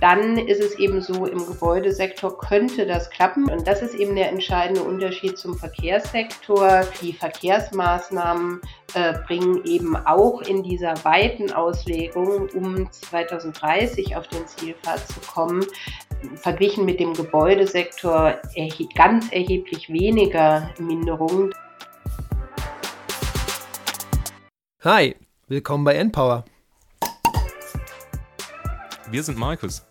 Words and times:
dann 0.00 0.38
ist 0.38 0.60
es 0.60 0.78
eben 0.78 1.00
so, 1.00 1.26
im 1.26 1.44
Gebäudesektor 1.44 2.38
könnte 2.38 2.86
das 2.86 3.10
klappen. 3.10 3.50
Und 3.50 3.66
das 3.66 3.82
ist 3.82 3.94
eben 3.94 4.14
der 4.14 4.28
entscheidende 4.30 4.82
Unterschied 4.82 5.36
zum 5.36 5.56
Verkehrssektor. 5.56 6.86
Die 7.00 7.12
Verkehrsmaßnahmen 7.12 8.60
äh, 8.94 9.14
bringen 9.26 9.64
eben 9.64 9.96
auch 9.96 10.42
in 10.42 10.62
dieser 10.62 11.04
weiten 11.04 11.52
Auslegung, 11.52 12.48
um 12.50 12.90
2030 12.90 14.16
auf 14.16 14.28
den 14.28 14.46
Zielpfad 14.46 15.06
zu 15.08 15.20
kommen, 15.20 15.66
verglichen 16.36 16.84
mit 16.84 17.00
dem 17.00 17.14
Gebäudesektor 17.14 18.38
erhe 18.54 18.88
ganz 18.94 19.32
erheblich 19.32 19.88
weniger 19.88 20.70
Minderungen. 20.78 21.52
Hi, 24.84 25.16
willkommen 25.48 25.84
bei 25.84 25.94
Npower. 25.94 26.44
Wir 29.10 29.22
sind 29.22 29.38
Markus 29.38 29.87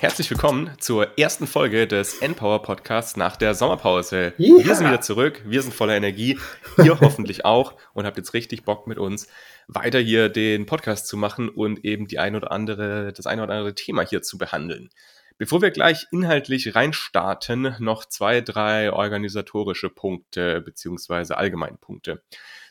Herzlich 0.00 0.30
willkommen 0.30 0.70
zur 0.78 1.18
ersten 1.18 1.48
Folge 1.48 1.88
des 1.88 2.22
Npower 2.22 2.62
Podcasts 2.62 3.16
nach 3.16 3.34
der 3.36 3.56
Sommerpause. 3.56 4.32
Ja. 4.38 4.64
Wir 4.64 4.74
sind 4.76 4.86
wieder 4.86 5.00
zurück, 5.00 5.42
wir 5.44 5.60
sind 5.60 5.74
voller 5.74 5.96
Energie, 5.96 6.38
ihr 6.76 7.00
hoffentlich 7.00 7.44
auch 7.44 7.74
und 7.94 8.06
habt 8.06 8.16
jetzt 8.16 8.32
richtig 8.32 8.62
Bock 8.62 8.86
mit 8.86 8.98
uns 8.98 9.26
weiter 9.66 9.98
hier 9.98 10.28
den 10.28 10.66
Podcast 10.66 11.08
zu 11.08 11.16
machen 11.16 11.48
und 11.48 11.84
eben 11.84 12.06
die 12.06 12.20
ein 12.20 12.36
oder 12.36 12.52
andere, 12.52 13.12
das 13.12 13.26
ein 13.26 13.40
oder 13.40 13.52
andere 13.54 13.74
Thema 13.74 14.02
hier 14.02 14.22
zu 14.22 14.38
behandeln. 14.38 14.90
Bevor 15.36 15.62
wir 15.62 15.72
gleich 15.72 16.06
inhaltlich 16.12 16.76
reinstarten, 16.76 17.74
noch 17.80 18.04
zwei, 18.04 18.40
drei 18.40 18.92
organisatorische 18.92 19.90
Punkte 19.90 20.60
beziehungsweise 20.60 21.36
Allgemeinpunkte. 21.36 22.22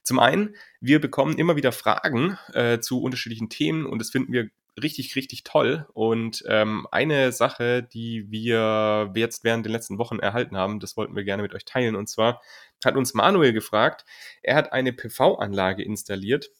Zum 0.01 0.19
einen, 0.19 0.55
wir 0.79 1.01
bekommen 1.01 1.37
immer 1.37 1.57
wieder 1.57 1.73
Fragen 1.73 2.37
äh, 2.53 2.79
zu 2.79 3.01
unterschiedlichen 3.01 3.49
Themen 3.49 3.85
und 3.85 3.99
das 3.99 4.11
finden 4.11 4.31
wir 4.31 4.49
richtig, 4.81 5.15
richtig 5.15 5.43
toll. 5.43 5.87
Und 5.93 6.43
ähm, 6.47 6.87
eine 6.91 7.31
Sache, 7.31 7.83
die 7.83 8.29
wir 8.29 9.11
jetzt 9.15 9.43
während 9.43 9.65
den 9.65 9.71
letzten 9.71 9.97
Wochen 9.97 10.19
erhalten 10.19 10.57
haben, 10.57 10.79
das 10.79 10.97
wollten 10.97 11.15
wir 11.15 11.23
gerne 11.23 11.43
mit 11.43 11.53
euch 11.53 11.65
teilen. 11.65 11.95
Und 11.95 12.07
zwar 12.07 12.41
hat 12.85 12.95
uns 12.95 13.13
Manuel 13.13 13.53
gefragt, 13.53 14.05
er 14.41 14.55
hat 14.55 14.73
eine 14.73 14.93
PV-Anlage 14.93 15.83
installiert, 15.83 16.51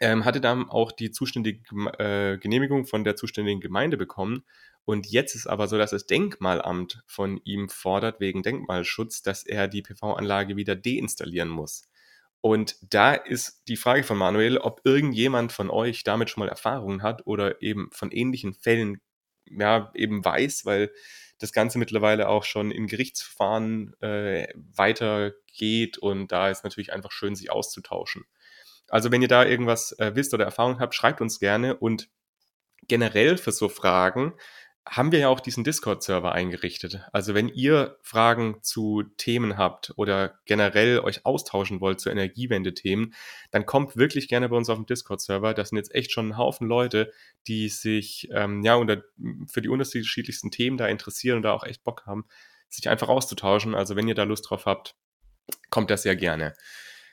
ähm, 0.00 0.24
hatte 0.24 0.40
dann 0.40 0.68
auch 0.68 0.92
die 0.92 1.10
zuständige 1.10 1.62
äh, 1.98 2.38
Genehmigung 2.38 2.86
von 2.86 3.04
der 3.04 3.16
zuständigen 3.16 3.60
Gemeinde 3.60 3.96
bekommen. 3.96 4.44
Und 4.84 5.06
jetzt 5.06 5.34
ist 5.34 5.46
aber 5.46 5.66
so, 5.66 5.78
dass 5.78 5.92
das 5.92 6.06
Denkmalamt 6.06 7.02
von 7.06 7.40
ihm 7.44 7.68
fordert, 7.68 8.20
wegen 8.20 8.42
Denkmalschutz, 8.42 9.22
dass 9.22 9.44
er 9.44 9.68
die 9.68 9.82
PV-Anlage 9.82 10.56
wieder 10.56 10.76
deinstallieren 10.76 11.48
muss. 11.48 11.88
Und 12.44 12.76
da 12.82 13.14
ist 13.14 13.62
die 13.68 13.76
Frage 13.78 14.02
von 14.02 14.18
Manuel, 14.18 14.58
ob 14.58 14.82
irgendjemand 14.84 15.50
von 15.50 15.70
euch 15.70 16.04
damit 16.04 16.28
schon 16.28 16.42
mal 16.42 16.50
Erfahrungen 16.50 17.02
hat 17.02 17.26
oder 17.26 17.62
eben 17.62 17.88
von 17.90 18.10
ähnlichen 18.10 18.52
Fällen 18.52 19.00
ja 19.46 19.90
eben 19.94 20.22
weiß, 20.22 20.66
weil 20.66 20.92
das 21.38 21.54
Ganze 21.54 21.78
mittlerweile 21.78 22.28
auch 22.28 22.44
schon 22.44 22.70
in 22.70 22.86
Gerichtsverfahren 22.86 23.94
äh, 24.02 24.46
weitergeht 24.76 25.96
und 25.96 26.32
da 26.32 26.50
ist 26.50 26.64
natürlich 26.64 26.92
einfach 26.92 27.12
schön, 27.12 27.34
sich 27.34 27.50
auszutauschen. 27.50 28.26
Also 28.88 29.10
wenn 29.10 29.22
ihr 29.22 29.28
da 29.28 29.46
irgendwas 29.46 29.92
äh, 29.98 30.14
wisst 30.14 30.34
oder 30.34 30.44
Erfahrung 30.44 30.80
habt, 30.80 30.94
schreibt 30.94 31.22
uns 31.22 31.40
gerne 31.40 31.74
und 31.74 32.10
generell 32.88 33.38
für 33.38 33.52
so 33.52 33.70
Fragen 33.70 34.34
haben 34.86 35.12
wir 35.12 35.18
ja 35.18 35.28
auch 35.28 35.40
diesen 35.40 35.64
Discord-Server 35.64 36.32
eingerichtet. 36.32 37.00
Also 37.10 37.34
wenn 37.34 37.48
ihr 37.48 37.96
Fragen 38.02 38.62
zu 38.62 39.02
Themen 39.16 39.56
habt 39.56 39.94
oder 39.96 40.38
generell 40.44 41.00
euch 41.00 41.24
austauschen 41.24 41.80
wollt 41.80 42.00
zu 42.00 42.10
Energiewende-Themen, 42.10 43.14
dann 43.50 43.64
kommt 43.64 43.96
wirklich 43.96 44.28
gerne 44.28 44.48
bei 44.50 44.56
uns 44.56 44.68
auf 44.68 44.76
den 44.76 44.86
Discord-Server. 44.86 45.54
Das 45.54 45.70
sind 45.70 45.78
jetzt 45.78 45.94
echt 45.94 46.12
schon 46.12 46.28
ein 46.28 46.36
Haufen 46.36 46.68
Leute, 46.68 47.12
die 47.46 47.70
sich 47.70 48.28
ähm, 48.32 48.62
ja 48.62 48.74
unter, 48.74 49.02
für 49.50 49.62
die 49.62 49.70
unterschiedlichsten 49.70 50.50
Themen 50.50 50.76
da 50.76 50.86
interessieren 50.86 51.38
und 51.38 51.42
da 51.42 51.52
auch 51.52 51.64
echt 51.64 51.82
Bock 51.82 52.04
haben, 52.04 52.26
sich 52.68 52.88
einfach 52.88 53.08
auszutauschen. 53.08 53.74
Also 53.74 53.96
wenn 53.96 54.08
ihr 54.08 54.14
da 54.14 54.24
Lust 54.24 54.50
drauf 54.50 54.66
habt, 54.66 54.96
kommt 55.70 55.90
das 55.90 56.02
sehr 56.02 56.16
gerne. 56.16 56.52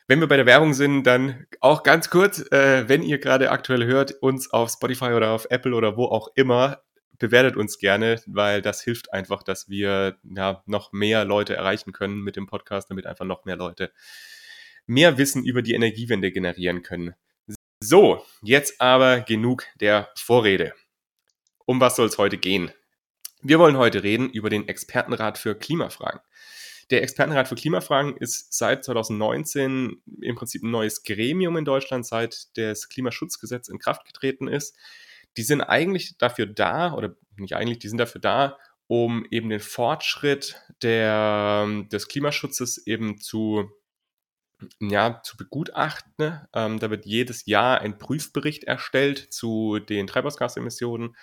Wenn 0.07 0.19
wir 0.19 0.27
bei 0.27 0.35
der 0.35 0.45
Werbung 0.45 0.73
sind, 0.73 1.03
dann 1.03 1.45
auch 1.61 1.83
ganz 1.83 2.09
kurz, 2.09 2.39
äh, 2.51 2.89
wenn 2.89 3.01
ihr 3.01 3.17
gerade 3.17 3.49
aktuell 3.49 3.85
hört, 3.85 4.11
uns 4.21 4.51
auf 4.51 4.69
Spotify 4.71 5.13
oder 5.13 5.31
auf 5.31 5.47
Apple 5.49 5.73
oder 5.73 5.95
wo 5.95 6.05
auch 6.05 6.27
immer 6.35 6.81
bewertet 7.21 7.55
uns 7.55 7.77
gerne, 7.77 8.19
weil 8.25 8.61
das 8.61 8.81
hilft 8.81 9.13
einfach, 9.13 9.43
dass 9.43 9.69
wir 9.69 10.17
ja, 10.23 10.63
noch 10.65 10.91
mehr 10.91 11.23
Leute 11.23 11.55
erreichen 11.55 11.93
können 11.93 12.21
mit 12.21 12.35
dem 12.35 12.47
Podcast, 12.47 12.89
damit 12.89 13.05
einfach 13.05 13.25
noch 13.25 13.45
mehr 13.45 13.55
Leute 13.55 13.93
mehr 14.87 15.17
Wissen 15.19 15.45
über 15.45 15.61
die 15.61 15.75
Energiewende 15.75 16.31
generieren 16.31 16.81
können. 16.81 17.13
So, 17.79 18.25
jetzt 18.41 18.81
aber 18.81 19.21
genug 19.21 19.67
der 19.79 20.09
Vorrede. 20.15 20.73
Um 21.65 21.79
was 21.79 21.95
soll 21.95 22.07
es 22.07 22.17
heute 22.17 22.39
gehen? 22.39 22.71
Wir 23.43 23.59
wollen 23.59 23.77
heute 23.77 24.03
reden 24.03 24.29
über 24.29 24.49
den 24.49 24.67
Expertenrat 24.67 25.37
für 25.37 25.55
Klimafragen. 25.55 26.21
Der 26.89 27.03
Expertenrat 27.03 27.47
für 27.47 27.55
Klimafragen 27.55 28.17
ist 28.17 28.51
seit 28.53 28.83
2019 28.83 30.01
im 30.21 30.35
Prinzip 30.35 30.63
ein 30.63 30.71
neues 30.71 31.03
Gremium 31.03 31.55
in 31.55 31.65
Deutschland, 31.65 32.05
seit 32.05 32.57
das 32.57 32.89
Klimaschutzgesetz 32.89 33.69
in 33.69 33.77
Kraft 33.77 34.05
getreten 34.05 34.47
ist 34.47 34.75
die 35.37 35.43
sind 35.43 35.61
eigentlich 35.61 36.17
dafür 36.17 36.45
da, 36.45 36.93
oder 36.93 37.15
nicht 37.37 37.55
eigentlich, 37.55 37.79
die 37.79 37.89
sind 37.89 37.97
dafür 37.97 38.21
da, 38.21 38.57
um 38.87 39.25
eben 39.31 39.49
den 39.49 39.59
Fortschritt 39.59 40.61
der, 40.81 41.65
des 41.91 42.07
Klimaschutzes 42.07 42.85
eben 42.85 43.19
zu, 43.19 43.69
ja, 44.79 45.21
zu 45.23 45.37
begutachten. 45.37 46.41
Ähm, 46.53 46.79
da 46.79 46.89
wird 46.89 47.05
jedes 47.05 47.45
Jahr 47.45 47.79
ein 47.79 47.97
Prüfbericht 47.97 48.65
erstellt 48.65 49.31
zu 49.31 49.79
den 49.79 50.07
Treibhausgasemissionen. 50.07 51.15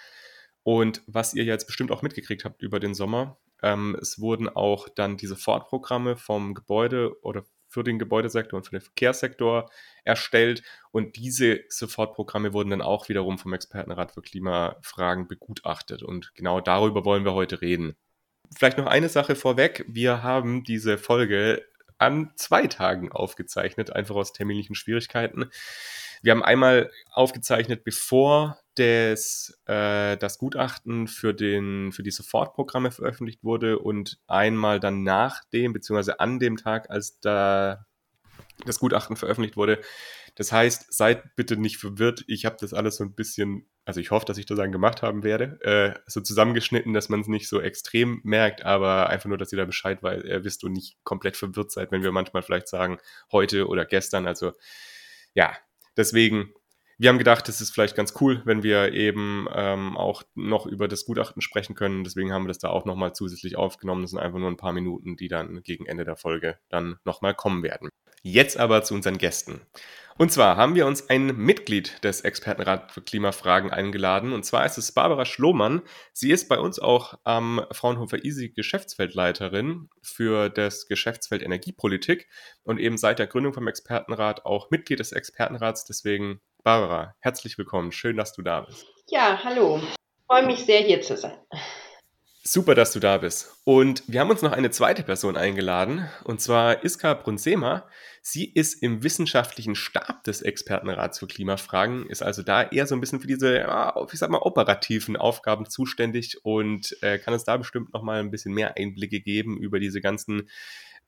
Und 0.63 1.03
was 1.07 1.35
ihr 1.35 1.45
jetzt 1.45 1.67
bestimmt 1.67 1.91
auch 1.91 2.03
mitgekriegt 2.03 2.45
habt 2.45 2.63
über 2.63 2.81
den 2.81 2.95
Sommer, 2.95 3.39
ähm, 3.63 3.97
es 4.01 4.19
wurden 4.19 4.49
auch 4.49 4.89
dann 4.89 5.17
diese 5.17 5.37
Fortprogramme 5.37 6.17
vom 6.17 6.55
Gebäude 6.55 7.23
oder 7.23 7.45
für 7.69 7.85
den 7.85 7.99
Gebäudesektor 7.99 8.57
und 8.57 8.65
für 8.65 8.77
den 8.77 8.81
Verkehrssektor 8.81 9.71
erstellt. 10.05 10.63
Und 10.91 11.17
diese 11.17 11.61
Sofortprogramme 11.69 12.53
wurden 12.53 12.71
dann 12.71 12.83
auch 12.83 13.09
wiederum 13.09 13.39
vom 13.39 13.53
Expertenrat 13.53 14.13
für 14.13 14.23
Klimafragen 14.23 15.29
begutachtet. 15.29 16.03
Und 16.03 16.35
genau 16.35 16.61
darüber 16.61 17.05
wollen 17.05 17.25
wir 17.25 17.35
heute 17.35 17.61
reden. 17.61 17.97
Vielleicht 18.57 18.79
noch 18.79 18.87
eine 18.87 19.09
Sache 19.09 19.35
vorweg. 19.37 19.85
Wir 19.89 20.23
haben 20.23 20.65
diese 20.65 20.97
Folge 20.97 21.65
an 21.99 22.31
zwei 22.37 22.67
Tagen 22.67 23.13
aufgezeichnet, 23.13 23.93
einfach 23.95 24.15
aus 24.15 24.33
terminlichen 24.33 24.75
Schwierigkeiten. 24.75 25.51
Wir 26.23 26.33
haben 26.33 26.43
einmal 26.43 26.91
aufgezeichnet, 27.11 27.85
bevor 27.85 28.59
des, 28.79 29.61
äh, 29.67 30.17
das 30.17 30.39
Gutachten 30.39 31.09
für, 31.09 31.35
den, 31.35 31.93
für 31.93 32.03
die 32.03 32.11
Sofortprogramme 32.11 32.91
veröffentlicht 32.91 33.45
wurde 33.45 33.79
und 33.79 34.19
einmal 34.27 34.81
dann 34.81 35.03
nach 35.03 35.45
dem, 35.53 35.73
beziehungsweise 35.73 36.21
an 36.21 36.39
dem 36.39 36.57
Tag, 36.57 36.91
als 36.91 37.21
da 37.21 37.87
das 38.65 38.79
Gutachten 38.79 39.17
veröffentlicht 39.17 39.57
wurde. 39.57 39.81
Das 40.35 40.53
heißt, 40.53 40.93
seid 40.93 41.37
bitte 41.37 41.57
nicht 41.57 41.79
verwirrt. 41.79 42.25
Ich 42.29 42.45
habe 42.45 42.57
das 42.61 42.73
alles 42.73 42.97
so 42.97 43.05
ein 43.05 43.15
bisschen, 43.15 43.69
also 43.85 44.01
ich 44.01 44.11
hoffe, 44.11 44.27
dass 44.27 44.39
ich 44.39 44.47
das 44.47 44.59
dann 44.59 44.73
gemacht 44.73 45.03
haben 45.03 45.25
werde, 45.25 45.59
äh, 45.63 45.99
so 46.07 46.21
zusammengeschnitten, 46.21 46.93
dass 46.93 47.09
man 47.09 47.21
es 47.21 47.29
nicht 47.29 47.49
so 47.49 47.61
extrem 47.61 48.21
merkt, 48.23 48.65
aber 48.65 49.09
einfach 49.09 49.29
nur, 49.29 49.39
dass 49.39 49.53
ihr 49.53 49.59
da 49.59 49.65
Bescheid 49.65 50.03
weil, 50.03 50.25
äh, 50.29 50.45
wisst 50.45 50.65
und 50.65 50.73
nicht 50.73 50.97
komplett 51.05 51.37
verwirrt 51.37 51.73
seid, 51.73 51.91
wenn 51.91 52.03
wir 52.03 52.13
manchmal 52.13 52.43
vielleicht 52.43 52.69
sagen, 52.69 52.99
heute 53.33 53.67
oder 53.67 53.85
gestern. 53.85 54.27
Also 54.27 54.53
ja, 55.35 55.57
deswegen 55.97 56.55
wir 56.99 57.09
haben 57.09 57.19
gedacht, 57.19 57.49
es 57.49 57.61
ist 57.61 57.71
vielleicht 57.71 57.95
ganz 57.95 58.15
cool, 58.21 58.43
wenn 58.45 58.65
wir 58.65 58.93
eben 58.93 59.47
ähm, 59.55 59.97
auch 59.97 60.25
noch 60.35 60.67
über 60.67 60.89
das 60.89 61.05
Gutachten 61.05 61.41
sprechen 61.41 61.77
können. 61.77 62.03
Deswegen 62.03 62.33
haben 62.33 62.45
wir 62.45 62.49
das 62.49 62.59
da 62.59 62.71
auch 62.71 62.85
nochmal 62.85 63.15
zusätzlich 63.15 63.57
aufgenommen. 63.57 64.03
Das 64.03 64.11
sind 64.11 64.19
einfach 64.19 64.41
nur 64.41 64.51
ein 64.51 64.57
paar 64.57 64.73
Minuten, 64.73 65.17
die 65.17 65.29
dann 65.29 65.63
gegen 65.63 65.87
Ende 65.87 66.05
der 66.05 66.17
Folge 66.17 66.59
dann 66.69 66.99
nochmal 67.05 67.35
kommen 67.35 67.63
werden. 67.63 67.89
Jetzt 68.23 68.59
aber 68.59 68.83
zu 68.83 68.95
unseren 68.95 69.17
Gästen. 69.17 69.61
Und 70.17 70.33
zwar 70.33 70.57
haben 70.57 70.75
wir 70.75 70.85
uns 70.87 71.09
ein 71.09 71.27
Mitglied 71.37 72.03
des 72.03 72.23
Expertenrats 72.23 72.93
für 72.93 73.03
Klimafragen 73.03 73.71
eingeladen. 73.71 74.33
Und 74.33 74.45
zwar 74.45 74.67
ist 74.67 74.77
es 74.77 74.91
Barbara 74.91 75.25
Schlohmann. 75.25 75.83
Sie 76.13 76.33
ist 76.33 76.49
bei 76.49 76.59
uns 76.59 76.81
auch 76.81 77.15
am 77.23 77.65
Fraunhofer 77.71 78.25
ISI 78.25 78.49
Geschäftsfeldleiterin 78.49 79.89
für 80.03 80.49
das 80.49 80.89
Geschäftsfeld 80.89 81.43
Energiepolitik 81.43 82.27
und 82.65 82.81
eben 82.81 82.99
seit 82.99 83.21
der 83.21 83.29
Gründung 83.29 83.53
vom 83.53 83.69
Expertenrat 83.69 84.45
auch 84.45 84.73
Mitglied 84.73 84.99
des 84.99 85.13
Expertenrats. 85.13 85.85
Deswegen 85.85 86.41
Barbara, 86.69 87.15
herzlich 87.21 87.57
willkommen. 87.57 87.93
Schön, 87.93 88.19
dass 88.19 88.35
du 88.35 88.43
da 88.43 88.61
bist. 88.61 88.85
Ja, 89.07 89.41
hallo. 89.43 89.79
Ich 89.79 90.27
freue 90.27 90.45
mich 90.45 90.67
sehr, 90.67 90.81
hier 90.81 91.01
zu 91.01 91.17
sein. 91.17 91.33
Super, 92.45 92.75
dass 92.75 92.93
du 92.93 93.01
da 93.01 93.17
bist. 93.17 93.57
Und 93.65 94.03
wir 94.07 94.21
haben 94.21 94.29
uns 94.29 94.43
noch 94.43 94.53
eine 94.53 94.71
zweite 94.71 95.03
Person 95.03 95.39
eingeladen, 95.39 96.11
und 96.25 96.43
zwar 96.43 96.85
Iska 96.85 97.15
Brunsema. 97.15 97.89
Sie 98.21 98.45
ist 98.53 98.83
im 98.83 99.03
wissenschaftlichen 99.03 99.77
Stab 99.77 100.25
des 100.25 100.43
Expertenrats 100.43 101.21
für 101.21 101.27
Klimafragen, 101.27 102.05
ist 102.11 102.23
also 102.23 102.43
da 102.43 102.65
eher 102.65 102.87
so 102.87 102.95
ein 102.95 103.01
bisschen 103.01 103.21
für 103.21 103.27
diese, 103.27 103.67
ich 104.13 104.19
sag 104.19 104.29
mal, 104.29 104.43
operativen 104.43 105.17
Aufgaben 105.17 105.71
zuständig 105.71 106.45
und 106.45 106.95
äh, 107.01 107.19
kann 107.19 107.33
uns 107.33 107.45
da 107.45 107.57
bestimmt 107.57 107.95
noch 107.95 108.03
mal 108.03 108.21
ein 108.21 108.31
bisschen 108.31 108.53
mehr 108.53 108.77
Einblicke 108.77 109.21
geben 109.21 109.57
über 109.57 109.81
diese 109.81 110.03
ganzen 110.03 110.51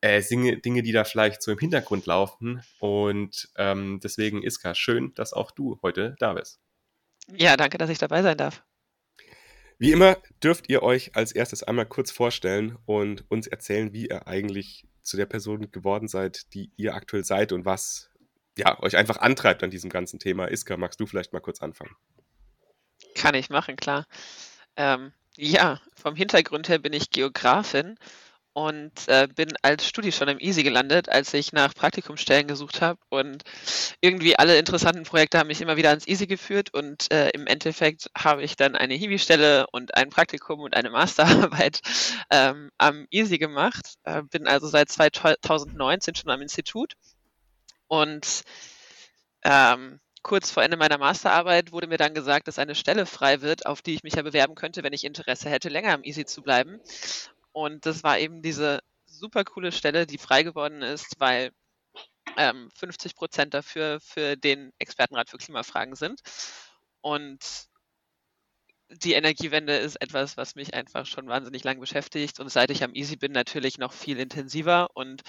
äh, 0.01 0.23
Dinge, 0.23 0.83
die 0.83 0.93
da 0.93 1.05
vielleicht 1.05 1.43
so 1.43 1.53
im 1.53 1.59
Hintergrund 1.59 2.07
laufen. 2.07 2.63
Und 2.79 3.49
ähm, 3.57 4.01
deswegen, 4.03 4.43
Iska, 4.43 4.75
schön, 4.75 5.15
dass 5.15 5.33
auch 5.33 5.51
du 5.51 5.79
heute 5.83 6.17
da 6.19 6.35
bist. 6.35 6.61
Ja, 7.37 7.57
danke, 7.57 7.79
dass 7.79 7.91
ich 7.91 7.99
dabei 7.99 8.23
sein 8.23 8.37
darf. 8.37 8.63
Wie 9.79 9.93
immer 9.93 10.19
dürft 10.43 10.69
ihr 10.69 10.83
euch 10.83 11.17
als 11.17 11.33
erstes 11.33 11.63
einmal 11.63 11.87
kurz 11.87 12.11
vorstellen 12.11 12.77
und 12.85 13.25
uns 13.31 13.47
erzählen, 13.47 13.93
wie 13.93 14.09
ihr 14.09 14.27
eigentlich 14.27 14.87
zu 15.03 15.17
der 15.17 15.27
Person 15.27 15.71
geworden 15.71 16.07
seid, 16.07 16.53
die 16.53 16.71
ihr 16.77 16.95
aktuell 16.95 17.25
seid 17.25 17.53
und 17.53 17.65
was 17.65 18.11
ja, 18.59 18.79
euch 18.83 18.97
einfach 18.97 19.19
antreibt 19.19 19.63
an 19.63 19.71
diesem 19.71 19.89
ganzen 19.89 20.19
Thema. 20.19 20.47
Iska, 20.47 20.77
magst 20.77 21.01
du 21.01 21.07
vielleicht 21.07 21.33
mal 21.33 21.41
kurz 21.41 21.63
anfangen? 21.63 21.97
Kann 23.15 23.35
ich 23.35 23.49
machen, 23.49 23.77
klar. 23.77 24.07
Ähm, 24.77 25.13
ja, 25.37 25.81
vom 25.95 26.15
Hintergrund 26.15 26.69
her 26.69 26.79
bin 26.79 26.93
ich 26.93 27.11
Geografin 27.11 27.97
und 28.53 29.09
äh, 29.09 29.29
bin 29.35 29.53
als 29.63 29.87
Studi 29.87 30.11
schon 30.13 30.29
im 30.29 30.41
Easy 30.41 30.63
gelandet, 30.63 31.09
als 31.09 31.33
ich 31.35 31.53
nach 31.53 31.75
Praktikumsstellen 31.75 32.49
gesucht 32.49 32.81
habe. 32.81 32.99
Und 33.09 33.45
irgendwie 34.01 34.39
alle 34.39 34.59
interessanten 34.59 35.05
Projekte 35.05 35.39
haben 35.39 35.47
mich 35.47 35.61
immer 35.61 35.77
wieder 35.77 35.91
ans 35.91 36.07
Easy 36.07 36.27
geführt. 36.27 36.75
Und 36.75 37.13
äh, 37.13 37.31
im 37.31 37.47
Endeffekt 37.47 38.11
habe 38.17 38.43
ich 38.43 38.57
dann 38.57 38.75
eine 38.75 38.95
Hiwi-Stelle 38.95 39.67
und 39.71 39.95
ein 39.97 40.11
Praktikum 40.11 40.61
und 40.61 40.75
eine 40.75 40.91
Masterarbeit 40.91 41.81
ähm, 42.31 42.71
am 42.79 43.07
Easy 43.11 43.39
gemacht. 43.39 43.95
Äh, 44.05 44.23
bin 44.23 44.49
also 44.49 44.67
seit 44.67 44.91
2019 44.91 46.15
schon 46.17 46.31
am 46.31 46.43
Institut. 46.43 46.95
Und 47.87 48.43
ähm, 49.45 50.01
kurz 50.23 50.51
vor 50.51 50.63
Ende 50.63 50.77
meiner 50.77 50.99
Masterarbeit 50.99 51.73
wurde 51.73 51.87
mir 51.87 51.99
dann 51.99 52.15
gesagt, 52.15 52.49
dass 52.49 52.59
eine 52.59 52.75
Stelle 52.75 53.07
frei 53.07 53.43
wird, 53.43 53.67
auf 53.67 53.81
die 53.81 53.95
ich 53.95 54.03
mich 54.03 54.15
ja 54.15 54.23
bewerben 54.23 54.55
könnte, 54.55 54.83
wenn 54.83 54.93
ich 54.93 55.05
Interesse 55.05 55.49
hätte, 55.49 55.69
länger 55.69 55.95
am 55.95 56.05
Easy 56.05 56.25
zu 56.25 56.43
bleiben. 56.43 56.81
Und 57.53 57.87
das 57.87 58.03
war 58.03 58.19
eben 58.19 58.43
diese 58.43 58.81
super 59.07 59.45
coole 59.45 59.73
Stelle, 59.73 60.07
die 60.07 60.19
frei 60.19 60.43
geworden 60.43 60.83
ist, 60.83 61.19
weil 61.19 61.51
ähm, 62.37 62.71
50 62.77 63.17
Prozent 63.17 63.55
dafür 63.55 64.01
für 64.01 64.37
den 64.37 64.73
Expertenrat 64.79 65.31
für 65.31 65.39
Klimafragen 65.39 65.97
sind. 65.97 66.21
Und 67.01 67.69
die 68.91 69.13
Energiewende 69.13 69.77
ist 69.77 69.97
etwas, 69.97 70.37
was 70.37 70.55
mich 70.57 70.75
einfach 70.75 71.07
schon 71.07 71.29
wahnsinnig 71.29 71.63
lang 71.65 71.79
beschäftigt 71.79 72.41
und 72.41 72.49
seit 72.49 72.71
ich 72.71 72.83
am 72.83 72.95
Easy 72.95 73.17
bin, 73.17 73.33
natürlich 73.33 73.79
noch 73.79 73.93
viel 73.93 74.19
intensiver. 74.19 74.89
Und 74.95 75.23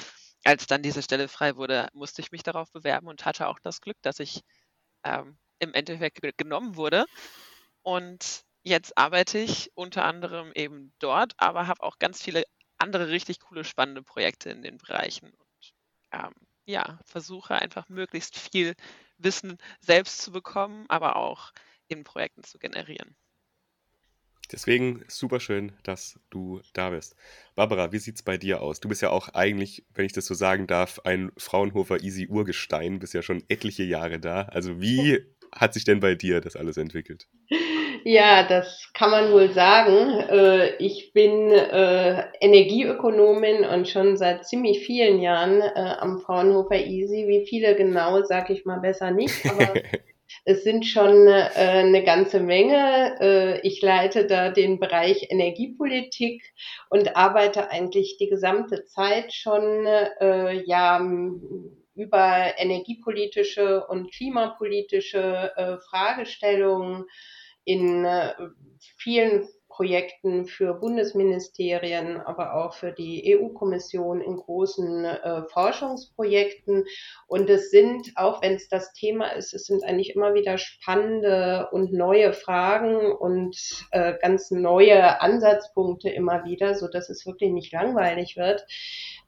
als 0.44 0.68
dann 0.68 0.82
diese 0.82 1.04
Stelle 1.04 1.28
frei 1.28 1.56
wurde, 1.56 1.88
musste 1.94 2.22
ich 2.22 2.32
mich 2.32 2.44
darauf 2.44 2.72
bewerben 2.72 3.08
und 3.08 3.26
hatte 3.26 3.48
auch 3.48 3.60
das 3.60 3.82
Glück, 3.82 3.98
dass 4.02 4.20
ich 4.20 4.42
ähm, 5.04 5.38
im 5.60 5.74
Endeffekt 5.74 6.22
genommen 6.38 6.76
wurde. 6.76 7.06
Und 7.84 8.44
Jetzt 8.64 8.98
arbeite 8.98 9.40
ich 9.40 9.72
unter 9.76 10.06
anderem 10.06 10.52
eben 10.54 10.94
dort, 11.00 11.34
aber 11.38 11.68
habe 11.68 11.82
auch 11.84 11.98
ganz 11.98 12.22
viele 12.22 12.44
andere 12.78 13.10
richtig 13.10 13.40
coole, 13.40 13.64
spannende 13.64 14.04
Projekte 14.04 14.50
in 14.50 14.62
den 14.62 14.78
Bereichen 14.78 15.32
und 15.32 15.74
ähm, 16.12 16.34
ja, 16.66 17.00
versuche 17.06 17.56
einfach 17.56 17.90
möglichst 17.90 18.38
viel 18.38 18.76
Wissen 19.18 19.58
selbst 19.80 20.22
zu 20.22 20.32
bekommen, 20.32 20.86
aber 20.90 21.16
auch 21.16 21.52
in 21.88 22.04
Projekten 22.04 22.44
zu 22.44 22.60
generieren. 22.60 23.16
Deswegen 24.52 25.06
super 25.08 25.40
schön, 25.40 25.72
dass 25.84 26.20
du 26.30 26.62
da 26.74 26.90
bist. 26.90 27.16
Barbara, 27.56 27.94
wie 27.94 28.00
sieht 28.00 28.16
es 28.16 28.24
bei 28.24 28.38
dir 28.38 28.62
aus? 28.62 28.82
Du 28.82 28.90
bist 28.90 29.02
ja 29.02 29.10
auch 29.10 29.30
eigentlich, 29.30 29.86
wenn 29.94 30.06
ich 30.06 30.12
das 30.12 30.26
so 30.26 30.34
sagen 30.34 30.68
darf, 30.68 31.00
ein 31.00 31.32
Fraunhofer 31.38 32.04
Easy 32.04 32.28
Urgestein, 32.28 33.00
bist 33.00 33.14
ja 33.14 33.22
schon 33.22 33.44
etliche 33.48 33.84
Jahre 33.84 34.20
da. 34.20 34.44
Also 34.44 34.82
wie 34.82 35.20
hat 35.54 35.74
sich 35.74 35.86
denn 35.86 36.02
bei 36.02 36.16
dir 36.16 36.42
das 36.42 36.58
alles 36.58 36.76
entwickelt? 36.78 37.30
Ja, 38.04 38.44
das 38.48 38.90
kann 38.94 39.12
man 39.12 39.32
wohl 39.32 39.52
sagen. 39.52 40.20
Äh, 40.30 40.76
ich 40.78 41.14
bin 41.14 41.52
äh, 41.52 42.24
Energieökonomin 42.40 43.64
und 43.66 43.88
schon 43.88 44.18
seit 44.18 44.48
ziemlich 44.48 44.80
vielen 44.86 45.22
Jahren 45.22 45.62
äh, 45.62 45.96
am 46.00 46.20
Fraunhofer 46.20 46.78
Easy. 46.78 47.28
Wie 47.28 47.46
viele 47.46 47.76
genau, 47.76 48.24
sage 48.24 48.54
ich 48.54 48.66
mal 48.66 48.80
besser 48.80 49.12
nicht, 49.12 49.46
aber 49.50 49.74
es 50.46 50.64
sind 50.64 50.86
schon 50.86 51.28
eine 51.28 52.04
ganze 52.04 52.40
Menge. 52.40 53.60
ich 53.64 53.82
leite 53.82 54.26
da 54.26 54.50
den 54.50 54.80
Bereich 54.80 55.28
Energiepolitik 55.30 56.42
und 56.90 57.16
arbeite 57.16 57.70
eigentlich 57.70 58.18
die 58.18 58.30
gesamte 58.30 58.86
Zeit 58.86 59.34
schon 59.34 59.86
ja 60.66 61.06
über 61.94 62.54
energiepolitische 62.58 63.86
und 63.86 64.12
klimapolitische 64.12 65.80
Fragestellungen 65.90 67.06
in 67.66 68.06
äh, 68.06 68.34
vielen 68.98 69.48
Projekten 69.72 70.46
für 70.46 70.74
Bundesministerien, 70.74 72.18
aber 72.18 72.56
auch 72.56 72.74
für 72.74 72.92
die 72.92 73.36
EU-Kommission 73.36 74.22
in 74.22 74.36
großen 74.36 75.06
äh, 75.06 75.44
Forschungsprojekten. 75.50 76.86
Und 77.26 77.50
es 77.50 77.72
sind, 77.72 78.12
auch 78.16 78.42
wenn 78.42 78.56
es 78.56 78.68
das 78.68 78.94
Thema 78.94 79.30
ist, 79.30 79.54
es 79.54 79.66
sind 79.66 79.84
eigentlich 79.84 80.14
immer 80.14 80.34
wieder 80.34 80.58
spannende 80.58 81.70
und 81.72 81.94
neue 81.94 82.34
Fragen 82.34 83.12
und 83.14 83.58
äh, 83.92 84.14
ganz 84.22 84.52
neue 84.52 85.22
Ansatzpunkte 85.22 86.10
immer 86.10 86.44
wieder, 86.44 86.76
so 86.76 86.88
dass 86.88 87.10
es 87.10 87.26
wirklich 87.26 87.52
nicht 87.52 87.72
langweilig 87.72 88.36
wird. 88.38 88.66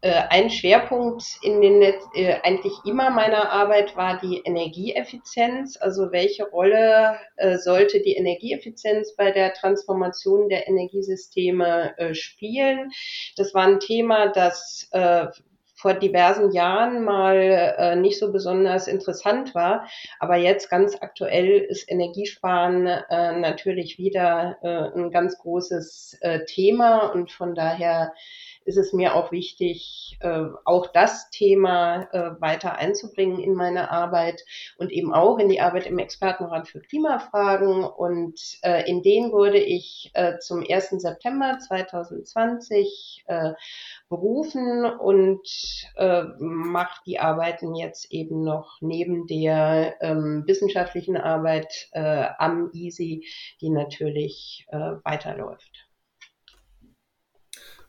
Äh, 0.04 0.24
ein 0.32 0.50
Schwerpunkt 0.50 1.24
in 1.44 1.62
den 1.62 1.80
Netz, 1.80 2.04
äh, 2.14 2.36
eigentlich 2.44 2.74
immer 2.84 3.10
meiner 3.10 3.50
Arbeit 3.54 3.96
war 3.96 4.20
die 4.20 4.42
Energieeffizienz. 4.44 5.78
Also 5.78 6.12
welche 6.12 6.44
Rolle 6.44 7.18
äh, 7.38 7.58
sollte 7.58 8.02
die 8.02 8.18
Energieeffizienz 8.18 9.16
bei 9.16 9.32
der 9.32 9.54
Transformation 9.54 10.50
der 10.50 10.68
Energiesysteme 10.68 11.98
äh, 11.98 12.14
spielen? 12.16 12.92
Das 13.38 13.54
war 13.54 13.66
ein 13.66 13.80
Thema, 13.80 14.28
das 14.28 14.90
äh, 14.92 15.28
vor 15.74 15.94
diversen 15.94 16.52
Jahren 16.52 17.06
mal 17.06 17.38
äh, 17.38 17.96
nicht 17.96 18.20
so 18.20 18.34
besonders 18.34 18.90
interessant 18.90 19.56
war. 19.56 19.88
Aber 20.20 20.36
jetzt 20.36 20.70
ganz 20.70 20.98
aktuell 21.00 21.60
ist 21.60 21.90
Energiesparen 21.90 22.84
natürlich 22.84 23.98
wieder 23.98 24.58
ein 24.62 25.12
ganz 25.12 25.38
großes 25.40 26.20
Thema 26.48 27.08
und 27.08 27.32
von 27.32 27.54
daher 27.54 28.14
ist 28.66 28.78
es 28.78 28.94
mir 28.94 29.16
auch 29.16 29.32
wichtig, 29.32 30.18
äh, 30.22 30.46
auch 30.66 30.88
das 30.88 31.30
Thema 31.30 32.08
äh, 32.12 32.42
weiter 32.42 32.76
einzubringen 32.76 33.40
in 33.40 33.54
meine 33.54 33.92
Arbeit 33.92 34.44
und 34.78 34.92
eben 34.92 35.14
auch 35.14 35.38
in 35.38 35.50
die 35.50 35.62
Arbeit 35.62 35.88
im 35.88 36.00
Expertenrat 36.00 36.68
für 36.68 36.80
Klimafragen. 36.80 37.84
Und 37.84 38.40
äh, 38.62 38.90
in 38.90 39.02
den 39.04 39.32
wurde 39.32 39.60
ich 39.60 40.12
zum 40.40 40.64
1. 40.68 40.90
September 41.02 41.58
2020 41.60 43.26
äh, 43.28 43.54
berufen 44.10 44.86
und 44.86 45.48
äh, 45.96 46.24
mache 46.38 47.02
die 47.06 47.20
Arbeiten 47.20 47.76
jetzt 47.76 48.12
eben 48.12 48.44
noch 48.44 48.78
neben 48.82 49.28
der 49.28 49.96
ähm, 50.02 50.44
wissenschaftlichen 50.46 51.18
Arbeit 51.18 51.90
am 51.94 52.72
EASY, 52.74 53.26
die 53.62 53.70
natürlich 53.70 54.68
weiterläuft. 55.04 55.83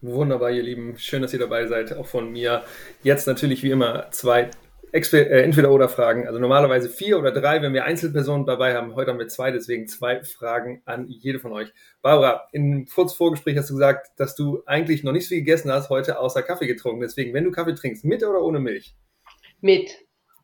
Wunderbar, 0.06 0.50
ihr 0.50 0.62
Lieben. 0.62 0.98
Schön, 0.98 1.22
dass 1.22 1.32
ihr 1.32 1.38
dabei 1.38 1.66
seid, 1.66 1.96
auch 1.96 2.06
von 2.06 2.30
mir. 2.30 2.62
Jetzt 3.02 3.26
natürlich 3.26 3.62
wie 3.62 3.70
immer 3.70 4.10
zwei 4.10 4.50
äh, 4.92 5.42
Entweder-Oder-Fragen. 5.42 6.26
Also 6.26 6.38
normalerweise 6.38 6.90
vier 6.90 7.18
oder 7.18 7.32
drei, 7.32 7.62
wenn 7.62 7.72
wir 7.72 7.84
Einzelpersonen 7.84 8.44
dabei 8.44 8.74
haben. 8.74 8.96
Heute 8.96 9.12
haben 9.12 9.18
wir 9.18 9.28
zwei, 9.28 9.50
deswegen 9.50 9.88
zwei 9.88 10.22
Fragen 10.22 10.82
an 10.84 11.06
jede 11.08 11.40
von 11.40 11.52
euch. 11.52 11.72
Barbara, 12.02 12.46
im 12.52 12.84
kurz 12.84 13.14
Vorgespräch 13.14 13.56
hast 13.56 13.70
du 13.70 13.74
gesagt, 13.74 14.08
dass 14.18 14.36
du 14.36 14.62
eigentlich 14.66 15.04
noch 15.04 15.12
nicht 15.12 15.24
so 15.24 15.28
viel 15.30 15.38
gegessen 15.38 15.72
hast, 15.72 15.88
heute 15.88 16.18
außer 16.18 16.42
Kaffee 16.42 16.66
getrunken. 16.66 17.00
Deswegen, 17.00 17.32
wenn 17.32 17.44
du 17.44 17.50
Kaffee 17.50 17.74
trinkst, 17.74 18.04
mit 18.04 18.22
oder 18.22 18.42
ohne 18.42 18.60
Milch? 18.60 18.94
Mit. 19.62 19.90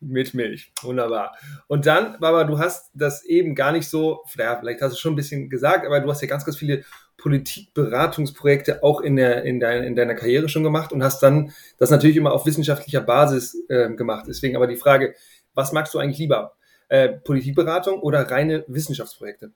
Mit 0.00 0.32
Milch. 0.32 0.72
Wunderbar. 0.80 1.36
Und 1.66 1.84
dann, 1.84 2.18
Barbara, 2.20 2.44
du 2.44 2.58
hast 2.58 2.90
das 2.94 3.22
eben 3.24 3.54
gar 3.54 3.70
nicht 3.70 3.88
so, 3.88 4.22
vielleicht 4.26 4.80
hast 4.80 4.94
du 4.94 4.98
schon 4.98 5.12
ein 5.12 5.16
bisschen 5.16 5.50
gesagt, 5.50 5.86
aber 5.86 6.00
du 6.00 6.10
hast 6.10 6.22
ja 6.22 6.28
ganz, 6.28 6.44
ganz 6.44 6.56
viele 6.56 6.84
Politikberatungsprojekte 7.18 8.82
auch 8.82 9.02
in, 9.02 9.16
der, 9.16 9.44
in, 9.44 9.60
dein, 9.60 9.84
in 9.84 9.94
deiner 9.94 10.14
Karriere 10.14 10.48
schon 10.48 10.62
gemacht 10.62 10.90
und 10.92 11.04
hast 11.04 11.22
dann 11.22 11.52
das 11.78 11.90
natürlich 11.90 12.16
immer 12.16 12.32
auf 12.32 12.46
wissenschaftlicher 12.46 13.02
Basis 13.02 13.56
äh, 13.68 13.90
gemacht. 13.90 14.24
Deswegen 14.26 14.56
aber 14.56 14.66
die 14.66 14.76
Frage, 14.76 15.14
was 15.54 15.72
magst 15.72 15.92
du 15.92 15.98
eigentlich 15.98 16.18
lieber? 16.18 16.56
Äh, 16.88 17.10
Politikberatung 17.10 18.00
oder 18.00 18.30
reine 18.30 18.64
Wissenschaftsprojekte? 18.68 19.52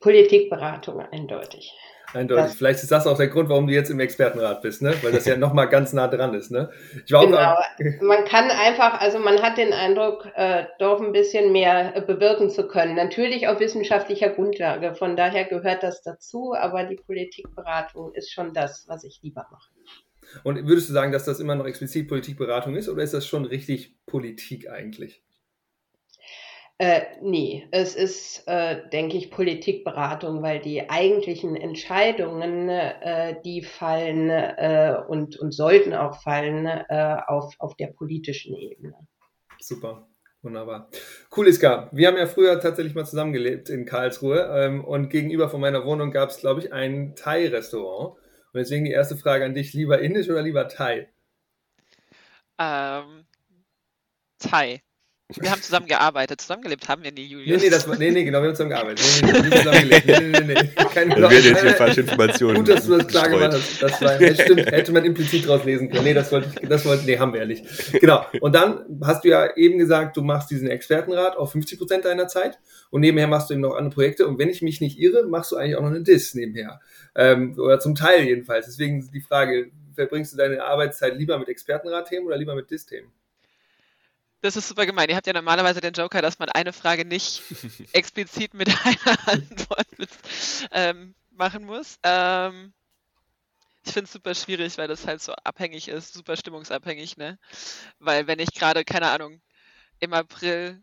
Politikberatung 0.00 1.00
eindeutig. 1.00 1.72
Eindeutig. 2.14 2.44
Das, 2.44 2.54
Vielleicht 2.54 2.82
ist 2.82 2.92
das 2.92 3.06
auch 3.06 3.16
der 3.16 3.28
Grund, 3.28 3.48
warum 3.48 3.66
du 3.66 3.72
jetzt 3.72 3.90
im 3.90 4.00
Expertenrat 4.00 4.62
bist, 4.62 4.82
ne? 4.82 4.94
Weil 5.02 5.12
das 5.12 5.24
ja 5.24 5.36
nochmal 5.36 5.68
ganz 5.68 5.92
nah 5.92 6.08
dran 6.08 6.32
ist, 6.34 6.50
ne? 6.50 6.70
Ich 7.04 7.12
war 7.12 7.26
genau. 7.26 7.38
Auch, 7.38 7.58
man 8.02 8.24
kann 8.24 8.50
einfach, 8.50 9.00
also 9.00 9.18
man 9.18 9.42
hat 9.42 9.58
den 9.58 9.72
Eindruck, 9.72 10.26
äh, 10.34 10.64
doch 10.78 11.00
ein 11.00 11.12
bisschen 11.12 11.52
mehr 11.52 11.96
äh, 11.96 12.00
bewirken 12.00 12.50
zu 12.50 12.68
können. 12.68 12.94
Natürlich 12.94 13.48
auf 13.48 13.60
wissenschaftlicher 13.60 14.30
Grundlage. 14.30 14.94
Von 14.94 15.16
daher 15.16 15.44
gehört 15.44 15.82
das 15.82 16.02
dazu, 16.02 16.54
aber 16.54 16.84
die 16.84 16.96
Politikberatung 16.96 18.12
ist 18.14 18.32
schon 18.32 18.54
das, 18.54 18.84
was 18.88 19.04
ich 19.04 19.20
lieber 19.22 19.46
mache. 19.50 19.70
Und 20.42 20.66
würdest 20.66 20.88
du 20.88 20.92
sagen, 20.92 21.12
dass 21.12 21.24
das 21.24 21.40
immer 21.40 21.54
noch 21.54 21.66
explizit 21.66 22.08
Politikberatung 22.08 22.76
ist 22.76 22.88
oder 22.88 23.02
ist 23.02 23.14
das 23.14 23.26
schon 23.26 23.44
richtig 23.44 23.94
Politik 24.06 24.70
eigentlich? 24.70 25.22
Äh, 26.78 27.02
nee, 27.22 27.68
es 27.70 27.94
ist, 27.94 28.48
äh, 28.48 28.88
denke 28.88 29.16
ich, 29.16 29.30
Politikberatung, 29.30 30.42
weil 30.42 30.60
die 30.60 30.90
eigentlichen 30.90 31.54
Entscheidungen, 31.54 32.68
äh, 32.68 33.40
die 33.44 33.62
fallen 33.62 34.28
äh, 34.28 34.96
und, 35.06 35.38
und 35.38 35.52
sollten 35.52 35.94
auch 35.94 36.20
fallen 36.20 36.66
äh, 36.66 37.16
auf, 37.28 37.54
auf 37.60 37.76
der 37.76 37.88
politischen 37.88 38.56
Ebene. 38.56 38.94
Super. 39.60 40.08
Wunderbar. 40.42 40.90
Cool, 41.34 41.48
Iska. 41.48 41.88
Wir 41.92 42.08
haben 42.08 42.18
ja 42.18 42.26
früher 42.26 42.60
tatsächlich 42.60 42.94
mal 42.94 43.06
zusammengelebt 43.06 43.70
in 43.70 43.86
Karlsruhe 43.86 44.40
ähm, 44.54 44.84
und 44.84 45.08
gegenüber 45.08 45.48
von 45.48 45.60
meiner 45.60 45.86
Wohnung 45.86 46.10
gab 46.10 46.28
es, 46.28 46.38
glaube 46.38 46.60
ich, 46.60 46.70
ein 46.70 47.14
Thai-Restaurant. 47.16 48.18
Und 48.18 48.60
deswegen 48.60 48.84
die 48.84 48.90
erste 48.90 49.16
Frage 49.16 49.46
an 49.46 49.54
dich, 49.54 49.72
lieber 49.72 50.00
indisch 50.00 50.28
oder 50.28 50.42
lieber 50.42 50.68
Thai? 50.68 51.08
Ähm, 52.58 53.24
Thai. 54.38 54.82
Wir 55.28 55.50
haben 55.50 55.62
zusammen 55.62 55.86
gearbeitet. 55.86 56.42
Zusammengelebt 56.42 56.86
haben 56.86 57.02
wir 57.02 57.10
nie, 57.10 57.24
Julius. 57.24 57.62
Nee, 57.62 57.64
nee, 57.64 57.70
das, 57.70 57.86
nee, 57.86 58.10
nee, 58.10 58.24
genau, 58.24 58.42
wir 58.42 58.48
haben 58.48 58.54
zusammen 58.54 58.70
gearbeitet. 58.70 59.06
Nee, 59.22 59.32
nee, 59.32 59.40
nicht 59.40 59.56
zusammengelebt. 59.56 60.06
Nee, 60.06 60.20
nee, 60.20 60.40
nee, 60.40 60.54
nee. 60.54 60.84
Keine 60.92 61.14
das 61.14 61.30
werden 61.30 61.44
jetzt 61.44 61.62
hier 61.62 61.70
falsche 61.70 62.00
Informationen. 62.02 62.56
Gut, 62.56 62.68
dass 62.68 62.86
du 62.86 62.98
das 62.98 63.06
klar 63.06 63.28
gemacht 63.30 63.54
hast. 63.54 63.82
Das 63.82 64.02
war, 64.02 64.16
stimmt, 64.16 64.70
hätte 64.70 64.92
man 64.92 65.04
implizit 65.06 65.46
draus 65.48 65.64
lesen 65.64 65.90
können. 65.90 66.04
Nee, 66.04 66.12
das 66.12 66.30
wollte 66.30 66.50
ich, 66.60 66.68
das 66.68 66.84
wollte, 66.84 67.06
nee, 67.06 67.18
haben 67.18 67.32
wir 67.32 67.40
ehrlich. 67.40 67.62
Genau. 67.92 68.26
Und 68.40 68.54
dann 68.54 68.84
hast 69.02 69.24
du 69.24 69.28
ja 69.28 69.56
eben 69.56 69.78
gesagt, 69.78 70.14
du 70.18 70.22
machst 70.22 70.50
diesen 70.50 70.68
Expertenrat 70.68 71.38
auf 71.38 71.52
50 71.52 71.78
Prozent 71.78 72.04
deiner 72.04 72.28
Zeit 72.28 72.58
und 72.90 73.00
nebenher 73.00 73.26
machst 73.26 73.48
du 73.48 73.54
eben 73.54 73.62
noch 73.62 73.76
andere 73.76 73.94
Projekte. 73.94 74.28
Und 74.28 74.38
wenn 74.38 74.50
ich 74.50 74.60
mich 74.60 74.82
nicht 74.82 74.98
irre, 74.98 75.26
machst 75.26 75.52
du 75.52 75.56
eigentlich 75.56 75.76
auch 75.76 75.82
noch 75.82 75.90
eine 75.90 76.02
Diss 76.02 76.34
nebenher. 76.34 76.80
Ähm, 77.16 77.58
oder 77.58 77.80
zum 77.80 77.94
Teil 77.94 78.24
jedenfalls. 78.24 78.66
Deswegen 78.66 79.10
die 79.10 79.22
Frage, 79.22 79.70
verbringst 79.94 80.34
du 80.34 80.36
deine 80.36 80.62
Arbeitszeit 80.62 81.16
lieber 81.16 81.38
mit 81.38 81.48
Expertenrat-Themen 81.48 82.26
oder 82.26 82.36
lieber 82.36 82.54
mit 82.54 82.70
Diss-Themen? 82.70 83.10
Das 84.44 84.56
ist 84.56 84.68
super 84.68 84.84
gemein. 84.84 85.08
Ihr 85.08 85.16
habt 85.16 85.26
ja 85.26 85.32
normalerweise 85.32 85.80
den 85.80 85.94
Joker, 85.94 86.20
dass 86.20 86.38
man 86.38 86.50
eine 86.50 86.74
Frage 86.74 87.06
nicht 87.06 87.42
explizit 87.94 88.52
mit 88.52 88.68
einer 88.68 89.18
Antwort 89.26 89.98
mit, 89.98 90.10
ähm, 90.70 91.14
machen 91.30 91.64
muss. 91.64 91.98
Ähm, 92.02 92.74
ich 93.86 93.92
finde 93.94 94.04
es 94.04 94.12
super 94.12 94.34
schwierig, 94.34 94.76
weil 94.76 94.86
das 94.86 95.06
halt 95.06 95.22
so 95.22 95.32
abhängig 95.32 95.88
ist, 95.88 96.12
super 96.12 96.36
stimmungsabhängig, 96.36 97.16
ne? 97.16 97.38
Weil 98.00 98.26
wenn 98.26 98.38
ich 98.38 98.52
gerade, 98.52 98.84
keine 98.84 99.08
Ahnung, 99.08 99.40
im 99.98 100.12
April 100.12 100.82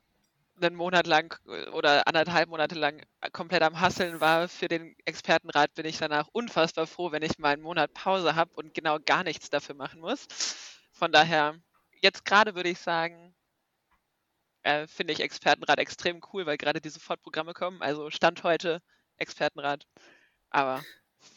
einen 0.60 0.76
Monat 0.76 1.06
lang 1.06 1.40
oder 1.74 2.08
anderthalb 2.08 2.50
Monate 2.50 2.74
lang 2.74 3.06
komplett 3.32 3.62
am 3.62 3.80
Hasseln 3.80 4.20
war 4.20 4.48
für 4.48 4.70
den 4.70 4.96
Expertenrat, 5.06 5.76
bin 5.76 5.86
ich 5.86 6.00
danach 6.00 6.28
unfassbar 6.32 6.88
froh, 6.88 7.12
wenn 7.12 7.22
ich 7.22 7.38
mal 7.38 7.54
einen 7.54 7.62
Monat 7.62 7.94
Pause 7.94 8.34
habe 8.34 8.56
und 8.56 8.74
genau 8.74 8.98
gar 8.98 9.24
nichts 9.24 9.52
dafür 9.52 9.76
machen 9.76 10.02
muss. 10.02 10.26
Von 10.94 11.12
daher, 11.12 11.60
jetzt 12.02 12.26
gerade 12.26 12.56
würde 12.56 12.70
ich 12.70 12.80
sagen, 12.80 13.36
äh, 14.64 14.88
finde 14.88 15.14
ich 15.14 15.22
Expertenrat 15.22 15.80
extrem 15.80 16.22
cool, 16.34 16.46
weil 16.46 16.58
gerade 16.58 16.82
diese 16.82 16.96
Sofortprogramme 16.96 17.54
kommen. 17.54 17.82
Also 17.82 18.10
Stand 18.10 18.44
heute 18.44 18.82
Expertenrat. 19.18 19.88
Aber 20.50 20.84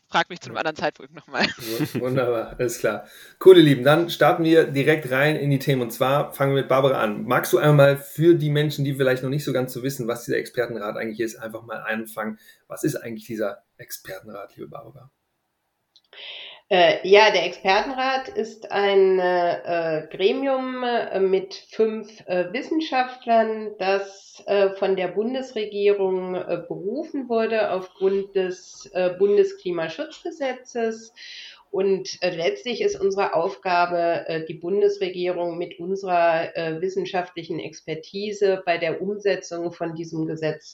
frag 0.08 0.30
mich 0.30 0.40
zu 0.40 0.48
einem 0.48 0.58
anderen 0.58 0.76
Zeitpunkt 0.76 1.14
nochmal. 1.14 1.46
Wunderbar, 1.94 2.56
alles 2.58 2.78
klar. 2.78 3.06
Cool, 3.44 3.58
ihr 3.58 3.64
Lieben. 3.64 3.84
Dann 3.84 4.10
starten 4.10 4.44
wir 4.44 4.64
direkt 4.64 5.10
rein 5.10 5.36
in 5.36 5.50
die 5.50 5.58
Themen. 5.58 5.82
Und 5.82 5.92
zwar 5.92 6.32
fangen 6.32 6.54
wir 6.54 6.62
mit 6.62 6.68
Barbara 6.68 7.00
an. 7.00 7.24
Magst 7.24 7.52
du 7.52 7.58
einmal 7.58 7.96
für 7.96 8.34
die 8.34 8.50
Menschen, 8.50 8.84
die 8.84 8.94
vielleicht 8.94 9.22
noch 9.22 9.30
nicht 9.30 9.44
so 9.44 9.52
ganz 9.52 9.72
so 9.72 9.82
wissen, 9.82 10.08
was 10.08 10.24
dieser 10.24 10.38
Expertenrat 10.38 10.96
eigentlich 10.96 11.20
ist, 11.20 11.36
einfach 11.36 11.62
mal 11.64 11.78
anfangen? 11.78 12.38
Was 12.68 12.84
ist 12.84 12.96
eigentlich 12.96 13.26
dieser 13.26 13.64
Expertenrat, 13.76 14.56
liebe 14.56 14.68
Barbara? 14.68 15.10
Äh, 16.70 17.06
ja, 17.06 17.30
der 17.30 17.44
Expertenrat 17.44 18.28
ist 18.28 18.72
ein 18.72 19.18
äh, 19.18 20.08
Gremium 20.10 20.82
äh, 20.82 21.20
mit 21.20 21.52
fünf 21.54 22.26
äh, 22.26 22.50
Wissenschaftlern, 22.54 23.72
das 23.78 24.42
äh, 24.46 24.70
von 24.70 24.96
der 24.96 25.08
Bundesregierung 25.08 26.32
berufen 26.32 27.28
wurde 27.28 27.70
aufgrund 27.70 28.34
des 28.34 28.90
Bundesklimaschutzgesetzes. 29.18 31.12
Und 31.74 32.20
letztlich 32.22 32.80
ist 32.80 33.00
unsere 33.00 33.34
Aufgabe, 33.34 34.44
die 34.48 34.54
Bundesregierung 34.54 35.58
mit 35.58 35.80
unserer 35.80 36.52
wissenschaftlichen 36.80 37.58
Expertise 37.58 38.62
bei 38.64 38.78
der 38.78 39.02
Umsetzung 39.02 39.72
von 39.72 39.96
diesem 39.96 40.24
Gesetz 40.24 40.72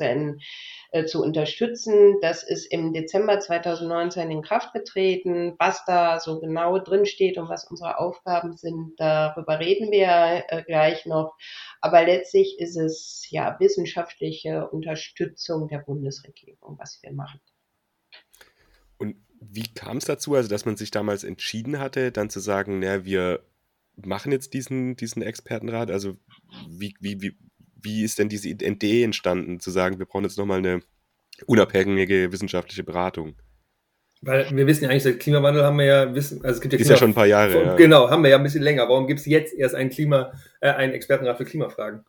äh, 0.93 1.07
zu 1.07 1.23
unterstützen. 1.23 2.21
Das 2.21 2.43
ist 2.43 2.67
im 2.67 2.93
Dezember 2.93 3.39
2019 3.39 4.31
in 4.31 4.43
Kraft 4.43 4.75
getreten. 4.75 5.55
Was 5.59 5.85
da 5.87 6.21
so 6.21 6.39
genau 6.39 6.79
drin 6.81 7.07
steht 7.07 7.39
und 7.39 7.49
was 7.49 7.65
unsere 7.71 7.99
Aufgaben 7.99 8.57
sind, 8.57 8.99
darüber 8.99 9.59
reden 9.59 9.91
wir 9.93 10.45
äh, 10.49 10.65
gleich 10.65 11.07
noch. 11.07 11.35
Aber 11.81 12.05
letztlich 12.05 12.59
ist 12.59 12.77
es 12.77 13.25
ja 13.31 13.57
wissenschaftliche 13.59 14.69
Unterstützung 14.69 15.69
der 15.69 15.79
Bundesregierung, 15.79 16.77
was 16.79 16.99
wir 17.03 17.13
machen. 17.13 17.41
Und 18.99 19.17
wie 19.53 19.67
kam 19.75 19.97
es 19.97 20.05
dazu, 20.05 20.35
also 20.35 20.49
dass 20.49 20.65
man 20.65 20.77
sich 20.77 20.91
damals 20.91 21.25
entschieden 21.25 21.79
hatte, 21.79 22.13
dann 22.13 22.31
zu 22.31 22.41
sagen, 22.41 22.79
naja, 22.79 23.05
wir 23.05 23.41
machen 23.97 24.33
jetzt 24.33 24.55
diesen, 24.55 24.97
diesen 24.97 25.23
Expertenrat? 25.23 25.91
Also 25.91 26.17
wie, 26.69 26.95
wie, 27.01 27.21
wie, 27.21 27.37
wie 27.83 28.05
ist 28.05 28.19
denn 28.19 28.29
diese 28.29 28.49
Idee 28.49 29.03
entstanden, 29.03 29.61
zu 29.61 29.71
sagen, 29.71 29.99
wir 29.99 30.07
brauchen 30.07 30.25
jetzt 30.25 30.39
nochmal 30.39 30.59
eine 30.59 30.81
unabhängige 31.47 32.33
wissenschaftliche 32.33 32.85
Beratung? 32.85 33.37
Weil 34.23 34.55
wir 34.55 34.67
wissen 34.67 34.85
ja 34.85 34.91
eigentlich, 34.91 35.05
der 35.05 35.19
Klimawandel 35.19 35.65
haben 35.65 35.79
wir 35.79 35.87
ja 35.87 36.15
wissen, 36.15 36.45
also 36.45 36.57
es 36.57 36.61
gibt 36.61 36.75
ja, 36.75 36.77
Klima, 36.77 36.87
ist 36.87 36.91
ja 36.91 36.97
schon 36.99 37.11
ein 37.11 37.15
paar 37.15 37.27
Jahre. 37.27 37.53
Von, 37.53 37.65
ja. 37.65 37.77
Genau, 37.77 38.11
haben 38.11 38.23
wir 38.23 38.31
ja 38.31 38.37
ein 38.37 38.43
bisschen 38.43 38.63
länger. 38.63 38.89
Warum 38.89 39.07
gibt 39.07 39.21
es 39.21 39.27
jetzt 39.27 39.55
erst 39.55 39.75
einen 39.75 39.91
Klima, 39.91 40.33
äh, 40.61 40.71
einen 40.71 40.93
Expertenrat 40.93 41.39
für 41.39 41.47
Klimafragen? 41.47 42.05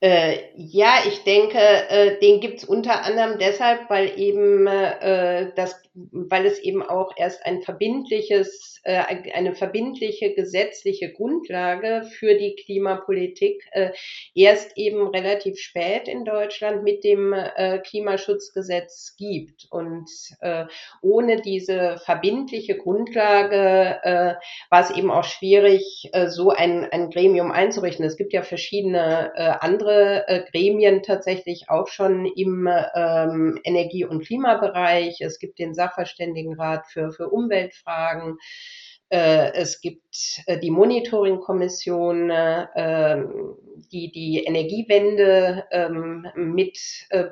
Äh, 0.00 0.50
ja, 0.56 0.98
ich 1.08 1.24
denke, 1.24 1.58
äh, 1.58 2.20
den 2.20 2.40
gibt's 2.40 2.64
unter 2.64 3.02
anderem 3.04 3.38
deshalb, 3.38 3.88
weil 3.88 4.12
eben 4.18 4.66
äh, 4.66 5.52
das, 5.56 5.80
weil 5.94 6.44
es 6.46 6.58
eben 6.58 6.82
auch 6.82 7.12
erst 7.16 7.46
ein 7.46 7.62
verbindliches, 7.62 8.80
äh, 8.82 9.02
eine 9.32 9.54
verbindliche 9.54 10.34
gesetzliche 10.34 11.12
Grundlage 11.12 12.02
für 12.18 12.34
die 12.34 12.56
Klimapolitik 12.56 13.62
äh, 13.70 13.90
erst 14.34 14.76
eben 14.76 15.06
relativ 15.08 15.58
spät 15.58 16.08
in 16.08 16.24
Deutschland 16.24 16.82
mit 16.82 17.04
dem 17.04 17.32
äh, 17.32 17.78
Klimaschutzgesetz 17.78 19.14
gibt. 19.16 19.68
Und 19.70 20.10
äh, 20.40 20.64
ohne 21.00 21.40
diese 21.40 21.98
verbindliche 22.04 22.76
Grundlage 22.76 24.00
äh, 24.02 24.34
war 24.70 24.80
es 24.82 24.90
eben 24.90 25.12
auch 25.12 25.24
schwierig, 25.24 26.10
äh, 26.12 26.28
so 26.28 26.50
ein, 26.50 26.88
ein 26.90 27.10
Gremium 27.10 27.52
einzurichten. 27.52 28.04
Es 28.04 28.16
gibt 28.16 28.32
ja 28.32 28.42
verschiedene 28.42 29.32
äh, 29.36 29.52
andere 29.60 30.26
äh, 30.26 30.42
Gremien 30.50 31.02
tatsächlich 31.02 31.66
auch 31.68 31.86
schon 31.86 32.26
im 32.26 32.68
ähm, 32.94 33.60
Energie- 33.62 34.04
und 34.04 34.26
Klimabereich. 34.26 35.20
Es 35.20 35.38
gibt 35.38 35.60
den 35.60 35.72
Sachverständigenrat 35.84 36.86
für, 36.86 37.12
für 37.12 37.28
Umweltfragen. 37.28 38.38
Äh, 39.10 39.52
es 39.52 39.80
gibt 39.80 40.42
äh, 40.46 40.58
die 40.58 40.70
Monitoring-Kommission, 40.70 42.30
äh, 42.30 43.24
die 43.92 44.10
die 44.10 44.44
Energiewende 44.44 45.64
ähm, 45.70 46.26
mit 46.34 46.78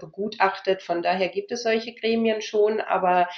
begutachtet. 0.00 0.82
Von 0.82 1.02
daher 1.02 1.28
gibt 1.28 1.50
es 1.50 1.62
solche 1.62 1.94
Gremien 1.94 2.42
schon, 2.42 2.80
aber 2.80 3.28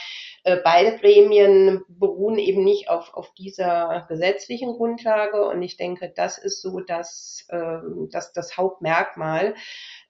beide 0.42 0.99
Gremien 0.99 1.83
beruhen 1.88 2.38
eben 2.38 2.64
nicht 2.64 2.88
auf, 2.88 3.14
auf 3.14 3.33
dieser 3.35 4.06
gesetzlichen 4.09 4.73
Grundlage. 4.73 5.47
Und 5.47 5.62
ich 5.62 5.76
denke, 5.76 6.12
das 6.14 6.38
ist 6.38 6.61
so 6.61 6.80
das, 6.80 7.47
äh, 7.49 7.78
das, 8.11 8.33
das 8.33 8.56
Hauptmerkmal. 8.56 9.54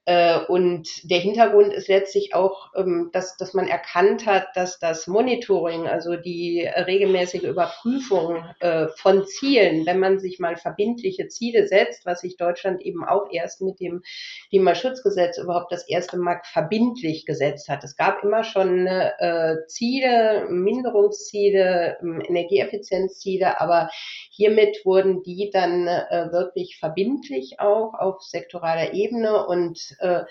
Äh, 0.05 0.39
und 0.47 1.09
der 1.09 1.17
Hintergrund 1.17 1.73
ist 1.73 1.87
letztlich 1.87 2.35
auch, 2.35 2.69
ähm, 2.75 3.09
dass, 3.11 3.37
dass 3.37 3.55
man 3.55 3.67
erkannt 3.67 4.27
hat, 4.27 4.49
dass 4.53 4.77
das 4.77 5.07
Monitoring, 5.07 5.87
also 5.87 6.15
die 6.15 6.61
regelmäßige 6.61 7.43
Überprüfung 7.43 8.45
äh, 8.59 8.87
von 8.97 9.25
Zielen, 9.25 9.87
wenn 9.87 9.97
man 9.97 10.19
sich 10.19 10.37
mal 10.37 10.57
verbindliche 10.57 11.27
Ziele 11.27 11.67
setzt, 11.67 12.05
was 12.05 12.21
sich 12.21 12.37
Deutschland 12.37 12.83
eben 12.83 13.03
auch 13.03 13.31
erst 13.31 13.61
mit 13.61 13.79
dem 13.79 14.03
Klimaschutzgesetz 14.49 15.39
überhaupt 15.39 15.71
das 15.71 15.89
erste 15.89 16.17
Mal 16.17 16.39
verbindlich 16.43 17.25
gesetzt 17.25 17.67
hat. 17.67 17.83
Es 17.83 17.97
gab 17.97 18.23
immer 18.23 18.43
schon 18.43 18.85
äh, 18.85 19.55
Ziele, 19.67 20.45
Minderungsziele, 20.51 21.97
ähm, 22.03 22.21
Energieeffizienzziele, 22.21 23.59
aber 23.59 23.89
hiermit 24.29 24.85
wurden 24.85 25.23
die 25.23 25.49
dann 25.51 25.85
wirklich 25.85 26.77
verbindlich 26.77 27.59
auch 27.59 27.93
auf 27.93 28.21
sektoraler 28.21 28.93
Ebene 28.93 29.45
und 29.45 29.94
äh, 29.99 30.23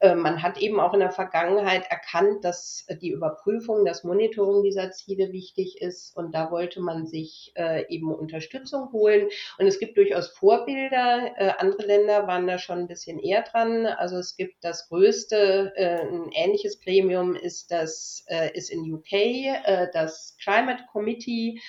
äh, 0.00 0.14
man 0.14 0.42
hat 0.42 0.58
eben 0.58 0.80
auch 0.80 0.94
in 0.94 1.00
der 1.00 1.10
Vergangenheit 1.10 1.84
erkannt, 1.90 2.44
dass 2.44 2.86
die 3.02 3.10
Überprüfung, 3.10 3.84
das 3.84 4.04
Monitoring 4.04 4.62
dieser 4.62 4.90
Ziele 4.92 5.32
wichtig 5.32 5.80
ist 5.80 6.16
und 6.16 6.34
da 6.34 6.50
wollte 6.50 6.80
man 6.80 7.06
sich 7.06 7.52
äh, 7.56 7.86
eben 7.88 8.12
Unterstützung 8.12 8.92
holen. 8.92 9.28
Und 9.58 9.66
es 9.66 9.78
gibt 9.78 9.96
durchaus 9.96 10.28
Vorbilder. 10.28 11.60
Andere 11.60 11.86
Länder 11.86 12.26
waren 12.26 12.46
da 12.46 12.58
schon 12.58 12.78
ein 12.78 12.88
bisschen 12.88 13.18
eher 13.18 13.42
dran. 13.42 13.86
Also 13.86 14.16
es 14.16 14.36
gibt 14.36 14.64
das 14.64 14.88
größte, 14.88 15.72
ein 15.76 16.30
ähnliches 16.32 16.80
Gremium 16.80 17.34
ist 17.34 17.70
das 17.70 18.24
ist 18.54 18.70
in 18.70 18.92
UK, 18.92 19.90
das 19.92 20.36
Climate 20.42 20.84
Committee 20.92 21.60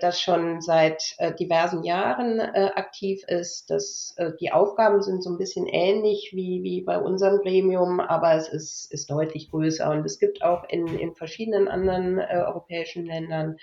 das 0.00 0.20
schon 0.20 0.60
seit 0.60 1.14
äh, 1.18 1.34
diversen 1.34 1.84
Jahren 1.84 2.38
äh, 2.38 2.70
aktiv 2.74 3.22
ist. 3.26 3.70
Das, 3.70 4.14
äh, 4.16 4.32
die 4.40 4.52
Aufgaben 4.52 5.02
sind 5.02 5.22
so 5.22 5.30
ein 5.30 5.38
bisschen 5.38 5.66
ähnlich 5.66 6.30
wie, 6.32 6.62
wie 6.62 6.82
bei 6.82 6.98
unserem 6.98 7.38
Gremium, 7.38 8.00
aber 8.00 8.34
es 8.34 8.48
ist, 8.48 8.92
ist 8.92 9.10
deutlich 9.10 9.50
größer. 9.50 9.90
Und 9.90 10.04
es 10.04 10.18
gibt 10.18 10.42
auch 10.42 10.64
in, 10.68 10.86
in 10.86 11.14
verschiedenen 11.14 11.68
anderen 11.68 12.18
äh, 12.18 12.42
europäischen 12.46 13.06
Ländern 13.06 13.56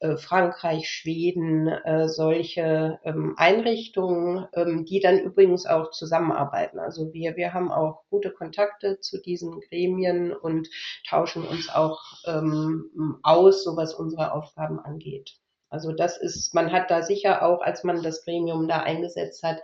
äh, 0.00 0.16
Frankreich, 0.16 0.88
Schweden, 0.88 1.66
äh, 1.66 2.08
solche 2.08 3.00
ähm, 3.02 3.34
Einrichtungen, 3.36 4.46
ähm, 4.52 4.84
die 4.84 5.00
dann 5.00 5.18
übrigens 5.18 5.66
auch 5.66 5.90
zusammenarbeiten. 5.90 6.78
Also 6.78 7.12
wir, 7.12 7.36
wir 7.36 7.52
haben 7.52 7.72
auch 7.72 8.04
gute 8.08 8.30
Kontakte 8.30 9.00
zu 9.00 9.20
diesen 9.20 9.60
Gremien 9.60 10.32
und 10.32 10.68
tauschen 11.08 11.44
uns 11.44 11.68
auch 11.68 12.00
ähm, 12.26 13.18
aus, 13.24 13.64
so 13.64 13.76
was 13.76 13.92
unsere 13.92 14.32
Aufgaben 14.32 14.78
angeht. 14.78 15.36
Also 15.70 15.92
das 15.92 16.16
ist, 16.16 16.54
man 16.54 16.72
hat 16.72 16.90
da 16.90 17.02
sicher 17.02 17.42
auch, 17.42 17.60
als 17.60 17.84
man 17.84 18.02
das 18.02 18.24
Gremium 18.24 18.68
da 18.68 18.80
eingesetzt 18.80 19.42
hat, 19.42 19.60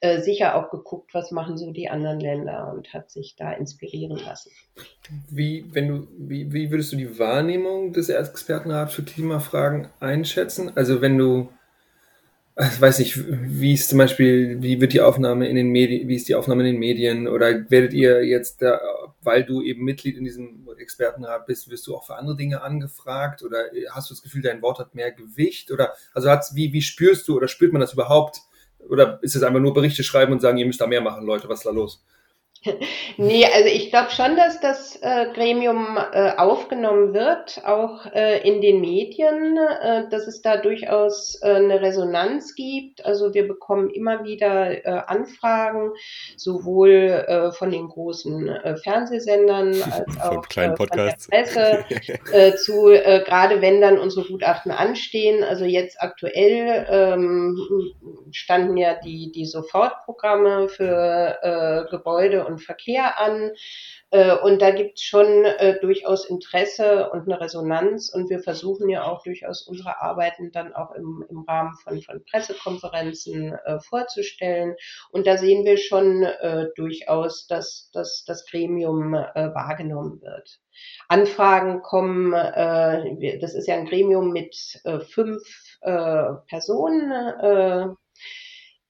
äh, 0.00 0.20
sicher 0.20 0.54
auch 0.54 0.70
geguckt, 0.70 1.12
was 1.12 1.30
machen 1.30 1.58
so 1.58 1.72
die 1.72 1.90
anderen 1.90 2.20
Länder 2.20 2.72
und 2.72 2.92
hat 2.94 3.10
sich 3.10 3.36
da 3.36 3.52
inspirieren 3.52 4.16
lassen. 4.16 4.50
Wie, 5.30 5.66
wenn 5.72 5.88
du, 5.88 6.08
wie, 6.18 6.52
wie 6.52 6.70
würdest 6.70 6.92
du 6.92 6.96
die 6.96 7.18
Wahrnehmung 7.18 7.92
des 7.92 8.08
Expertenrats 8.08 8.94
für 8.94 9.02
Klimafragen 9.02 9.88
einschätzen? 10.00 10.72
Also 10.74 11.02
wenn 11.02 11.18
du, 11.18 11.50
ich 12.58 12.80
weiß 12.80 12.98
nicht, 12.98 13.18
wie 13.18 13.74
ist 13.74 13.90
zum 13.90 13.98
Beispiel, 13.98 14.62
wie 14.62 14.80
wird 14.80 14.94
die 14.94 15.00
Aufnahme 15.00 15.48
in 15.48 15.56
den 15.56 15.68
Medien, 15.68 16.08
wie 16.08 16.16
ist 16.16 16.28
die 16.28 16.34
Aufnahme 16.34 16.62
in 16.62 16.74
den 16.74 16.80
Medien 16.80 17.28
oder 17.28 17.70
werdet 17.70 17.92
ihr 17.92 18.24
jetzt 18.24 18.62
da, 18.62 18.80
weil 19.22 19.44
du 19.44 19.62
eben 19.62 19.84
Mitglied 19.84 20.16
in 20.16 20.24
diesem 20.24 20.68
Expertenrat 20.78 21.46
bist, 21.46 21.70
wirst 21.70 21.86
du 21.86 21.96
auch 21.96 22.04
für 22.04 22.16
andere 22.16 22.36
Dinge 22.36 22.62
angefragt 22.62 23.42
oder 23.42 23.66
hast 23.90 24.10
du 24.10 24.14
das 24.14 24.22
Gefühl, 24.22 24.42
dein 24.42 24.62
Wort 24.62 24.78
hat 24.78 24.94
mehr 24.94 25.12
Gewicht 25.12 25.70
oder 25.70 25.94
also 26.12 26.28
hat's, 26.28 26.54
wie, 26.54 26.72
wie 26.72 26.82
spürst 26.82 27.28
du 27.28 27.36
oder 27.36 27.48
spürt 27.48 27.72
man 27.72 27.80
das 27.80 27.92
überhaupt? 27.92 28.40
Oder 28.88 29.22
ist 29.22 29.36
es 29.36 29.42
einfach 29.42 29.60
nur 29.60 29.74
Berichte 29.74 30.02
schreiben 30.02 30.32
und 30.32 30.40
sagen, 30.40 30.58
ihr 30.58 30.66
müsst 30.66 30.80
da 30.80 30.86
mehr 30.86 31.00
machen, 31.00 31.24
Leute, 31.24 31.48
was 31.48 31.60
ist 31.60 31.66
da 31.66 31.70
los? 31.70 32.04
Nee, 33.16 33.44
also 33.44 33.68
ich 33.68 33.90
glaube 33.90 34.10
schon, 34.10 34.36
dass 34.36 34.60
das 34.60 34.96
äh, 35.02 35.26
Gremium 35.34 35.98
äh, 36.12 36.32
aufgenommen 36.36 37.12
wird, 37.14 37.62
auch 37.64 38.06
äh, 38.06 38.46
in 38.48 38.60
den 38.60 38.80
Medien, 38.80 39.56
äh, 39.56 40.08
dass 40.08 40.26
es 40.26 40.42
da 40.42 40.56
durchaus 40.56 41.40
äh, 41.42 41.50
eine 41.50 41.80
Resonanz 41.80 42.54
gibt. 42.54 43.04
Also 43.04 43.34
wir 43.34 43.46
bekommen 43.46 43.90
immer 43.90 44.24
wieder 44.24 44.84
äh, 44.84 45.02
Anfragen, 45.06 45.92
sowohl 46.36 47.52
von 47.58 47.70
den 47.70 47.88
großen 47.88 48.50
Fernsehsendern 48.82 49.68
als 49.82 50.20
auch 50.20 50.44
von 50.76 50.86
der 50.94 51.14
Presse 51.30 51.84
zu, 52.58 52.84
gerade 53.24 53.60
wenn 53.60 53.80
dann 53.80 53.98
unsere 53.98 54.26
Gutachten 54.26 54.72
anstehen. 54.72 55.44
Also 55.44 55.64
jetzt 55.64 56.00
aktuell 56.00 56.86
ähm, 56.88 57.58
standen 58.30 58.76
ja 58.76 58.94
die, 58.94 59.32
die 59.32 59.46
Sofortprogramme 59.46 60.68
für 60.68 61.86
Gebäude 61.90 62.44
und 62.46 62.51
Verkehr 62.58 63.20
an. 63.20 63.52
Äh, 64.10 64.36
und 64.36 64.60
da 64.60 64.70
gibt 64.70 64.98
es 64.98 65.04
schon 65.04 65.44
äh, 65.44 65.80
durchaus 65.80 66.28
Interesse 66.28 67.10
und 67.10 67.22
eine 67.22 67.40
Resonanz. 67.40 68.12
Und 68.12 68.30
wir 68.30 68.40
versuchen 68.40 68.88
ja 68.88 69.04
auch 69.04 69.22
durchaus 69.22 69.62
unsere 69.62 70.02
Arbeiten 70.02 70.52
dann 70.52 70.74
auch 70.74 70.92
im, 70.92 71.24
im 71.28 71.44
Rahmen 71.48 71.74
von, 71.82 72.00
von 72.02 72.22
Pressekonferenzen 72.24 73.52
äh, 73.52 73.80
vorzustellen. 73.80 74.74
Und 75.10 75.26
da 75.26 75.38
sehen 75.38 75.64
wir 75.64 75.78
schon 75.78 76.22
äh, 76.22 76.66
durchaus, 76.76 77.46
dass, 77.46 77.90
dass 77.92 78.24
das 78.26 78.46
Gremium 78.46 79.14
äh, 79.14 79.54
wahrgenommen 79.54 80.20
wird. 80.20 80.58
Anfragen 81.08 81.82
kommen, 81.82 82.32
äh, 82.32 83.38
das 83.38 83.54
ist 83.54 83.66
ja 83.66 83.74
ein 83.74 83.86
Gremium 83.86 84.32
mit 84.32 84.80
fünf 85.08 85.42
Personen, 85.80 87.96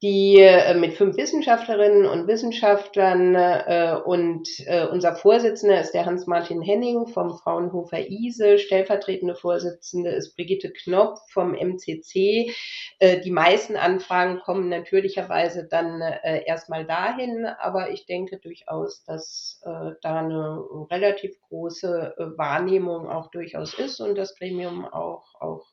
die 0.03 0.41
äh, 0.41 0.75
mit 0.75 0.95
fünf 0.95 1.17
Wissenschaftlerinnen 1.17 2.07
und 2.07 2.27
Wissenschaftlern 2.27 3.37
äh, 3.37 3.97
und 4.05 4.49
äh, 4.67 4.85
unser 4.87 5.15
Vorsitzender 5.15 5.81
ist 5.81 5.93
der 5.93 6.07
Hans-Martin 6.07 6.61
Henning 6.61 7.07
vom 7.07 7.39
Fraunhofer 7.39 8.11
ISE, 8.11 8.59
stellvertretende 8.59 9.37
Vorsitzende 9.37 10.11
ist 10.11 10.35
Brigitte 10.35 10.73
Knopf 10.73 11.21
vom 11.31 11.55
MCC. 11.55 12.53
Äh, 12.99 13.21
die 13.21 13.31
meisten 13.31 13.77
Anfragen 13.77 14.41
kommen 14.41 14.69
natürlicherweise 14.69 15.69
dann 15.69 16.01
äh, 16.01 16.43
erstmal 16.47 16.85
dahin, 16.85 17.47
aber 17.47 17.91
ich 17.91 18.05
denke 18.05 18.39
durchaus, 18.39 19.05
dass 19.05 19.63
äh, 19.65 19.93
da 20.03 20.19
eine 20.19 20.65
relativ 20.91 21.41
große 21.49 22.15
äh, 22.19 22.39
Wahrnehmung 22.39 23.09
auch 23.09 23.31
durchaus 23.31 23.75
ist 23.75 24.01
und 24.01 24.19
das 24.19 24.35
Gremium 24.37 24.85
auch, 24.85 25.33
auch 25.39 25.69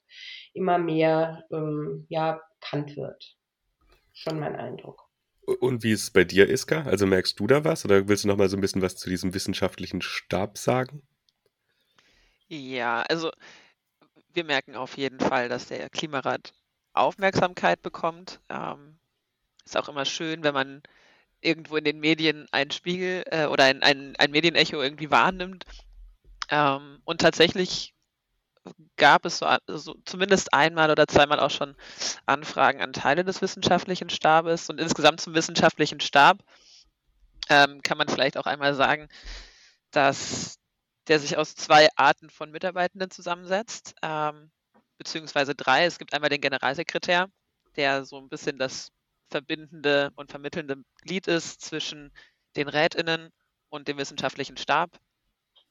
immer 0.54 0.78
mehr 0.78 1.46
ähm, 1.52 2.06
ja, 2.10 2.40
bekannt 2.60 2.96
wird 2.96 3.39
schon 4.20 4.40
mein 4.40 4.56
Eindruck. 4.56 5.10
Und 5.60 5.84
wie 5.84 5.92
ist 5.92 6.04
es 6.04 6.12
bei 6.12 6.24
dir, 6.24 6.50
Iska? 6.50 6.84
Also 6.84 7.08
merkst 7.08 7.40
du 7.40 7.48
da 7.48 7.64
was 7.64 7.86
oder 7.86 8.08
willst 8.08 8.24
du 8.24 8.28
noch 8.28 8.38
mal 8.38 8.50
so 8.50 8.58
ein 8.58 8.62
bisschen 8.62 8.82
was 8.82 8.96
zu 8.96 9.10
diesem 9.10 9.34
wissenschaftlichen 9.34 10.02
Stab 10.02 10.58
sagen? 10.58 11.02
Ja, 12.48 13.02
also 13.04 13.32
wir 14.34 14.44
merken 14.44 14.76
auf 14.76 14.98
jeden 14.98 15.20
Fall, 15.20 15.50
dass 15.50 15.68
der 15.68 15.90
Klimarat 15.90 16.54
Aufmerksamkeit 16.94 17.82
bekommt. 17.82 18.42
Ähm, 18.50 19.00
ist 19.66 19.78
auch 19.78 19.90
immer 19.90 20.06
schön, 20.06 20.44
wenn 20.44 20.54
man 20.54 20.84
irgendwo 21.42 21.78
in 21.78 21.84
den 21.84 22.00
Medien 22.00 22.48
einen 22.52 22.72
Spiegel 22.72 23.24
äh, 23.28 23.46
oder 23.46 23.66
ein, 23.66 23.82
ein, 23.82 24.16
ein 24.18 24.32
Medienecho 24.32 24.82
irgendwie 24.82 25.10
wahrnimmt. 25.10 25.66
Ähm, 26.50 27.02
und 27.06 27.22
tatsächlich 27.22 27.96
gab 28.98 29.26
es 29.26 29.40
so, 29.40 29.48
so 29.68 29.96
zumindest 30.06 30.54
einmal 30.54 30.92
oder 30.92 31.08
zweimal 31.08 31.40
auch 31.40 31.52
schon 31.52 31.76
Anfragen 32.26 32.82
an 32.82 32.94
Teile 32.94 33.24
des 33.24 33.42
wissenschaftlichen 33.42 34.10
Stabes 34.10 34.70
und 34.70 34.80
insgesamt 34.80 35.22
zum 35.22 35.34
wissenschaftlichen 35.34 36.00
Stab 36.00 36.40
ähm, 37.50 37.82
kann 37.82 37.98
man 37.98 38.08
vielleicht 38.08 38.38
auch 38.38 38.46
einmal 38.46 38.76
sagen, 38.76 39.08
dass 39.92 40.60
der 41.08 41.20
sich 41.20 41.38
aus 41.38 41.56
zwei 41.56 41.90
Arten 41.96 42.30
von 42.30 42.52
Mitarbeitenden 42.52 43.10
zusammensetzt, 43.10 43.96
ähm, 44.04 44.52
beziehungsweise 44.98 45.56
drei. 45.56 45.86
Es 45.86 45.98
gibt 45.98 46.14
einmal 46.14 46.30
den 46.30 46.42
Generalsekretär, 46.42 47.30
der 47.76 48.06
so 48.06 48.18
ein 48.18 48.30
bisschen 48.30 48.60
das 48.60 48.92
verbindende 49.30 50.12
und 50.16 50.30
vermittelnde 50.30 50.84
Glied 51.02 51.28
ist 51.28 51.62
zwischen 51.62 52.12
den 52.56 52.68
Rätinnen 52.68 53.32
und 53.70 53.88
dem 53.88 53.98
wissenschaftlichen 53.98 54.58
Stab 54.58 55.00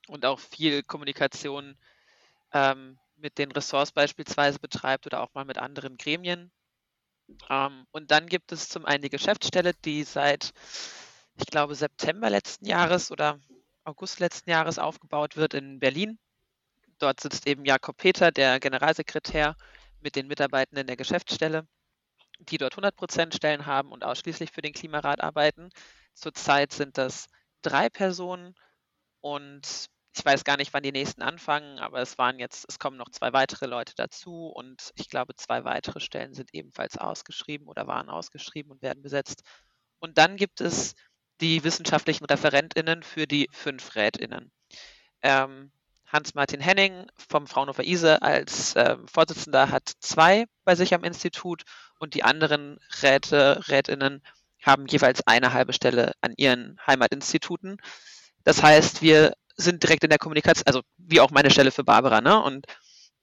und 0.09 0.24
auch 0.24 0.40
viel 0.40 0.83
Kommunikation 0.83 1.77
ähm, 2.52 2.98
mit 3.16 3.38
den 3.38 3.52
Ressorts 3.52 3.92
beispielsweise 3.92 4.58
betreibt 4.58 5.06
oder 5.06 5.22
auch 5.22 5.34
mal 5.34 5.44
mit 5.44 5.58
anderen 5.58 5.96
Gremien. 5.96 6.52
Ähm, 7.50 7.87
und 7.90 8.11
dann 8.11 8.26
gibt 8.26 8.52
es 8.52 8.68
zum 8.68 8.84
einen 8.84 9.02
die 9.02 9.11
Geschäftsstelle, 9.11 9.72
die 9.84 10.04
seit, 10.04 10.52
ich 11.37 11.46
glaube, 11.46 11.74
September 11.74 12.30
letzten 12.30 12.66
Jahres 12.66 13.11
oder 13.11 13.38
August 13.84 14.20
letzten 14.20 14.50
Jahres 14.50 14.78
aufgebaut 14.78 15.37
wird 15.37 15.54
in 15.54 15.78
Berlin. 15.78 16.18
Dort 16.98 17.20
sitzt 17.20 17.46
eben 17.46 17.64
Jakob 17.64 17.96
Peter, 17.96 18.30
der 18.30 18.61
Generalsekretär, 18.61 19.56
mit 20.00 20.16
den 20.16 20.28
Mitarbeitenden 20.28 20.87
der 20.87 20.96
Geschäftsstelle, 20.96 21.66
die 22.38 22.58
dort 22.58 22.76
100% 22.76 23.34
Stellen 23.34 23.66
haben 23.66 23.92
und 23.92 24.04
ausschließlich 24.04 24.52
für 24.52 24.62
den 24.62 24.72
Klimarat 24.72 25.20
arbeiten. 25.20 25.70
Zurzeit 26.14 26.72
sind 26.72 26.98
das 26.98 27.28
drei 27.62 27.88
Personen 27.88 28.54
und 29.20 29.88
ich 30.18 30.24
weiß 30.24 30.44
gar 30.44 30.57
nicht, 30.57 30.72
wann 30.74 30.83
die 30.83 30.92
nächsten 30.92 31.22
anfangen, 31.22 31.78
aber 31.78 32.00
es 32.00 32.18
waren 32.18 32.38
jetzt, 32.38 32.66
es 32.68 32.78
kommen 32.78 32.96
noch 32.96 33.11
zwei 33.11 33.33
weitere 33.33 33.66
Leute 33.66 33.92
dazu 33.96 34.48
und 34.48 34.90
ich 34.96 35.09
glaube, 35.09 35.37
zwei 35.37 35.64
weitere 35.64 36.00
Stellen 36.00 36.35
sind 36.35 36.50
ebenfalls 36.52 36.98
ausgeschrieben 36.98 37.68
oder 37.68 37.87
waren 37.87 38.09
ausgeschrieben 38.09 38.72
und 38.72 38.83
werden 38.83 39.02
besetzt. 39.02 39.42
Und 40.00 40.18
dann 40.18 40.37
gibt 40.37 40.61
es 40.61 40.94
die 41.40 41.62
wissenschaftlichen 41.64 42.24
ReferentInnen 42.24 43.02
für 43.02 43.26
die 43.26 43.48
fünf 43.52 43.94
RätInnen. 43.94 44.50
Ähm, 45.22 45.70
Hans-Martin 46.07 46.61
Henning 46.61 47.07
vom 47.16 47.46
Fraunhofer 47.46 47.85
ISE 47.85 48.22
als 48.22 48.74
äh, 48.76 48.96
Vorsitzender 49.07 49.70
hat 49.70 49.92
zwei 50.00 50.46
bei 50.64 50.74
sich 50.74 50.94
am 50.94 51.04
Institut 51.04 51.62
und 51.98 52.14
die 52.14 52.24
anderen 52.24 52.78
Räte, 53.02 53.68
RätInnen 53.68 54.22
haben 54.62 54.87
jeweils 54.87 55.24
eine 55.26 55.52
halbe 55.52 55.72
Stelle 55.72 56.12
an 56.20 56.35
ihren 56.37 56.78
Heimatinstituten. 56.87 57.76
Das 58.42 58.62
heißt, 58.62 59.02
wir 59.02 59.35
sind 59.59 59.83
direkt 59.83 60.05
in 60.05 60.11
der 60.11 60.18
Kommunikation, 60.18 60.66
also 60.66 60.83
wie 60.97 61.21
auch 61.21 61.31
meine 61.31 61.51
Stelle 61.51 61.71
für 61.71 61.85
Barbara, 61.85 62.21
ne? 62.21 62.42
Und 62.42 62.66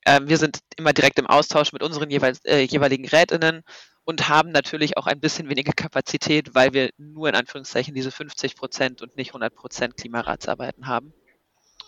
ähm, 0.06 0.30
wir 0.30 0.38
sind 0.38 0.60
immer 0.78 0.94
direkt 0.94 1.18
im 1.18 1.28
Austausch 1.28 1.74
mit 1.74 1.82
unseren 1.82 2.12
jeweils, 2.12 2.44
äh, 2.46 2.62
jeweiligen 2.62 3.08
Rätinnen 3.08 3.64
und 4.04 4.30
haben 4.30 4.52
natürlich 4.52 4.98
auch 4.98 5.08
ein 5.08 5.20
bisschen 5.20 5.50
weniger 5.50 5.74
Kapazität, 5.74 6.54
weil 6.54 6.74
wir 6.74 6.92
nur 6.98 7.30
in 7.30 7.36
Anführungszeichen 7.36 7.96
diese 7.96 8.12
50 8.12 8.56
Prozent 8.56 9.02
und 9.02 9.16
nicht 9.18 9.30
100 9.30 9.56
Prozent 9.56 9.98
Klimaratsarbeiten 9.98 10.88
haben. 10.88 11.14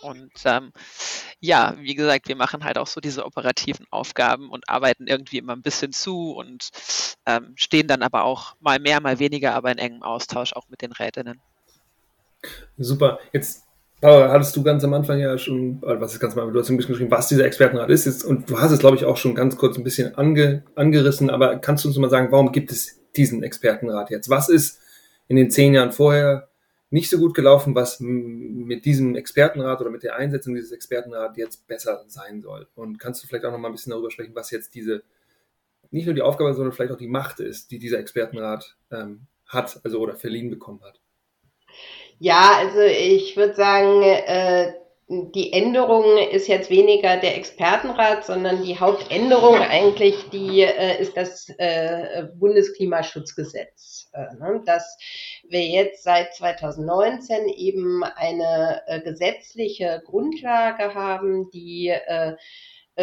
Und 0.02 0.32
ähm, 0.46 0.72
ja, 1.40 1.76
wie 1.80 1.96
gesagt, 1.96 2.28
wir 2.28 2.36
machen 2.36 2.64
halt 2.64 2.78
auch 2.78 2.88
so 2.88 3.02
diese 3.02 3.26
operativen 3.26 3.86
Aufgaben 3.90 4.50
und 4.50 4.70
arbeiten 4.70 5.08
irgendwie 5.08 5.38
immer 5.38 5.54
ein 5.54 5.62
bisschen 5.62 5.92
zu 5.92 6.32
und 6.32 6.70
ähm, 7.26 7.54
stehen 7.56 7.88
dann 7.88 8.04
aber 8.04 8.24
auch 8.24 8.56
mal 8.60 8.80
mehr, 8.80 9.02
mal 9.02 9.20
weniger, 9.20 9.54
aber 9.56 9.72
in 9.72 9.78
engem 9.78 10.04
Austausch 10.04 10.54
auch 10.54 10.70
mit 10.70 10.82
den 10.82 10.92
Rätinnen. 10.92 11.42
Super. 12.78 13.20
Jetzt 13.34 13.67
Paul, 14.00 14.30
hattest 14.30 14.56
du 14.56 14.62
ganz 14.62 14.84
am 14.84 14.94
Anfang 14.94 15.20
ja 15.20 15.36
schon, 15.40 15.82
was 15.82 16.14
ist 16.14 16.20
ganz 16.20 16.34
am 16.34 16.42
Anfang, 16.42 16.54
du 16.54 16.60
hast 16.60 16.70
ein 16.70 16.78
bisschen 16.78 16.94
geschrieben, 16.94 17.10
was 17.10 17.30
dieser 17.30 17.46
Expertenrat 17.46 17.90
ist 17.90 18.06
jetzt, 18.06 18.24
und 18.24 18.48
du 18.48 18.60
hast 18.60 18.72
es, 18.72 18.78
glaube 18.78 18.96
ich, 18.96 19.06
auch 19.06 19.18
schon 19.18 19.34
ganz 19.34 19.58
kurz 19.58 19.76
ein 19.76 19.84
bisschen 19.84 20.14
ange, 20.16 20.64
angerissen, 20.76 21.32
aber 21.32 21.58
kannst 21.58 21.84
du 21.84 21.88
uns 21.88 21.98
mal 21.98 22.10
sagen, 22.10 22.32
warum 22.32 22.52
gibt 22.52 22.72
es 22.72 23.00
diesen 23.16 23.42
Expertenrat 23.42 24.12
jetzt? 24.12 24.30
Was 24.30 24.50
ist 24.50 24.80
in 25.28 25.36
den 25.36 25.50
zehn 25.50 25.74
Jahren 25.74 25.92
vorher 25.92 26.50
nicht 26.92 27.10
so 27.10 27.18
gut 27.18 27.34
gelaufen, 27.34 27.74
was 27.74 28.00
mit 28.00 28.86
diesem 28.86 29.16
Expertenrat 29.16 29.82
oder 29.82 29.90
mit 29.90 30.04
der 30.04 30.16
Einsetzung 30.16 30.54
dieses 30.54 30.72
Expertenrats 30.72 31.36
jetzt 31.36 31.68
besser 31.68 32.06
sein 32.08 32.42
soll? 32.42 32.68
Und 32.76 33.00
kannst 33.00 33.24
du 33.24 33.28
vielleicht 33.28 33.46
auch 33.46 33.52
noch 33.52 33.58
mal 33.58 33.70
ein 33.70 33.74
bisschen 33.74 33.92
darüber 33.92 34.12
sprechen, 34.12 34.36
was 34.36 34.52
jetzt 34.52 34.76
diese, 34.76 35.02
nicht 35.90 36.06
nur 36.06 36.14
die 36.14 36.22
Aufgabe, 36.22 36.54
sondern 36.54 36.72
vielleicht 36.72 36.92
auch 36.92 36.98
die 36.98 37.08
Macht 37.08 37.40
ist, 37.40 37.72
die 37.72 37.80
dieser 37.80 37.98
Expertenrat 37.98 38.78
ähm, 38.92 39.22
hat, 39.48 39.82
also 39.84 40.00
oder 40.00 40.16
verliehen 40.16 40.52
bekommen 40.52 40.82
hat? 40.84 41.02
Ja, 42.20 42.58
also 42.60 42.82
ich 42.82 43.38
würde 43.38 43.54
sagen, 43.54 44.02
äh, 44.02 44.74
die 45.10 45.54
Änderung 45.54 46.18
ist 46.18 46.48
jetzt 46.48 46.70
weniger 46.70 47.16
der 47.16 47.38
Expertenrat, 47.38 48.26
sondern 48.26 48.64
die 48.64 48.78
Hauptänderung 48.78 49.56
eigentlich, 49.56 50.30
die 50.32 50.62
äh, 50.62 51.00
ist 51.02 51.16
das 51.16 51.48
äh, 51.58 52.26
Bundesklimaschutzgesetz. 52.36 54.10
Äh, 54.14 54.36
ne? 54.36 54.62
Dass 54.66 54.98
wir 55.48 55.66
jetzt 55.66 56.04
seit 56.04 56.34
2019 56.36 57.48
eben 57.48 58.04
eine 58.04 58.82
äh, 58.88 59.00
gesetzliche 59.02 60.02
Grundlage 60.06 60.94
haben, 60.94 61.50
die 61.52 61.88
äh, 61.88 62.36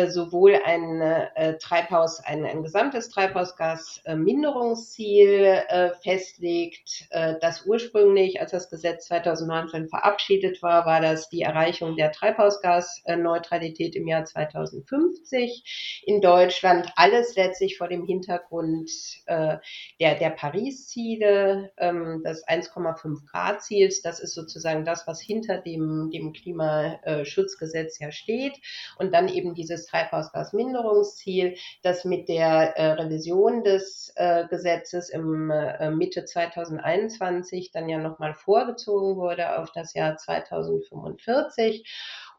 sowohl 0.08 0.60
ein 0.64 1.00
äh, 1.00 1.56
Treibhaus, 1.58 2.20
ein, 2.20 2.44
ein 2.44 2.62
gesamtes 2.62 3.08
Treibhausgasminderungsziel 3.10 5.62
äh, 5.68 5.90
festlegt, 6.02 7.06
äh, 7.10 7.34
das 7.40 7.64
ursprünglich, 7.64 8.40
als 8.40 8.50
das 8.50 8.68
Gesetz 8.70 9.06
2019 9.06 9.88
verabschiedet 9.88 10.60
war, 10.62 10.84
war 10.86 11.00
das 11.00 11.28
die 11.28 11.42
Erreichung 11.42 11.94
der 11.96 12.10
Treibhausgasneutralität 12.10 13.94
im 13.94 14.08
Jahr 14.08 14.24
2050 14.24 16.02
in 16.06 16.20
Deutschland. 16.20 16.92
Alles 16.96 17.36
letztlich 17.36 17.78
vor 17.78 17.86
dem 17.88 18.04
Hintergrund 18.04 18.90
äh, 19.26 19.58
der, 20.00 20.16
der 20.16 20.30
Paris-Ziele, 20.30 21.70
ähm, 21.78 22.22
des 22.24 22.44
1,5 22.46 23.26
Grad 23.30 23.62
Ziels. 23.62 24.02
Das 24.02 24.18
ist 24.20 24.34
sozusagen 24.34 24.84
das, 24.84 25.06
was 25.06 25.20
hinter 25.20 25.58
dem, 25.58 26.10
dem 26.12 26.32
Klimaschutzgesetz 26.32 28.00
ja 28.00 28.10
steht. 28.10 28.54
Und 28.98 29.14
dann 29.14 29.28
eben 29.28 29.54
dieses 29.54 29.83
Treibhausgasminderungsziel, 29.86 31.56
das 31.82 32.04
mit 32.04 32.28
der 32.28 32.76
äh, 32.76 32.92
Revision 32.92 33.64
des 33.64 34.12
äh, 34.16 34.46
Gesetzes 34.48 35.10
im 35.10 35.50
äh, 35.50 35.90
Mitte 35.90 36.24
2021 36.24 37.70
dann 37.70 37.88
ja 37.88 37.98
nochmal 37.98 38.34
vorgezogen 38.34 39.16
wurde 39.16 39.58
auf 39.58 39.72
das 39.72 39.94
Jahr 39.94 40.16
2045. 40.16 41.84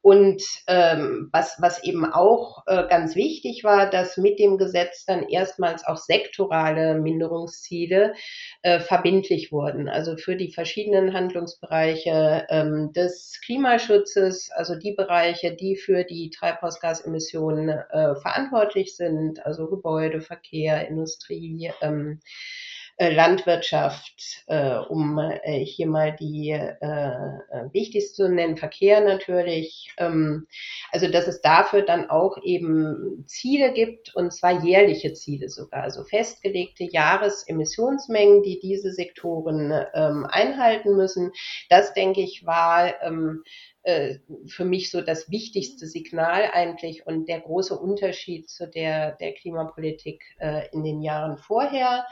Und 0.06 0.44
ähm, 0.68 1.30
was, 1.32 1.56
was 1.58 1.84
eben 1.84 2.06
auch 2.06 2.68
äh, 2.68 2.88
ganz 2.88 3.16
wichtig 3.16 3.64
war, 3.64 3.90
dass 3.90 4.18
mit 4.18 4.38
dem 4.38 4.60
Gesetz 4.60 5.04
dann 5.04 5.28
erstmals 5.28 5.84
auch 5.84 5.98
sektorale 5.98 6.94
Minderungsziele 6.94 8.14
äh, 8.62 8.80
verbindlich 8.80 9.52
wurden. 9.52 9.90
Also 9.90 10.16
für 10.16 10.36
die 10.36 10.52
verschiedenen 10.52 11.14
Handlungsbereiche 11.14 12.46
ähm, 12.50 12.94
des 12.94 13.42
Klimaschutzes, 13.44 14.52
also 14.52 14.76
die 14.76 14.94
Bereiche, 14.94 15.56
die 15.56 15.76
für 15.76 16.04
die 16.04 16.30
Treibhausgasemissionen 16.30 17.70
äh, 17.70 18.16
verantwortlich 18.16 18.96
sind, 18.96 19.44
also 19.44 19.68
Gebäude, 19.68 20.22
Verkehr, 20.22 20.88
Industrie, 20.88 21.72
ähm, 21.82 22.20
äh, 22.22 22.75
Landwirtschaft, 22.98 24.44
äh, 24.48 24.76
um 24.78 25.20
äh, 25.20 25.60
hier 25.66 25.88
mal 25.88 26.16
die 26.16 26.52
äh, 26.52 26.76
äh, 26.80 27.74
wichtigste 27.74 28.14
zu 28.14 28.30
nennen, 28.30 28.56
Verkehr 28.56 29.02
natürlich. 29.02 29.94
Ähm, 29.98 30.48
also 30.92 31.10
dass 31.10 31.28
es 31.28 31.42
dafür 31.42 31.82
dann 31.82 32.10
auch 32.10 32.38
eben 32.44 33.26
Ziele 33.28 33.74
gibt 33.74 34.16
und 34.16 34.32
zwar 34.32 34.64
jährliche 34.64 35.14
Ziele 35.14 35.50
sogar, 35.50 35.84
also 35.84 36.04
festgelegte 36.04 36.86
Jahresemissionsmengen, 36.86 38.44
die 38.44 38.60
diese 38.60 38.94
Sektoren 38.94 39.74
ähm, 39.94 40.26
einhalten 40.30 40.96
müssen. 40.96 41.32
Das 41.70 41.94
denke 41.94 42.22
ich 42.22 42.46
war 42.46 43.02
ähm, 43.02 43.44
äh, 43.84 44.20
für 44.48 44.66
mich 44.66 44.90
so 44.90 45.02
das 45.02 45.30
wichtigste 45.30 45.86
Signal 45.86 46.50
eigentlich 46.54 47.06
und 47.06 47.28
der 47.28 47.42
große 47.42 47.78
Unterschied 47.78 48.50
zu 48.50 48.68
der, 48.68 49.12
der 49.18 49.34
Klimapolitik 49.34 50.24
äh, 50.40 50.70
in 50.72 50.84
den 50.84 51.02
Jahren 51.02 51.38
vorher. 51.38 52.06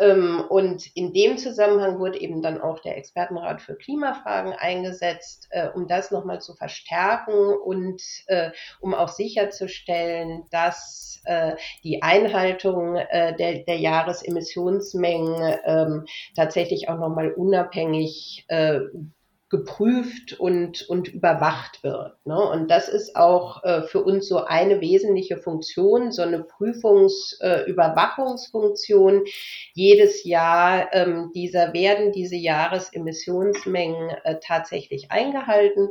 Ähm, 0.00 0.42
und 0.48 0.86
in 0.96 1.12
dem 1.12 1.36
Zusammenhang 1.36 1.98
wurde 1.98 2.20
eben 2.20 2.40
dann 2.40 2.60
auch 2.60 2.80
der 2.80 2.96
Expertenrat 2.96 3.60
für 3.60 3.76
Klimafragen 3.76 4.54
eingesetzt, 4.54 5.48
äh, 5.50 5.68
um 5.68 5.86
das 5.86 6.10
nochmal 6.10 6.40
zu 6.40 6.54
verstärken 6.54 7.54
und 7.64 8.02
äh, 8.26 8.50
um 8.80 8.94
auch 8.94 9.08
sicherzustellen, 9.08 10.44
dass 10.50 11.20
äh, 11.26 11.56
die 11.84 12.02
Einhaltung 12.02 12.94
der, 12.94 13.34
der 13.34 13.76
Jahresemissionsmengen 13.76 15.58
ähm, 15.64 16.06
tatsächlich 16.34 16.88
auch 16.88 16.98
nochmal 16.98 17.32
unabhängig 17.32 18.46
geprüft 19.50 20.38
und, 20.38 20.88
und 20.88 21.08
überwacht 21.08 21.82
wird. 21.82 22.14
Ne? 22.24 22.38
Und 22.38 22.70
das 22.70 22.88
ist 22.88 23.16
auch 23.16 23.64
äh, 23.64 23.82
für 23.82 24.04
uns 24.04 24.28
so 24.28 24.44
eine 24.44 24.80
wesentliche 24.80 25.38
Funktion, 25.38 26.12
so 26.12 26.22
eine 26.22 26.44
Prüfungs-Überwachungsfunktion. 26.44 29.26
Äh, 29.26 29.30
Jedes 29.74 30.22
Jahr 30.24 30.94
ähm, 30.94 31.32
dieser 31.34 31.72
werden 31.72 32.12
diese 32.12 32.36
Jahresemissionsmengen 32.36 34.10
äh, 34.22 34.38
tatsächlich 34.40 35.10
eingehalten. 35.10 35.88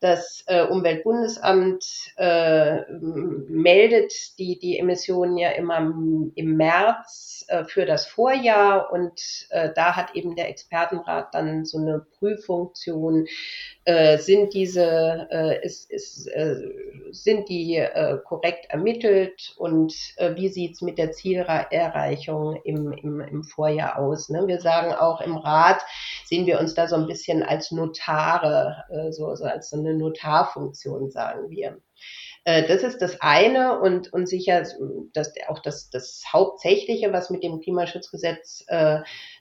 Das 0.00 0.44
äh, 0.46 0.62
Umweltbundesamt 0.62 2.14
äh, 2.16 2.90
meldet 2.90 4.38
die, 4.38 4.58
die 4.58 4.78
Emissionen 4.78 5.36
ja 5.36 5.50
immer 5.50 5.76
im 5.78 6.56
März 6.56 7.44
äh, 7.50 7.64
für 7.64 7.84
das 7.84 8.06
Vorjahr 8.06 8.92
und 8.92 9.48
äh, 9.50 9.70
da 9.74 9.96
hat 9.96 10.14
eben 10.14 10.36
der 10.36 10.48
Expertenrat 10.48 11.34
dann 11.34 11.64
so 11.64 11.78
eine 11.78 12.06
Prüffunktion 12.18 13.26
äh, 13.84 14.18
sind 14.18 14.54
diese, 14.54 15.26
äh, 15.30 15.64
ist, 15.64 15.90
ist, 15.90 16.30
sind 17.10 17.48
die 17.48 17.84
korrekt 18.24 18.66
ermittelt 18.68 19.54
und 19.56 19.92
wie 20.36 20.48
sieht's 20.48 20.80
mit 20.80 20.98
der 20.98 21.10
Zielerreichung 21.12 22.60
im, 22.64 22.92
im, 22.92 23.20
im 23.20 23.42
Vorjahr 23.42 23.98
aus? 23.98 24.28
Ne? 24.28 24.46
Wir 24.46 24.60
sagen 24.60 24.92
auch 24.92 25.20
im 25.20 25.36
Rat, 25.36 25.80
sehen 26.24 26.46
wir 26.46 26.60
uns 26.60 26.74
da 26.74 26.86
so 26.86 26.96
ein 26.96 27.06
bisschen 27.06 27.42
als 27.42 27.72
Notare, 27.72 28.84
so, 29.10 29.34
so 29.34 29.44
als 29.44 29.70
so 29.70 29.78
eine 29.78 29.89
Notarfunktion, 29.94 31.10
sagen 31.10 31.50
wir. 31.50 31.80
Äh, 32.44 32.66
das 32.66 32.82
ist 32.82 33.02
das 33.02 33.20
eine 33.20 33.80
und, 33.80 34.12
und 34.12 34.26
sicher 34.26 34.64
dass 35.12 35.32
auch 35.48 35.58
das, 35.60 35.90
das 35.90 36.22
Hauptsächliche, 36.32 37.12
was 37.12 37.30
mit 37.30 37.42
dem 37.42 37.60
Klimaschutzgesetz 37.60 38.64
äh, 38.68 39.00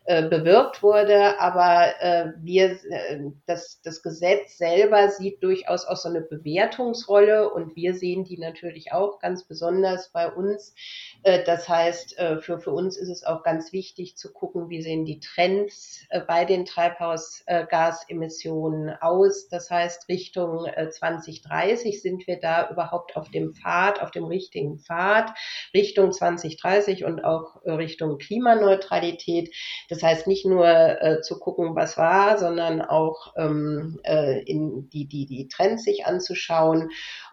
äh, 0.10 0.28
bewirkt 0.28 0.82
wurde. 0.82 1.40
Aber 1.40 1.94
äh, 2.02 2.32
wir, 2.42 2.80
äh, 2.90 3.20
das, 3.46 3.80
das 3.84 4.02
Gesetz 4.02 4.58
selber 4.58 5.10
sieht 5.10 5.44
durchaus 5.44 5.86
auch 5.86 5.98
so 5.98 6.10
eine 6.10 6.22
Bewertungsrolle 6.22 7.54
und 7.54 7.76
wir 7.76 7.94
sehen 7.94 8.24
die 8.24 8.40
natürlich 8.40 8.92
auch 8.92 9.20
ganz 9.20 9.44
besonders 9.44 10.12
bei 10.12 10.28
uns. 10.28 10.74
Äh, 11.22 11.44
das 11.44 11.70
heißt, 11.70 12.18
äh, 12.18 12.40
für, 12.40 12.60
für 12.60 12.72
uns 12.72 12.98
ist 12.98 13.10
es 13.10 13.24
auch 13.24 13.44
ganz 13.44 13.72
wichtig 13.72 14.18
zu 14.18 14.34
gucken, 14.34 14.70
wie 14.70 14.82
sehen 14.82 15.06
die 15.06 15.20
Trends 15.20 16.04
äh, 16.10 16.22
bei 16.22 16.44
den 16.44 16.66
Treibhausgasemissionen 16.66 18.90
aus. 19.02 19.48
Das 19.50 19.70
heißt, 19.70 20.10
Richtung 20.10 20.66
äh, 20.66 20.90
2030 20.90 22.02
sind 22.02 22.26
wir 22.26 22.40
da 22.40 22.72
überhaupt 22.72 23.16
auf 23.16 23.30
dem 23.30 23.54
Pfad, 23.54 24.02
auf 24.02 24.10
dem 24.10 24.26
richtigen 24.26 24.80
Pfad, 24.80 25.38
Richtung 25.76 26.12
2030 26.12 27.06
und 27.06 27.24
auch 27.24 27.62
äh, 27.64 27.74
Richtung 27.74 28.18
Klimaneutralität. 28.18 29.54
Das 29.90 29.99
das 30.00 30.10
heißt 30.10 30.28
nicht 30.28 30.46
nur 30.46 30.66
äh, 30.66 31.22
zu 31.22 31.40
gucken, 31.40 31.76
was 31.76 31.98
war, 31.98 32.38
sondern 32.38 32.82
auch 32.82 33.34
ähm, 33.36 34.00
äh, 34.04 34.42
in 34.44 34.90
die, 34.90 35.08
die, 35.08 35.26
die 35.26 35.50
Trends 35.50 35.84
sich 35.84 36.06
anzuschauen 36.06 36.90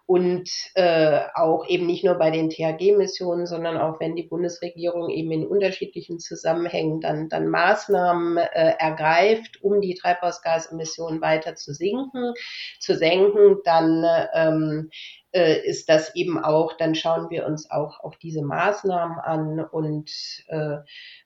und 0.07 0.49
äh, 0.75 1.21
auch 1.35 1.69
eben 1.69 1.87
nicht 1.87 2.05
nur 2.05 2.15
bei 2.15 2.31
den 2.31 2.51
THG-Missionen, 2.51 3.47
sondern 3.47 3.77
auch 3.77 4.01
wenn 4.01 4.17
die 4.17 4.25
Bundesregierung 4.25 5.11
eben 5.11 5.31
in 5.33 5.47
unterschiedlichen 5.47 6.19
Zusammenhängen 6.19 7.01
dann, 7.01 7.29
dann 7.29 7.49
Maßnahmen 7.49 8.37
äh, 8.37 8.75
ergreift, 8.79 9.63
um 9.63 9.81
die 9.81 9.95
Treibhausgasemissionen 9.95 11.21
weiter 11.21 11.55
zu 11.55 11.73
sinken, 11.73 12.35
zu 12.81 12.97
senken, 12.97 13.59
dann 13.65 14.05
ähm, 14.35 14.91
äh, 15.37 15.61
ist 15.67 15.91
das 15.91 16.15
eben 16.15 16.43
auch, 16.43 16.73
dann 16.79 16.95
schauen 16.95 17.29
wir 17.29 17.47
uns 17.47 17.71
auch, 17.71 18.01
auch 18.01 18.15
diese 18.15 18.43
Maßnahmen 18.43 19.19
an 19.19 19.61
und 19.61 20.11
äh, 20.49 20.79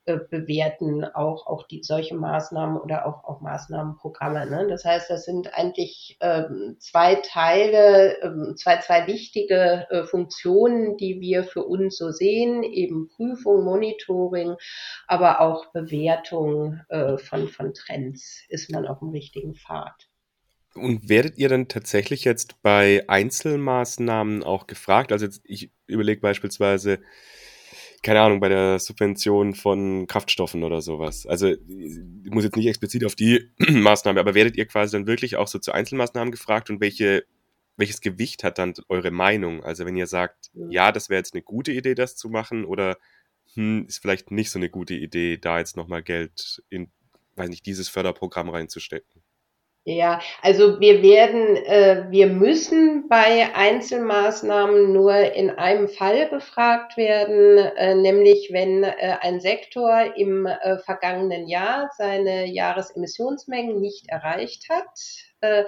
äh, 0.07 0.19
bewerten 0.29 1.05
auch, 1.05 1.47
auch 1.47 1.69
die, 1.69 1.85
solche 1.85 2.17
Maßnahmen 2.17 2.77
oder 2.77 3.07
auch, 3.07 3.23
auch 3.23 3.41
Maßnahmenprogramme. 3.41 4.51
Ne? 4.51 4.67
Das 4.69 4.85
heißt, 4.85 5.09
das 5.09 5.25
sind 5.25 5.55
eigentlich 5.55 6.19
ähm, 6.21 6.77
zwei 6.81 7.15
Teile, 7.17 8.21
ähm, 8.23 8.55
zwei, 8.57 8.79
zwei 8.79 9.07
wichtige 9.07 9.87
äh, 9.91 10.03
Funktionen, 10.03 10.97
die 10.97 11.21
wir 11.21 11.45
für 11.45 11.63
uns 11.63 11.97
so 11.97 12.11
sehen, 12.11 12.65
eben 12.65 13.09
Prüfung, 13.15 13.65
Monitoring, 13.65 14.57
aber 15.07 15.41
auch 15.41 15.67
Bewertung 15.73 16.81
äh, 16.89 17.17
von, 17.17 17.47
von 17.47 17.75
Trends. 17.75 18.45
Ist 18.49 18.73
man 18.73 18.89
auf 18.89 18.99
dem 18.99 19.11
richtigen 19.11 19.55
Pfad? 19.55 20.10
Und 20.75 21.09
werdet 21.09 21.37
ihr 21.37 21.49
dann 21.49 21.69
tatsächlich 21.69 22.25
jetzt 22.25 22.63
bei 22.63 23.05
Einzelmaßnahmen 23.09 24.43
auch 24.43 24.67
gefragt? 24.67 25.11
Also 25.13 25.27
jetzt, 25.27 25.43
ich 25.45 25.71
überlege 25.87 26.21
beispielsweise, 26.21 27.01
keine 28.03 28.21
Ahnung, 28.21 28.41
bei 28.41 28.49
der 28.49 28.79
Subvention 28.79 29.55
von 29.55 30.07
Kraftstoffen 30.07 30.63
oder 30.63 30.81
sowas. 30.81 31.27
Also 31.27 31.49
ich 31.49 32.31
muss 32.31 32.45
jetzt 32.45 32.57
nicht 32.57 32.69
explizit 32.69 33.05
auf 33.05 33.15
die 33.15 33.51
Maßnahme, 33.59 34.21
aber 34.21 34.35
werdet 34.35 34.57
ihr 34.57 34.67
quasi 34.67 34.93
dann 34.93 35.07
wirklich 35.07 35.37
auch 35.37 35.49
so 35.49 35.59
zu 35.59 35.73
Einzelmaßnahmen 35.73 36.31
gefragt 36.31 36.71
und 36.71 36.81
welche, 36.81 37.25
welches 37.77 38.01
Gewicht 38.01 38.45
hat 38.45 38.59
dann 38.59 38.73
eure 38.89 39.11
Meinung? 39.11 39.65
Also 39.65 39.85
wenn 39.85 39.97
ihr 39.97 40.07
sagt, 40.07 40.51
ja, 40.55 40.93
das 40.93 41.11
wäre 41.11 41.19
jetzt 41.19 41.35
eine 41.35 41.43
gute 41.43 41.73
Idee, 41.73 41.95
das 41.95 42.17
zu 42.17 42.29
machen, 42.29 42.65
oder 42.65 42.97
hm, 43.55 43.87
ist 43.87 43.99
vielleicht 43.99 44.31
nicht 44.31 44.51
so 44.51 44.59
eine 44.59 44.71
gute 44.71 44.95
Idee, 44.95 45.37
da 45.37 45.59
jetzt 45.59 45.77
nochmal 45.77 46.03
Geld 46.03 46.63
in, 46.71 46.91
weiß 47.37 47.51
nicht, 47.51 47.67
dieses 47.67 47.89
Förderprogramm 47.89 48.49
reinzustecken? 48.49 49.20
Ja, 49.85 50.21
also 50.43 50.79
wir 50.79 51.03
werden, 51.03 51.57
äh, 51.57 52.05
wir 52.11 52.27
müssen 52.27 53.09
bei 53.09 53.55
Einzelmaßnahmen 53.55 54.93
nur 54.93 55.15
in 55.15 55.49
einem 55.51 55.89
Fall 55.89 56.27
befragt 56.29 56.99
werden, 56.99 57.57
äh, 57.57 57.95
nämlich 57.95 58.51
wenn 58.53 58.85
äh, 58.85 59.17
ein 59.23 59.41
Sektor 59.41 60.17
im 60.17 60.45
äh, 60.45 60.77
vergangenen 60.81 61.49
Jahr 61.49 61.91
seine 61.97 62.47
Jahresemissionsmengen 62.47 63.81
nicht 63.81 64.11
erreicht 64.11 64.69
hat. 64.69 64.91
Äh, 65.41 65.65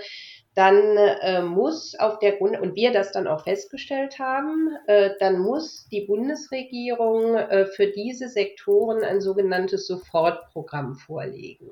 dann 0.54 0.98
äh, 0.98 1.40
muss 1.40 1.94
auf 1.98 2.18
der 2.18 2.32
Grund 2.32 2.60
und 2.60 2.76
wir 2.76 2.92
das 2.92 3.12
dann 3.12 3.26
auch 3.26 3.44
festgestellt 3.44 4.18
haben, 4.18 4.76
dann 5.18 5.38
muss 5.38 5.88
die 5.90 6.02
Bundesregierung 6.02 7.38
für 7.74 7.86
diese 7.86 8.28
Sektoren 8.28 9.02
ein 9.02 9.22
sogenanntes 9.22 9.86
Sofortprogramm 9.86 10.96
vorlegen. 10.96 11.70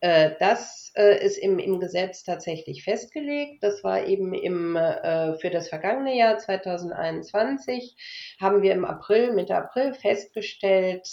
Äh, 0.00 0.32
das 0.38 0.92
äh, 0.94 1.24
ist 1.24 1.38
im, 1.38 1.58
im 1.58 1.80
Gesetz 1.80 2.22
tatsächlich 2.22 2.84
festgelegt. 2.84 3.62
Das 3.62 3.82
war 3.82 4.06
eben 4.06 4.34
im, 4.34 4.76
äh, 4.76 5.34
für 5.38 5.50
das 5.50 5.68
vergangene 5.68 6.16
Jahr 6.16 6.38
2021, 6.38 7.96
haben 8.38 8.62
wir 8.62 8.72
im 8.72 8.84
April, 8.84 9.32
Mitte 9.32 9.56
April 9.56 9.94
festgestellt, 9.94 11.08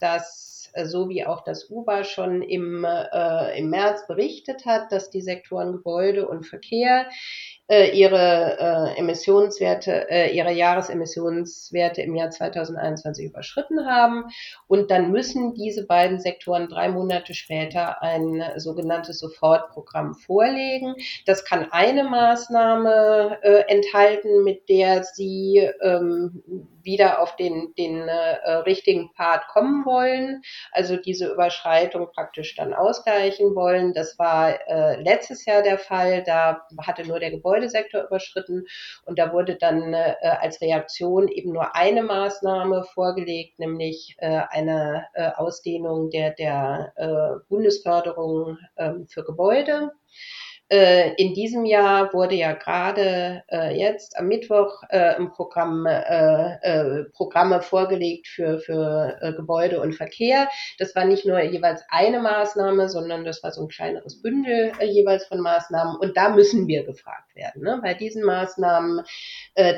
dass 0.00 0.72
so 0.84 1.08
wie 1.08 1.26
auch 1.26 1.42
das 1.42 1.68
UBA 1.68 2.04
schon 2.04 2.42
im, 2.42 2.86
im 3.56 3.70
März 3.70 4.06
berichtet 4.06 4.66
hat, 4.66 4.92
dass 4.92 5.10
die 5.10 5.20
Sektoren 5.20 5.72
Gebäude 5.72 6.28
und 6.28 6.44
Verkehr 6.44 7.08
äh, 7.70 7.96
ihre 7.96 8.58
äh, 8.58 8.98
Emissionswerte, 8.98 10.10
äh, 10.10 10.36
ihre 10.36 10.52
Jahresemissionswerte 10.52 12.02
im 12.02 12.16
Jahr 12.16 12.30
2021 12.30 13.26
überschritten 13.26 13.86
haben. 13.86 14.24
Und 14.66 14.90
dann 14.90 15.12
müssen 15.12 15.54
diese 15.54 15.86
beiden 15.86 16.18
Sektoren 16.18 16.68
drei 16.68 16.88
Monate 16.88 17.32
später 17.32 18.02
ein 18.02 18.42
sogenanntes 18.56 19.20
Sofortprogramm 19.20 20.14
vorlegen. 20.14 20.96
Das 21.26 21.44
kann 21.44 21.68
eine 21.70 22.02
Maßnahme 22.02 23.38
äh, 23.42 23.62
enthalten, 23.68 24.42
mit 24.42 24.68
der 24.68 25.04
sie 25.04 25.70
ähm, 25.80 26.42
wieder 26.90 27.20
auf 27.20 27.36
den, 27.36 27.72
den 27.78 28.08
äh, 28.08 28.52
richtigen 28.66 29.10
Pfad 29.14 29.46
kommen 29.46 29.86
wollen, 29.86 30.42
also 30.72 30.96
diese 30.96 31.28
Überschreitung 31.28 32.08
praktisch 32.12 32.56
dann 32.56 32.74
ausgleichen 32.74 33.54
wollen. 33.54 33.94
Das 33.94 34.18
war 34.18 34.58
äh, 34.68 35.00
letztes 35.00 35.44
Jahr 35.44 35.62
der 35.62 35.78
Fall, 35.78 36.24
da 36.24 36.66
hatte 36.78 37.06
nur 37.06 37.20
der 37.20 37.30
Gebäudesektor 37.30 38.02
überschritten 38.02 38.66
und 39.04 39.20
da 39.20 39.32
wurde 39.32 39.54
dann 39.54 39.94
äh, 39.94 40.14
als 40.40 40.60
Reaktion 40.60 41.28
eben 41.28 41.52
nur 41.52 41.76
eine 41.76 42.02
Maßnahme 42.02 42.82
vorgelegt, 42.92 43.60
nämlich 43.60 44.16
äh, 44.18 44.42
eine 44.50 45.06
äh, 45.14 45.30
Ausdehnung 45.36 46.10
der, 46.10 46.32
der 46.32 46.92
äh, 46.96 47.48
Bundesförderung 47.48 48.58
äh, 48.74 48.94
für 49.08 49.22
Gebäude. 49.22 49.92
Äh, 50.70 51.14
in 51.14 51.34
diesem 51.34 51.64
Jahr 51.64 52.12
wurde 52.12 52.36
ja 52.36 52.52
gerade 52.52 53.42
äh, 53.50 53.76
jetzt 53.76 54.16
am 54.16 54.28
Mittwoch 54.28 54.84
äh, 54.88 55.16
ein 55.16 55.32
Programm, 55.32 55.84
äh, 55.84 56.54
äh, 56.62 57.04
Programme 57.12 57.60
vorgelegt 57.60 58.28
für, 58.28 58.60
für 58.60 59.18
äh, 59.20 59.32
Gebäude 59.32 59.80
und 59.80 59.94
Verkehr. 59.94 60.48
Das 60.78 60.94
war 60.94 61.04
nicht 61.04 61.26
nur 61.26 61.40
jeweils 61.40 61.82
eine 61.88 62.20
Maßnahme, 62.20 62.88
sondern 62.88 63.24
das 63.24 63.42
war 63.42 63.50
so 63.50 63.62
ein 63.62 63.68
kleineres 63.68 64.22
Bündel 64.22 64.70
jeweils 64.80 65.26
von 65.26 65.40
Maßnahmen. 65.40 65.96
Und 65.96 66.16
da 66.16 66.28
müssen 66.28 66.68
wir 66.68 66.84
gefragt 66.84 67.34
werden. 67.34 67.62
Ne? 67.62 67.80
Bei 67.82 67.94
diesen 67.94 68.22
Maßnahmen, 68.24 69.02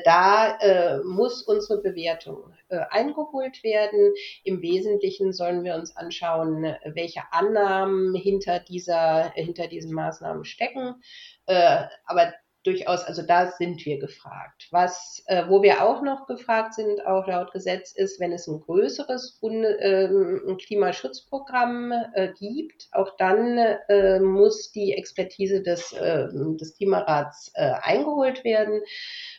da 0.04 0.58
muss 1.04 1.42
unsere 1.42 1.80
Bewertung 1.80 2.52
eingeholt 2.78 3.62
werden. 3.62 4.12
Im 4.44 4.62
Wesentlichen 4.62 5.32
sollen 5.32 5.64
wir 5.64 5.74
uns 5.74 5.96
anschauen, 5.96 6.76
welche 6.84 7.22
Annahmen 7.30 8.14
hinter 8.14 8.60
dieser, 8.60 9.30
hinter 9.34 9.66
diesen 9.68 9.92
Maßnahmen 9.92 10.44
stecken. 10.44 11.02
Äh, 11.46 11.84
aber 12.06 12.32
durchaus, 12.64 13.04
also 13.04 13.22
da 13.22 13.50
sind 13.50 13.84
wir 13.84 13.98
gefragt. 13.98 14.68
Was, 14.70 15.22
äh, 15.26 15.44
wo 15.48 15.62
wir 15.62 15.82
auch 15.82 16.02
noch 16.02 16.26
gefragt 16.26 16.74
sind, 16.74 17.04
auch 17.06 17.26
laut 17.26 17.52
Gesetz, 17.52 17.92
ist, 17.92 18.20
wenn 18.20 18.32
es 18.32 18.46
ein 18.46 18.60
größeres 18.60 19.38
Bund, 19.40 19.64
äh, 19.64 20.06
ein 20.06 20.56
Klimaschutzprogramm 20.58 21.92
äh, 22.14 22.32
gibt, 22.38 22.88
auch 22.92 23.16
dann 23.16 23.58
äh, 23.58 24.20
muss 24.20 24.72
die 24.72 24.92
Expertise 24.94 25.62
des, 25.62 25.92
äh, 25.92 26.28
des 26.32 26.76
Klimarats 26.76 27.50
äh, 27.54 27.72
eingeholt 27.82 28.44
werden. 28.44 28.82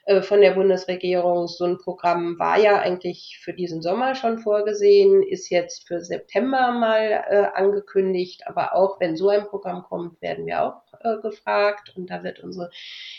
Äh, 0.05 0.21
von 0.21 0.41
der 0.41 0.51
Bundesregierung. 0.51 1.47
So 1.47 1.63
ein 1.63 1.77
Programm 1.77 2.37
war 2.37 2.59
ja 2.59 2.79
eigentlich 2.79 3.39
für 3.41 3.53
diesen 3.53 3.81
Sommer 3.81 4.15
schon 4.15 4.37
vorgesehen, 4.37 5.23
ist 5.23 5.49
jetzt 5.49 5.87
für 5.87 6.01
September 6.01 6.71
mal 6.71 7.23
äh, 7.29 7.47
angekündigt. 7.53 8.45
Aber 8.45 8.75
auch 8.75 8.99
wenn 8.99 9.15
so 9.15 9.29
ein 9.29 9.47
Programm 9.47 9.83
kommt, 9.83 10.21
werden 10.21 10.45
wir 10.45 10.61
auch 10.63 10.81
äh, 10.99 11.21
gefragt 11.21 11.93
und 11.95 12.09
da 12.09 12.21
wird 12.21 12.41
unsere 12.41 12.69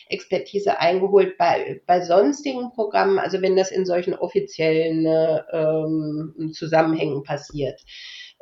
Expertise 0.09 0.79
eingeholt 0.79 1.37
bei, 1.39 1.81
bei 1.87 2.01
sonstigen 2.01 2.73
Programmen, 2.73 3.19
also 3.19 3.43
wenn 3.43 3.57
das 3.57 3.71
in 3.71 3.87
solchen 3.87 4.15
offiziellen 4.15 5.07
äh, 5.07 5.43
ähm, 5.53 6.53
Zusammenhängen 6.53 7.23
passiert. 7.23 7.81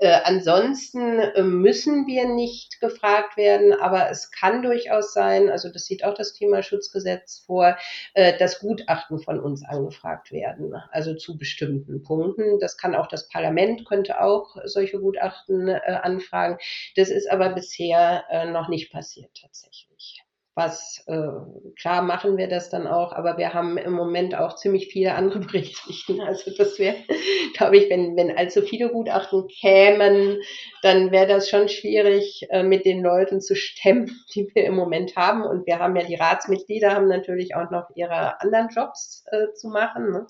Äh, 0.03 0.21
ansonsten 0.25 1.21
äh, 1.21 1.43
müssen 1.45 2.09
wir 2.09 2.27
nicht 2.27 2.81
gefragt 2.81 3.37
werden, 3.37 3.73
aber 3.73 4.11
es 4.11 4.33
kann 4.33 4.63
durchaus 4.63 5.13
sein, 5.13 5.49
also 5.49 5.71
das 5.71 5.85
sieht 5.85 6.03
auch 6.05 6.15
das 6.15 6.35
Klimaschutzgesetz 6.35 7.45
vor, 7.47 7.77
äh, 8.15 8.37
dass 8.37 8.59
Gutachten 8.59 9.21
von 9.21 9.39
uns 9.39 9.65
angefragt 9.65 10.33
werden, 10.33 10.75
also 10.91 11.15
zu 11.15 11.39
bestimmten 11.39 12.03
Punkten. 12.03 12.59
Das 12.59 12.77
kann 12.77 12.97
auch 12.97 13.07
das 13.07 13.29
Parlament, 13.29 13.87
könnte 13.87 14.21
auch 14.21 14.57
solche 14.65 14.99
Gutachten 14.99 15.69
äh, 15.69 15.81
anfragen. 16.03 16.59
Das 16.97 17.09
ist 17.09 17.31
aber 17.31 17.51
bisher 17.51 18.25
äh, 18.29 18.51
noch 18.51 18.69
nicht 18.69 18.91
passiert 18.91 19.31
tatsächlich 19.41 20.25
was 20.55 21.03
äh, 21.07 21.73
klar 21.81 22.03
machen 22.03 22.37
wir 22.37 22.47
das 22.47 22.69
dann 22.69 22.87
auch, 22.87 23.13
aber 23.13 23.39
wir 23.39 23.55
haben 23.55 23.79
im 23.79 23.93
Moment 23.93 24.35
auch 24.35 24.57
ziemlich 24.57 24.89
viele 24.89 25.15
andere 25.15 25.39
Berichtspflichten. 25.47 26.21
Also 26.21 26.51
das 26.57 26.79
wäre, 26.79 26.97
glaube 27.55 27.79
ich, 27.79 27.89
wenn, 27.89 28.17
wenn 28.17 28.37
allzu 28.37 28.61
viele 28.61 28.91
Gutachten 28.91 29.49
kämen, 29.49 30.41
dann 30.83 31.11
wäre 31.11 31.27
das 31.27 31.49
schon 31.49 31.69
schwierig, 31.69 32.47
äh, 32.51 32.63
mit 32.63 32.85
den 32.85 33.03
Leuten 33.03 33.41
zu 33.41 33.57
stemmen, 33.57 34.11
die 34.35 34.51
wir 34.55 34.65
im 34.65 34.75
Moment 34.75 35.17
haben. 35.17 35.43
Und 35.43 35.67
wir 35.67 35.79
haben 35.79 35.97
ja 35.97 36.05
die 36.05 36.17
Ratsmitglieder, 36.17 36.93
haben 36.93 37.09
natürlich 37.09 37.55
auch 37.55 37.71
noch 37.71 37.89
ihre 37.95 38.41
anderen 38.41 38.69
Jobs 38.69 39.25
äh, 39.31 39.55
zu 39.55 39.69
machen. 39.69 40.11
Ne? 40.11 40.27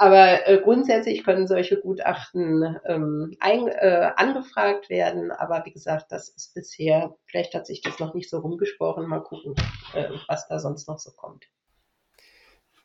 Aber 0.00 0.46
äh, 0.46 0.60
grundsätzlich 0.62 1.24
können 1.24 1.48
solche 1.48 1.80
Gutachten 1.80 2.78
ähm, 2.86 3.34
ein, 3.40 3.66
äh, 3.66 4.12
angefragt 4.14 4.90
werden. 4.90 5.32
Aber 5.32 5.64
wie 5.64 5.72
gesagt, 5.72 6.12
das 6.12 6.28
ist 6.28 6.54
bisher, 6.54 7.16
vielleicht 7.26 7.52
hat 7.54 7.66
sich 7.66 7.82
das 7.82 7.98
noch 7.98 8.14
nicht 8.14 8.30
so 8.30 8.38
rumgesprochen. 8.38 9.08
Mal 9.08 9.24
gucken, 9.24 9.56
äh, 9.94 10.08
was 10.28 10.46
da 10.46 10.60
sonst 10.60 10.86
noch 10.86 11.00
so 11.00 11.10
kommt. 11.10 11.46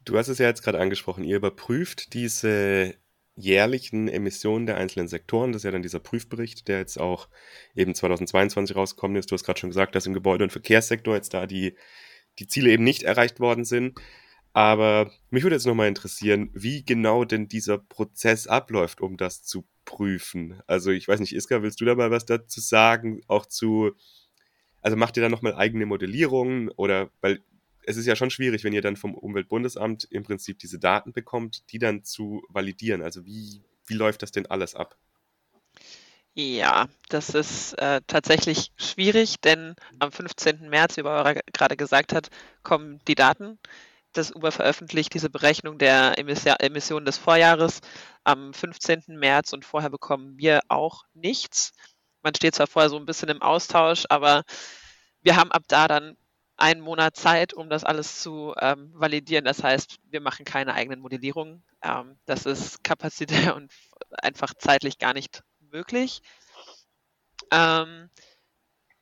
Du 0.03 0.17
hast 0.17 0.27
es 0.27 0.39
ja 0.39 0.47
jetzt 0.47 0.63
gerade 0.63 0.79
angesprochen, 0.79 1.23
ihr 1.23 1.37
überprüft 1.37 2.15
diese 2.15 2.95
jährlichen 3.35 4.07
Emissionen 4.07 4.65
der 4.65 4.77
einzelnen 4.77 5.07
Sektoren. 5.07 5.51
Das 5.51 5.59
ist 5.59 5.65
ja 5.65 5.71
dann 5.71 5.83
dieser 5.83 5.99
Prüfbericht, 5.99 6.67
der 6.67 6.79
jetzt 6.79 6.99
auch 6.99 7.27
eben 7.75 7.93
2022 7.93 8.75
rausgekommen 8.75 9.17
ist. 9.17 9.29
Du 9.29 9.35
hast 9.35 9.43
gerade 9.43 9.59
schon 9.59 9.69
gesagt, 9.69 9.93
dass 9.93 10.07
im 10.07 10.13
Gebäude- 10.15 10.45
und 10.45 10.51
Verkehrssektor 10.51 11.13
jetzt 11.13 11.35
da 11.35 11.45
die, 11.45 11.75
die 12.39 12.47
Ziele 12.47 12.71
eben 12.71 12.83
nicht 12.83 13.03
erreicht 13.03 13.39
worden 13.39 13.65
sind. 13.65 13.99
Aber 14.53 15.11
mich 15.31 15.43
würde 15.43 15.55
jetzt 15.55 15.65
nochmal 15.65 15.87
interessieren, 15.87 16.51
wie 16.53 16.85
genau 16.85 17.25
denn 17.25 17.47
dieser 17.47 17.79
Prozess 17.79 18.45
abläuft, 18.47 19.01
um 19.01 19.17
das 19.17 19.43
zu 19.43 19.65
prüfen. 19.83 20.61
Also 20.67 20.91
ich 20.91 21.07
weiß 21.07 21.19
nicht, 21.19 21.33
Iska, 21.35 21.63
willst 21.63 21.81
du 21.81 21.85
da 21.85 21.95
mal 21.95 22.11
was 22.11 22.25
dazu 22.25 22.61
sagen? 22.61 23.21
Auch 23.27 23.47
zu, 23.47 23.93
also 24.81 24.95
macht 24.95 25.17
ihr 25.17 25.23
da 25.23 25.29
nochmal 25.29 25.55
eigene 25.55 25.87
Modellierungen 25.87 26.69
oder, 26.69 27.09
weil 27.21 27.41
es 27.85 27.97
ist 27.97 28.05
ja 28.05 28.15
schon 28.15 28.29
schwierig, 28.29 28.63
wenn 28.63 28.73
ihr 28.73 28.81
dann 28.81 28.95
vom 28.95 29.15
Umweltbundesamt 29.15 30.05
im 30.05 30.23
Prinzip 30.23 30.59
diese 30.59 30.79
Daten 30.79 31.13
bekommt, 31.13 31.71
die 31.71 31.79
dann 31.79 32.03
zu 32.03 32.43
validieren. 32.47 33.01
Also 33.01 33.25
wie, 33.25 33.61
wie 33.87 33.95
läuft 33.95 34.21
das 34.21 34.31
denn 34.31 34.45
alles 34.45 34.75
ab? 34.75 34.97
Ja, 36.35 36.87
das 37.09 37.29
ist 37.29 37.73
äh, 37.73 38.01
tatsächlich 38.07 38.71
schwierig, 38.77 39.39
denn 39.41 39.75
am 39.99 40.11
15. 40.11 40.69
März, 40.69 40.97
wie 40.97 41.03
Barbara 41.03 41.39
gerade 41.53 41.77
gesagt 41.77 42.13
hat, 42.13 42.29
kommen 42.63 42.99
die 43.07 43.15
Daten. 43.15 43.59
Das 44.13 44.31
Uber 44.31 44.51
veröffentlicht 44.51 45.13
diese 45.13 45.29
Berechnung 45.29 45.77
der 45.77 46.17
Emissionen 46.17 47.05
des 47.05 47.17
Vorjahres 47.17 47.81
am 48.23 48.53
15. 48.53 49.03
März 49.07 49.53
und 49.53 49.65
vorher 49.65 49.89
bekommen 49.89 50.37
wir 50.37 50.61
auch 50.67 51.03
nichts. 51.13 51.73
Man 52.21 52.35
steht 52.35 52.55
zwar 52.55 52.67
vorher 52.67 52.89
so 52.89 52.97
ein 52.97 53.05
bisschen 53.05 53.29
im 53.29 53.41
Austausch, 53.41 54.05
aber 54.09 54.43
wir 55.21 55.35
haben 55.35 55.51
ab 55.51 55.63
da 55.67 55.87
dann 55.87 56.15
einen 56.55 56.81
Monat 56.81 57.15
Zeit, 57.17 57.53
um 57.53 57.69
das 57.69 57.83
alles 57.83 58.21
zu 58.21 58.53
ähm, 58.59 58.91
validieren. 58.93 59.45
Das 59.45 59.63
heißt, 59.63 59.97
wir 60.09 60.21
machen 60.21 60.45
keine 60.45 60.73
eigenen 60.73 60.99
Modellierungen. 60.99 61.63
Ähm, 61.81 62.17
das 62.25 62.45
ist 62.45 62.83
kapazitär 62.83 63.55
und 63.55 63.71
einfach 64.11 64.53
zeitlich 64.53 64.99
gar 64.99 65.13
nicht 65.13 65.43
möglich. 65.59 66.21
Ähm, 67.51 68.09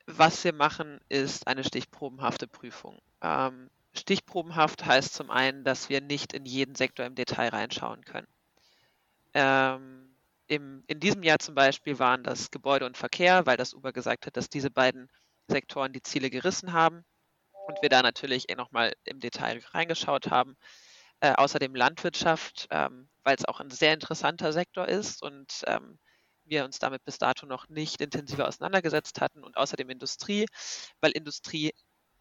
was 0.06 0.42
wir 0.44 0.52
machen, 0.52 1.00
ist 1.08 1.46
eine 1.46 1.64
stichprobenhafte 1.64 2.48
Prüfung. 2.48 2.98
Ähm, 3.20 3.70
stichprobenhaft 3.94 4.84
heißt 4.84 5.14
zum 5.14 5.30
einen, 5.30 5.64
dass 5.64 5.88
wir 5.88 6.00
nicht 6.00 6.32
in 6.32 6.44
jeden 6.44 6.74
Sektor 6.74 7.06
im 7.06 7.14
Detail 7.14 7.48
reinschauen 7.48 8.04
können. 8.04 8.28
Ähm, 9.34 10.16
im, 10.46 10.84
in 10.86 11.00
diesem 11.00 11.22
Jahr 11.22 11.38
zum 11.38 11.54
Beispiel 11.54 11.98
waren 11.98 12.24
das 12.24 12.50
Gebäude 12.50 12.86
und 12.86 12.96
Verkehr, 12.96 13.46
weil 13.46 13.56
das 13.56 13.74
Uber 13.74 13.92
gesagt 13.92 14.26
hat, 14.26 14.36
dass 14.36 14.50
diese 14.50 14.70
beiden 14.70 15.08
Sektoren 15.48 15.92
die 15.92 16.02
Ziele 16.02 16.30
gerissen 16.30 16.72
haben 16.72 17.04
und 17.66 17.80
wir 17.82 17.88
da 17.88 18.02
natürlich 18.02 18.50
eh 18.50 18.54
nochmal 18.54 18.92
im 19.04 19.20
Detail 19.20 19.60
reingeschaut 19.72 20.30
haben. 20.30 20.56
Äh, 21.20 21.34
außerdem 21.34 21.74
Landwirtschaft, 21.74 22.66
ähm, 22.70 23.08
weil 23.22 23.36
es 23.36 23.44
auch 23.44 23.60
ein 23.60 23.70
sehr 23.70 23.94
interessanter 23.94 24.52
Sektor 24.52 24.88
ist 24.88 25.22
und 25.22 25.62
ähm, 25.66 25.98
wir 26.44 26.64
uns 26.64 26.80
damit 26.80 27.04
bis 27.04 27.18
dato 27.18 27.46
noch 27.46 27.68
nicht 27.68 28.00
intensiver 28.00 28.48
auseinandergesetzt 28.48 29.20
hatten 29.20 29.44
und 29.44 29.56
außerdem 29.56 29.88
Industrie, 29.88 30.46
weil 31.00 31.12
Industrie 31.12 31.72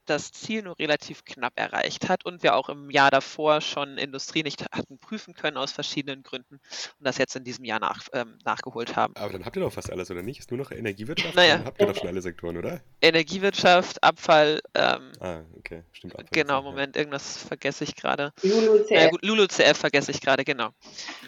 das 0.05 0.31
Ziel 0.31 0.63
nur 0.63 0.77
relativ 0.79 1.25
knapp 1.25 1.53
erreicht 1.55 2.09
hat 2.09 2.25
und 2.25 2.43
wir 2.43 2.55
auch 2.55 2.69
im 2.69 2.89
Jahr 2.89 3.11
davor 3.11 3.61
schon 3.61 3.97
Industrie 3.97 4.43
nicht 4.43 4.65
hatten 4.71 4.97
prüfen 4.97 5.33
können 5.33 5.57
aus 5.57 5.71
verschiedenen 5.71 6.23
Gründen 6.23 6.55
und 6.55 7.05
das 7.05 7.17
jetzt 7.17 7.35
in 7.35 7.43
diesem 7.43 7.65
Jahr 7.65 7.79
nach, 7.79 8.03
ähm, 8.13 8.37
nachgeholt 8.43 8.95
haben. 8.95 9.15
Aber 9.15 9.31
dann 9.31 9.45
habt 9.45 9.55
ihr 9.55 9.61
doch 9.61 9.73
fast 9.73 9.91
alles, 9.91 10.09
oder 10.11 10.23
nicht? 10.23 10.39
Ist 10.39 10.51
nur 10.51 10.59
noch 10.59 10.71
Energiewirtschaft? 10.71 11.35
Naja. 11.35 11.57
Dann 11.57 11.65
habt 11.65 11.81
ihr 11.81 11.87
doch 11.87 11.95
schon 11.95 12.07
alle 12.07 12.21
Sektoren, 12.21 12.57
oder? 12.57 12.81
Energiewirtschaft, 13.01 14.03
Abfall. 14.03 14.61
Ähm, 14.73 15.11
ah, 15.19 15.41
okay, 15.57 15.83
stimmt. 15.91 16.13
Abfall 16.13 16.27
genau, 16.31 16.61
Moment, 16.61 16.95
irgendwas 16.95 17.37
vergesse 17.37 17.83
ich 17.83 17.95
gerade. 17.95 18.33
LULUCF. 18.43 18.91
Äh, 18.91 19.11
LULUCF 19.21 19.77
vergesse 19.77 20.11
ich 20.11 20.21
gerade, 20.21 20.43
genau. 20.43 20.69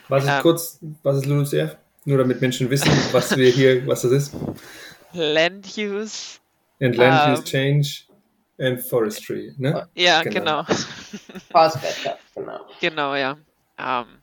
Was 0.09 0.23
ist 0.23 0.29
Ähm. 0.29 0.41
kurz, 0.41 0.79
was 1.03 1.17
ist 1.17 1.25
LULUCF? 1.25 1.77
Nur 2.05 2.17
damit 2.17 2.41
Menschen 2.41 2.69
wissen, 2.69 2.91
was 3.13 3.35
wir 3.37 3.49
hier, 3.49 3.87
was 3.87 4.01
das 4.01 4.11
ist. 4.11 4.33
Land 5.13 5.77
Use. 5.77 6.39
And 6.81 6.95
Land 6.97 7.31
Use 7.31 7.39
Ähm. 7.39 7.45
Change 7.45 8.12
and 8.59 8.81
Forestry, 8.81 9.53
ne? 9.57 9.87
Ja, 9.95 10.21
Genau. 10.23 10.63
genau. 10.63 10.83
Forstwirtschaft, 11.51 12.21
genau. 12.35 12.67
Genau, 12.79 13.15
ja. 13.15 13.37
Ähm, 13.77 14.21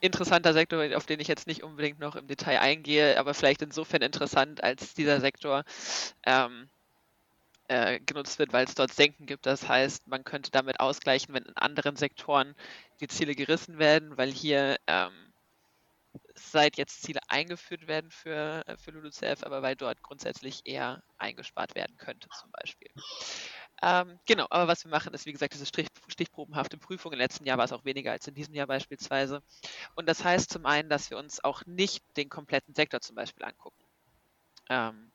interessanter 0.00 0.52
Sektor, 0.52 0.96
auf 0.96 1.06
den 1.06 1.20
ich 1.20 1.28
jetzt 1.28 1.46
nicht 1.46 1.62
unbedingt 1.62 1.98
noch 1.98 2.16
im 2.16 2.26
Detail 2.26 2.58
eingehe, 2.60 3.18
aber 3.18 3.34
vielleicht 3.34 3.62
insofern 3.62 4.02
interessant, 4.02 4.62
als 4.62 4.94
dieser 4.94 5.20
Sektor 5.20 5.64
ähm, 6.24 6.68
äh, 7.68 8.00
genutzt 8.00 8.38
wird, 8.38 8.52
weil 8.52 8.64
es 8.64 8.74
dort 8.74 8.92
Senken 8.92 9.26
gibt. 9.26 9.44
Das 9.46 9.68
heißt, 9.68 10.06
man 10.06 10.24
könnte 10.24 10.50
damit 10.50 10.80
ausgleichen, 10.80 11.34
wenn 11.34 11.44
in 11.44 11.56
anderen 11.56 11.96
Sektoren 11.96 12.54
die 13.00 13.08
Ziele 13.08 13.34
gerissen 13.34 13.78
werden, 13.78 14.16
weil 14.16 14.30
hier 14.30 14.76
ähm, 14.86 15.27
seit 16.38 16.76
jetzt 16.76 17.02
Ziele 17.02 17.20
eingeführt 17.28 17.86
werden 17.86 18.10
für, 18.10 18.62
äh, 18.66 18.76
für 18.76 18.90
LULUCF, 18.90 19.42
aber 19.42 19.62
weil 19.62 19.76
dort 19.76 20.02
grundsätzlich 20.02 20.62
eher 20.64 21.02
eingespart 21.18 21.74
werden 21.74 21.96
könnte 21.96 22.28
zum 22.40 22.50
Beispiel. 22.52 22.90
Ähm, 23.80 24.18
genau, 24.26 24.46
aber 24.50 24.66
was 24.66 24.84
wir 24.84 24.90
machen, 24.90 25.14
ist 25.14 25.26
wie 25.26 25.32
gesagt 25.32 25.54
diese 25.54 25.66
Strich, 25.66 25.86
stichprobenhafte 26.08 26.78
Prüfung. 26.78 27.12
Im 27.12 27.18
letzten 27.18 27.44
Jahr 27.44 27.58
war 27.58 27.64
es 27.64 27.72
auch 27.72 27.84
weniger 27.84 28.12
als 28.12 28.26
in 28.26 28.34
diesem 28.34 28.54
Jahr 28.54 28.66
beispielsweise. 28.66 29.42
Und 29.94 30.08
das 30.08 30.24
heißt 30.24 30.50
zum 30.50 30.66
einen, 30.66 30.88
dass 30.88 31.10
wir 31.10 31.18
uns 31.18 31.42
auch 31.44 31.64
nicht 31.66 32.04
den 32.16 32.28
kompletten 32.28 32.74
Sektor 32.74 33.00
zum 33.00 33.14
Beispiel 33.14 33.44
angucken. 33.44 33.84
Ähm, 34.68 35.12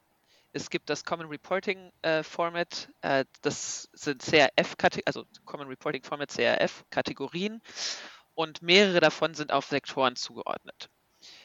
es 0.54 0.70
gibt 0.70 0.90
das 0.90 1.04
Common 1.04 1.28
Reporting 1.28 1.92
äh, 2.04 2.24
Format, 2.24 2.90
äh, 3.02 3.26
das 3.42 3.90
sind 3.92 4.22
CRF, 4.22 4.76
also 5.06 5.26
Common 5.46 5.68
Reporting 5.68 6.04
Format 6.04 6.30
CRF 6.30 6.86
Kategorien 6.92 7.62
und 8.36 8.62
mehrere 8.62 9.00
davon 9.00 9.34
sind 9.34 9.52
auf 9.52 9.66
Sektoren 9.66 10.16
zugeordnet. 10.16 10.90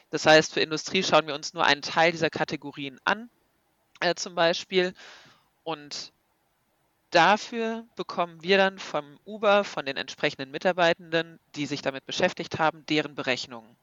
Das 0.09 0.25
heißt, 0.25 0.53
für 0.53 0.61
Industrie 0.61 1.03
schauen 1.03 1.27
wir 1.27 1.35
uns 1.35 1.53
nur 1.53 1.65
einen 1.65 1.81
Teil 1.81 2.11
dieser 2.11 2.29
Kategorien 2.29 2.99
an, 3.05 3.29
äh, 3.99 4.15
zum 4.15 4.35
Beispiel, 4.35 4.93
und 5.63 6.11
dafür 7.11 7.85
bekommen 7.95 8.41
wir 8.41 8.57
dann 8.57 8.79
vom 8.79 9.19
Uber, 9.25 9.63
von 9.63 9.85
den 9.85 9.97
entsprechenden 9.97 10.51
Mitarbeitenden, 10.51 11.39
die 11.55 11.65
sich 11.65 11.81
damit 11.81 12.05
beschäftigt 12.05 12.59
haben, 12.59 12.85
deren 12.87 13.15
Berechnungen 13.15 13.75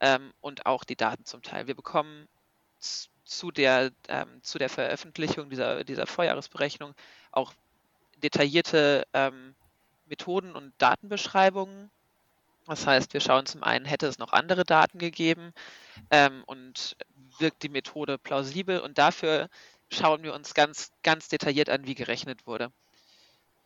ähm, 0.00 0.32
und 0.40 0.66
auch 0.66 0.84
die 0.84 0.96
Daten 0.96 1.24
zum 1.24 1.42
Teil. 1.42 1.66
Wir 1.66 1.74
bekommen 1.74 2.28
zu 3.24 3.50
der, 3.50 3.92
ähm, 4.08 4.42
zu 4.42 4.58
der 4.58 4.68
Veröffentlichung 4.68 5.50
dieser, 5.50 5.84
dieser 5.84 6.06
Vorjahresberechnung 6.06 6.94
auch 7.30 7.52
detaillierte 8.22 9.06
ähm, 9.12 9.54
Methoden 10.06 10.54
und 10.54 10.72
Datenbeschreibungen. 10.78 11.90
Das 12.72 12.86
heißt, 12.86 13.12
wir 13.12 13.20
schauen 13.20 13.44
zum 13.44 13.62
einen, 13.62 13.84
hätte 13.84 14.06
es 14.06 14.16
noch 14.16 14.32
andere 14.32 14.64
Daten 14.64 14.98
gegeben 14.98 15.52
ähm, 16.10 16.42
und 16.46 16.96
wirkt 17.38 17.62
die 17.62 17.68
Methode 17.68 18.16
plausibel 18.16 18.80
und 18.80 18.96
dafür 18.96 19.50
schauen 19.92 20.22
wir 20.22 20.32
uns 20.32 20.54
ganz, 20.54 20.90
ganz 21.02 21.28
detailliert 21.28 21.68
an, 21.68 21.86
wie 21.86 21.94
gerechnet 21.94 22.46
wurde. 22.46 22.72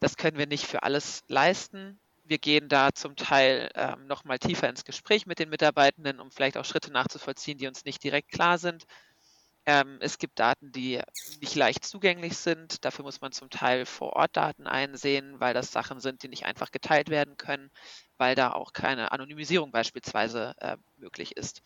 Das 0.01 0.17
können 0.17 0.39
wir 0.39 0.49
nicht 0.49 0.67
für 0.67 0.83
alles 0.83 1.23
leisten. 1.29 2.01
Wir 2.25 2.39
gehen 2.39 2.69
da 2.69 2.93
zum 2.95 3.15
Teil 3.15 3.71
ähm, 3.77 4.09
nochmal 4.09 4.41
tiefer 4.41 4.69
ins 4.69 4.85
Gespräch 4.85 5.25
mit 5.25 5.39
den 5.39 5.51
Mitarbeitenden, 5.51 6.19
um 6.19 6.33
vielleicht 6.33 6.57
auch 6.57 6.65
Schritte 6.65 6.91
nachzuvollziehen, 6.91 7.59
die 7.59 7.69
uns 7.69 7.85
nicht 7.85 8.03
direkt 8.03 8.33
klar 8.33 8.59
sind. 8.59 8.87
Ähm, 9.67 9.99
es 10.01 10.19
gibt 10.19 10.39
Daten, 10.39 10.71
die 10.71 11.01
nicht 11.41 11.57
leicht 11.57 11.85
zugänglich 11.85 12.37
sind. 12.37 12.85
Dafür 12.85 13.05
muss 13.05 13.21
man 13.21 13.33
zum 13.33 13.51
Teil 13.51 13.85
vor 13.85 14.13
Ort 14.15 14.37
Daten 14.37 14.69
einsehen, 14.69 15.41
weil 15.41 15.55
das 15.55 15.73
Sachen 15.73 15.99
sind, 15.99 16.23
die 16.23 16.29
nicht 16.29 16.47
einfach 16.47 16.71
geteilt 16.71 17.11
werden 17.11 17.37
können, 17.37 17.71
weil 18.17 18.37
da 18.37 18.53
auch 18.53 18.73
keine 18.73 19.11
Anonymisierung 19.11 19.73
beispielsweise 19.73 20.55
äh, 20.61 20.77
möglich 20.97 21.37
ist. 21.37 21.63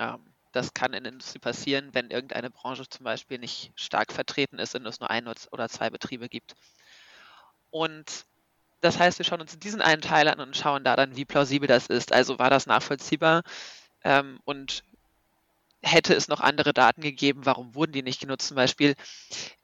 Ähm, 0.00 0.18
das 0.50 0.74
kann 0.74 0.94
in 0.94 1.04
der 1.04 1.12
Industrie 1.12 1.38
passieren, 1.38 1.90
wenn 1.92 2.10
irgendeine 2.10 2.50
Branche 2.50 2.88
zum 2.88 3.04
Beispiel 3.04 3.38
nicht 3.38 3.72
stark 3.76 4.12
vertreten 4.12 4.58
ist 4.58 4.74
und 4.74 4.86
es 4.86 5.00
nur 5.00 5.10
ein 5.10 5.28
oder 5.52 5.68
zwei 5.68 5.90
Betriebe 5.90 6.28
gibt. 6.28 6.54
Und 7.70 8.24
das 8.80 8.98
heißt, 8.98 9.18
wir 9.18 9.24
schauen 9.24 9.40
uns 9.40 9.58
diesen 9.58 9.82
einen 9.82 10.02
Teil 10.02 10.28
an 10.28 10.40
und 10.40 10.56
schauen 10.56 10.82
da 10.82 10.96
dann, 10.96 11.16
wie 11.16 11.24
plausibel 11.24 11.68
das 11.68 11.86
ist. 11.86 12.12
Also 12.12 12.38
war 12.38 12.50
das 12.50 12.66
nachvollziehbar 12.66 13.42
ähm, 14.02 14.40
und 14.44 14.82
hätte 15.86 16.14
es 16.14 16.28
noch 16.28 16.40
andere 16.40 16.74
Daten 16.74 17.00
gegeben, 17.00 17.46
warum 17.46 17.74
wurden 17.74 17.92
die 17.92 18.02
nicht 18.02 18.20
genutzt? 18.20 18.48
Zum 18.48 18.56
Beispiel, 18.56 18.94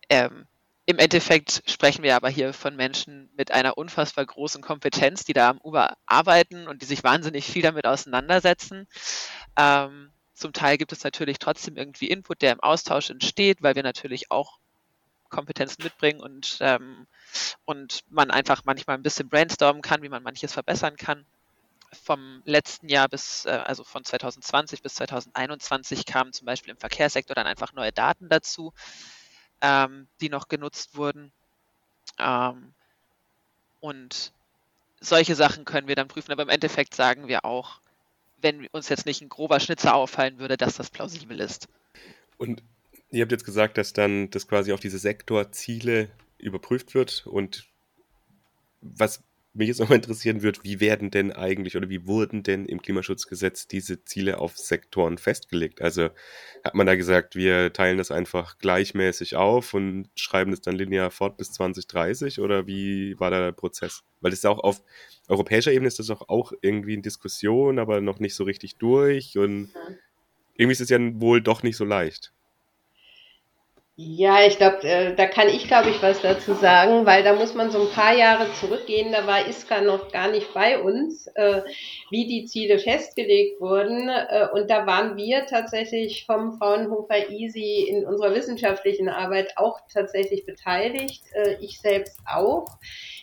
ähm, 0.09 0.47
im 0.85 0.99
Endeffekt 0.99 1.63
sprechen 1.67 2.03
wir 2.03 2.17
aber 2.17 2.29
hier 2.29 2.53
von 2.53 2.75
Menschen 2.75 3.31
mit 3.37 3.53
einer 3.53 3.79
unfassbar 3.79 4.27
großen 4.27 4.63
Kompetenz, 4.63 5.25
die 5.25 5.33
da 5.33 5.51
am 5.51 5.59
Uber 5.59 5.97
arbeiten 6.07 6.67
und 6.67 6.83
die 6.83 6.87
sich 6.87 7.05
wahnsinnig 7.05 7.45
viel 7.47 7.63
damit 7.63 7.87
auseinandersetzen. 7.87 8.89
Ähm, 9.57 10.11
zum 10.35 10.53
Teil 10.53 10.79
gibt 10.79 10.93
es 10.93 11.05
natürlich 11.05 11.39
trotzdem 11.39 11.77
irgendwie 11.77 12.09
Input, 12.09 12.43
der 12.43 12.53
im 12.53 12.61
Austausch 12.61 13.11
entsteht, 13.11 13.63
weil 13.63 13.77
wir 13.77 13.85
natürlich 13.85 14.31
auch 14.31 14.59
Kompetenzen 15.29 15.85
mitbringen 15.85 16.21
und, 16.21 16.59
ähm, 16.61 17.07
und 17.65 18.05
man 18.09 18.31
einfach 18.31 18.63
manchmal 18.65 18.97
ein 18.97 19.03
bisschen 19.03 19.29
brainstormen 19.29 19.83
kann, 19.83 20.03
wie 20.03 20.09
man 20.09 20.23
manches 20.23 20.53
verbessern 20.53 20.97
kann. 20.97 21.25
Vom 21.93 22.43
letzten 22.45 22.89
Jahr 22.89 23.09
bis, 23.09 23.45
äh, 23.45 23.51
also 23.51 23.85
von 23.85 24.05
2020 24.05 24.83
bis 24.83 24.95
2021 24.95 26.07
kamen 26.07 26.33
zum 26.33 26.47
Beispiel 26.47 26.73
im 26.73 26.79
Verkehrssektor 26.79 27.35
dann 27.35 27.47
einfach 27.47 27.73
neue 27.73 27.93
Daten 27.93 28.29
dazu, 28.29 28.73
ähm, 29.61 30.09
die 30.21 30.29
noch 30.29 30.49
genutzt 30.49 30.97
wurden. 30.97 31.33
Ähm, 32.19 32.73
und 33.81 34.33
solche 35.01 35.35
Sachen 35.35 35.65
können 35.65 35.89
wir 35.89 35.97
dann 35.97 36.09
prüfen, 36.09 36.33
aber 36.33 36.43
im 36.43 36.49
Endeffekt 36.49 36.95
sagen 36.95 37.29
wir 37.29 37.45
auch, 37.45 37.81
wenn 38.41 38.67
uns 38.69 38.89
jetzt 38.89 39.07
nicht 39.07 39.21
ein 39.21 39.29
grober 39.29 39.61
Schnitzer 39.61 39.95
auffallen 39.95 40.39
würde, 40.39 40.57
dass 40.57 40.77
das 40.77 40.91
plausibel 40.91 41.41
ist. 41.41 41.69
Und 42.39 42.63
ihr 43.11 43.23
habt 43.23 43.33
jetzt 43.33 43.45
gesagt, 43.45 43.79
dass 43.79 43.93
dann 43.93 44.31
das 44.31 44.49
quasi 44.49 44.73
auf 44.73 44.81
diese 44.81 44.99
Sektorziele 44.99 46.11
überprüft 46.39 46.95
wird 46.95 47.27
und 47.27 47.69
was 48.81 49.23
mich 49.55 49.69
jetzt 49.69 49.81
nochmal 49.81 49.97
interessieren 49.97 50.43
wird, 50.43 50.65
wie 50.65 50.81
werden 50.81 51.11
denn 51.11 51.31
eigentlich 51.33 51.77
oder 51.77 51.91
wie 51.91 52.07
wurden 52.07 52.43
denn 52.43 52.65
im 52.65 52.81
Klimaschutzgesetz 52.81 53.69
diese 53.69 54.05
Ziele 54.05 54.39
auf 54.39 54.57
Sektoren 54.57 55.19
festgelegt? 55.19 55.83
Also 55.83 56.09
hat 56.65 56.75
man 56.75 56.87
da 56.87 56.95
gesagt, 56.95 57.37
wir 57.37 57.73
teilen 57.73 57.99
das 57.99 58.11
einfach 58.11 58.59
gleichmäßig 58.59 59.37
auf 59.37 59.75
und 59.75 60.09
schreiben 60.15 60.53
es 60.53 60.63
dann 60.63 60.77
linear 60.77 61.11
fort 61.11 61.37
bis 61.37 61.53
2030 61.53 62.41
oder 62.41 62.67
wie 62.67 63.19
war 63.21 63.31
da 63.31 63.41
der 63.41 63.53
Prozess? 63.53 64.05
Weil 64.21 64.31
das 64.31 64.39
ist 64.39 64.47
auch 64.47 64.61
auf 64.61 64.83
europäischer 65.29 65.73
Ebene 65.73 65.89
ist 65.89 65.99
das 65.99 66.11
auch, 66.11 66.29
auch 66.29 66.53
irgendwie 66.63 66.95
in 66.95 67.03
Diskussion, 67.03 67.79
aber 67.79 68.01
noch 68.01 68.21
nicht 68.21 68.35
so 68.35 68.45
richtig 68.45 68.77
durch 68.77 69.37
und 69.37 69.71
irgendwie 70.55 70.73
ist 70.73 70.81
es 70.81 70.89
ja 70.89 70.99
wohl 71.21 71.43
doch 71.43 71.63
nicht 71.63 71.77
so 71.77 71.85
leicht. 71.85 72.33
Ja, 73.95 74.47
ich 74.47 74.57
glaube, 74.57 74.83
äh, 74.85 75.15
da 75.15 75.27
kann 75.27 75.49
ich, 75.49 75.69
glaube 75.69 75.91
ich, 75.91 76.03
was 76.03 76.23
dazu 76.23 76.55
sagen, 76.55 77.05
weil 77.05 77.23
da 77.23 77.35
muss 77.35 77.53
man 77.53 77.71
so 77.71 77.83
ein 77.83 77.91
paar 77.91 78.15
Jahre 78.17 78.51
zurückgehen. 78.55 79.13
Da 79.13 79.27
war 79.27 79.47
Iska 79.47 79.83
noch 79.83 80.11
gar 80.11 80.31
nicht 80.31 80.55
bei 80.55 80.81
uns, 80.81 81.27
äh, 81.35 81.61
wie 82.09 82.27
die 82.27 82.47
Ziele 82.47 82.79
festgelegt 82.79 83.61
wurden. 83.61 84.09
Äh, 84.09 84.49
und 84.55 84.71
da 84.71 84.87
waren 84.87 85.19
wir 85.19 85.45
tatsächlich 85.45 86.25
vom 86.25 86.57
Fraunhofer 86.57 87.29
Easy 87.31 87.87
in 87.87 88.07
unserer 88.07 88.35
wissenschaftlichen 88.35 89.11
Arbeit 89.11 89.59
auch 89.59 89.81
tatsächlich 89.93 90.47
beteiligt. 90.47 91.25
Ich 91.61 91.79
selbst 91.81 92.19
auch. 92.27 92.67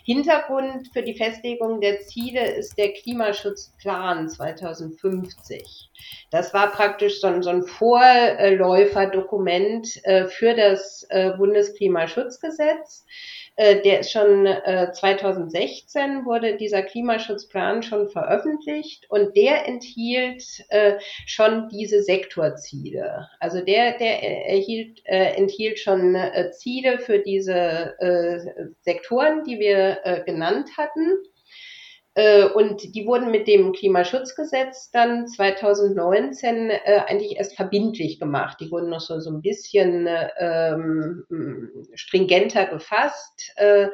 Hintergrund 0.04 0.90
für 0.94 1.04
die 1.04 1.16
Festlegung 1.16 1.82
der 1.82 2.02
Ziele 2.02 2.56
ist 2.56 2.78
der 2.78 2.94
Klimaschutzplan 2.94 4.30
2050. 4.30 5.90
Das 6.32 6.54
war 6.54 6.72
praktisch 6.72 7.20
so 7.22 7.28
ein, 7.28 7.42
so 7.44 7.50
ein 7.50 7.64
Vorläuferdokument 7.64 10.06
äh, 10.06 10.28
für 10.28 10.54
das 10.56 11.06
äh, 11.10 11.32
Bundesklimaschutzgesetz. 11.38 13.06
Äh, 13.60 13.82
der 13.82 14.00
ist 14.00 14.12
schon 14.12 14.46
2016 14.46 16.26
wurde 16.26 16.56
dieser 16.56 16.82
Klimaschutzplan 16.82 17.84
schon 17.84 18.08
veröffentlicht 18.08 19.06
und 19.10 19.36
der 19.36 19.68
enthielt 19.68 20.46
schon 21.26 21.68
diese 21.68 22.02
Sektorziele. 22.02 23.28
Also 23.42 23.60
der, 23.60 23.98
der 23.98 24.24
erhielt, 24.48 25.06
enthielt 25.06 25.78
schon 25.80 26.16
Ziele 26.52 27.00
für 27.00 27.20
diese 27.20 27.96
Sektoren, 28.82 29.44
die 29.44 29.60
wir 29.60 30.24
genannt 30.26 30.70
hatten. 30.78 31.18
Äh, 32.16 32.46
und 32.46 32.96
die 32.96 33.06
wurden 33.06 33.32
mit 33.32 33.48
dem 33.48 33.72
Klimaschutzgesetz 33.72 34.90
dann 34.92 35.28
2019 35.28 36.70
äh, 36.70 37.02
eigentlich 37.08 37.38
erst 37.38 37.56
verbindlich 37.56 38.20
gemacht. 38.20 38.58
Die 38.60 38.72
wurden 38.72 38.90
noch 38.90 39.00
so, 39.00 39.20
so 39.20 39.30
ein 39.30 39.42
bisschen 39.42 40.10
ähm, 40.38 41.26
stringenter 41.94 42.66
gefasst. 42.66 43.52
Äh, 43.56 43.90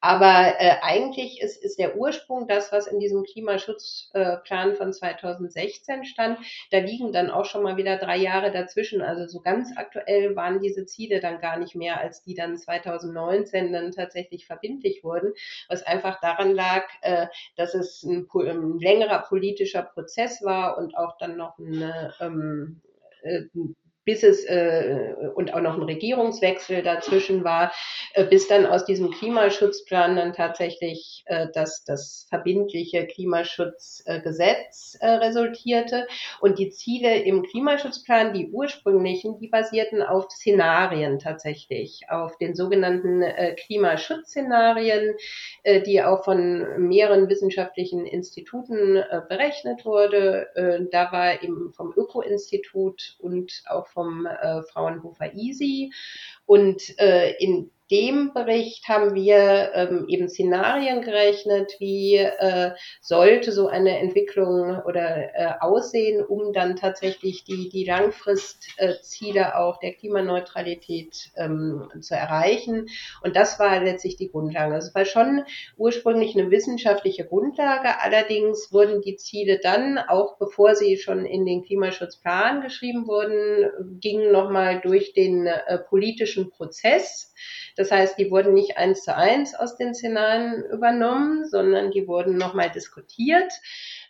aber 0.00 0.54
äh, 0.58 0.76
eigentlich 0.80 1.42
ist, 1.42 1.62
ist 1.62 1.78
der 1.78 1.96
Ursprung 1.96 2.48
das, 2.48 2.72
was 2.72 2.86
in 2.86 3.00
diesem 3.00 3.24
Klimaschutzplan 3.24 4.74
von 4.76 4.92
2016 4.92 6.04
stand. 6.04 6.38
Da 6.70 6.78
liegen 6.78 7.12
dann 7.12 7.30
auch 7.30 7.44
schon 7.44 7.62
mal 7.62 7.76
wieder 7.76 7.96
drei 7.96 8.16
Jahre 8.16 8.50
dazwischen. 8.50 9.02
Also 9.02 9.26
so 9.26 9.40
ganz 9.40 9.76
aktuell 9.76 10.36
waren 10.36 10.60
diese 10.60 10.86
Ziele 10.86 11.20
dann 11.20 11.40
gar 11.40 11.58
nicht 11.58 11.74
mehr, 11.74 12.00
als 12.00 12.22
die 12.22 12.34
dann 12.34 12.56
2019 12.56 13.72
dann 13.72 13.92
tatsächlich 13.92 14.46
verbindlich 14.46 15.04
wurden, 15.04 15.32
was 15.68 15.82
einfach 15.82 16.20
daran 16.20 16.54
lag, 16.54 16.84
äh, 17.02 17.26
dass 17.58 17.74
es 17.74 18.04
ein, 18.04 18.28
ein 18.32 18.78
längerer 18.78 19.18
politischer 19.18 19.82
Prozess 19.82 20.42
war 20.44 20.78
und 20.78 20.96
auch 20.96 21.18
dann 21.18 21.36
noch 21.36 21.58
eine 21.58 22.14
ähm, 22.20 22.80
äh, 23.22 23.42
bis 24.08 24.22
es 24.22 24.42
äh, 24.46 25.12
und 25.34 25.52
auch 25.52 25.60
noch 25.60 25.76
ein 25.76 25.82
Regierungswechsel 25.82 26.82
dazwischen 26.82 27.44
war, 27.44 27.74
äh, 28.14 28.24
bis 28.24 28.48
dann 28.48 28.64
aus 28.64 28.86
diesem 28.86 29.10
Klimaschutzplan 29.10 30.16
dann 30.16 30.32
tatsächlich 30.32 31.24
äh, 31.26 31.48
das, 31.52 31.84
das 31.84 32.26
verbindliche 32.30 33.06
Klimaschutzgesetz 33.06 34.96
äh, 35.00 35.10
resultierte. 35.10 36.08
Und 36.40 36.58
die 36.58 36.70
Ziele 36.70 37.18
im 37.18 37.42
Klimaschutzplan, 37.42 38.32
die 38.32 38.48
ursprünglichen, 38.48 39.38
die 39.40 39.48
basierten 39.48 40.02
auf 40.02 40.30
Szenarien 40.30 41.18
tatsächlich, 41.18 42.00
auf 42.08 42.38
den 42.38 42.54
sogenannten 42.54 43.20
äh, 43.20 43.56
Klimaschutzszenarien, 43.56 45.16
äh, 45.64 45.82
die 45.82 46.02
auch 46.02 46.24
von 46.24 46.88
mehreren 46.88 47.28
wissenschaftlichen 47.28 48.06
Instituten 48.06 48.96
äh, 48.96 49.20
berechnet 49.28 49.84
wurde. 49.84 50.48
Äh, 50.54 50.86
da 50.90 51.12
war 51.12 51.42
eben 51.42 51.74
vom 51.74 51.92
Öko-Institut 51.94 53.18
und 53.18 53.64
auch 53.68 53.86
vom 53.98 54.26
äh, 54.26 54.62
Fraunhofer 54.62 55.34
Easy. 55.34 55.92
Und 56.46 56.96
äh, 57.00 57.32
in 57.40 57.70
dem 57.90 58.32
Bericht 58.34 58.86
haben 58.88 59.14
wir 59.14 59.72
ähm, 59.74 60.04
eben 60.08 60.28
Szenarien 60.28 61.02
gerechnet, 61.02 61.74
wie 61.78 62.16
äh, 62.16 62.72
sollte 63.00 63.52
so 63.52 63.68
eine 63.68 63.98
Entwicklung 63.98 64.80
oder 64.84 65.34
äh, 65.34 65.54
aussehen, 65.60 66.24
um 66.24 66.52
dann 66.52 66.76
tatsächlich 66.76 67.44
die, 67.44 67.68
die 67.70 67.84
Langfristziele 67.84 69.40
äh, 69.40 69.52
auch 69.54 69.78
der 69.78 69.94
Klimaneutralität 69.94 71.30
ähm, 71.36 71.88
zu 72.00 72.14
erreichen. 72.14 72.88
Und 73.22 73.36
das 73.36 73.58
war 73.58 73.82
letztlich 73.82 74.16
die 74.16 74.30
Grundlage. 74.30 74.74
Also 74.74 74.88
es 74.88 74.94
war 74.94 75.04
schon 75.04 75.44
ursprünglich 75.76 76.36
eine 76.36 76.50
wissenschaftliche 76.50 77.24
Grundlage. 77.24 78.00
Allerdings 78.00 78.72
wurden 78.72 79.00
die 79.00 79.16
Ziele 79.16 79.60
dann, 79.62 79.98
auch 79.98 80.36
bevor 80.36 80.74
sie 80.74 80.98
schon 80.98 81.24
in 81.24 81.46
den 81.46 81.62
Klimaschutzplan 81.64 82.60
geschrieben 82.60 83.06
wurden, 83.06 83.98
gingen 84.00 84.30
nochmal 84.30 84.80
durch 84.80 85.14
den 85.14 85.46
äh, 85.46 85.78
politischen 85.78 86.50
Prozess 86.50 87.32
das 87.76 87.90
heißt, 87.90 88.18
die 88.18 88.30
wurden 88.30 88.54
nicht 88.54 88.76
eins 88.76 89.02
zu 89.04 89.14
eins 89.14 89.54
aus 89.54 89.76
den 89.76 89.94
Szenarien 89.94 90.64
übernommen, 90.64 91.46
sondern 91.48 91.90
die 91.90 92.06
wurden 92.06 92.36
nochmal 92.36 92.70
diskutiert. 92.70 93.52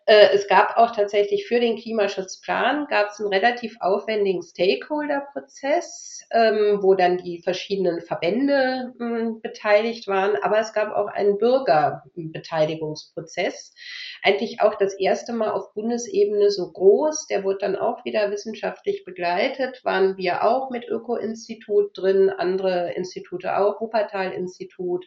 Äh, 0.09 0.31
es 0.33 0.49
gab 0.49 0.77
auch 0.79 0.93
tatsächlich 0.93 1.47
für 1.47 1.61
den 1.61 1.77
Klimaschutzplan 1.77 2.87
gab 2.89 3.11
es 3.11 3.21
einen 3.21 3.29
relativ 3.29 3.77
aufwendigen 3.81 4.43
Stakeholder-Prozess, 4.43 6.23
ähm, 6.31 6.79
wo 6.81 6.95
dann 6.95 7.19
die 7.19 7.43
verschiedenen 7.43 8.01
Verbände 8.01 8.95
hm, 8.99 9.43
beteiligt 9.43 10.09
waren. 10.09 10.37
Aber 10.41 10.61
es 10.61 10.73
gab 10.73 10.97
auch 10.97 11.09
einen 11.09 11.37
Bürgerbeteiligungsprozess. 11.37 13.75
Eigentlich 14.23 14.63
auch 14.63 14.77
das 14.77 14.95
erste 14.95 15.35
Mal 15.35 15.51
auf 15.51 15.75
Bundesebene 15.75 16.51
so 16.51 16.73
groß. 16.73 17.27
Der 17.27 17.45
wurde 17.45 17.59
dann 17.61 17.77
auch 17.77 18.07
wieder 18.07 18.31
wissenschaftlich 18.31 19.05
begleitet. 19.05 19.85
Waren 19.85 20.17
wir 20.17 20.43
auch 20.43 20.71
mit 20.71 20.89
Öko-Institut 20.89 21.91
drin, 21.93 22.31
andere 22.31 22.95
Institute 22.95 23.59
auch, 23.59 23.83
Wuppertal-Institut 23.83 25.05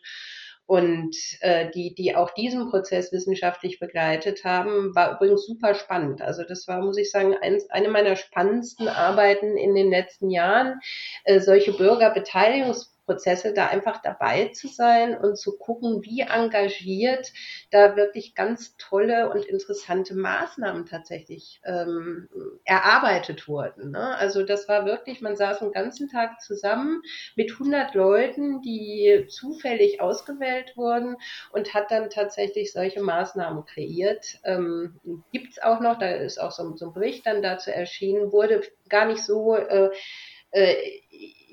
und 0.71 1.17
äh, 1.41 1.69
die, 1.71 1.93
die 1.93 2.15
auch 2.15 2.31
diesen 2.31 2.69
Prozess 2.69 3.11
wissenschaftlich 3.11 3.77
begleitet 3.77 4.45
haben, 4.45 4.95
war 4.95 5.15
übrigens 5.15 5.45
super 5.45 5.73
spannend. 5.73 6.21
Also 6.21 6.43
das 6.47 6.65
war, 6.65 6.79
muss 6.79 6.97
ich 6.97 7.11
sagen, 7.11 7.35
eins, 7.41 7.69
eine 7.69 7.89
meiner 7.89 8.15
spannendsten 8.15 8.87
Arbeiten 8.87 9.57
in 9.57 9.75
den 9.75 9.89
letzten 9.89 10.29
Jahren, 10.29 10.79
äh, 11.25 11.41
solche 11.41 11.73
Bürgerbeteiligungs 11.73 12.90
Prozesse, 13.11 13.53
da 13.53 13.67
einfach 13.67 14.01
dabei 14.01 14.47
zu 14.53 14.67
sein 14.67 15.17
und 15.17 15.37
zu 15.37 15.57
gucken, 15.57 16.01
wie 16.03 16.21
engagiert 16.21 17.31
da 17.71 17.97
wirklich 17.97 18.35
ganz 18.35 18.77
tolle 18.77 19.29
und 19.29 19.45
interessante 19.45 20.15
Maßnahmen 20.15 20.85
tatsächlich 20.85 21.61
ähm, 21.65 22.29
erarbeitet 22.63 23.49
wurden. 23.49 23.91
Ne? 23.91 24.15
Also 24.17 24.43
das 24.43 24.69
war 24.69 24.85
wirklich, 24.85 25.21
man 25.21 25.35
saß 25.35 25.59
den 25.59 25.73
ganzen 25.73 26.07
Tag 26.09 26.41
zusammen 26.41 27.01
mit 27.35 27.51
100 27.51 27.95
Leuten, 27.95 28.61
die 28.61 29.25
zufällig 29.27 29.99
ausgewählt 29.99 30.77
wurden 30.77 31.17
und 31.51 31.73
hat 31.73 31.91
dann 31.91 32.09
tatsächlich 32.09 32.71
solche 32.71 33.01
Maßnahmen 33.01 33.65
kreiert. 33.65 34.39
Ähm, 34.45 34.99
Gibt 35.33 35.51
es 35.51 35.61
auch 35.61 35.81
noch, 35.81 35.99
da 35.99 36.11
ist 36.11 36.39
auch 36.39 36.51
so, 36.51 36.77
so, 36.77 36.87
ein 36.87 36.93
Bericht 36.93 37.25
dann 37.25 37.41
dazu 37.41 37.71
erschienen, 37.71 38.31
wurde 38.31 38.61
gar 38.87 39.05
nicht 39.05 39.23
so 39.23 39.55
äh, 39.55 39.89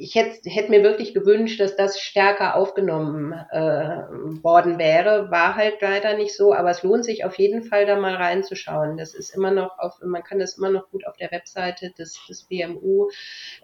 ich 0.01 0.15
hätte, 0.15 0.49
hätte 0.49 0.71
mir 0.71 0.85
wirklich 0.85 1.13
gewünscht, 1.13 1.59
dass 1.59 1.75
das 1.75 2.01
stärker 2.01 2.55
aufgenommen 2.55 3.33
äh, 3.33 3.59
worden 4.43 4.79
wäre. 4.79 5.29
War 5.33 5.57
halt 5.57 5.81
leider 5.81 6.17
nicht 6.17 6.37
so, 6.37 6.55
aber 6.55 6.71
es 6.71 6.85
lohnt 6.85 7.05
sich 7.05 7.25
auf 7.25 7.37
jeden 7.37 7.65
Fall 7.65 7.85
da 7.85 7.97
mal 7.99 8.15
reinzuschauen. 8.15 8.97
Das 8.97 9.13
ist 9.13 9.35
immer 9.35 9.51
noch 9.51 9.77
auf, 9.79 9.95
man 10.01 10.23
kann 10.23 10.39
das 10.39 10.57
immer 10.57 10.71
noch 10.71 10.89
gut 10.91 11.05
auf 11.05 11.17
der 11.17 11.33
Webseite 11.33 11.91
des, 11.99 12.17
des 12.29 12.45
BMU 12.45 13.09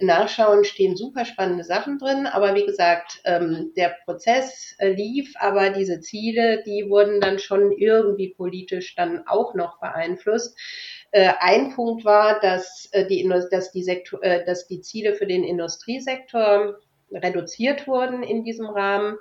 nachschauen, 0.00 0.64
stehen 0.64 0.96
super 0.96 1.24
spannende 1.24 1.62
Sachen 1.62 1.98
drin. 1.98 2.26
Aber 2.26 2.56
wie 2.56 2.66
gesagt, 2.66 3.20
ähm, 3.24 3.72
der 3.76 3.94
Prozess 4.04 4.74
äh, 4.78 4.88
lief, 4.90 5.34
aber 5.38 5.70
diese 5.70 6.00
Ziele, 6.00 6.64
die 6.64 6.90
wurden 6.90 7.20
dann 7.20 7.38
schon 7.38 7.70
irgendwie 7.70 8.34
politisch 8.34 8.96
dann 8.96 9.22
auch 9.28 9.54
noch 9.54 9.78
beeinflusst. 9.78 10.58
Äh, 11.14 11.32
ein 11.38 11.72
Punkt 11.72 12.04
war, 12.04 12.40
dass, 12.40 12.88
äh, 12.90 13.06
die, 13.06 13.28
dass, 13.48 13.70
die 13.70 13.84
Sektor, 13.84 14.20
äh, 14.24 14.44
dass 14.44 14.66
die 14.66 14.80
Ziele 14.80 15.14
für 15.14 15.26
den 15.26 15.44
Industriesektor 15.44 16.80
reduziert 17.12 17.86
wurden 17.86 18.24
in 18.24 18.42
diesem 18.42 18.66
Rahmen. 18.66 19.18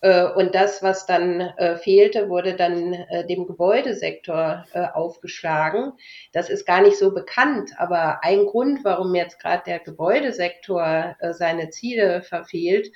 Und 0.00 0.56
das, 0.56 0.82
was 0.82 1.06
dann 1.06 1.52
fehlte, 1.80 2.28
wurde 2.28 2.54
dann 2.56 3.04
dem 3.28 3.46
Gebäudesektor 3.46 4.64
aufgeschlagen. 4.94 5.92
Das 6.32 6.50
ist 6.50 6.66
gar 6.66 6.82
nicht 6.82 6.98
so 6.98 7.14
bekannt, 7.14 7.70
aber 7.78 8.24
ein 8.24 8.46
Grund, 8.46 8.84
warum 8.84 9.14
jetzt 9.14 9.38
gerade 9.40 9.62
der 9.64 9.78
Gebäudesektor 9.78 11.14
seine 11.30 11.70
Ziele 11.70 12.22
verfehlt, 12.22 12.90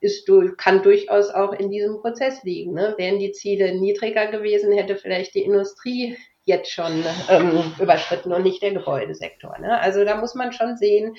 ist, 0.00 0.28
kann 0.58 0.82
durchaus 0.82 1.30
auch 1.30 1.52
in 1.52 1.70
diesem 1.70 2.00
Prozess 2.00 2.42
liegen. 2.42 2.74
Ne? 2.74 2.94
Wären 2.98 3.20
die 3.20 3.30
Ziele 3.30 3.78
niedriger 3.78 4.26
gewesen, 4.32 4.72
hätte 4.72 4.96
vielleicht 4.96 5.36
die 5.36 5.44
Industrie 5.44 6.16
jetzt 6.50 6.70
schon 6.70 7.04
ähm, 7.28 7.72
überschritten 7.80 8.32
und 8.32 8.42
nicht 8.42 8.62
der 8.62 8.72
Gebäudesektor. 8.72 9.58
Ne? 9.58 9.80
Also 9.80 10.04
da 10.04 10.16
muss 10.16 10.34
man 10.34 10.52
schon 10.52 10.76
sehen, 10.76 11.16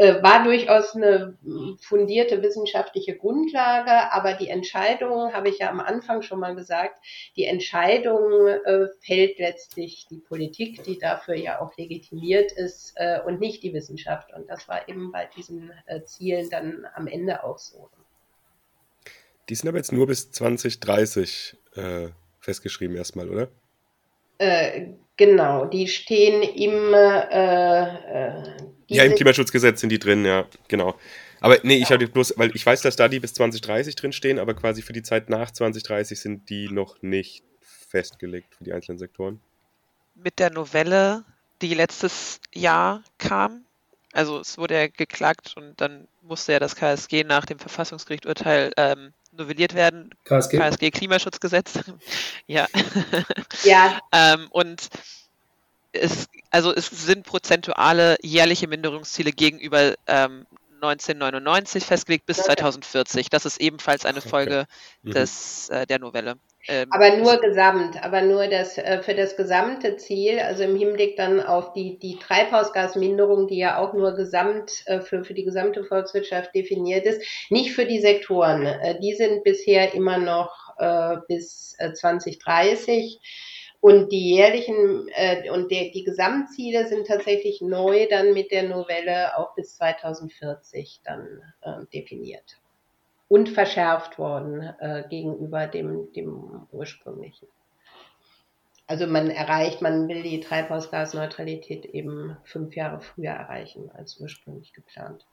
äh, 0.00 0.22
war 0.22 0.44
durchaus 0.44 0.94
eine 0.94 1.36
fundierte 1.80 2.40
wissenschaftliche 2.40 3.16
Grundlage, 3.16 4.12
aber 4.12 4.34
die 4.34 4.48
Entscheidung, 4.48 5.32
habe 5.32 5.48
ich 5.48 5.58
ja 5.58 5.70
am 5.70 5.80
Anfang 5.80 6.22
schon 6.22 6.38
mal 6.38 6.54
gesagt, 6.54 7.04
die 7.34 7.44
Entscheidung 7.44 8.46
äh, 8.46 8.86
fällt 9.00 9.38
letztlich 9.40 10.06
die 10.08 10.18
Politik, 10.18 10.84
die 10.84 10.98
dafür 10.98 11.34
ja 11.34 11.60
auch 11.60 11.76
legitimiert 11.76 12.52
ist 12.52 12.92
äh, 12.94 13.18
und 13.26 13.40
nicht 13.40 13.64
die 13.64 13.74
Wissenschaft. 13.74 14.32
Und 14.32 14.48
das 14.48 14.68
war 14.68 14.88
eben 14.88 15.10
bei 15.10 15.28
diesen 15.36 15.72
äh, 15.86 16.04
Zielen 16.04 16.48
dann 16.48 16.86
am 16.94 17.08
Ende 17.08 17.42
auch 17.42 17.58
so. 17.58 17.90
Die 19.48 19.56
sind 19.56 19.68
aber 19.68 19.78
jetzt 19.78 19.92
nur 19.92 20.06
bis 20.06 20.30
2030 20.30 21.56
äh, 21.74 22.08
festgeschrieben 22.38 22.96
erstmal, 22.96 23.28
oder? 23.28 23.48
Äh, 24.38 24.92
genau, 25.16 25.66
die 25.66 25.88
stehen 25.88 26.42
im 26.42 26.92
ja, 28.90 29.04
im 29.04 29.14
Klimaschutzgesetz 29.14 29.80
sind 29.80 29.90
die 29.90 29.98
drin, 29.98 30.24
ja, 30.24 30.46
genau. 30.66 30.98
Aber 31.40 31.58
nee, 31.62 31.76
ich 31.76 31.90
habe 31.90 32.08
bloß, 32.08 32.34
weil 32.36 32.54
ich 32.54 32.64
weiß, 32.64 32.82
dass 32.82 32.96
da 32.96 33.08
die 33.08 33.20
bis 33.20 33.34
2030 33.34 33.94
drin 33.94 34.12
stehen, 34.12 34.38
aber 34.38 34.54
quasi 34.54 34.82
für 34.82 34.92
die 34.92 35.02
Zeit 35.02 35.28
nach 35.28 35.50
2030 35.50 36.18
sind 36.18 36.50
die 36.50 36.68
noch 36.68 37.00
nicht 37.02 37.44
festgelegt 37.60 38.54
für 38.54 38.64
die 38.64 38.72
einzelnen 38.72 38.98
Sektoren. 38.98 39.40
Mit 40.14 40.38
der 40.38 40.50
Novelle, 40.50 41.24
die 41.62 41.74
letztes 41.74 42.40
Jahr 42.52 43.04
kam, 43.18 43.64
also 44.12 44.40
es 44.40 44.58
wurde 44.58 44.74
ja 44.74 44.86
geklagt 44.88 45.54
und 45.56 45.80
dann 45.80 46.08
musste 46.22 46.52
ja 46.52 46.58
das 46.58 46.74
KSG 46.74 47.24
nach 47.24 47.46
dem 47.46 47.58
Verfassungsgerichturteil 47.58 48.72
ähm, 48.76 49.12
novelliert 49.38 49.74
werden. 49.74 50.10
KSG? 50.24 50.58
KSG 50.58 50.90
Klimaschutzgesetz. 50.90 51.78
ja. 52.46 52.66
Ja. 53.64 54.00
ähm, 54.12 54.48
und 54.50 54.88
es, 55.92 56.28
also 56.50 56.74
es 56.74 56.88
sind 56.88 57.24
prozentuale 57.24 58.16
jährliche 58.22 58.68
Minderungsziele 58.68 59.32
gegenüber 59.32 59.94
ähm, 60.06 60.46
1999 60.82 61.84
festgelegt 61.84 62.26
bis 62.26 62.38
2040. 62.38 63.28
Das 63.30 63.44
ist 63.44 63.60
ebenfalls 63.60 64.06
eine 64.06 64.20
Folge 64.20 64.60
okay. 64.60 64.68
mhm. 65.02 65.12
des, 65.12 65.68
äh, 65.68 65.86
der 65.86 65.98
Novelle. 65.98 66.36
Ähm, 66.66 66.88
aber 66.90 67.16
nur 67.16 67.40
gesamt, 67.40 68.02
aber 68.02 68.22
nur 68.22 68.46
das 68.46 68.76
äh, 68.76 69.00
für 69.02 69.14
das 69.14 69.36
gesamte 69.36 69.96
Ziel, 69.96 70.38
also 70.38 70.64
im 70.64 70.76
Hinblick 70.76 71.16
dann 71.16 71.40
auf 71.40 71.72
die, 71.72 71.98
die 71.98 72.18
Treibhausgasminderung, 72.18 73.48
die 73.48 73.58
ja 73.58 73.78
auch 73.78 73.94
nur 73.94 74.14
gesamt 74.14 74.82
äh, 74.86 75.00
für, 75.00 75.24
für 75.24 75.34
die 75.34 75.44
gesamte 75.44 75.84
Volkswirtschaft 75.84 76.54
definiert 76.54 77.06
ist, 77.06 77.22
nicht 77.48 77.72
für 77.72 77.86
die 77.86 78.00
Sektoren. 78.00 78.66
Äh, 78.66 79.00
die 79.00 79.14
sind 79.14 79.44
bisher 79.44 79.94
immer 79.94 80.18
noch 80.18 80.74
äh, 80.78 81.16
bis 81.26 81.76
2030 81.78 83.20
und 83.80 84.10
die 84.10 84.34
jährlichen 84.34 85.08
äh, 85.14 85.50
und 85.50 85.70
der, 85.70 85.90
die 85.90 86.04
Gesamtziele 86.04 86.88
sind 86.88 87.06
tatsächlich 87.06 87.60
neu 87.60 88.06
dann 88.10 88.32
mit 88.34 88.50
der 88.50 88.64
Novelle 88.64 89.36
auch 89.38 89.54
bis 89.54 89.76
2040 89.76 91.00
dann 91.04 91.42
äh, 91.62 91.86
definiert 91.92 92.58
und 93.28 93.48
verschärft 93.50 94.18
worden 94.18 94.62
äh, 94.80 95.04
gegenüber 95.08 95.66
dem, 95.66 96.12
dem 96.12 96.66
ursprünglichen. 96.72 97.46
Also 98.86 99.06
man 99.06 99.30
erreicht, 99.30 99.82
man 99.82 100.08
will 100.08 100.22
die 100.22 100.40
Treibhausgasneutralität 100.40 101.84
eben 101.84 102.38
fünf 102.44 102.74
Jahre 102.74 103.00
früher 103.02 103.32
erreichen 103.32 103.90
als 103.92 104.18
ursprünglich 104.18 104.72
geplant. 104.72 105.26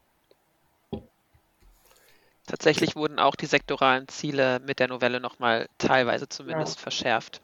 Tatsächlich 2.45 2.95
wurden 2.95 3.17
auch 3.17 3.35
die 3.35 3.47
sektoralen 3.47 4.07
Ziele 4.07 4.59
mit 4.59 4.79
der 4.79 4.89
Novelle 4.89 5.19
nochmal 5.19 5.67
teilweise 5.77 6.27
zumindest 6.27 6.75
ja. 6.75 6.83
verschärft. 6.83 7.41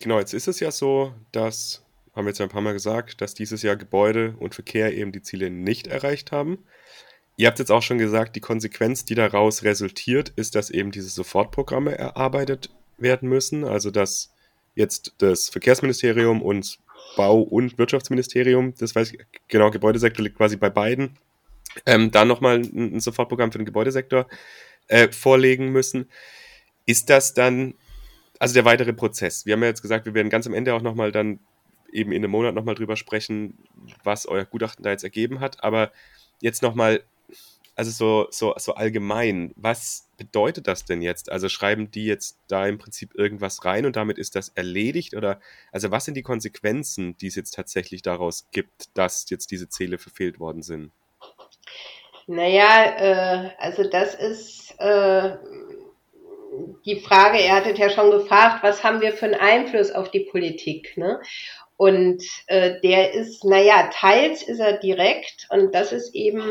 Genau, 0.00 0.18
jetzt 0.18 0.34
ist 0.34 0.48
es 0.48 0.60
ja 0.60 0.70
so, 0.70 1.12
dass, 1.32 1.84
haben 2.14 2.24
wir 2.24 2.30
jetzt 2.30 2.38
ja 2.38 2.46
ein 2.46 2.50
paar 2.50 2.62
Mal 2.62 2.72
gesagt, 2.72 3.20
dass 3.20 3.34
dieses 3.34 3.62
Jahr 3.62 3.76
Gebäude 3.76 4.34
und 4.38 4.54
Verkehr 4.54 4.94
eben 4.94 5.12
die 5.12 5.22
Ziele 5.22 5.50
nicht 5.50 5.88
erreicht 5.88 6.30
haben. 6.30 6.58
Ihr 7.36 7.46
habt 7.46 7.58
jetzt 7.58 7.70
auch 7.70 7.82
schon 7.82 7.98
gesagt, 7.98 8.36
die 8.36 8.40
Konsequenz, 8.40 9.04
die 9.04 9.14
daraus 9.14 9.62
resultiert, 9.62 10.32
ist, 10.36 10.54
dass 10.54 10.70
eben 10.70 10.90
diese 10.90 11.08
Sofortprogramme 11.08 11.96
erarbeitet 11.96 12.70
werden 12.96 13.28
müssen. 13.28 13.64
Also 13.64 13.90
dass 13.90 14.32
jetzt 14.74 15.14
das 15.18 15.48
Verkehrsministerium 15.48 16.42
und 16.42 16.78
Bau- 17.16 17.42
und 17.42 17.78
Wirtschaftsministerium, 17.78 18.74
das 18.78 18.94
weiß 18.94 19.12
ich, 19.12 19.20
genau, 19.48 19.70
Gebäudesektor 19.70 20.24
liegt 20.24 20.36
quasi 20.36 20.56
bei 20.56 20.70
beiden, 20.70 21.16
ähm, 21.86 22.10
dann 22.10 22.28
nochmal 22.28 22.58
ein, 22.58 22.96
ein 22.96 23.00
Sofortprogramm 23.00 23.52
für 23.52 23.58
den 23.58 23.66
Gebäudesektor 23.66 24.26
äh, 24.88 25.08
vorlegen 25.08 25.70
müssen. 25.70 26.08
Ist 26.86 27.10
das 27.10 27.34
dann 27.34 27.74
also 28.38 28.54
der 28.54 28.64
weitere 28.64 28.92
Prozess. 28.92 29.46
Wir 29.46 29.54
haben 29.54 29.62
ja 29.62 29.68
jetzt 29.68 29.82
gesagt, 29.82 30.06
wir 30.06 30.14
werden 30.14 30.30
ganz 30.30 30.46
am 30.46 30.54
Ende 30.54 30.74
auch 30.74 30.82
nochmal 30.82 31.12
dann 31.12 31.40
eben 31.92 32.12
in 32.12 32.22
einem 32.22 32.30
Monat 32.30 32.54
nochmal 32.54 32.74
drüber 32.74 32.96
sprechen, 32.96 33.58
was 34.04 34.26
euer 34.26 34.44
Gutachten 34.44 34.82
da 34.82 34.90
jetzt 34.90 35.04
ergeben 35.04 35.40
hat. 35.40 35.62
Aber 35.64 35.90
jetzt 36.40 36.62
nochmal, 36.62 37.02
also 37.74 37.90
so, 37.90 38.28
so, 38.30 38.54
so 38.58 38.74
allgemein, 38.74 39.52
was 39.56 40.08
bedeutet 40.16 40.66
das 40.66 40.84
denn 40.84 41.00
jetzt? 41.00 41.30
Also 41.30 41.48
schreiben 41.48 41.90
die 41.90 42.04
jetzt 42.04 42.38
da 42.48 42.66
im 42.66 42.78
Prinzip 42.78 43.14
irgendwas 43.14 43.64
rein 43.64 43.86
und 43.86 43.96
damit 43.96 44.18
ist 44.18 44.34
das 44.36 44.50
erledigt? 44.50 45.14
Oder 45.14 45.40
also 45.72 45.90
was 45.90 46.04
sind 46.04 46.14
die 46.14 46.22
Konsequenzen, 46.22 47.16
die 47.16 47.28
es 47.28 47.36
jetzt 47.36 47.54
tatsächlich 47.54 48.02
daraus 48.02 48.48
gibt, 48.52 48.96
dass 48.96 49.28
jetzt 49.30 49.50
diese 49.50 49.68
Ziele 49.68 49.98
verfehlt 49.98 50.38
worden 50.38 50.62
sind? 50.62 50.92
Naja, 52.26 52.94
äh, 52.98 53.50
also 53.58 53.88
das 53.88 54.14
ist 54.14 54.74
äh, 54.78 55.36
die 56.84 57.00
Frage, 57.00 57.38
er 57.38 57.56
hattet 57.56 57.78
ja 57.78 57.90
schon 57.90 58.10
gefragt, 58.10 58.62
was 58.62 58.84
haben 58.84 59.00
wir 59.00 59.12
für 59.12 59.26
einen 59.26 59.34
Einfluss 59.34 59.90
auf 59.90 60.10
die 60.10 60.20
Politik? 60.30 60.96
Ne? 60.96 61.20
Und 61.78 62.24
äh, 62.48 62.80
der 62.82 63.14
ist, 63.14 63.44
naja, 63.44 63.88
teils 63.92 64.42
ist 64.42 64.58
er 64.58 64.78
direkt 64.78 65.46
und 65.50 65.72
das 65.76 65.92
ist 65.92 66.12
eben, 66.12 66.42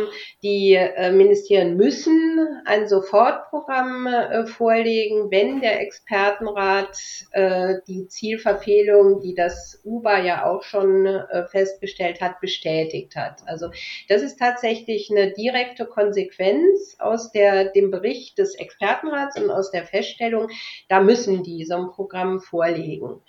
die 0.41 0.73
äh, 0.73 1.11
Ministerien 1.11 1.75
müssen 1.75 2.61
ein 2.63 2.87
Sofortprogramm 2.87 4.07
äh, 4.07 4.45
vorlegen, 4.45 5.29
wenn 5.29 5.59
der 5.59 5.81
Expertenrat 5.81 6.97
äh, 7.31 7.75
die 7.89 8.07
Zielverfehlung, 8.07 9.19
die 9.19 9.35
das 9.35 9.81
UBA 9.83 10.19
ja 10.19 10.45
auch 10.45 10.63
schon 10.63 11.05
äh, 11.05 11.45
festgestellt 11.47 12.21
hat, 12.21 12.39
bestätigt 12.39 13.17
hat. 13.17 13.41
Also 13.47 13.71
das 14.07 14.21
ist 14.21 14.39
tatsächlich 14.39 15.11
eine 15.11 15.33
direkte 15.33 15.85
Konsequenz 15.87 16.95
aus 16.99 17.33
der, 17.33 17.65
dem 17.65 17.91
Bericht 17.91 18.37
des 18.37 18.55
Expertenrats 18.55 19.37
und 19.37 19.49
aus 19.51 19.71
der 19.71 19.83
Feststellung, 19.83 20.47
da 20.87 21.01
müssen 21.01 21.43
die 21.43 21.65
so 21.65 21.75
ein 21.75 21.91
Programm 21.91 22.39
vorlegen. 22.39 23.21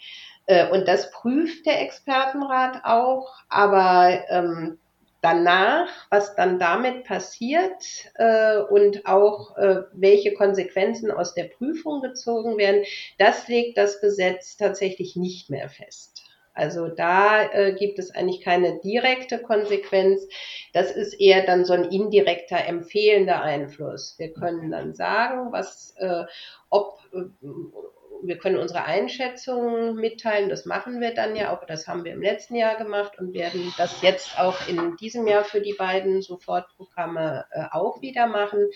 Äh, 0.49 0.71
und 0.71 0.89
das 0.89 1.11
prüft 1.11 1.67
der 1.67 1.83
Expertenrat 1.83 2.81
auch, 2.85 3.37
aber 3.51 4.25
ähm, 4.31 4.79
danach, 5.21 5.89
was 6.11 6.35
dann 6.37 6.59
damit 6.59 7.05
passiert 7.05 7.85
äh, 8.15 8.59
und 8.59 9.07
auch 9.07 9.57
äh, 9.59 9.83
welche 9.93 10.33
Konsequenzen 10.33 11.11
aus 11.11 11.35
der 11.35 11.45
Prüfung 11.45 12.01
gezogen 12.01 12.57
werden, 12.57 12.85
das 13.19 13.47
legt 13.47 13.77
das 13.77 14.01
Gesetz 14.01 14.57
tatsächlich 14.57 15.17
nicht 15.17 15.51
mehr 15.51 15.69
fest. 15.69 16.23
Also 16.55 16.89
da 16.89 17.43
äh, 17.53 17.75
gibt 17.75 17.99
es 17.99 18.11
eigentlich 18.11 18.41
keine 18.41 18.81
direkte 18.81 19.39
Konsequenz. 19.39 20.27
Das 20.73 20.91
ist 20.91 21.13
eher 21.21 21.45
dann 21.45 21.65
so 21.65 21.75
ein 21.75 21.85
indirekter 21.85 22.65
empfehlender 22.65 23.43
Einfluss. 23.43 24.15
Wir 24.19 24.33
können 24.33 24.71
dann 24.71 24.95
sagen, 24.95 25.53
was, 25.53 25.95
äh, 25.99 26.25
ob 26.71 26.99
äh, 27.13 27.19
wir 28.23 28.39
können 28.39 28.59
unsere 28.59 28.85
Einschätzungen 28.85 29.95
mitteilen, 29.95 30.49
das 30.49 30.65
machen 30.65 31.01
wir 31.01 31.15
dann 31.15 31.37
ja 31.37 31.55
auch, 31.55 31.65
das 31.67 31.87
haben 31.87 32.05
wir 32.05 32.13
im 32.13 32.23
letzten 32.23 32.55
Jahr 32.55 32.77
gemacht 32.77 33.19
und 33.19 33.35
werden 33.35 33.73
das 33.77 34.03
jetzt 34.03 34.39
auch 34.39 34.67
in 34.69 34.97
diesem 34.97 35.27
Jahr 35.27 35.45
für 35.45 35.61
die 35.61 35.75
beiden 35.75 36.23
Sofortprogramme 36.23 37.47
äh, 37.51 37.65
auch 37.71 38.01
wieder 38.03 38.27
machen. 38.27 38.69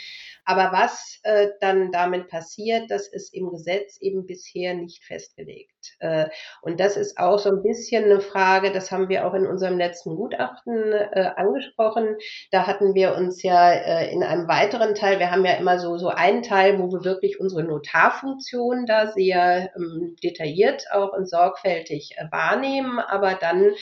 Aber 0.45 0.73
was 0.73 1.21
äh, 1.23 1.49
dann 1.61 1.93
damit 1.93 2.29
passiert, 2.29 2.91
das 2.91 3.09
ist 3.09 3.35
im 3.35 3.51
Gesetz 3.51 3.99
eben 4.01 4.27
bisher 4.27 4.75
nicht 4.75 5.05
festgelegt. 5.05 5.72
Äh, 5.99 6.27
und 6.63 6.81
das 6.81 6.97
ist 6.97 7.19
auch 7.19 7.39
so 7.39 7.51
ein 7.51 7.63
bisschen 7.63 8.05
eine 8.05 8.21
Frage, 8.21 8.73
das 8.73 8.91
haben 8.91 9.09
wir 9.09 9.27
auch 9.27 9.35
in 9.35 9.47
unserem 9.47 9.79
letzten 9.79 10.17
Gutachten 10.17 10.93
äh, 10.93 11.31
angesprochen. 11.37 12.17
Da 12.51 12.67
hatten 12.67 12.95
wir 12.95 13.15
uns 13.15 13.43
ja 13.43 13.73
äh, 13.73 14.13
in 14.13 14.23
einem 14.23 14.49
weiteren 14.49 14.95
Teil, 14.95 15.19
wir 15.19 15.31
haben 15.31 15.45
ja 15.45 15.55
immer 15.55 15.79
so, 15.79 15.99
so 15.99 16.09
einen 16.09 16.43
Teil, 16.43 16.79
wo 16.79 16.91
wir 16.93 17.05
wirklich 17.05 17.41
unsere 17.41 17.65
Notarfunktion 17.65 18.87
da 18.87 19.09
sehr 19.09 19.71
ähm, 19.77 20.17
detailliert 20.23 20.85
auch 20.93 21.13
und 21.13 21.29
sorgfältig 21.29 22.17
wahrnehmen, 22.31 22.99
aber 22.99 23.35
dann 23.35 23.73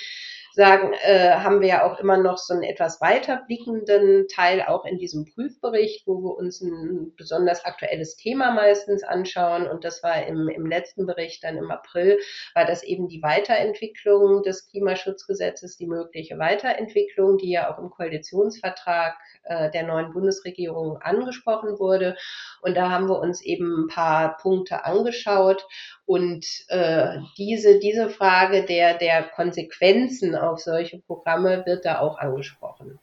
sagen, 0.61 0.93
äh, 0.93 1.31
haben 1.31 1.63
wir 1.63 1.69
ja 1.69 1.85
auch 1.85 1.99
immer 1.99 2.19
noch 2.19 2.37
so 2.37 2.53
einen 2.53 2.65
etwas 2.65 3.01
weiterblickenden 3.01 4.29
Teil 4.29 4.61
auch 4.61 4.85
in 4.85 4.99
diesem 4.99 5.25
Prüfbericht, 5.25 6.07
wo 6.07 6.23
wir 6.23 6.37
uns 6.37 6.61
ein 6.61 7.15
besonders 7.17 7.65
aktuelles 7.65 8.17
Thema 8.17 8.53
meistens 8.53 9.03
anschauen. 9.03 9.67
Und 9.67 9.85
das 9.85 10.03
war 10.03 10.27
im, 10.27 10.49
im 10.49 10.67
letzten 10.67 11.07
Bericht 11.07 11.43
dann 11.45 11.57
im 11.57 11.71
April, 11.71 12.19
war 12.55 12.67
das 12.67 12.83
eben 12.83 13.09
die 13.09 13.23
Weiterentwicklung 13.23 14.43
des 14.43 14.69
Klimaschutzgesetzes, 14.69 15.79
die 15.79 15.87
mögliche 15.87 16.39
Weiterentwicklung, 16.39 17.39
die 17.39 17.53
ja 17.53 17.73
auch 17.73 17.79
im 17.79 17.89
Koalitionsvertrag 17.89 19.15
äh, 19.45 19.71
der 19.71 19.85
neuen 19.85 20.13
Bundesregierung 20.13 20.99
angesprochen 20.99 21.79
wurde. 21.79 22.17
Und 22.61 22.77
da 22.77 22.91
haben 22.91 23.09
wir 23.09 23.19
uns 23.19 23.43
eben 23.43 23.85
ein 23.85 23.89
paar 23.89 24.37
Punkte 24.37 24.85
angeschaut. 24.85 25.67
Und 26.11 26.45
äh, 26.67 27.21
diese, 27.39 27.79
diese 27.79 28.11
Frage 28.11 28.65
der, 28.65 28.99
der 28.99 29.23
Konsequenzen 29.23 30.35
auf 30.35 30.59
solche 30.59 30.99
Programme 30.99 31.63
wird 31.67 31.85
da 31.85 32.01
auch 32.01 32.19
angesprochen. 32.19 32.99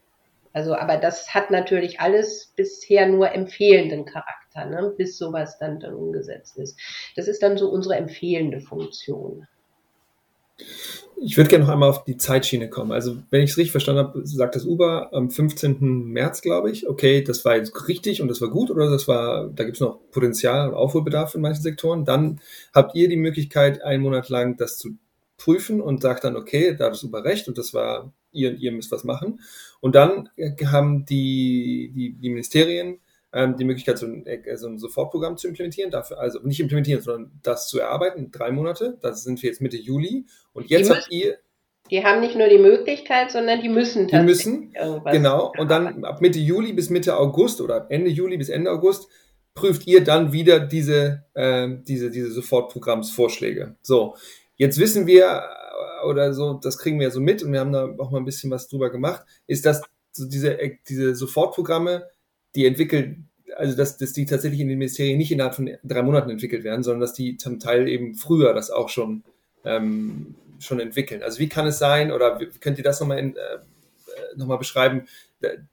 Also, 0.52 0.74
aber 0.74 0.98
das 0.98 1.32
hat 1.32 1.50
natürlich 1.50 2.00
alles 2.00 2.52
bisher 2.54 3.06
nur 3.06 3.32
empfehlenden 3.32 4.04
Charakter, 4.04 4.66
ne, 4.66 4.92
bis 4.94 5.16
sowas 5.16 5.56
dann, 5.56 5.80
dann 5.80 5.94
umgesetzt 5.94 6.58
ist. 6.58 6.78
Das 7.16 7.28
ist 7.28 7.42
dann 7.42 7.56
so 7.56 7.70
unsere 7.70 7.96
empfehlende 7.96 8.60
Funktion. 8.60 9.48
Ich 11.20 11.36
würde 11.36 11.50
gerne 11.50 11.64
noch 11.64 11.72
einmal 11.72 11.88
auf 11.88 12.04
die 12.04 12.16
Zeitschiene 12.16 12.70
kommen. 12.70 12.92
Also, 12.92 13.16
wenn 13.30 13.42
ich 13.42 13.50
es 13.50 13.56
richtig 13.56 13.72
verstanden 13.72 14.04
habe, 14.04 14.26
sagt 14.26 14.54
das 14.54 14.64
Uber 14.64 15.12
am 15.12 15.30
15. 15.30 16.04
März, 16.04 16.42
glaube 16.42 16.70
ich. 16.70 16.88
Okay, 16.88 17.22
das 17.22 17.44
war 17.44 17.56
jetzt 17.56 17.88
richtig 17.88 18.22
und 18.22 18.28
das 18.28 18.40
war 18.40 18.48
gut 18.48 18.70
oder 18.70 18.88
das 18.88 19.08
war, 19.08 19.48
da 19.48 19.64
gibt 19.64 19.76
es 19.76 19.80
noch 19.80 19.98
Potenzial 20.10 20.68
und 20.68 20.74
Aufholbedarf 20.74 21.34
in 21.34 21.40
manchen 21.40 21.62
Sektoren. 21.62 22.04
Dann 22.04 22.40
habt 22.72 22.94
ihr 22.94 23.08
die 23.08 23.16
Möglichkeit, 23.16 23.82
einen 23.82 24.02
Monat 24.02 24.28
lang 24.28 24.56
das 24.56 24.78
zu 24.78 24.96
prüfen 25.38 25.80
und 25.80 26.02
sagt 26.02 26.24
dann, 26.24 26.36
okay, 26.36 26.76
da 26.76 26.86
hat 26.86 26.92
das 26.92 27.04
Uber 27.04 27.24
recht 27.24 27.48
und 27.48 27.58
das 27.58 27.74
war, 27.74 28.12
ihr 28.32 28.50
und 28.50 28.60
ihr 28.60 28.72
müsst 28.72 28.92
was 28.92 29.04
machen. 29.04 29.40
Und 29.80 29.94
dann 29.94 30.28
haben 30.66 31.04
die, 31.04 31.92
die, 31.94 32.12
die 32.12 32.28
Ministerien 32.28 33.00
ähm, 33.38 33.56
die 33.56 33.64
Möglichkeit, 33.64 33.98
so 33.98 34.06
ein, 34.06 34.26
äh, 34.26 34.56
so 34.56 34.66
ein 34.66 34.78
Sofortprogramm 34.78 35.36
zu 35.36 35.46
implementieren, 35.46 35.92
dafür, 35.92 36.18
also 36.18 36.40
nicht 36.40 36.58
implementieren, 36.58 37.00
sondern 37.00 37.30
das 37.44 37.68
zu 37.68 37.78
erarbeiten, 37.78 38.32
drei 38.32 38.50
Monate. 38.50 38.98
Das 39.00 39.22
sind 39.22 39.40
wir 39.40 39.48
jetzt 39.48 39.60
Mitte 39.60 39.76
Juli. 39.76 40.26
Und 40.52 40.68
jetzt 40.68 40.90
habt 40.90 41.06
ihr. 41.10 41.38
Die 41.88 42.04
haben 42.04 42.20
nicht 42.20 42.34
nur 42.34 42.48
die 42.48 42.58
Möglichkeit, 42.58 43.30
sondern 43.30 43.62
die 43.62 43.68
müssen 43.68 44.08
tatsächlich. 44.08 44.42
Die 44.42 44.50
müssen, 44.50 45.04
genau. 45.12 45.52
Und 45.56 45.70
dann 45.70 46.04
ab 46.04 46.20
Mitte 46.20 46.40
Juli 46.40 46.72
bis 46.72 46.90
Mitte 46.90 47.16
August 47.16 47.60
oder 47.60 47.86
Ende 47.90 48.10
Juli 48.10 48.36
bis 48.36 48.48
Ende 48.48 48.72
August 48.72 49.08
prüft 49.54 49.86
ihr 49.86 50.02
dann 50.02 50.32
wieder 50.32 50.58
diese, 50.58 51.24
äh, 51.34 51.68
diese, 51.86 52.10
diese 52.10 52.32
Sofortprogrammsvorschläge. 52.32 53.76
So, 53.82 54.16
jetzt 54.56 54.78
wissen 54.78 55.06
wir, 55.06 55.42
äh, 56.02 56.06
oder 56.06 56.34
so, 56.34 56.54
das 56.54 56.76
kriegen 56.76 56.98
wir 56.98 57.06
ja 57.06 57.10
so 57.12 57.20
mit 57.20 57.42
und 57.42 57.52
wir 57.52 57.60
haben 57.60 57.72
da 57.72 57.88
auch 57.98 58.10
mal 58.10 58.18
ein 58.18 58.24
bisschen 58.24 58.50
was 58.50 58.68
drüber 58.68 58.90
gemacht, 58.90 59.24
ist, 59.46 59.64
dass 59.64 59.82
so 60.12 60.28
diese, 60.28 60.60
äh, 60.60 60.76
diese 60.88 61.14
Sofortprogramme 61.14 62.08
die 62.54 62.66
entwickeln, 62.66 63.27
also 63.56 63.76
dass, 63.76 63.96
dass 63.96 64.12
die 64.12 64.26
tatsächlich 64.26 64.60
in 64.60 64.68
den 64.68 64.78
Ministerien 64.78 65.18
nicht 65.18 65.32
innerhalb 65.32 65.54
von 65.54 65.70
drei 65.82 66.02
Monaten 66.02 66.30
entwickelt 66.30 66.64
werden, 66.64 66.82
sondern 66.82 67.00
dass 67.00 67.14
die 67.14 67.36
zum 67.36 67.58
Teil 67.58 67.88
eben 67.88 68.14
früher 68.14 68.54
das 68.54 68.70
auch 68.70 68.88
schon, 68.88 69.24
ähm, 69.64 70.34
schon 70.58 70.80
entwickeln. 70.80 71.22
Also 71.22 71.38
wie 71.38 71.48
kann 71.48 71.66
es 71.66 71.78
sein, 71.78 72.12
oder 72.12 72.38
könnt 72.60 72.78
ihr 72.78 72.84
das 72.84 73.00
nochmal 73.00 73.18
äh, 73.18 73.32
noch 74.36 74.58
beschreiben, 74.58 75.06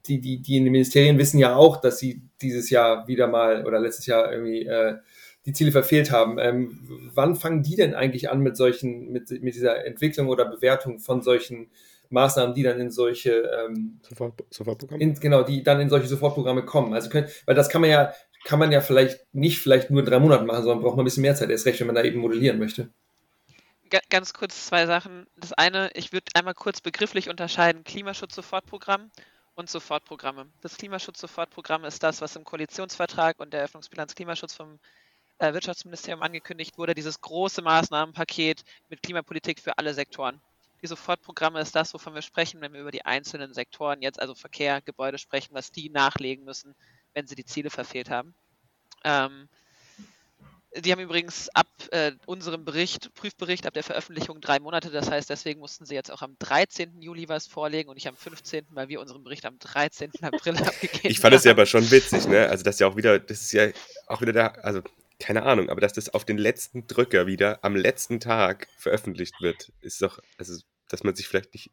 die, 0.06 0.20
die, 0.20 0.40
die 0.40 0.56
in 0.56 0.64
den 0.64 0.72
Ministerien 0.72 1.18
wissen 1.18 1.38
ja 1.38 1.56
auch, 1.56 1.80
dass 1.80 1.98
sie 1.98 2.22
dieses 2.40 2.70
Jahr 2.70 3.08
wieder 3.08 3.26
mal 3.26 3.66
oder 3.66 3.80
letztes 3.80 4.06
Jahr 4.06 4.30
irgendwie 4.30 4.64
äh, 4.66 4.96
die 5.44 5.52
Ziele 5.52 5.72
verfehlt 5.72 6.10
haben. 6.10 6.38
Ähm, 6.38 7.10
wann 7.14 7.36
fangen 7.36 7.62
die 7.62 7.76
denn 7.76 7.94
eigentlich 7.94 8.30
an 8.30 8.40
mit 8.40 8.56
solchen, 8.56 9.12
mit, 9.12 9.30
mit 9.30 9.54
dieser 9.54 9.84
Entwicklung 9.84 10.28
oder 10.28 10.44
Bewertung 10.44 10.98
von 10.98 11.22
solchen 11.22 11.68
Maßnahmen, 12.10 12.54
die 12.54 12.62
dann 12.62 12.80
in 12.80 12.90
solche 12.90 13.30
ähm, 13.30 14.00
Sofort, 14.02 14.44
Sofortprogramme? 14.50 15.02
In, 15.02 15.14
genau, 15.14 15.42
die 15.42 15.62
dann 15.62 15.80
in 15.80 15.88
solche 15.88 16.08
Sofortprogramme 16.08 16.64
kommen. 16.64 16.94
Also 16.94 17.10
können, 17.10 17.28
weil 17.46 17.54
das 17.54 17.68
kann 17.68 17.80
man 17.80 17.90
ja, 17.90 18.12
kann 18.44 18.58
man 18.58 18.72
ja 18.72 18.80
vielleicht 18.80 19.26
nicht 19.32 19.58
vielleicht 19.58 19.90
nur 19.90 20.00
in 20.00 20.06
drei 20.06 20.18
Monaten 20.18 20.46
machen, 20.46 20.62
sondern 20.62 20.82
braucht 20.82 20.96
man 20.96 21.02
ein 21.02 21.06
bisschen 21.06 21.22
mehr 21.22 21.34
Zeit, 21.34 21.50
erst 21.50 21.66
recht, 21.66 21.80
wenn 21.80 21.86
man 21.86 21.96
da 21.96 22.02
eben 22.02 22.20
modellieren 22.20 22.58
möchte. 22.58 22.90
Ganz 24.10 24.32
kurz 24.32 24.66
zwei 24.66 24.86
Sachen. 24.86 25.26
Das 25.36 25.52
eine, 25.52 25.90
ich 25.94 26.12
würde 26.12 26.26
einmal 26.34 26.54
kurz 26.54 26.80
begrifflich 26.80 27.28
unterscheiden, 27.28 27.84
Klimaschutz-Sofortprogramm 27.84 29.10
und 29.54 29.70
Sofortprogramme. 29.70 30.46
Das 30.60 30.76
Klimaschutz-Sofortprogramm 30.76 31.84
ist 31.84 32.02
das, 32.02 32.20
was 32.20 32.36
im 32.36 32.44
Koalitionsvertrag 32.44 33.38
und 33.38 33.52
der 33.52 33.60
Eröffnungsbilanz 33.60 34.14
Klimaschutz 34.14 34.54
vom 34.54 34.78
äh, 35.38 35.52
Wirtschaftsministerium 35.52 36.22
angekündigt 36.22 36.78
wurde, 36.78 36.94
dieses 36.94 37.20
große 37.20 37.62
Maßnahmenpaket 37.62 38.64
mit 38.88 39.02
Klimapolitik 39.02 39.60
für 39.60 39.78
alle 39.78 39.94
Sektoren. 39.94 40.40
Die 40.82 40.86
Sofortprogramme 40.86 41.60
ist 41.60 41.74
das, 41.74 41.94
wovon 41.94 42.14
wir 42.14 42.22
sprechen, 42.22 42.60
wenn 42.60 42.72
wir 42.72 42.80
über 42.80 42.90
die 42.90 43.04
einzelnen 43.04 43.54
Sektoren, 43.54 44.02
jetzt 44.02 44.20
also 44.20 44.34
Verkehr, 44.34 44.80
Gebäude 44.82 45.18
sprechen, 45.18 45.54
was 45.54 45.72
die 45.72 45.90
nachlegen 45.90 46.44
müssen, 46.44 46.74
wenn 47.14 47.26
sie 47.26 47.34
die 47.34 47.44
Ziele 47.44 47.70
verfehlt 47.70 48.10
haben. 48.10 48.34
Ähm, 49.04 49.48
die 50.80 50.92
haben 50.92 51.00
übrigens 51.00 51.48
ab 51.54 51.66
äh, 51.90 52.12
unserem 52.26 52.64
Bericht, 52.64 53.14
Prüfbericht, 53.14 53.66
ab 53.66 53.74
der 53.74 53.82
Veröffentlichung 53.82 54.40
drei 54.40 54.58
Monate. 54.58 54.90
Das 54.90 55.10
heißt, 55.10 55.30
deswegen 55.30 55.60
mussten 55.60 55.86
sie 55.86 55.94
jetzt 55.94 56.12
auch 56.12 56.22
am 56.22 56.36
13. 56.38 57.00
Juli 57.00 57.28
was 57.28 57.46
vorlegen 57.46 57.88
und 57.88 57.94
nicht 57.94 58.08
am 58.08 58.16
15., 58.16 58.66
weil 58.70 58.88
wir 58.88 59.00
unseren 59.00 59.24
Bericht 59.24 59.46
am 59.46 59.58
13. 59.58 60.10
April 60.22 60.56
abgegeben 60.58 60.98
haben. 60.98 61.10
Ich 61.10 61.20
fand 61.20 61.34
es 61.34 61.44
ja 61.44 61.52
aber 61.52 61.66
schon 61.66 61.90
witzig, 61.90 62.26
ne? 62.26 62.48
Also, 62.48 62.62
das 62.62 62.76
ist 62.76 62.80
ja 62.80 62.88
auch 62.88 62.96
wieder, 62.96 63.18
das 63.18 63.42
ist 63.42 63.52
ja 63.52 63.68
auch 64.06 64.20
wieder 64.20 64.32
da, 64.32 64.46
also 64.48 64.82
keine 65.18 65.44
Ahnung, 65.44 65.70
aber 65.70 65.80
dass 65.80 65.94
das 65.94 66.12
auf 66.12 66.24
den 66.24 66.38
letzten 66.38 66.86
Drücker 66.86 67.26
wieder 67.26 67.64
am 67.64 67.74
letzten 67.74 68.20
Tag 68.20 68.68
veröffentlicht 68.76 69.40
wird, 69.40 69.72
ist 69.80 70.02
doch, 70.02 70.18
also, 70.38 70.60
dass 70.88 71.04
man 71.04 71.14
sich 71.14 71.26
vielleicht 71.26 71.54
nicht 71.54 71.70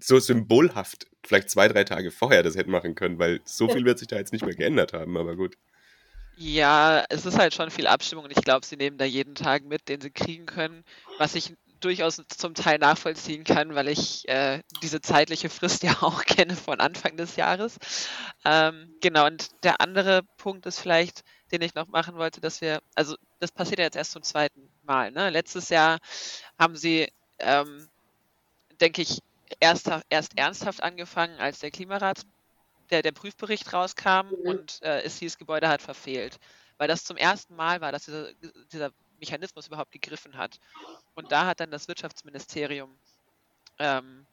so 0.00 0.18
symbolhaft 0.18 1.06
vielleicht 1.24 1.50
zwei, 1.50 1.68
drei 1.68 1.84
Tage 1.84 2.10
vorher 2.10 2.42
das 2.42 2.56
hätte 2.56 2.70
machen 2.70 2.94
können, 2.94 3.18
weil 3.18 3.40
so 3.44 3.68
viel 3.68 3.84
wird 3.84 3.98
sich 3.98 4.08
da 4.08 4.16
jetzt 4.16 4.32
nicht 4.32 4.44
mehr 4.44 4.54
geändert 4.54 4.92
haben, 4.92 5.16
aber 5.16 5.36
gut. 5.36 5.56
Ja, 6.36 7.04
es 7.08 7.26
ist 7.26 7.36
halt 7.36 7.52
schon 7.52 7.70
viel 7.70 7.88
Abstimmung 7.88 8.24
und 8.24 8.30
ich 8.30 8.44
glaube, 8.44 8.64
sie 8.64 8.76
nehmen 8.76 8.96
da 8.96 9.04
jeden 9.04 9.34
Tag 9.34 9.64
mit, 9.64 9.88
den 9.88 10.00
sie 10.00 10.10
kriegen 10.10 10.46
können, 10.46 10.84
was 11.18 11.34
ich 11.34 11.54
durchaus 11.80 12.22
zum 12.28 12.54
Teil 12.54 12.78
nachvollziehen 12.78 13.44
kann, 13.44 13.74
weil 13.74 13.88
ich 13.88 14.28
äh, 14.28 14.62
diese 14.82 15.00
zeitliche 15.00 15.48
Frist 15.48 15.82
ja 15.82 15.96
auch 16.00 16.24
kenne 16.24 16.54
von 16.54 16.80
Anfang 16.80 17.16
des 17.16 17.36
Jahres. 17.36 17.78
Ähm, 18.44 18.94
genau, 19.00 19.26
und 19.26 19.48
der 19.64 19.80
andere 19.80 20.22
Punkt 20.36 20.66
ist 20.66 20.80
vielleicht, 20.80 21.22
den 21.52 21.62
ich 21.62 21.74
noch 21.74 21.88
machen 21.88 22.16
wollte, 22.16 22.40
dass 22.40 22.60
wir, 22.60 22.80
also 22.94 23.16
das 23.40 23.52
passiert 23.52 23.78
ja 23.78 23.84
jetzt 23.84 23.96
erst 23.96 24.12
zum 24.12 24.22
zweiten 24.22 24.68
Mal. 24.82 25.10
Ne? 25.10 25.30
Letztes 25.30 25.68
Jahr 25.68 25.98
haben 26.58 26.76
sie, 26.76 27.10
ähm, 27.38 27.88
denke 28.80 29.02
ich, 29.02 29.20
erst, 29.60 29.90
erst 30.10 30.36
ernsthaft 30.36 30.82
angefangen, 30.82 31.38
als 31.38 31.60
der 31.60 31.70
Klimarat, 31.70 32.26
der, 32.90 33.02
der 33.02 33.12
Prüfbericht 33.12 33.72
rauskam 33.72 34.28
mhm. 34.28 34.48
und 34.48 34.82
äh, 34.82 35.02
es 35.02 35.18
hieß, 35.18 35.38
Gebäude 35.38 35.68
hat 35.68 35.82
verfehlt. 35.82 36.38
Weil 36.78 36.88
das 36.88 37.04
zum 37.04 37.16
ersten 37.16 37.56
Mal 37.56 37.80
war, 37.80 37.92
dass 37.92 38.04
dieser, 38.04 38.32
dieser 38.72 38.92
Mechanismus 39.18 39.66
überhaupt 39.66 39.92
gegriffen 39.92 40.36
hat. 40.36 40.60
Und 41.14 41.32
da 41.32 41.46
hat 41.46 41.60
dann 41.60 41.70
das 41.70 41.88
Wirtschaftsministerium 41.88 42.96
ähm, 43.78 44.26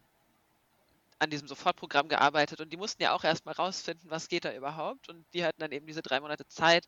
an 1.19 1.29
diesem 1.29 1.47
Sofortprogramm 1.47 2.09
gearbeitet 2.09 2.59
und 2.61 2.71
die 2.71 2.77
mussten 2.77 3.01
ja 3.01 3.13
auch 3.13 3.23
erstmal 3.23 3.55
rausfinden, 3.55 4.09
was 4.09 4.27
geht 4.27 4.45
da 4.45 4.53
überhaupt. 4.53 5.09
Und 5.09 5.25
die 5.33 5.45
hatten 5.45 5.59
dann 5.59 5.71
eben 5.71 5.87
diese 5.87 6.01
drei 6.01 6.19
Monate 6.19 6.47
Zeit. 6.47 6.85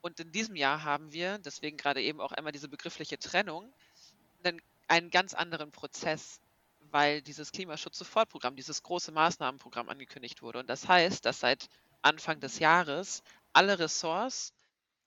Und 0.00 0.20
in 0.20 0.32
diesem 0.32 0.54
Jahr 0.56 0.84
haben 0.84 1.12
wir, 1.12 1.38
deswegen 1.38 1.76
gerade 1.76 2.02
eben 2.02 2.20
auch 2.20 2.32
einmal 2.32 2.52
diese 2.52 2.68
begriffliche 2.68 3.18
Trennung, 3.18 3.72
einen, 4.42 4.60
einen 4.86 5.10
ganz 5.10 5.32
anderen 5.32 5.72
Prozess, 5.72 6.40
weil 6.90 7.22
dieses 7.22 7.52
Klimaschutz-Sofortprogramm, 7.52 8.54
dieses 8.54 8.82
große 8.82 9.12
Maßnahmenprogramm 9.12 9.88
angekündigt 9.88 10.42
wurde. 10.42 10.58
Und 10.58 10.68
das 10.68 10.86
heißt, 10.86 11.24
dass 11.24 11.40
seit 11.40 11.68
Anfang 12.02 12.40
des 12.40 12.58
Jahres 12.58 13.22
alle 13.54 13.78
Ressorts 13.78 14.52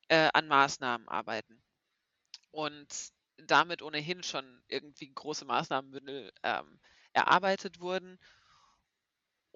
äh, 0.08 0.30
an 0.34 0.48
Maßnahmen 0.48 1.08
arbeiten. 1.08 1.62
Und 2.50 2.88
damit 3.38 3.84
ohnehin 3.84 4.24
schon 4.24 4.64
irgendwie 4.68 5.14
große 5.14 5.46
Maßnahmenbündel 5.46 6.34
ähm, 6.42 6.80
erarbeitet 7.14 7.80
wurden 7.80 8.18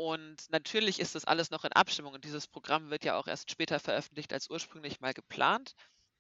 und 0.02 0.49
natürlich 0.49 0.99
ist 0.99 1.14
das 1.14 1.26
alles 1.26 1.52
noch 1.52 1.64
in 1.64 1.74
Abstimmung 1.74 2.14
und 2.16 2.26
dieses 2.26 2.47
Programm 2.47 2.89
wird 2.89 3.06
ja 3.06 3.18
auch 3.18 3.28
erst 3.28 3.52
später 3.52 3.80
veröffentlicht 3.80 4.34
als 4.34 4.49
ursprünglich 4.49 4.99
mal 4.99 5.14
geplant. 5.14 5.76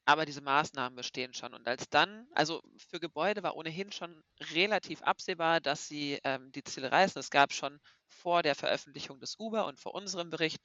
Aber 0.05 0.25
diese 0.27 0.41
Maßnahmen 0.41 0.95
bestehen 0.95 1.33
schon. 1.33 1.55
Und 1.55 1.67
als 1.67 1.89
dann, 1.89 2.27
also 2.35 2.61
für 2.77 2.99
Gebäude 2.99 3.41
war 3.41 3.55
ohnehin 3.55 3.91
schon 3.91 4.23
relativ 4.53 5.01
absehbar, 5.01 5.61
dass 5.61 5.87
sie 5.87 6.19
ähm, 6.23 6.51
die 6.51 6.63
Ziele 6.63 6.91
reißen. 6.91 7.19
Es 7.19 7.31
gab 7.31 7.53
schon 7.53 7.79
vor 8.07 8.43
der 8.43 8.53
Veröffentlichung 8.53 9.19
des 9.19 9.39
Uber 9.39 9.65
und 9.65 9.79
vor 9.79 9.95
unserem 9.95 10.29
Bericht 10.29 10.61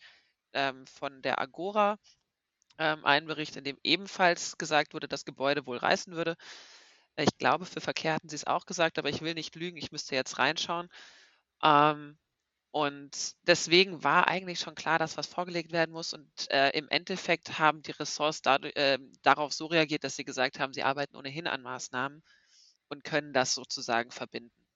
ähm, 0.52 0.86
von 0.86 1.22
der 1.22 1.40
Agora 1.40 1.96
ähm, 2.78 3.02
einen 3.06 3.26
Bericht, 3.26 3.56
in 3.56 3.64
dem 3.64 3.78
ebenfalls 3.82 4.58
gesagt 4.58 4.92
wurde, 4.92 5.08
dass 5.08 5.24
Gebäude 5.24 5.64
wohl 5.66 5.78
reißen 5.78 6.14
würde. 6.14 6.36
Ich 7.16 7.38
glaube, 7.38 7.64
für 7.64 7.80
Verkehr 7.80 8.12
hatten 8.12 8.28
sie 8.28 8.36
es 8.36 8.46
auch 8.46 8.66
gesagt, 8.66 8.98
aber 8.98 9.08
ich 9.08 9.22
will 9.22 9.32
nicht 9.32 9.56
lügen, 9.56 9.78
ich 9.78 9.90
müsste 9.90 10.14
jetzt 10.14 10.38
reinschauen. 10.38 10.90
Ähm, 11.62 12.18
und 12.76 13.34
deswegen 13.46 14.04
war 14.04 14.28
eigentlich 14.28 14.60
schon 14.60 14.74
klar, 14.74 14.98
dass 14.98 15.16
was 15.16 15.26
vorgelegt 15.26 15.72
werden 15.72 15.92
muss. 15.92 16.12
Und 16.12 16.28
äh, 16.50 16.68
im 16.76 16.90
Endeffekt 16.90 17.58
haben 17.58 17.80
die 17.80 17.92
Ressorts 17.92 18.42
dadurch, 18.42 18.76
äh, 18.76 18.98
darauf 19.22 19.54
so 19.54 19.64
reagiert, 19.64 20.04
dass 20.04 20.16
sie 20.16 20.26
gesagt 20.26 20.58
haben, 20.58 20.74
sie 20.74 20.82
arbeiten 20.82 21.16
ohnehin 21.16 21.46
an 21.46 21.62
Maßnahmen 21.62 22.22
und 22.90 23.02
können 23.02 23.32
das 23.32 23.54
sozusagen 23.54 24.10
verbinden. 24.10 24.66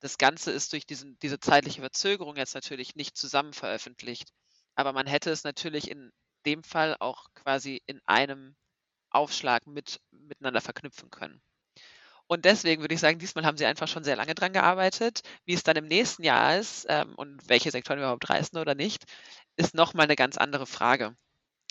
Das 0.00 0.16
Ganze 0.16 0.52
ist 0.52 0.72
durch 0.72 0.86
diesen, 0.86 1.18
diese 1.18 1.38
zeitliche 1.38 1.82
Verzögerung 1.82 2.36
jetzt 2.36 2.54
natürlich 2.54 2.96
nicht 2.96 3.14
zusammen 3.14 3.52
veröffentlicht. 3.52 4.30
Aber 4.74 4.94
man 4.94 5.06
hätte 5.06 5.30
es 5.30 5.44
natürlich 5.44 5.90
in 5.90 6.12
dem 6.46 6.64
Fall 6.64 6.96
auch 6.98 7.26
quasi 7.34 7.82
in 7.84 8.00
einem 8.06 8.56
Aufschlag 9.10 9.66
mit, 9.66 10.00
miteinander 10.12 10.62
verknüpfen 10.62 11.10
können. 11.10 11.42
Und 12.26 12.44
deswegen 12.44 12.82
würde 12.82 12.94
ich 12.94 13.00
sagen, 13.00 13.18
diesmal 13.18 13.44
haben 13.44 13.56
sie 13.56 13.66
einfach 13.66 13.88
schon 13.88 14.04
sehr 14.04 14.16
lange 14.16 14.34
dran 14.34 14.52
gearbeitet. 14.52 15.22
Wie 15.44 15.54
es 15.54 15.62
dann 15.62 15.76
im 15.76 15.86
nächsten 15.86 16.22
Jahr 16.22 16.58
ist 16.58 16.86
ähm, 16.88 17.14
und 17.16 17.48
welche 17.48 17.70
Sektoren 17.70 17.98
überhaupt 17.98 18.28
reißen 18.28 18.58
oder 18.58 18.74
nicht, 18.74 19.04
ist 19.56 19.74
nochmal 19.74 20.04
eine 20.04 20.16
ganz 20.16 20.36
andere 20.36 20.66
Frage. 20.66 21.14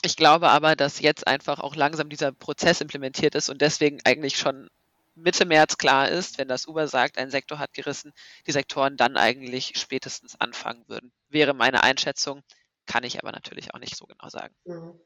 Ich 0.04 0.16
glaube 0.16 0.50
aber, 0.50 0.76
dass 0.76 1.00
jetzt 1.00 1.28
einfach 1.28 1.60
auch 1.60 1.76
langsam 1.76 2.10
dieser 2.10 2.32
Prozess 2.32 2.82
implementiert 2.82 3.36
ist 3.36 3.50
und 3.50 3.62
deswegen 3.62 4.00
eigentlich 4.04 4.38
schon 4.38 4.70
Mitte 5.16 5.46
März 5.46 5.78
klar 5.78 6.10
ist, 6.10 6.38
wenn 6.38 6.48
das 6.48 6.68
Uber 6.68 6.88
sagt, 6.88 7.18
ein 7.18 7.30
Sektor 7.30 7.60
hat 7.60 7.74
gerissen, 7.74 8.14
die 8.48 8.52
Sektoren 8.52 8.98
dann 8.98 9.16
eigentlich 9.16 9.74
spätestens 9.78 10.40
anfangen 10.40 10.84
würden. 10.88 11.12
Wäre 11.30 11.54
meine 11.54 11.84
Einschätzung, 11.84 12.42
kann 12.86 13.04
ich 13.04 13.20
aber 13.20 13.32
natürlich 13.32 13.74
auch 13.74 13.80
nicht 13.80 13.96
so 13.96 14.06
genau 14.06 14.30
sagen. 14.30 14.56
Mhm. 14.66 15.00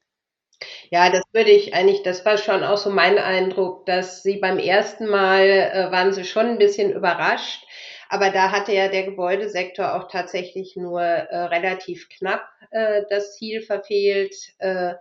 Ja, 0.89 1.09
das 1.09 1.23
würde 1.33 1.51
ich 1.51 1.73
eigentlich, 1.73 2.03
das 2.03 2.25
war 2.25 2.37
schon 2.37 2.63
auch 2.63 2.77
so 2.77 2.89
mein 2.89 3.17
Eindruck, 3.17 3.85
dass 3.85 4.23
sie 4.23 4.37
beim 4.37 4.59
ersten 4.59 5.07
Mal 5.07 5.43
äh, 5.45 5.91
waren 5.91 6.13
sie 6.13 6.23
schon 6.25 6.45
ein 6.47 6.57
bisschen 6.57 6.91
überrascht, 6.91 7.65
aber 8.09 8.29
da 8.29 8.51
hatte 8.51 8.73
ja 8.73 8.87
der 8.87 9.03
Gebäudesektor 9.03 9.95
auch 9.95 10.07
tatsächlich 10.09 10.75
nur 10.75 11.01
äh, 11.01 11.37
relativ 11.45 12.09
knapp 12.09 12.47
äh, 12.71 13.03
das 13.09 13.35
Ziel 13.37 13.61
verfehlt. 13.61 14.33
Äh, 14.59 14.93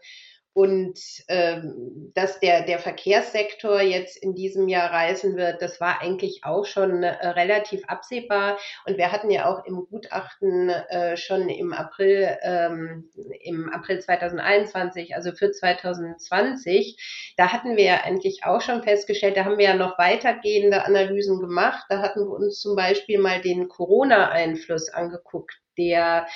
und 0.57 0.99
ähm, 1.29 2.11
dass 2.15 2.41
der, 2.41 2.63
der 2.63 2.79
Verkehrssektor 2.79 3.83
jetzt 3.83 4.17
in 4.17 4.35
diesem 4.35 4.69
Jahr 4.69 4.91
reisen 4.91 5.37
wird, 5.37 5.61
das 5.61 5.83
war 5.83 6.01
eigentlich 6.01 6.45
auch 6.45 6.65
schon 6.65 7.03
äh, 7.03 7.29
relativ 7.29 7.85
absehbar. 7.89 8.57
Und 8.87 8.97
wir 8.97 9.13
hatten 9.13 9.31
ja 9.31 9.51
auch 9.51 9.67
im 9.67 9.87
Gutachten 9.91 10.71
äh, 10.71 11.19
schon 11.19 11.51
im 11.51 11.75
April, 11.75 12.39
ähm, 12.41 13.11
im 13.43 13.69
April 13.69 14.01
2021, 14.01 15.15
also 15.15 15.33
für 15.33 15.51
2020, 15.51 17.35
da 17.37 17.53
hatten 17.53 17.77
wir 17.77 17.85
ja 17.85 18.01
eigentlich 18.05 18.45
auch 18.45 18.63
schon 18.63 18.83
festgestellt, 18.83 19.37
da 19.37 19.45
haben 19.45 19.59
wir 19.59 19.67
ja 19.67 19.75
noch 19.75 19.99
weitergehende 19.99 20.87
Analysen 20.87 21.39
gemacht. 21.39 21.85
Da 21.91 22.01
hatten 22.01 22.21
wir 22.21 22.31
uns 22.31 22.61
zum 22.61 22.77
Beispiel 22.77 23.19
mal 23.19 23.43
den 23.43 23.69
Corona-Einfluss 23.69 24.89
angeguckt, 24.89 25.61
der 25.77 26.27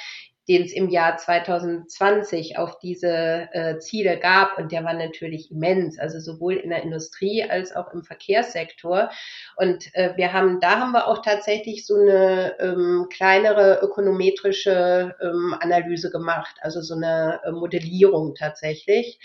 den 0.50 0.64
es 0.64 0.72
im 0.72 0.88
Jahr 0.88 1.16
2020 1.16 2.58
auf 2.58 2.80
diese 2.80 3.48
äh, 3.52 3.78
Ziele 3.78 4.18
gab. 4.18 4.58
Und 4.58 4.72
der 4.72 4.82
war 4.82 4.94
natürlich 4.94 5.52
immens, 5.52 5.96
also 5.96 6.18
sowohl 6.18 6.56
in 6.56 6.70
der 6.70 6.82
Industrie 6.82 7.44
als 7.48 7.76
auch 7.76 7.94
im 7.94 8.02
Verkehrssektor. 8.02 9.10
Und 9.54 9.94
äh, 9.94 10.16
wir 10.16 10.32
haben, 10.32 10.58
da 10.58 10.80
haben 10.80 10.90
wir 10.90 11.06
auch 11.06 11.22
tatsächlich 11.22 11.86
so 11.86 11.94
eine 11.94 12.56
ähm, 12.58 13.06
kleinere 13.12 13.78
ökonometrische 13.80 15.14
ähm, 15.22 15.54
Analyse 15.60 16.10
gemacht, 16.10 16.56
also 16.62 16.80
so 16.80 16.96
eine 16.96 17.40
äh, 17.44 17.52
Modellierung 17.52 18.34
tatsächlich. 18.34 19.20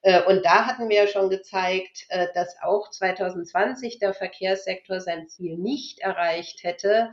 Äh, 0.00 0.22
und 0.22 0.46
da 0.46 0.64
hatten 0.64 0.88
wir 0.88 0.96
ja 0.96 1.06
schon 1.06 1.28
gezeigt, 1.28 2.06
äh, 2.08 2.28
dass 2.34 2.56
auch 2.62 2.88
2020 2.88 3.98
der 3.98 4.14
Verkehrssektor 4.14 5.02
sein 5.02 5.28
Ziel 5.28 5.58
nicht 5.58 5.98
erreicht 5.98 6.62
hätte, 6.62 7.10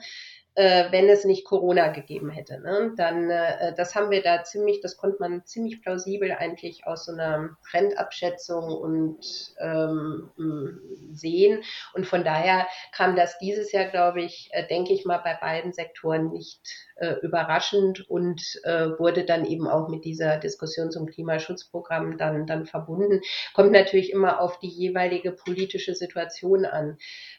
äh, 0.58 0.92
wenn 0.92 1.08
es 1.08 1.24
nicht 1.24 1.46
Corona 1.46 1.90
gegeben 1.90 2.32
hätte. 2.32 2.60
Ne? 2.60 2.92
Dann, 2.98 3.30
äh, 3.30 3.76
das 3.76 3.94
haben 3.94 4.10
wir 4.10 4.24
da 4.24 4.44
ziemlich, 4.44 4.82
das 4.82 4.98
konnte 4.98 5.18
man 5.20 5.46
ziemlich 5.46 5.84
plausibel 5.84 6.32
eigentlich 6.32 6.88
aus 6.88 7.06
so 7.06 7.12
einer 7.12 7.56
Trendabschätzung 7.70 8.64
und 8.64 9.20
ähm, 9.60 10.32
sehen. 11.14 11.62
Und 11.94 12.08
von 12.08 12.24
daher 12.24 12.66
kam 12.92 13.16
das 13.16 13.38
dieses 13.38 13.72
Jahr, 13.72 13.86
glaube 13.86 14.24
ich, 14.24 14.50
äh, 14.52 14.68
denke 14.68 14.94
ich 14.94 15.06
mal, 15.06 15.20
bei 15.20 15.38
beiden 15.40 15.74
Sektoren 15.74 16.32
nicht 16.32 16.60
äh, 16.96 17.14
überraschend 17.22 18.10
und 18.10 18.42
äh, 18.64 18.88
wurde 18.98 19.26
dann 19.26 19.46
eben 19.46 19.68
auch 19.68 19.90
mit 19.90 20.06
dieser 20.06 20.38
Diskussion 20.38 20.90
zum 20.90 21.06
Klimaschutzprogramm 21.06 22.18
dann, 22.18 22.48
dann 22.48 22.66
verbunden. 22.66 23.22
Kommt 23.54 23.74
natürlich 23.74 24.12
immer 24.12 24.42
auf 24.42 24.58
die 24.58 24.70
jeweilige 24.70 25.32
politische 25.32 25.94
Situation 25.94 26.66
an. 26.66 26.98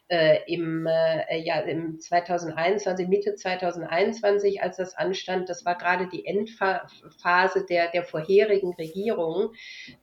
Äh, 0.09 0.41
im, 0.47 0.87
äh, 0.87 1.39
ja, 1.39 1.61
im 1.61 2.01
2021, 2.01 3.09
Mitte 3.09 3.35
2021, 3.35 4.63
als 4.63 4.77
das 4.77 4.97
anstand, 4.97 5.49
das 5.49 5.65
war 5.65 5.77
gerade 5.77 6.09
die 6.09 6.25
Endphase 6.25 7.67
der, 7.69 7.91
der 7.91 8.05
vorherigen 8.05 8.75
Regierung. 8.75 9.53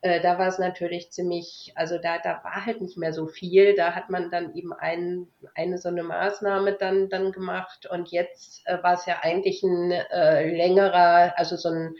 Äh, 0.01 0.22
da 0.22 0.38
war 0.38 0.47
es 0.47 0.60
natürlich 0.60 1.12
ziemlich, 1.12 1.72
also 1.76 1.97
da, 1.97 2.20
da 2.20 2.41
war 2.43 2.66
halt 2.66 2.82
nicht 2.82 2.97
mehr 2.97 3.14
so 3.14 3.28
viel. 3.28 3.76
Da 3.76 3.93
hat 3.93 4.10
man 4.10 4.30
dann 4.30 4.53
eben 4.56 4.74
ein, 4.74 5.28
eine 5.56 5.78
so 5.78 5.89
eine 5.89 6.03
Maßnahme 6.03 6.74
dann, 6.74 7.10
dann 7.10 7.32
gemacht 7.32 7.88
und 7.89 8.12
jetzt 8.12 8.62
äh, 8.66 8.82
war 8.84 8.93
es 8.93 9.06
ja 9.06 9.20
eigentlich 9.22 9.45
eigentlich 9.45 9.64
ein 9.64 9.91
äh, 9.91 10.49
längerer, 10.56 11.38
also 11.38 11.56
so 11.56 11.70
ein 11.70 11.95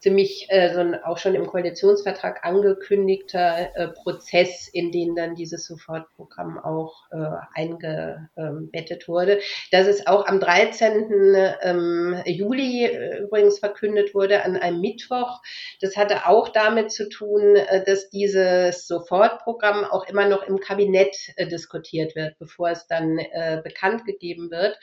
ziemlich 0.00 0.46
äh, 0.48 0.72
so 0.72 0.80
ein 0.80 0.94
auch 1.04 1.18
schon 1.18 1.34
im 1.34 1.46
Koalitionsvertrag 1.46 2.44
angekündigter 2.44 3.76
äh, 3.76 3.88
Prozess, 3.88 4.68
in 4.72 4.90
den 4.92 5.14
dann 5.14 5.34
dieses 5.34 5.66
Sofortprogramm 5.66 6.58
auch 6.58 7.04
äh, 7.12 7.16
eingebettet 7.54 9.08
wurde. 9.08 9.40
Dass 9.70 9.86
es 9.86 10.06
auch 10.06 10.26
am 10.26 10.40
13. 10.40 11.34
Ähm, 11.62 12.22
Juli 12.24 12.86
äh, 12.86 13.18
übrigens 13.18 13.58
verkündet 13.58 14.14
wurde, 14.14 14.42
an 14.42 14.56
einem 14.56 14.80
Mittwoch, 14.80 15.42
das 15.80 15.96
hatte 15.96 16.26
auch 16.26 16.48
damit 16.48 16.90
zu 16.90 17.08
tun, 17.08 17.56
äh, 17.56 17.84
dass 17.84 18.08
dieses 18.08 18.86
Sofortprogramm 18.86 19.84
auch 19.84 20.08
immer 20.08 20.26
noch 20.26 20.42
im 20.44 20.60
Kabinett 20.60 21.14
äh, 21.36 21.46
diskutiert 21.46 22.16
wird, 22.16 22.38
bevor 22.38 22.70
es 22.70 22.86
dann 22.86 23.18
äh, 23.18 23.60
bekannt 23.62 24.06
gegeben 24.06 24.50
wird. 24.50 24.78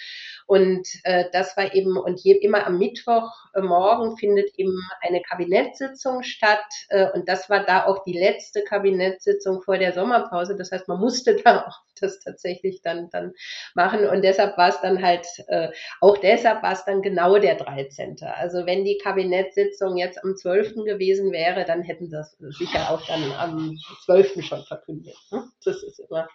Und 0.48 0.88
äh, 1.04 1.26
das 1.34 1.58
war 1.58 1.76
eben, 1.76 1.98
und 1.98 2.22
je, 2.22 2.32
immer 2.32 2.66
am 2.66 2.78
Mittwochmorgen 2.78 4.14
äh, 4.14 4.18
findet 4.18 4.58
eben 4.58 4.80
eine 5.02 5.22
Kabinettssitzung 5.22 6.24
statt 6.24 6.64
äh, 6.88 7.12
und 7.12 7.28
das 7.28 7.50
war 7.50 7.66
da 7.66 7.86
auch 7.86 8.06
die 8.06 8.18
letzte 8.18 8.64
Kabinettssitzung 8.64 9.62
vor 9.62 9.78
der 9.78 9.92
Sommerpause. 9.92 10.56
Das 10.56 10.72
heißt, 10.72 10.88
man 10.88 11.02
musste 11.02 11.36
da 11.44 11.66
auch 11.68 11.82
das 12.00 12.22
tatsächlich 12.22 12.82
dann, 12.82 13.10
dann 13.10 13.34
machen 13.76 14.08
und 14.08 14.22
deshalb 14.24 14.58
war 14.58 14.70
es 14.70 14.80
dann 14.80 15.04
halt, 15.04 15.28
äh, 15.48 15.68
auch 16.00 16.18
deshalb 16.18 16.64
war 16.64 16.72
es 16.72 16.86
dann 16.86 17.02
genau 17.02 17.40
der 17.40 17.56
13. 17.56 18.16
Also 18.22 18.66
wenn 18.66 18.86
die 18.86 19.00
Kabinettssitzung 19.00 19.98
jetzt 19.98 20.24
am 20.24 20.38
12. 20.38 20.76
gewesen 20.86 21.34
wäre, 21.34 21.66
dann 21.66 21.82
hätten 21.82 22.06
sie 22.06 22.16
das 22.16 22.38
sicher 22.58 22.90
auch 22.90 23.06
dann 23.08 23.32
am 23.34 23.78
12. 24.06 24.46
schon 24.46 24.64
verkündet. 24.64 25.18
Ne? 25.30 25.44
Das 25.66 25.84
ist 25.84 26.00
immer 26.00 26.30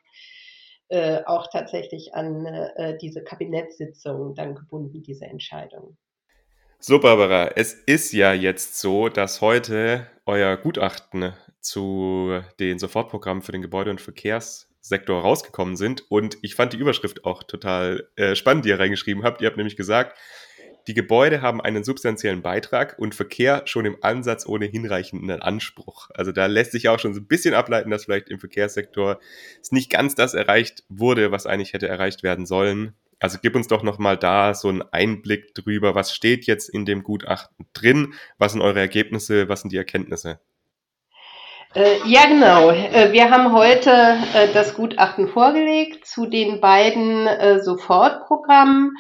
äh, 0.92 1.24
auch 1.24 1.46
tatsächlich 1.50 2.14
an 2.14 2.44
äh, 2.44 2.98
diese 2.98 3.24
Kabinettssitzung 3.24 4.34
dann 4.34 4.54
gebunden, 4.54 5.02
diese 5.02 5.24
Entscheidung. 5.24 5.96
So, 6.78 6.98
Barbara, 6.98 7.52
es 7.56 7.72
ist 7.72 8.12
ja 8.12 8.34
jetzt 8.34 8.78
so, 8.78 9.08
dass 9.08 9.40
heute 9.40 10.06
euer 10.26 10.56
Gutachten 10.58 11.32
zu 11.60 12.42
den 12.60 12.78
Sofortprogrammen 12.78 13.42
für 13.42 13.52
den 13.52 13.62
Gebäude- 13.62 13.90
und 13.90 14.02
Verkehrssektor 14.02 15.22
rausgekommen 15.22 15.76
sind. 15.76 16.04
Und 16.10 16.36
ich 16.42 16.56
fand 16.56 16.74
die 16.74 16.78
Überschrift 16.78 17.24
auch 17.24 17.42
total 17.42 18.10
äh, 18.16 18.34
spannend, 18.34 18.66
die 18.66 18.68
ihr 18.68 18.78
reingeschrieben 18.78 19.24
habt. 19.24 19.40
Ihr 19.40 19.46
habt 19.46 19.56
nämlich 19.56 19.76
gesagt, 19.76 20.18
die 20.86 20.94
Gebäude 20.94 21.42
haben 21.42 21.60
einen 21.60 21.84
substanziellen 21.84 22.42
Beitrag 22.42 22.98
und 22.98 23.14
Verkehr 23.14 23.62
schon 23.66 23.84
im 23.84 23.96
Ansatz 24.00 24.46
ohne 24.46 24.66
hinreichenden 24.66 25.40
Anspruch. 25.42 26.10
Also 26.14 26.32
da 26.32 26.46
lässt 26.46 26.72
sich 26.72 26.88
auch 26.88 26.98
schon 26.98 27.14
so 27.14 27.20
ein 27.20 27.26
bisschen 27.26 27.54
ableiten, 27.54 27.90
dass 27.90 28.04
vielleicht 28.04 28.28
im 28.28 28.40
Verkehrssektor 28.40 29.20
es 29.60 29.72
nicht 29.72 29.90
ganz 29.90 30.14
das 30.14 30.34
erreicht 30.34 30.84
wurde, 30.88 31.30
was 31.30 31.46
eigentlich 31.46 31.72
hätte 31.72 31.88
erreicht 31.88 32.22
werden 32.22 32.46
sollen. 32.46 32.94
Also 33.20 33.38
gib 33.40 33.54
uns 33.54 33.68
doch 33.68 33.84
nochmal 33.84 34.16
da 34.16 34.52
so 34.52 34.68
einen 34.68 34.82
Einblick 34.82 35.54
drüber, 35.54 35.94
was 35.94 36.12
steht 36.12 36.46
jetzt 36.46 36.68
in 36.68 36.84
dem 36.84 37.04
Gutachten 37.04 37.66
drin, 37.72 38.14
was 38.38 38.52
sind 38.52 38.62
eure 38.62 38.80
Ergebnisse, 38.80 39.48
was 39.48 39.60
sind 39.60 39.72
die 39.72 39.76
Erkenntnisse? 39.76 40.40
Äh, 41.74 41.98
ja, 42.04 42.26
genau. 42.26 42.70
Äh, 42.70 43.12
wir 43.12 43.30
haben 43.30 43.52
heute 43.52 43.90
äh, 44.34 44.52
das 44.52 44.74
Gutachten 44.74 45.28
vorgelegt 45.28 46.06
zu 46.06 46.26
den 46.26 46.60
beiden 46.60 47.28
Sofortprogrammen. 47.62 48.96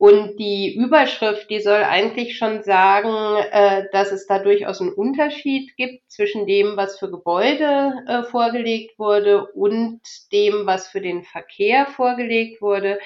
Und 0.00 0.38
die 0.38 0.74
Überschrift, 0.74 1.50
die 1.50 1.60
soll 1.60 1.82
eigentlich 1.84 2.38
schon 2.38 2.62
sagen, 2.62 3.36
dass 3.92 4.12
es 4.12 4.26
da 4.26 4.38
durchaus 4.38 4.80
einen 4.80 4.94
Unterschied 4.94 5.76
gibt 5.76 6.10
zwischen 6.10 6.46
dem, 6.46 6.78
was 6.78 6.98
für 6.98 7.10
Gebäude 7.10 8.24
vorgelegt 8.30 8.98
wurde 8.98 9.44
und 9.52 10.00
dem, 10.32 10.64
was 10.64 10.88
für 10.88 11.02
den 11.02 11.22
Verkehr 11.22 11.84
vorgelegt 11.84 12.62
wurde 12.62 12.98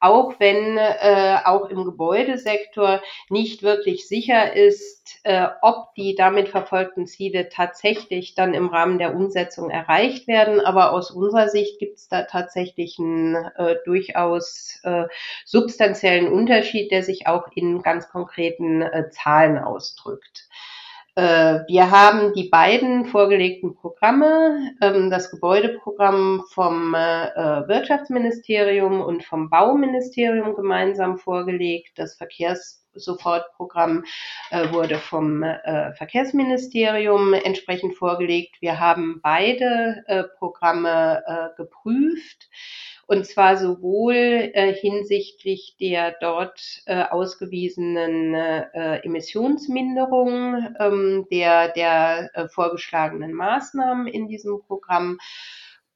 auch 0.00 0.34
wenn 0.38 0.78
äh, 0.78 1.36
auch 1.44 1.68
im 1.68 1.84
Gebäudesektor 1.84 3.02
nicht 3.28 3.62
wirklich 3.62 4.08
sicher 4.08 4.54
ist, 4.54 5.20
äh, 5.24 5.48
ob 5.60 5.94
die 5.94 6.14
damit 6.14 6.48
verfolgten 6.48 7.06
Ziele 7.06 7.50
tatsächlich 7.50 8.34
dann 8.34 8.54
im 8.54 8.68
Rahmen 8.68 8.98
der 8.98 9.14
Umsetzung 9.14 9.70
erreicht 9.70 10.26
werden. 10.26 10.60
Aber 10.60 10.92
aus 10.92 11.10
unserer 11.10 11.48
Sicht 11.48 11.78
gibt 11.78 11.98
es 11.98 12.08
da 12.08 12.22
tatsächlich 12.22 12.98
einen 12.98 13.34
äh, 13.34 13.76
durchaus 13.84 14.80
äh, 14.84 15.04
substanziellen 15.44 16.32
Unterschied, 16.32 16.90
der 16.90 17.02
sich 17.02 17.26
auch 17.26 17.48
in 17.54 17.82
ganz 17.82 18.08
konkreten 18.08 18.82
äh, 18.82 19.10
Zahlen 19.10 19.58
ausdrückt. 19.58 20.48
Äh, 21.20 21.66
wir 21.68 21.90
haben 21.90 22.32
die 22.32 22.48
beiden 22.48 23.04
vorgelegten 23.04 23.74
Programme, 23.74 24.72
ähm, 24.80 25.10
das 25.10 25.30
Gebäudeprogramm 25.30 26.44
vom 26.48 26.94
äh, 26.94 27.68
Wirtschaftsministerium 27.68 29.02
und 29.02 29.22
vom 29.22 29.50
Bauministerium 29.50 30.54
gemeinsam 30.54 31.18
vorgelegt. 31.18 31.90
Das 31.96 32.16
Verkehrssofortprogramm 32.16 34.04
äh, 34.50 34.72
wurde 34.72 34.96
vom 34.96 35.44
Verkehrsministerium 35.98 37.34
entsprechend 37.34 37.96
vorgelegt. 37.96 38.56
Wir 38.60 38.80
haben 38.80 39.20
beide 39.22 40.30
Programme 40.38 41.52
geprüft 41.58 42.48
und 43.10 43.26
zwar 43.26 43.56
sowohl 43.56 44.14
äh, 44.14 44.72
hinsichtlich 44.72 45.74
der 45.80 46.14
dort 46.20 46.60
äh, 46.86 47.02
ausgewiesenen 47.02 48.34
äh, 48.34 48.98
Emissionsminderung 48.98 50.76
ähm, 50.78 51.26
der, 51.28 51.72
der 51.72 52.30
äh, 52.34 52.48
vorgeschlagenen 52.48 53.32
Maßnahmen 53.32 54.06
in 54.06 54.28
diesem 54.28 54.60
Programm 54.62 55.18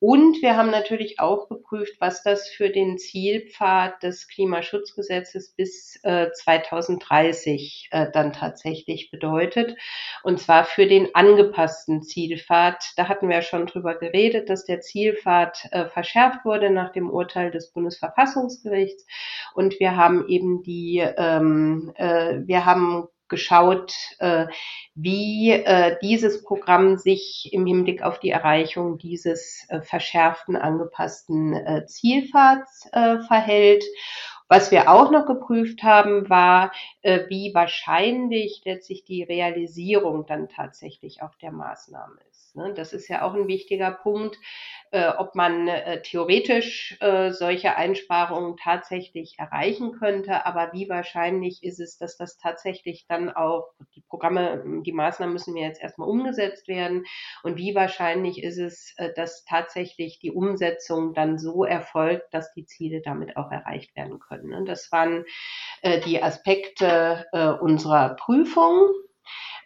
und 0.07 0.43
wir 0.43 0.55
haben 0.55 0.71
natürlich 0.71 1.19
auch 1.19 1.49
geprüft, 1.49 1.95
was 1.99 2.23
das 2.23 2.47
für 2.47 2.69
den 2.69 2.99
Zielpfad 2.99 4.03
des 4.03 4.29
Klimaschutzgesetzes 4.29 5.55
bis 5.57 5.99
äh, 6.03 6.31
2030 6.31 7.89
äh, 7.91 8.11
dann 8.13 8.35
tatsächlich 8.35 9.11
bedeutet. 9.11 9.79
Und 10.23 10.41
zwar 10.41 10.67
für 10.67 10.87
den 10.87 11.15
angepassten 11.15 12.03
Zielpfad. 12.03 12.85
Da 12.97 13.09
hatten 13.09 13.31
wir 13.31 13.37
ja 13.37 13.43
schon 13.43 13.65
drüber 13.65 13.95
geredet, 13.95 14.51
dass 14.51 14.67
der 14.67 14.83
Zielpfad 14.83 15.69
äh, 15.71 15.87
verschärft 15.87 16.45
wurde 16.45 16.69
nach 16.69 16.93
dem 16.93 17.09
Urteil 17.09 17.51
des 17.51 17.73
Bundesverfassungsgerichts. 17.73 19.07
Und 19.55 19.81
wir 19.81 19.97
haben 19.97 20.29
eben 20.29 20.63
die, 20.63 20.99
ähm, 20.99 21.95
äh, 21.97 22.41
wir 22.45 22.67
haben 22.67 23.09
geschaut, 23.29 23.95
äh, 24.19 24.47
wie 24.95 25.51
äh, 25.51 25.97
dieses 26.03 26.43
Programm 26.43 26.97
sich 26.97 27.51
im 27.53 27.67
Hinblick 27.67 28.03
auf 28.03 28.21
die 28.21 28.31
Erreichung 28.31 28.99
dieses 28.99 29.67
äh, 29.69 29.81
verschärften, 29.81 30.57
angepassten 30.57 31.87
Zielfahrts 31.87 32.89
äh, 32.93 33.19
verhält. 33.21 33.85
Was 34.49 34.71
wir 34.71 34.91
auch 34.91 35.11
noch 35.11 35.27
geprüft 35.27 35.83
haben, 35.83 36.29
war, 36.29 36.71
wie 37.03 37.55
wahrscheinlich 37.55 38.61
letztlich 38.67 39.03
die 39.05 39.23
Realisierung 39.23 40.27
dann 40.27 40.51
tatsächlich 40.51 41.23
auch 41.23 41.35
der 41.37 41.51
Maßnahmen 41.51 42.19
ist. 42.31 42.55
Ne? 42.55 42.73
Das 42.75 42.93
ist 42.93 43.09
ja 43.09 43.23
auch 43.23 43.35
ein 43.35 43.49
wichtiger 43.49 43.91
Punkt 43.91 44.39
äh, 44.95 45.13
ob 45.19 45.35
man 45.35 45.67
äh, 45.67 46.03
theoretisch 46.03 46.97
äh, 47.01 47.33
solche 47.33 47.75
Einsparungen 47.75 48.57
tatsächlich 48.57 49.35
erreichen 49.39 49.91
könnte. 49.99 50.47
Aber 50.47 50.73
wie 50.73 50.89
wahrscheinlich 50.89 51.65
ist 51.65 51.81
es, 51.81 51.99
dass 51.99 52.17
das 52.17 52.39
tatsächlich 52.39 53.05
dann 53.09 53.29
auch, 53.29 53.73
die 53.97 54.05
Programme, 54.09 54.63
die 54.87 54.93
Maßnahmen 54.93 55.33
müssen 55.33 55.57
ja 55.57 55.67
jetzt 55.67 55.83
erstmal 55.83 56.09
umgesetzt 56.09 56.69
werden. 56.69 57.07
Und 57.43 57.57
wie 57.57 57.75
wahrscheinlich 57.75 58.41
ist 58.41 58.59
es, 58.59 58.95
dass 59.17 59.45
tatsächlich 59.45 60.21
die 60.21 60.31
Umsetzung 60.31 61.13
dann 61.13 61.39
so 61.39 61.65
erfolgt, 61.65 62.33
dass 62.33 62.55
die 62.55 62.65
Ziele 62.65 63.03
damit 63.03 63.37
auch 63.37 63.51
erreicht 63.51 63.97
werden 63.97 64.21
können. 64.21 64.55
Und 64.55 64.67
das 64.67 64.93
waren 64.93 65.25
die 66.07 66.23
Aspekte 66.23 67.27
unserer 67.61 68.11
Prüfung. 68.11 68.93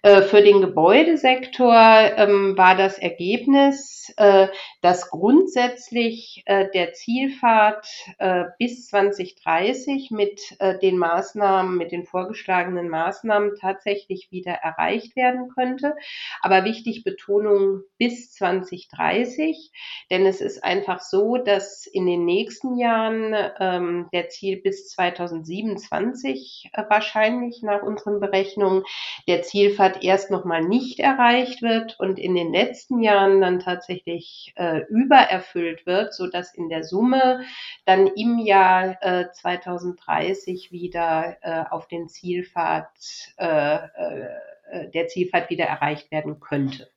Äh, 0.03 0.23
für 0.23 0.43
den 0.43 0.61
Gebäudesektor 0.61 1.75
ähm, 1.75 2.57
war 2.57 2.77
das 2.77 2.99
Ergebnis, 2.99 4.13
äh, 4.17 4.49
dass 4.81 5.11
grundsätzlich 5.11 6.43
äh, 6.47 6.69
der 6.73 6.93
Zielpfad 6.93 7.87
äh, 8.19 8.45
bis 8.59 8.89
2030 8.89 10.11
mit 10.11 10.41
den 10.83 10.99
Maßnahmen, 10.99 11.77
mit 11.77 11.93
den 11.93 12.05
vorgeschlagenen 12.05 12.89
Maßnahmen 12.89 13.53
tatsächlich 13.61 14.29
wieder 14.31 14.53
erreicht 14.53 15.17
werden 15.17 15.49
könnte. 15.55 15.95
Aber 16.41 16.65
wichtig 16.65 17.05
Betonung 17.05 17.83
bis 17.99 18.33
2030, 18.33 19.71
denn 20.11 20.27
es 20.27 20.41
ist 20.41 20.65
einfach 20.65 21.01
so, 21.01 21.37
dass 21.37 21.87
in 21.87 22.07
den 22.07 22.25
nächsten 22.25 22.77
Jahren 22.77 23.35
ähm, 23.59 24.09
der 24.13 24.29
Ziel 24.29 24.61
bis 24.61 24.89
2027 24.89 26.71
äh, 26.73 26.83
wahrscheinlich 26.89 27.63
nach 27.63 27.83
unseren 27.83 28.21
Berechnungen 28.21 28.85
der 29.27 29.43
Zielpfad 29.43 29.88
Grad 29.89 30.05
erst 30.05 30.31
nochmal 30.31 30.63
nicht 30.63 31.01
erreicht 31.01 31.63
wird 31.63 31.99
und 31.99 32.19
in 32.19 32.35
den 32.35 32.53
letzten 32.53 33.03
Jahren 33.03 33.41
dann 33.41 33.61
tatsächlich 33.61 34.53
äh, 34.57 34.83
übererfüllt 34.89 35.87
wird, 35.87 36.15
so 36.15 36.27
dass 36.27 36.55
in 36.55 36.69
der 36.69 36.85
Summe 36.85 37.45
dann 37.87 38.07
im 38.07 38.39
Jahr 38.39 38.97
äh, 39.01 39.31
2030 39.33 40.73
wieder 40.73 41.37
äh, 41.41 41.65
auf 41.71 41.89
den 41.89 42.09
Zielpfad, 42.09 42.91
äh, 43.39 43.77
äh, 43.77 44.91
der 44.93 45.09
Zielpfad 45.09 45.49
wieder 45.49 45.65
erreicht 45.65 46.11
werden 46.11 46.39
könnte. 46.41 46.89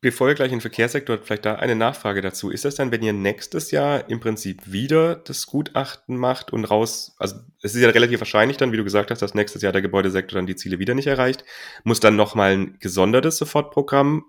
Bevor 0.00 0.28
ihr 0.28 0.34
gleich 0.34 0.52
in 0.52 0.58
den 0.58 0.60
Verkehrssektor, 0.60 1.18
vielleicht 1.22 1.44
da 1.44 1.56
eine 1.56 1.74
Nachfrage 1.74 2.20
dazu. 2.20 2.50
Ist 2.50 2.64
das 2.64 2.76
dann, 2.76 2.92
wenn 2.92 3.02
ihr 3.02 3.12
nächstes 3.12 3.72
Jahr 3.72 4.08
im 4.08 4.20
Prinzip 4.20 4.70
wieder 4.70 5.16
das 5.16 5.46
Gutachten 5.46 6.16
macht 6.16 6.52
und 6.52 6.64
raus, 6.66 7.16
also 7.18 7.36
es 7.62 7.74
ist 7.74 7.82
ja 7.82 7.90
relativ 7.90 8.20
wahrscheinlich 8.20 8.56
dann, 8.58 8.70
wie 8.70 8.76
du 8.76 8.84
gesagt 8.84 9.10
hast, 9.10 9.22
dass 9.22 9.34
nächstes 9.34 9.62
Jahr 9.62 9.72
der 9.72 9.82
Gebäudesektor 9.82 10.38
dann 10.38 10.46
die 10.46 10.54
Ziele 10.54 10.78
wieder 10.78 10.94
nicht 10.94 11.08
erreicht, 11.08 11.44
muss 11.82 11.98
dann 11.98 12.14
nochmal 12.14 12.52
ein 12.52 12.78
gesondertes 12.78 13.38
Sofortprogramm 13.38 14.24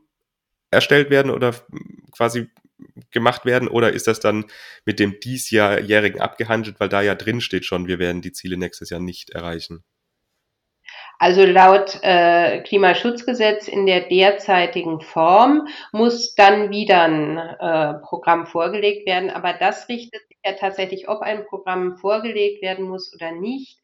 erstellt 0.71 1.11
werden 1.11 1.31
oder 1.31 1.53
quasi 2.11 2.47
gemacht 3.11 3.45
werden 3.45 3.67
oder 3.67 3.93
ist 3.93 4.07
das 4.07 4.19
dann 4.19 4.45
mit 4.85 4.99
dem 4.99 5.19
diesjährigen 5.19 6.19
abgehandelt, 6.19 6.79
weil 6.79 6.89
da 6.89 7.01
ja 7.01 7.15
drin 7.15 7.41
steht 7.41 7.65
schon, 7.65 7.87
wir 7.87 7.99
werden 7.99 8.21
die 8.21 8.31
Ziele 8.31 8.57
nächstes 8.57 8.89
Jahr 8.89 8.99
nicht 9.01 9.31
erreichen? 9.31 9.83
Also 11.21 11.43
laut 11.43 11.99
äh, 12.01 12.61
Klimaschutzgesetz 12.61 13.67
in 13.67 13.85
der 13.85 14.07
derzeitigen 14.07 15.01
Form 15.01 15.67
muss 15.91 16.33
dann 16.33 16.69
wieder 16.69 17.03
ein 17.03 17.37
äh, 17.37 17.95
Programm 18.05 18.47
vorgelegt 18.47 19.05
werden. 19.05 19.29
Aber 19.29 19.51
das 19.51 19.89
richtet 19.89 20.25
sich 20.29 20.37
ja 20.45 20.53
tatsächlich, 20.53 21.09
ob 21.09 21.21
ein 21.21 21.45
Programm 21.45 21.97
vorgelegt 21.97 22.61
werden 22.61 22.87
muss 22.87 23.13
oder 23.13 23.33
nicht, 23.33 23.79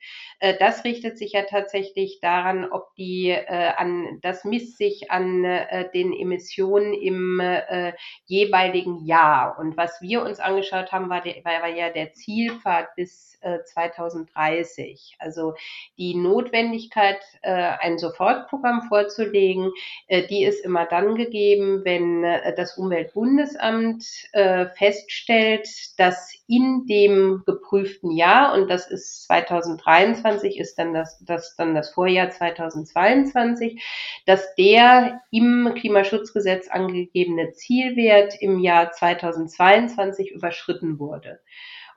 das 0.59 0.83
richtet 0.83 1.17
sich 1.17 1.33
ja 1.33 1.43
tatsächlich 1.43 2.19
daran, 2.21 2.69
ob 2.69 2.93
die 2.95 3.29
äh, 3.29 3.71
an, 3.77 4.19
das 4.21 4.43
misst 4.43 4.77
sich 4.77 5.11
an 5.11 5.43
äh, 5.43 5.89
den 5.91 6.13
Emissionen 6.13 6.93
im 6.93 7.39
äh, 7.39 7.93
jeweiligen 8.25 9.05
Jahr. 9.05 9.57
Und 9.59 9.77
was 9.77 10.01
wir 10.01 10.23
uns 10.23 10.39
angeschaut 10.39 10.91
haben, 10.91 11.09
war, 11.09 11.21
der, 11.21 11.43
war 11.43 11.69
ja 11.69 11.89
der 11.89 12.13
Zielpfad 12.13 12.95
bis 12.95 13.37
äh, 13.41 13.63
2030. 13.63 15.15
Also 15.19 15.53
die 15.97 16.15
Notwendigkeit, 16.15 17.19
äh, 17.41 17.51
ein 17.51 17.97
Sofortprogramm 17.97 18.83
vorzulegen, 18.83 19.71
äh, 20.07 20.27
die 20.27 20.43
ist 20.43 20.65
immer 20.65 20.85
dann 20.85 21.15
gegeben, 21.15 21.81
wenn 21.85 22.23
äh, 22.23 22.55
das 22.55 22.77
Umweltbundesamt 22.77 24.05
äh, 24.33 24.67
feststellt, 24.67 25.67
dass 25.97 26.33
in 26.47 26.85
dem 26.87 27.43
geprüften 27.45 28.11
Jahr, 28.11 28.53
und 28.53 28.69
das 28.69 28.89
ist 28.89 29.25
2023, 29.25 30.24
2021 30.25 30.59
ist 30.59 30.79
dann 30.79 30.93
das, 30.93 31.19
das, 31.23 31.55
dann 31.55 31.75
das 31.75 31.91
Vorjahr 31.91 32.29
2022, 32.31 33.81
dass 34.25 34.55
der 34.55 35.21
im 35.31 35.73
Klimaschutzgesetz 35.75 36.67
angegebene 36.67 37.51
Zielwert 37.51 38.35
im 38.41 38.59
Jahr 38.59 38.91
2022 38.91 40.31
überschritten 40.31 40.99
wurde. 40.99 41.39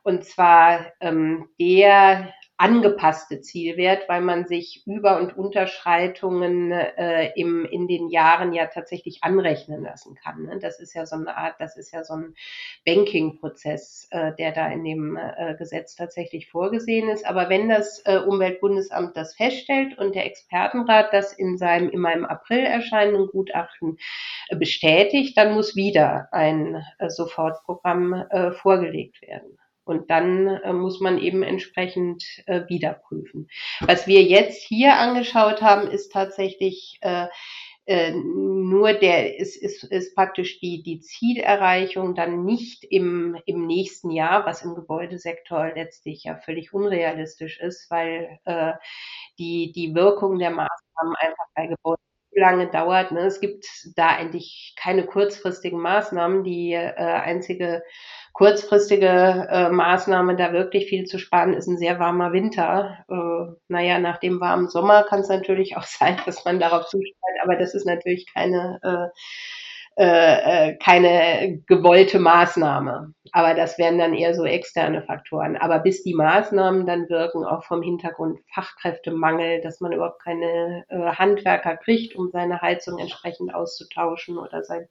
Und 0.03 0.24
zwar 0.24 0.93
ähm, 1.01 1.49
der 1.59 2.33
angepasste 2.59 3.41
Zielwert, 3.41 4.09
weil 4.09 4.21
man 4.21 4.45
sich 4.45 4.83
Über- 4.85 5.19
und 5.21 5.37
Unterschreitungen 5.37 6.73
äh, 6.73 7.31
im, 7.37 7.65
in 7.65 7.87
den 7.87 8.09
Jahren 8.09 8.53
ja 8.53 8.67
tatsächlich 8.67 9.23
anrechnen 9.23 9.85
lassen 9.85 10.17
kann. 10.17 10.43
Ne? 10.43 10.59
Das 10.61 10.81
ist 10.81 10.93
ja 10.93 11.07
so 11.07 11.15
eine 11.15 11.37
Art, 11.37 11.55
das 11.61 11.77
ist 11.77 11.93
ja 11.93 12.03
so 12.03 12.15
ein 12.15 12.35
Banking-Prozess, 12.85 14.09
äh, 14.11 14.33
der 14.35 14.51
da 14.51 14.67
in 14.69 14.83
dem 14.83 15.17
äh, 15.17 15.55
Gesetz 15.57 15.95
tatsächlich 15.95 16.51
vorgesehen 16.51 17.09
ist. 17.09 17.25
Aber 17.25 17.49
wenn 17.49 17.69
das 17.69 18.03
äh, 18.05 18.19
Umweltbundesamt 18.19 19.17
das 19.17 19.37
feststellt 19.37 19.97
und 19.97 20.17
der 20.17 20.27
Expertenrat 20.27 21.13
das 21.13 21.33
in 21.33 21.59
seinem 21.59 21.89
immer 21.91 22.13
im 22.13 22.25
April 22.25 22.65
erscheinenden 22.65 23.29
Gutachten 23.29 23.99
äh, 24.49 24.57
bestätigt, 24.57 25.39
dann 25.39 25.55
muss 25.55 25.77
wieder 25.77 26.29
ein 26.33 26.85
äh, 26.99 27.09
Sofortprogramm 27.09 28.15
äh, 28.31 28.51
vorgelegt 28.51 29.23
werden. 29.23 29.59
Und 29.89 30.11
dann 30.11 30.47
äh, 30.47 30.72
muss 30.72 31.01
man 31.01 31.18
eben 31.18 31.43
entsprechend 31.43 32.24
äh, 32.47 32.62
wieder 32.68 32.95
prüfen. 32.95 33.49
Was 33.80 34.07
wir 34.07 34.22
jetzt 34.22 34.62
hier 34.62 34.97
angeschaut 34.97 35.62
haben, 35.62 35.89
ist 35.89 36.12
tatsächlich 36.12 36.99
äh, 37.01 37.26
äh, 37.89 38.12
nur 38.12 38.93
der 38.93 39.39
ist, 39.39 39.57
ist, 39.57 39.82
ist 39.82 40.14
praktisch 40.14 40.61
die, 40.61 40.82
die 40.82 41.01
Zielerreichung 41.01 42.14
dann 42.14 42.45
nicht 42.45 42.84
im, 42.84 43.34
im 43.47 43.66
nächsten 43.66 44.11
Jahr, 44.11 44.45
was 44.45 44.62
im 44.62 44.74
Gebäudesektor 44.74 45.72
letztlich 45.74 46.24
ja 46.24 46.36
völlig 46.36 46.74
unrealistisch 46.74 47.59
ist, 47.59 47.91
weil 47.91 48.39
äh, 48.45 48.74
die, 49.39 49.72
die 49.72 49.95
Wirkung 49.95 50.39
der 50.39 50.51
Maßnahmen 50.51 51.16
einfach 51.18 51.47
bei 51.55 51.66
Gebäuden 51.66 52.03
lange 52.32 52.70
dauert. 52.70 53.11
Ne? 53.11 53.20
Es 53.20 53.41
gibt 53.41 53.64
da 53.97 54.09
eigentlich 54.09 54.74
keine 54.76 55.07
kurzfristigen 55.07 55.80
Maßnahmen. 55.80 56.45
Die 56.45 56.72
äh, 56.72 56.93
einzige 56.95 57.82
kurzfristige 58.33 59.49
äh, 59.51 59.70
Maßnahme, 59.70 60.37
da 60.37 60.53
wirklich 60.53 60.89
viel 60.89 61.05
zu 61.05 61.18
sparen, 61.18 61.55
ist 61.55 61.66
ein 61.66 61.79
sehr 61.79 61.99
warmer 61.99 62.33
Winter. 62.33 63.05
Äh, 63.09 63.55
naja, 63.68 63.99
nach 63.99 64.18
dem 64.18 64.41
warmen 64.41 64.68
Sommer 64.68 65.05
kann 65.05 65.20
es 65.20 65.29
natürlich 65.29 65.76
auch 65.76 65.83
sein, 65.85 66.18
dass 66.26 66.45
man 66.45 66.61
darauf 66.61 66.85
zusteuert, 66.87 67.39
aber 67.43 67.57
das 67.57 67.74
ist 67.74 67.87
natürlich 67.87 68.26
keine 68.33 68.81
äh, 68.83 69.18
äh, 69.99 70.68
äh, 70.68 70.76
keine 70.76 71.61
gewollte 71.66 72.20
Maßnahme. 72.20 73.14
Aber 73.33 73.55
das 73.55 73.79
wären 73.79 73.99
dann 73.99 74.14
eher 74.14 74.33
so 74.33 74.45
externe 74.45 75.03
Faktoren. 75.03 75.57
Aber 75.57 75.81
bis 75.81 76.05
die 76.05 76.14
Maßnahmen 76.14 76.87
dann 76.87 77.09
wirken, 77.09 77.45
auch 77.45 77.64
vom 77.64 77.83
Hintergrund 77.83 78.39
Fachkräftemangel, 78.55 79.61
dass 79.61 79.81
man 79.81 79.91
überhaupt 79.91 80.22
keine 80.22 80.85
äh, 80.89 80.99
Handwerker 80.99 81.76
kriegt, 81.76 82.14
um 82.14 82.31
seine 82.31 82.61
Heizung 82.62 83.01
entsprechend 83.01 83.53
auszutauschen 83.53 84.39
oder 84.39 84.62
sein 84.62 84.87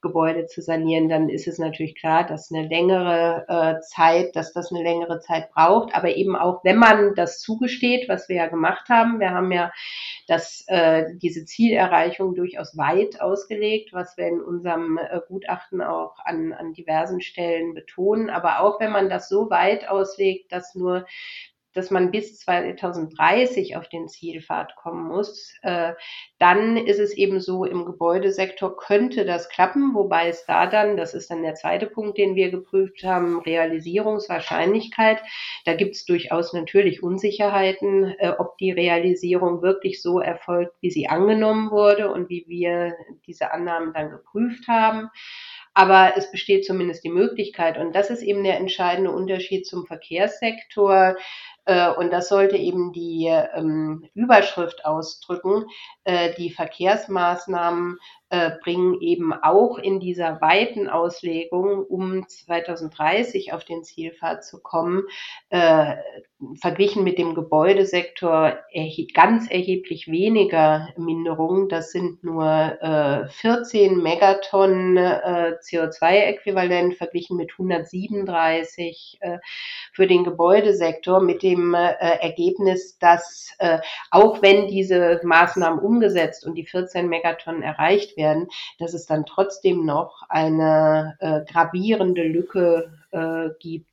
Gebäude 0.00 0.46
zu 0.46 0.62
sanieren, 0.62 1.08
dann 1.08 1.28
ist 1.28 1.46
es 1.46 1.58
natürlich 1.58 1.94
klar, 1.94 2.26
dass 2.26 2.52
eine 2.52 2.68
längere 2.68 3.44
äh, 3.48 3.80
Zeit, 3.80 4.36
dass 4.36 4.52
das 4.52 4.70
eine 4.70 4.82
längere 4.82 5.20
Zeit 5.20 5.50
braucht. 5.50 5.94
Aber 5.94 6.14
eben 6.16 6.36
auch, 6.36 6.62
wenn 6.64 6.76
man 6.76 7.14
das 7.14 7.40
zugesteht, 7.40 8.08
was 8.08 8.28
wir 8.28 8.36
ja 8.36 8.46
gemacht 8.46 8.88
haben, 8.88 9.20
wir 9.20 9.30
haben 9.30 9.52
ja 9.52 9.72
das, 10.26 10.64
äh, 10.68 11.04
diese 11.16 11.44
Zielerreichung 11.44 12.34
durchaus 12.34 12.76
weit 12.76 13.20
ausgelegt, 13.20 13.92
was 13.92 14.16
wir 14.16 14.26
in 14.26 14.40
unserem 14.40 14.98
äh, 14.98 15.20
Gutachten 15.28 15.80
auch 15.82 16.16
an, 16.24 16.52
an 16.52 16.72
diversen 16.72 17.20
Stellen 17.20 17.74
betonen. 17.74 18.30
Aber 18.30 18.60
auch 18.60 18.80
wenn 18.80 18.92
man 18.92 19.08
das 19.08 19.28
so 19.28 19.50
weit 19.50 19.88
auslegt, 19.88 20.52
dass 20.52 20.74
nur 20.74 21.06
dass 21.76 21.90
man 21.90 22.10
bis 22.10 22.38
2030 22.40 23.76
auf 23.76 23.88
den 23.88 24.08
Zielpfad 24.08 24.74
kommen 24.76 25.06
muss, 25.08 25.52
äh, 25.62 25.92
dann 26.38 26.76
ist 26.76 26.98
es 26.98 27.12
eben 27.12 27.40
so, 27.40 27.64
im 27.64 27.84
Gebäudesektor 27.84 28.76
könnte 28.76 29.24
das 29.24 29.48
klappen, 29.48 29.94
wobei 29.94 30.28
es 30.28 30.44
da 30.46 30.66
dann, 30.66 30.96
das 30.96 31.14
ist 31.14 31.30
dann 31.30 31.42
der 31.42 31.54
zweite 31.54 31.86
Punkt, 31.86 32.18
den 32.18 32.34
wir 32.34 32.50
geprüft 32.50 33.04
haben, 33.04 33.40
Realisierungswahrscheinlichkeit. 33.40 35.22
Da 35.64 35.74
gibt 35.74 35.96
es 35.96 36.04
durchaus 36.04 36.52
natürlich 36.52 37.02
Unsicherheiten, 37.02 38.14
äh, 38.18 38.32
ob 38.38 38.56
die 38.58 38.72
Realisierung 38.72 39.62
wirklich 39.62 40.02
so 40.02 40.20
erfolgt, 40.20 40.74
wie 40.80 40.90
sie 40.90 41.08
angenommen 41.08 41.70
wurde 41.70 42.10
und 42.12 42.28
wie 42.28 42.44
wir 42.48 42.96
diese 43.26 43.52
Annahmen 43.52 43.92
dann 43.92 44.10
geprüft 44.10 44.68
haben. 44.68 45.10
Aber 45.74 46.14
es 46.16 46.30
besteht 46.30 46.64
zumindest 46.64 47.04
die 47.04 47.10
Möglichkeit. 47.10 47.76
Und 47.76 47.94
das 47.94 48.08
ist 48.08 48.22
eben 48.22 48.42
der 48.44 48.56
entscheidende 48.56 49.10
Unterschied 49.10 49.66
zum 49.66 49.84
Verkehrssektor. 49.86 51.16
Äh, 51.66 51.90
und 51.90 52.12
das 52.12 52.28
sollte 52.28 52.56
eben 52.56 52.92
die 52.92 53.26
ähm, 53.26 54.08
Überschrift 54.14 54.84
ausdrücken. 54.84 55.66
Äh, 56.04 56.32
die 56.34 56.50
Verkehrsmaßnahmen 56.50 57.98
äh, 58.30 58.52
bringen 58.62 59.00
eben 59.00 59.32
auch 59.32 59.78
in 59.78 60.00
dieser 60.00 60.40
weiten 60.40 60.88
Auslegung, 60.88 61.84
um 61.84 62.26
2030 62.26 63.52
auf 63.52 63.64
den 63.64 63.84
Zielpfad 63.84 64.44
zu 64.44 64.60
kommen, 64.60 65.04
äh, 65.50 65.94
verglichen 66.60 67.02
mit 67.02 67.18
dem 67.18 67.34
Gebäudesektor 67.34 68.58
erhe 68.72 69.06
ganz 69.14 69.50
erheblich 69.50 70.08
weniger 70.08 70.88
Minderungen. 70.96 71.68
Das 71.68 71.92
sind 71.92 72.22
nur 72.24 72.44
äh, 72.46 73.28
14 73.28 74.02
Megatonnen 74.02 74.96
äh, 74.96 75.54
CO2-Äquivalent 75.62 76.94
verglichen 76.94 77.38
mit 77.38 77.52
137 77.52 79.18
äh, 79.20 79.38
für 79.92 80.06
den 80.06 80.24
Gebäudesektor 80.24 81.22
mit 81.22 81.42
dem 81.42 81.74
Ergebnis, 81.74 82.98
dass 82.98 83.56
auch 84.10 84.42
wenn 84.42 84.68
diese 84.68 85.20
Maßnahmen 85.22 85.78
umgesetzt 85.78 86.46
und 86.46 86.54
die 86.54 86.66
14 86.66 87.08
Megatonnen 87.08 87.62
erreicht 87.62 88.15
werden, 88.16 88.48
dass 88.78 88.94
es 88.94 89.06
dann 89.06 89.26
trotzdem 89.26 89.84
noch 89.84 90.22
eine 90.28 91.16
äh, 91.20 91.40
gravierende 91.50 92.22
Lücke 92.22 92.92
äh, 93.10 93.50
gibt, 93.60 93.92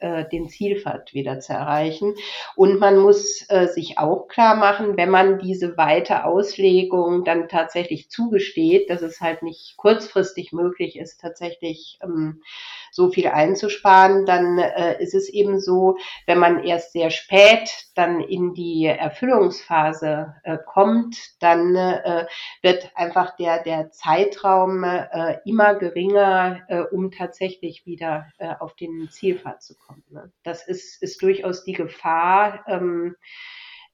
äh, 0.00 0.24
den 0.28 0.48
Zielpfad 0.48 1.14
wieder 1.14 1.40
zu 1.40 1.52
erreichen. 1.52 2.14
Und 2.56 2.80
man 2.80 2.98
muss 2.98 3.44
äh, 3.48 3.68
sich 3.68 3.98
auch 3.98 4.28
klar 4.28 4.56
machen, 4.56 4.96
wenn 4.96 5.10
man 5.10 5.38
diese 5.38 5.76
weite 5.76 6.24
Auslegung 6.24 7.24
dann 7.24 7.48
tatsächlich 7.48 8.10
zugesteht, 8.10 8.90
dass 8.90 9.02
es 9.02 9.20
halt 9.20 9.42
nicht 9.42 9.76
kurzfristig 9.76 10.52
möglich 10.52 10.98
ist, 10.98 11.20
tatsächlich 11.20 11.98
ähm, 12.02 12.42
so 12.90 13.10
viel 13.10 13.26
einzusparen, 13.28 14.24
dann 14.24 14.58
äh, 14.58 15.02
ist 15.02 15.14
es 15.14 15.28
eben 15.28 15.58
so, 15.58 15.96
wenn 16.26 16.38
man 16.38 16.62
erst 16.62 16.92
sehr 16.92 17.10
spät 17.10 17.68
dann 17.94 18.20
in 18.20 18.54
die 18.54 18.86
Erfüllungsphase 18.86 20.34
äh, 20.44 20.58
kommt, 20.64 21.16
dann 21.40 21.74
äh, 21.74 22.26
wird 22.62 22.90
einfach 22.94 23.36
der, 23.36 23.62
der 23.62 23.90
Zeitraum 23.90 24.84
äh, 24.84 25.38
immer 25.44 25.74
geringer, 25.74 26.60
äh, 26.68 26.80
um 26.80 27.10
tatsächlich 27.10 27.84
wieder 27.86 28.26
äh, 28.54 28.62
auf 28.62 28.74
den 28.74 29.08
Zielpfad 29.10 29.62
zu 29.62 29.76
kommen. 29.76 30.04
Ne? 30.10 30.32
Das 30.42 30.66
ist, 30.66 31.02
ist 31.02 31.22
durchaus 31.22 31.64
die 31.64 31.72
Gefahr. 31.72 32.64
Ähm, 32.66 33.16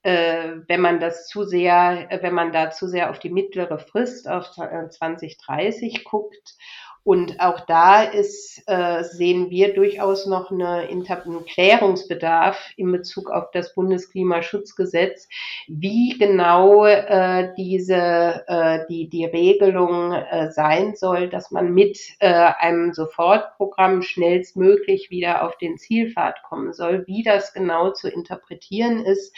äh, 0.03 0.57
wenn 0.67 0.81
man 0.81 0.99
das 0.99 1.29
zu 1.29 1.45
sehr, 1.45 2.09
wenn 2.23 2.35
man 2.35 2.53
da 2.53 2.71
zu 2.71 2.89
sehr 2.89 3.11
auf 3.11 3.19
die 3.19 3.31
mittlere 3.31 3.79
Frist 3.79 4.29
auf 4.29 4.51
2030 4.51 6.05
guckt 6.05 6.57
und 7.03 7.41
auch 7.41 7.61
da 7.61 8.03
ist, 8.03 8.63
äh, 8.67 9.03
sehen 9.05 9.49
wir 9.49 9.73
durchaus 9.73 10.27
noch 10.27 10.51
eine, 10.51 10.89
einen 10.89 11.45
Klärungsbedarf 11.47 12.59
in 12.77 12.93
Bezug 12.93 13.31
auf 13.31 13.51
das 13.53 13.75
Bundesklimaschutzgesetz, 13.75 15.27
wie 15.67 16.19
genau 16.19 16.85
äh, 16.85 17.53
diese 17.57 18.45
äh, 18.47 18.87
die 18.89 19.09
die 19.09 19.25
Regelung 19.25 20.13
äh, 20.13 20.51
sein 20.51 20.95
soll, 20.95 21.31
dass 21.31 21.51
man 21.51 21.73
mit 21.73 21.99
äh, 22.19 22.29
einem 22.29 22.93
Sofortprogramm 22.93 24.03
schnellstmöglich 24.03 25.11
wieder 25.11 25.43
auf 25.43 25.57
den 25.57 25.79
Zielpfad 25.79 26.43
kommen 26.43 26.75
soll, 26.75 27.07
wie 27.07 27.23
das 27.23 27.55
genau 27.55 27.93
zu 27.93 28.09
interpretieren 28.09 29.05
ist. 29.07 29.35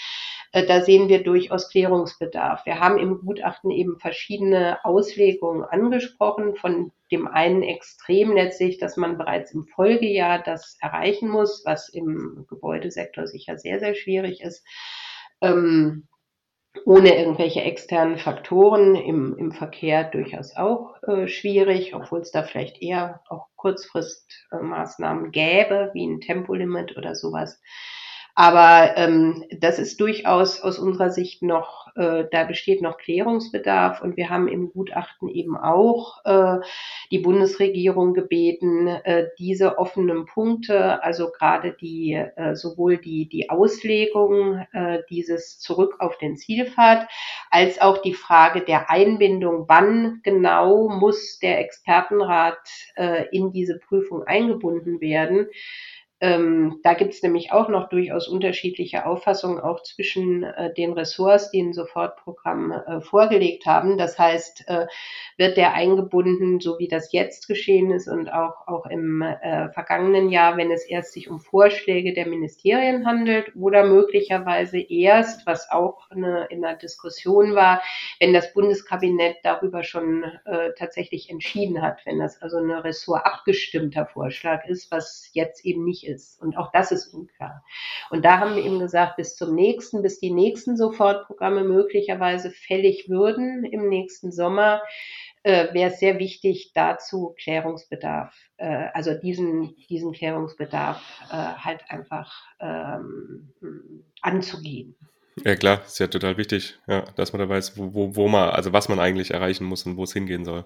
Äh, 0.52 0.66
da 0.66 0.82
sehen 0.82 1.08
wir 1.08 1.22
durchaus 1.22 1.70
Klärungsbedarf. 1.70 2.64
Wir 2.66 2.78
haben 2.78 2.98
im 2.98 3.20
Gutachten 3.20 3.70
eben 3.70 3.98
verschiedene 3.98 4.84
Auslegungen 4.84 5.64
angesprochen, 5.64 6.54
von 6.56 6.92
dem 7.10 7.26
einen 7.26 7.62
Extrem 7.62 8.32
letztlich, 8.32 8.78
dass 8.78 8.96
man 8.96 9.18
bereits 9.18 9.52
im 9.52 9.66
Folgejahr 9.66 10.42
das 10.42 10.76
erreichen 10.80 11.28
muss, 11.28 11.62
was 11.64 11.88
im 11.88 12.46
Gebäudesektor 12.48 13.26
sicher 13.26 13.58
sehr, 13.58 13.80
sehr 13.80 13.94
schwierig 13.94 14.42
ist. 14.42 14.64
Ähm, 15.40 16.06
ohne 16.86 17.16
irgendwelche 17.18 17.60
externen 17.62 18.16
Faktoren 18.16 18.94
im, 18.94 19.36
im 19.36 19.52
Verkehr 19.52 20.04
durchaus 20.04 20.56
auch 20.56 20.96
äh, 21.02 21.28
schwierig, 21.28 21.94
obwohl 21.94 22.20
es 22.20 22.30
da 22.30 22.42
vielleicht 22.42 22.80
eher 22.80 23.20
auch 23.28 23.48
Kurzfristmaßnahmen 23.56 25.32
gäbe, 25.32 25.90
wie 25.92 26.06
ein 26.06 26.20
Tempolimit 26.20 26.96
oder 26.96 27.14
sowas. 27.14 27.60
Aber 28.34 28.96
ähm, 28.96 29.44
das 29.58 29.78
ist 29.78 30.00
durchaus 30.00 30.62
aus 30.62 30.78
unserer 30.78 31.10
Sicht 31.10 31.42
noch, 31.42 31.88
äh, 31.96 32.24
da 32.30 32.44
besteht 32.44 32.80
noch 32.80 32.96
Klärungsbedarf 32.96 34.00
und 34.00 34.16
wir 34.16 34.30
haben 34.30 34.48
im 34.48 34.72
Gutachten 34.72 35.28
eben 35.28 35.54
auch 35.54 36.24
äh, 36.24 36.60
die 37.10 37.18
Bundesregierung 37.18 38.14
gebeten, 38.14 38.86
äh, 38.86 39.26
diese 39.38 39.76
offenen 39.76 40.24
Punkte, 40.24 41.02
also 41.02 41.30
gerade 41.30 41.76
die 41.78 42.14
äh, 42.14 42.54
sowohl 42.56 42.96
die 42.96 43.28
die 43.28 43.50
Auslegung 43.50 44.64
äh, 44.72 45.00
dieses 45.10 45.58
zurück 45.58 45.96
auf 45.98 46.16
den 46.16 46.36
Zielpfad 46.38 47.08
als 47.50 47.82
auch 47.82 47.98
die 47.98 48.14
Frage 48.14 48.62
der 48.62 48.88
Einbindung, 48.88 49.66
wann 49.68 50.20
genau 50.22 50.88
muss 50.88 51.38
der 51.38 51.60
Expertenrat 51.60 52.56
äh, 52.96 53.26
in 53.30 53.52
diese 53.52 53.78
Prüfung 53.78 54.22
eingebunden 54.22 55.02
werden 55.02 55.48
ähm, 56.22 56.78
da 56.84 56.94
gibt 56.94 57.14
es 57.14 57.22
nämlich 57.24 57.50
auch 57.50 57.68
noch 57.68 57.88
durchaus 57.88 58.28
unterschiedliche 58.28 59.06
Auffassungen, 59.06 59.58
auch 59.58 59.82
zwischen 59.82 60.44
äh, 60.44 60.72
den 60.72 60.92
Ressorts, 60.92 61.50
die 61.50 61.60
ein 61.60 61.72
Sofortprogramm 61.72 62.70
äh, 62.70 63.00
vorgelegt 63.00 63.66
haben. 63.66 63.98
Das 63.98 64.20
heißt, 64.20 64.68
äh, 64.68 64.86
wird 65.36 65.56
der 65.56 65.74
eingebunden, 65.74 66.60
so 66.60 66.78
wie 66.78 66.86
das 66.86 67.10
jetzt 67.10 67.48
geschehen 67.48 67.90
ist 67.90 68.06
und 68.06 68.32
auch, 68.32 68.68
auch 68.68 68.86
im 68.86 69.20
äh, 69.20 69.70
vergangenen 69.70 70.28
Jahr, 70.28 70.56
wenn 70.56 70.70
es 70.70 70.84
erst 70.84 71.12
sich 71.12 71.28
um 71.28 71.40
Vorschläge 71.40 72.12
der 72.12 72.28
Ministerien 72.28 73.04
handelt 73.04 73.56
oder 73.56 73.82
möglicherweise 73.84 74.78
erst, 74.78 75.44
was 75.44 75.72
auch 75.72 76.08
eine, 76.12 76.46
in 76.50 76.62
der 76.62 76.76
Diskussion 76.76 77.56
war, 77.56 77.82
wenn 78.20 78.32
das 78.32 78.52
Bundeskabinett 78.52 79.38
darüber 79.42 79.82
schon 79.82 80.22
äh, 80.44 80.70
tatsächlich 80.78 81.30
entschieden 81.30 81.82
hat, 81.82 82.06
wenn 82.06 82.20
das 82.20 82.40
also 82.40 82.58
ein 82.58 82.70
Ressort 82.70 83.26
abgestimmter 83.26 84.06
Vorschlag 84.06 84.64
ist, 84.66 84.92
was 84.92 85.28
jetzt 85.32 85.64
eben 85.64 85.84
nicht 85.84 86.06
ist 86.06 86.11
ist. 86.12 86.40
Und 86.40 86.56
auch 86.56 86.70
das 86.72 86.92
ist 86.92 87.12
unklar. 87.12 87.64
Und 88.10 88.24
da 88.24 88.38
haben 88.38 88.54
wir 88.54 88.64
eben 88.64 88.78
gesagt, 88.78 89.16
bis 89.16 89.34
zum 89.34 89.54
nächsten, 89.54 90.02
bis 90.02 90.20
die 90.20 90.30
nächsten 90.30 90.76
Sofortprogramme 90.76 91.64
möglicherweise 91.64 92.50
fällig 92.50 93.08
würden 93.08 93.64
im 93.64 93.88
nächsten 93.88 94.30
Sommer, 94.30 94.82
äh, 95.42 95.74
wäre 95.74 95.90
es 95.90 95.98
sehr 95.98 96.18
wichtig, 96.18 96.70
dazu 96.74 97.34
Klärungsbedarf, 97.42 98.32
äh, 98.58 98.88
also 98.94 99.14
diesen, 99.14 99.74
diesen 99.88 100.12
Klärungsbedarf 100.12 101.02
äh, 101.30 101.34
halt 101.34 101.82
einfach 101.88 102.32
ähm, 102.60 103.52
anzugehen. 104.20 104.94
Ja 105.44 105.56
klar, 105.56 105.82
ist 105.84 105.98
ja 105.98 106.06
total 106.06 106.36
wichtig, 106.36 106.78
ja, 106.86 107.02
dass 107.16 107.32
man 107.32 107.40
da 107.40 107.48
weiß, 107.48 107.76
wo, 107.78 107.94
wo, 107.94 108.16
wo 108.16 108.28
man, 108.28 108.50
also 108.50 108.72
was 108.72 108.88
man 108.88 109.00
eigentlich 109.00 109.32
erreichen 109.32 109.64
muss 109.64 109.84
und 109.86 109.96
wo 109.96 110.04
es 110.04 110.12
hingehen 110.12 110.44
soll. 110.44 110.64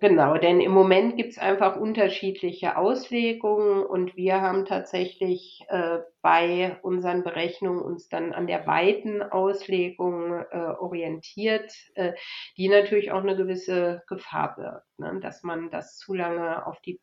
Genau, 0.00 0.36
denn 0.38 0.60
im 0.60 0.70
Moment 0.72 1.16
gibt 1.16 1.30
es 1.32 1.38
einfach 1.38 1.74
unterschiedliche 1.76 2.76
Auslegungen 2.76 3.84
und 3.84 4.16
wir 4.16 4.40
haben 4.40 4.64
tatsächlich 4.64 5.64
äh, 5.68 5.98
bei 6.22 6.78
unseren 6.82 7.24
Berechnungen 7.24 7.82
uns 7.82 8.08
dann 8.08 8.32
an 8.32 8.46
der 8.46 8.64
weiten 8.68 9.22
Auslegung 9.22 10.32
äh, 10.52 10.56
orientiert, 10.78 11.72
äh, 11.94 12.12
die 12.56 12.68
natürlich 12.68 13.10
auch 13.10 13.22
eine 13.22 13.36
gewisse 13.36 14.02
Gefahr 14.06 14.54
birgt, 14.54 14.86
ne? 14.98 15.18
dass 15.20 15.42
man 15.42 15.68
das 15.70 15.96
zu 15.96 16.14
lange 16.14 16.64
auf 16.66 16.80
die 16.82 17.00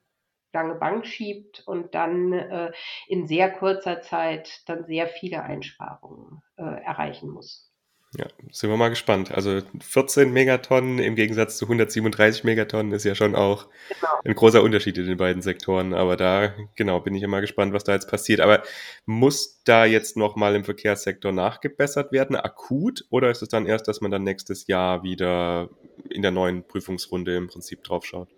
lange 0.54 0.76
Bank 0.76 1.06
schiebt 1.06 1.64
und 1.68 1.96
dann 1.96 2.32
äh, 2.32 2.72
in 3.08 3.28
sehr 3.28 3.52
kurzer 3.52 4.02
Zeit 4.02 4.62
dann 4.68 4.86
sehr 4.86 5.08
viele 5.08 5.44
Einsparungen 5.44 6.42
äh, 6.58 6.64
erreichen 6.64 7.30
muss. 7.30 7.75
Ja, 8.18 8.28
sind 8.52 8.70
wir 8.70 8.78
mal 8.78 8.90
gespannt. 8.90 9.32
Also 9.32 9.62
14 9.82 10.32
Megatonnen 10.32 11.00
im 11.00 11.16
Gegensatz 11.16 11.58
zu 11.58 11.66
137 11.66 12.46
Megatonnen 12.46 12.94
ist 12.94 13.04
ja 13.04 13.14
schon 13.14 13.36
auch 13.36 13.68
genau. 13.90 14.14
ein 14.24 14.36
großer 14.36 14.64
Unterschied 14.64 14.98
in 14.98 15.06
den 15.06 15.18
beiden 15.18 15.42
Sektoren. 15.42 15.94
Aber 15.94 16.16
da, 16.16 16.54
genau, 16.76 17.02
bin 17.02 17.16
ich 17.16 17.24
immer 17.24 17.42
gespannt, 17.42 17.74
was 17.74 17.84
da 17.84 17.94
jetzt 17.94 18.10
passiert. 18.10 18.40
Aber 18.40 18.64
muss 19.06 19.62
da 19.66 19.86
jetzt 19.86 20.16
nochmal 20.16 20.56
im 20.56 20.64
Verkehrssektor 20.64 21.34
nachgebessert 21.34 22.14
werden, 22.14 22.38
akut? 22.38 23.06
Oder 23.10 23.32
ist 23.32 23.42
es 23.42 23.50
dann 23.50 23.66
erst, 23.66 23.88
dass 23.88 24.00
man 24.00 24.12
dann 24.12 24.24
nächstes 24.24 24.68
Jahr 24.68 25.04
wieder 25.04 25.70
in 26.10 26.22
der 26.22 26.32
neuen 26.32 26.64
Prüfungsrunde 26.64 27.36
im 27.36 27.48
Prinzip 27.48 27.84
drauf 27.84 28.06
schaut? 28.06 28.30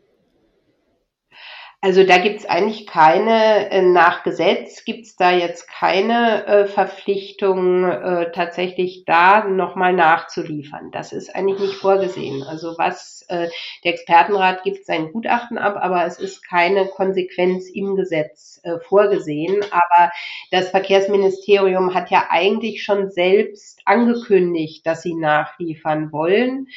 Also 1.87 2.03
da 2.03 2.17
gibt 2.17 2.41
es 2.41 2.45
eigentlich 2.45 2.85
keine, 2.85 3.71
äh, 3.71 3.81
nach 3.81 4.23
Gesetz 4.23 4.83
gibt 4.83 5.05
es 5.05 5.15
da 5.15 5.31
jetzt 5.31 5.69
keine 5.69 6.45
äh, 6.45 6.65
Verpflichtung, 6.67 7.85
äh, 7.85 8.29
tatsächlich 8.33 9.05
da 9.05 9.45
nochmal 9.45 9.93
nachzuliefern. 9.93 10.91
Das 10.91 11.13
ist 11.13 11.33
eigentlich 11.33 11.61
nicht 11.61 11.75
vorgesehen. 11.75 12.43
Also 12.43 12.75
was 12.77 13.23
äh, 13.29 13.47
der 13.85 13.93
Expertenrat 13.93 14.63
gibt 14.63 14.85
sein 14.85 15.13
Gutachten 15.13 15.57
ab, 15.57 15.77
aber 15.79 16.05
es 16.05 16.19
ist 16.19 16.45
keine 16.45 16.87
Konsequenz 16.87 17.69
im 17.69 17.95
Gesetz 17.95 18.59
äh, 18.63 18.79
vorgesehen. 18.79 19.63
Aber 19.71 20.11
das 20.51 20.71
Verkehrsministerium 20.71 21.93
hat 21.93 22.11
ja 22.11 22.25
eigentlich 22.29 22.83
schon 22.83 23.11
selbst 23.11 23.79
angekündigt, 23.85 24.85
dass 24.85 25.03
sie 25.03 25.15
nachliefern 25.15 26.11
wollen. 26.11 26.67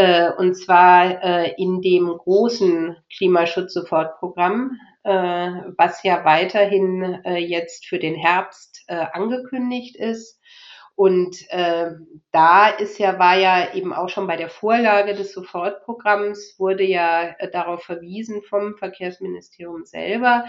Äh, 0.00 0.32
und 0.38 0.54
zwar 0.54 1.22
äh, 1.22 1.52
in 1.58 1.82
dem 1.82 2.06
großen 2.06 2.96
Klimaschutz-Sofortprogramm, 3.14 4.78
äh, 5.02 5.10
was 5.76 6.02
ja 6.02 6.24
weiterhin 6.24 7.20
äh, 7.26 7.36
jetzt 7.36 7.84
für 7.86 7.98
den 7.98 8.14
Herbst 8.14 8.82
äh, 8.86 9.04
angekündigt 9.12 9.96
ist. 9.96 10.40
Und 10.94 11.36
äh, 11.50 11.90
da 12.32 12.68
ist 12.68 12.98
ja, 12.98 13.18
war 13.18 13.36
ja 13.36 13.74
eben 13.74 13.92
auch 13.92 14.08
schon 14.08 14.26
bei 14.26 14.38
der 14.38 14.48
Vorlage 14.48 15.14
des 15.14 15.34
Sofortprogramms 15.34 16.56
wurde 16.58 16.84
ja 16.84 17.34
darauf 17.52 17.82
verwiesen 17.82 18.40
vom 18.42 18.76
Verkehrsministerium 18.78 19.84
selber, 19.84 20.44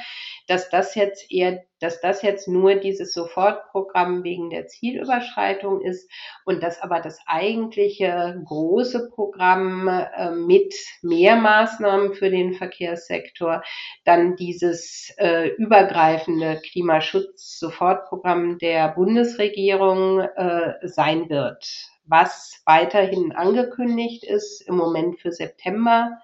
dass 0.48 0.70
das 0.70 0.96
jetzt 0.96 1.30
eher, 1.30 1.62
dass 1.82 2.00
das 2.00 2.22
jetzt 2.22 2.48
nur 2.48 2.76
dieses 2.76 3.14
Sofortprogramm 3.14 4.24
wegen 4.24 4.50
der 4.50 4.68
Zielüberschreitung 4.68 5.82
ist 5.82 6.10
und 6.46 6.62
dass 6.64 6.82
aber 6.82 7.00
das 7.00 7.20
eigentliche 7.26 8.42
große 8.46 9.10
Programm 9.10 9.88
äh, 9.88 10.32
mit 10.32 10.74
mehr 11.02 11.36
Maßnahmen 11.36 12.14
für 12.14 12.30
den 12.30 12.54
Verkehrssektor 12.54 13.64
dann 14.06 14.36
dieses 14.36 15.14
äh, 15.18 15.48
übergreifende 15.50 16.62
Klimaschutz-Sofortprogramm 16.62 18.58
der 18.60 18.90
Bundesregierung 18.90 20.20
äh, 20.20 20.76
sein 20.84 21.30
wird. 21.30 21.66
Was 22.06 22.62
weiterhin 22.66 23.32
angekündigt 23.32 24.24
ist, 24.24 24.62
im 24.68 24.76
Moment 24.76 25.20
für 25.20 25.32
September. 25.32 26.20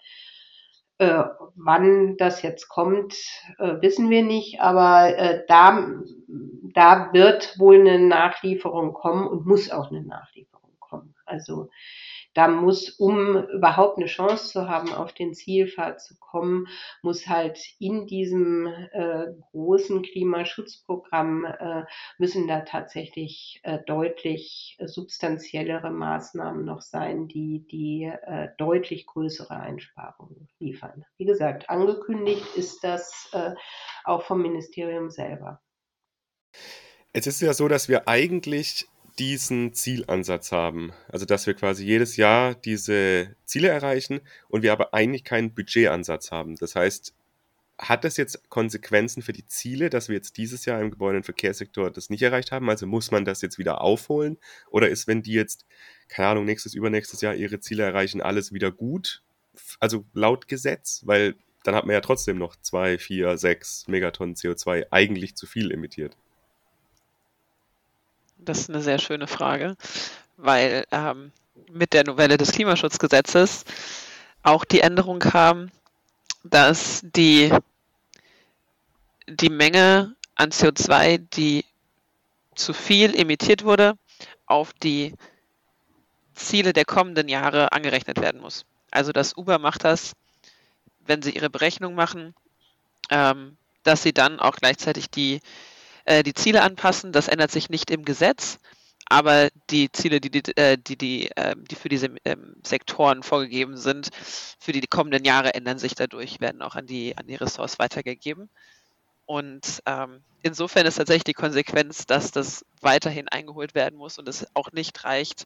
Äh, 0.99 1.23
wann 1.55 2.17
das 2.17 2.41
jetzt 2.41 2.69
kommt, 2.69 3.13
äh, 3.59 3.81
wissen 3.81 4.09
wir 4.09 4.23
nicht, 4.23 4.61
aber 4.61 5.15
äh, 5.15 5.43
da, 5.47 5.91
da 6.73 7.13
wird 7.13 7.59
wohl 7.59 7.79
eine 7.79 7.99
Nachlieferung 7.99 8.93
kommen 8.93 9.27
und 9.27 9.45
muss 9.45 9.69
auch 9.69 9.91
eine 9.91 10.01
Nachlieferung 10.01 10.71
kommen. 10.79 11.13
Also 11.25 11.69
da 12.37 12.47
muss, 12.47 12.91
um 12.91 13.47
überhaupt 13.47 13.97
eine 13.97 14.05
Chance 14.05 14.51
zu 14.51 14.69
haben, 14.69 14.93
auf 14.93 15.11
den 15.11 15.33
Zielpfad 15.33 15.99
zu 15.99 16.15
kommen, 16.19 16.67
muss 17.01 17.27
halt 17.27 17.59
in 17.79 18.05
diesem 18.05 18.67
äh, 18.67 19.25
großen 19.51 20.03
Klimaschutzprogramm 20.03 21.45
äh, 21.45 21.83
müssen 22.19 22.47
da 22.47 22.61
tatsächlich 22.61 23.59
äh, 23.63 23.79
deutlich 23.87 24.77
substanziellere 24.85 25.89
Maßnahmen 25.89 26.63
noch 26.63 26.81
sein, 26.81 27.27
die, 27.27 27.65
die 27.71 28.03
äh, 28.03 28.49
deutlich 28.59 29.07
größere 29.07 29.55
Einsparungen 29.59 30.47
liefern. 30.59 31.05
Wie 31.17 31.25
gesagt, 31.25 31.71
angekündigt 31.71 32.45
ist 32.55 32.83
das 32.83 33.29
äh, 33.33 33.55
auch 34.03 34.21
vom 34.21 34.43
Ministerium 34.43 35.09
selber. 35.09 35.59
Es 37.13 37.25
ist 37.25 37.41
ja 37.41 37.55
so, 37.55 37.67
dass 37.67 37.89
wir 37.89 38.07
eigentlich 38.07 38.85
diesen 39.19 39.73
Zielansatz 39.73 40.51
haben. 40.51 40.93
Also 41.07 41.25
dass 41.25 41.47
wir 41.47 41.53
quasi 41.53 41.85
jedes 41.85 42.17
Jahr 42.17 42.55
diese 42.55 43.35
Ziele 43.45 43.69
erreichen 43.69 44.21
und 44.49 44.61
wir 44.61 44.71
aber 44.71 44.93
eigentlich 44.93 45.23
keinen 45.23 45.53
Budgetansatz 45.53 46.31
haben. 46.31 46.55
Das 46.55 46.75
heißt, 46.75 47.13
hat 47.79 48.03
das 48.03 48.17
jetzt 48.17 48.49
Konsequenzen 48.49 49.21
für 49.21 49.33
die 49.33 49.45
Ziele, 49.45 49.89
dass 49.89 50.09
wir 50.09 50.15
jetzt 50.15 50.37
dieses 50.37 50.65
Jahr 50.65 50.81
im 50.81 50.89
Gebäude- 50.89 51.17
und 51.17 51.23
Verkehrssektor 51.23 51.91
das 51.91 52.09
nicht 52.09 52.23
erreicht 52.23 52.51
haben? 52.51 52.69
Also 52.69 52.87
muss 52.87 53.11
man 53.11 53.23
das 53.23 53.41
jetzt 53.41 53.59
wieder 53.59 53.81
aufholen? 53.81 54.37
Oder 54.71 54.89
ist, 54.89 55.07
wenn 55.07 55.21
die 55.21 55.33
jetzt, 55.33 55.65
keine 56.07 56.29
Ahnung, 56.29 56.45
nächstes, 56.45 56.73
übernächstes 56.73 57.21
Jahr 57.21 57.35
ihre 57.35 57.59
Ziele 57.59 57.83
erreichen, 57.83 58.21
alles 58.21 58.51
wieder 58.51 58.71
gut? 58.71 59.21
Also 59.79 60.05
laut 60.13 60.47
Gesetz? 60.47 61.03
Weil 61.05 61.35
dann 61.63 61.75
hat 61.75 61.85
man 61.85 61.93
ja 61.93 62.01
trotzdem 62.01 62.37
noch 62.37 62.55
zwei, 62.55 62.97
vier, 62.97 63.37
sechs 63.37 63.87
Megatonnen 63.87 64.35
CO2 64.35 64.87
eigentlich 64.89 65.35
zu 65.35 65.45
viel 65.45 65.71
emittiert. 65.71 66.17
Das 68.39 68.59
ist 68.59 68.69
eine 68.69 68.81
sehr 68.81 68.99
schöne 68.99 69.27
Frage, 69.27 69.75
weil 70.37 70.85
ähm, 70.91 71.31
mit 71.71 71.93
der 71.93 72.05
Novelle 72.05 72.37
des 72.37 72.51
Klimaschutzgesetzes 72.51 73.65
auch 74.43 74.63
die 74.63 74.81
Änderung 74.81 75.19
kam, 75.19 75.71
dass 76.43 77.01
die, 77.03 77.51
die 79.27 79.49
Menge 79.49 80.15
an 80.35 80.51
CO2, 80.51 81.17
die 81.17 81.65
zu 82.55 82.73
viel 82.73 83.15
emittiert 83.15 83.63
wurde, 83.63 83.97
auf 84.45 84.73
die 84.73 85.13
Ziele 86.33 86.73
der 86.73 86.85
kommenden 86.85 87.27
Jahre 87.27 87.71
angerechnet 87.71 88.21
werden 88.21 88.39
muss. 88.39 88.65
Also 88.91 89.11
das 89.11 89.35
Uber 89.35 89.59
macht 89.59 89.83
das, 89.83 90.13
wenn 91.05 91.21
sie 91.21 91.31
ihre 91.31 91.49
Berechnung 91.49 91.95
machen, 91.95 92.33
ähm, 93.09 93.57
dass 93.83 94.03
sie 94.03 94.13
dann 94.13 94.39
auch 94.39 94.55
gleichzeitig 94.55 95.09
die 95.09 95.41
äh, 96.07 96.23
die 96.23 96.33
Ziele 96.33 96.63
anpassen. 96.63 97.11
Das 97.11 97.27
ändert 97.27 97.51
sich 97.51 97.69
nicht 97.69 97.91
im 97.91 98.05
Gesetz, 98.05 98.59
aber 99.09 99.49
die 99.69 99.91
Ziele, 99.91 100.19
die, 100.19 100.31
die, 100.31 100.57
äh, 100.57 100.77
die, 100.77 100.97
die, 100.97 101.29
ähm, 101.35 101.65
die 101.65 101.75
für 101.75 101.89
diese 101.89 102.15
ähm, 102.25 102.55
Sektoren 102.65 103.23
vorgegeben 103.23 103.77
sind, 103.77 104.09
für 104.59 104.71
die 104.71 104.85
kommenden 104.87 105.25
Jahre 105.25 105.53
ändern 105.53 105.79
sich 105.79 105.95
dadurch, 105.95 106.39
werden 106.39 106.61
auch 106.61 106.75
an 106.75 106.87
die, 106.87 107.15
an 107.17 107.27
die 107.27 107.35
Ressorts 107.35 107.77
weitergegeben. 107.77 108.49
Und 109.25 109.81
ähm, 109.85 110.21
insofern 110.41 110.85
ist 110.85 110.95
tatsächlich 110.95 111.25
die 111.25 111.33
Konsequenz, 111.33 112.05
dass 112.05 112.31
das 112.31 112.65
weiterhin 112.81 113.27
eingeholt 113.27 113.75
werden 113.75 113.97
muss 113.97 114.17
und 114.17 114.29
es 114.29 114.47
auch 114.53 114.71
nicht 114.71 115.03
reicht, 115.03 115.45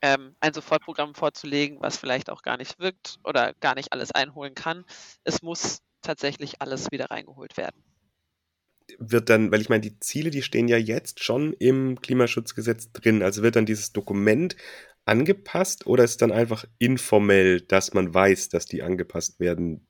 ähm, 0.00 0.36
ein 0.40 0.54
Sofortprogramm 0.54 1.14
vorzulegen, 1.14 1.78
was 1.80 1.96
vielleicht 1.96 2.30
auch 2.30 2.42
gar 2.42 2.56
nicht 2.56 2.78
wirkt 2.78 3.18
oder 3.24 3.54
gar 3.54 3.74
nicht 3.74 3.92
alles 3.92 4.12
einholen 4.12 4.54
kann. 4.54 4.84
Es 5.24 5.42
muss 5.42 5.80
tatsächlich 6.02 6.60
alles 6.62 6.90
wieder 6.92 7.10
reingeholt 7.10 7.56
werden 7.56 7.82
wird 8.98 9.30
dann, 9.30 9.50
weil 9.52 9.60
ich 9.60 9.68
meine, 9.68 9.80
die 9.80 9.98
Ziele, 10.00 10.30
die 10.30 10.42
stehen 10.42 10.68
ja 10.68 10.76
jetzt 10.76 11.22
schon 11.22 11.52
im 11.54 12.00
Klimaschutzgesetz 12.00 12.92
drin. 12.92 13.22
Also 13.22 13.42
wird 13.42 13.56
dann 13.56 13.66
dieses 13.66 13.92
Dokument 13.92 14.56
angepasst 15.04 15.86
oder 15.86 16.04
ist 16.04 16.22
dann 16.22 16.32
einfach 16.32 16.64
informell, 16.78 17.60
dass 17.60 17.94
man 17.94 18.12
weiß, 18.12 18.48
dass 18.48 18.66
die 18.66 18.82
angepasst 18.82 19.40
werden 19.40 19.86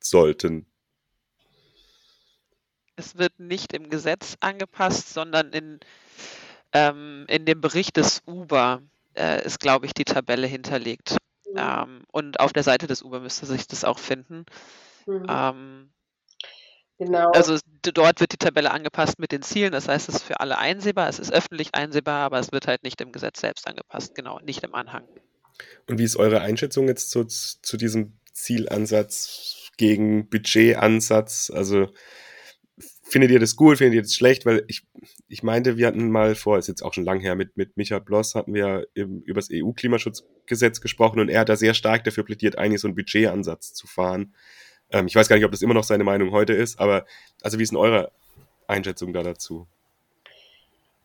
sollten? 0.00 0.66
Es 2.96 3.16
wird 3.16 3.38
nicht 3.38 3.72
im 3.72 3.88
Gesetz 3.88 4.36
angepasst, 4.40 5.12
sondern 5.12 5.50
in, 5.52 5.80
ähm, 6.72 7.24
in 7.28 7.46
dem 7.46 7.60
Bericht 7.60 7.96
des 7.96 8.22
Uber 8.26 8.82
äh, 9.14 9.44
ist, 9.44 9.60
glaube 9.60 9.86
ich, 9.86 9.94
die 9.94 10.04
Tabelle 10.04 10.46
hinterlegt. 10.46 11.16
Mhm. 11.46 11.56
Ähm, 11.56 12.02
und 12.08 12.40
auf 12.40 12.52
der 12.52 12.62
Seite 12.62 12.86
des 12.86 13.02
Uber 13.02 13.20
müsste 13.20 13.46
sich 13.46 13.66
das 13.66 13.84
auch 13.84 13.98
finden. 13.98 14.44
Mhm. 15.06 15.26
Ähm, 15.28 15.90
Genau. 17.04 17.30
Also 17.32 17.58
dort 17.82 18.20
wird 18.20 18.32
die 18.32 18.36
Tabelle 18.36 18.70
angepasst 18.70 19.18
mit 19.18 19.32
den 19.32 19.42
Zielen, 19.42 19.72
das 19.72 19.88
heißt, 19.88 20.08
es 20.08 20.16
ist 20.16 20.22
für 20.22 20.38
alle 20.38 20.58
einsehbar, 20.58 21.08
es 21.08 21.18
ist 21.18 21.32
öffentlich 21.32 21.74
einsehbar, 21.74 22.20
aber 22.20 22.38
es 22.38 22.52
wird 22.52 22.68
halt 22.68 22.84
nicht 22.84 23.00
im 23.00 23.10
Gesetz 23.10 23.40
selbst 23.40 23.66
angepasst, 23.66 24.14
genau, 24.14 24.38
nicht 24.40 24.62
im 24.62 24.74
Anhang. 24.74 25.02
Und 25.88 25.98
wie 25.98 26.04
ist 26.04 26.16
eure 26.16 26.42
Einschätzung 26.42 26.86
jetzt 26.86 27.10
zu, 27.10 27.24
zu 27.24 27.76
diesem 27.76 28.18
Zielansatz 28.32 29.70
gegen 29.76 30.28
Budgetansatz? 30.28 31.50
Also 31.52 31.88
findet 33.02 33.32
ihr 33.32 33.40
das 33.40 33.56
gut, 33.56 33.78
findet 33.78 33.94
ihr 33.94 34.02
das 34.02 34.14
schlecht? 34.14 34.46
Weil 34.46 34.64
ich, 34.68 34.86
ich 35.26 35.42
meinte, 35.42 35.76
wir 35.76 35.88
hatten 35.88 36.08
mal 36.08 36.36
vor, 36.36 36.56
ist 36.56 36.68
jetzt 36.68 36.82
auch 36.82 36.94
schon 36.94 37.04
lang 37.04 37.18
her, 37.18 37.34
mit, 37.34 37.56
mit 37.56 37.76
Michael 37.76 38.00
Bloss 38.00 38.36
hatten 38.36 38.54
wir 38.54 38.86
über 38.94 39.40
das 39.40 39.48
EU-Klimaschutzgesetz 39.52 40.80
gesprochen 40.80 41.18
und 41.18 41.28
er 41.28 41.40
hat 41.40 41.48
da 41.48 41.56
sehr 41.56 41.74
stark 41.74 42.04
dafür 42.04 42.24
plädiert, 42.24 42.58
eigentlich 42.58 42.80
so 42.80 42.86
einen 42.86 42.94
Budgetansatz 42.94 43.74
zu 43.74 43.88
fahren. 43.88 44.34
Ähm, 44.92 45.06
ich 45.06 45.14
weiß 45.14 45.28
gar 45.28 45.36
nicht, 45.36 45.44
ob 45.44 45.50
das 45.50 45.62
immer 45.62 45.74
noch 45.74 45.84
seine 45.84 46.04
Meinung 46.04 46.30
heute 46.30 46.52
ist, 46.52 46.78
aber 46.78 47.06
also 47.42 47.58
wie 47.58 47.62
ist 47.62 47.72
denn 47.72 47.78
eure 47.78 48.12
Einschätzung 48.66 49.12
da 49.12 49.22
dazu? 49.22 49.66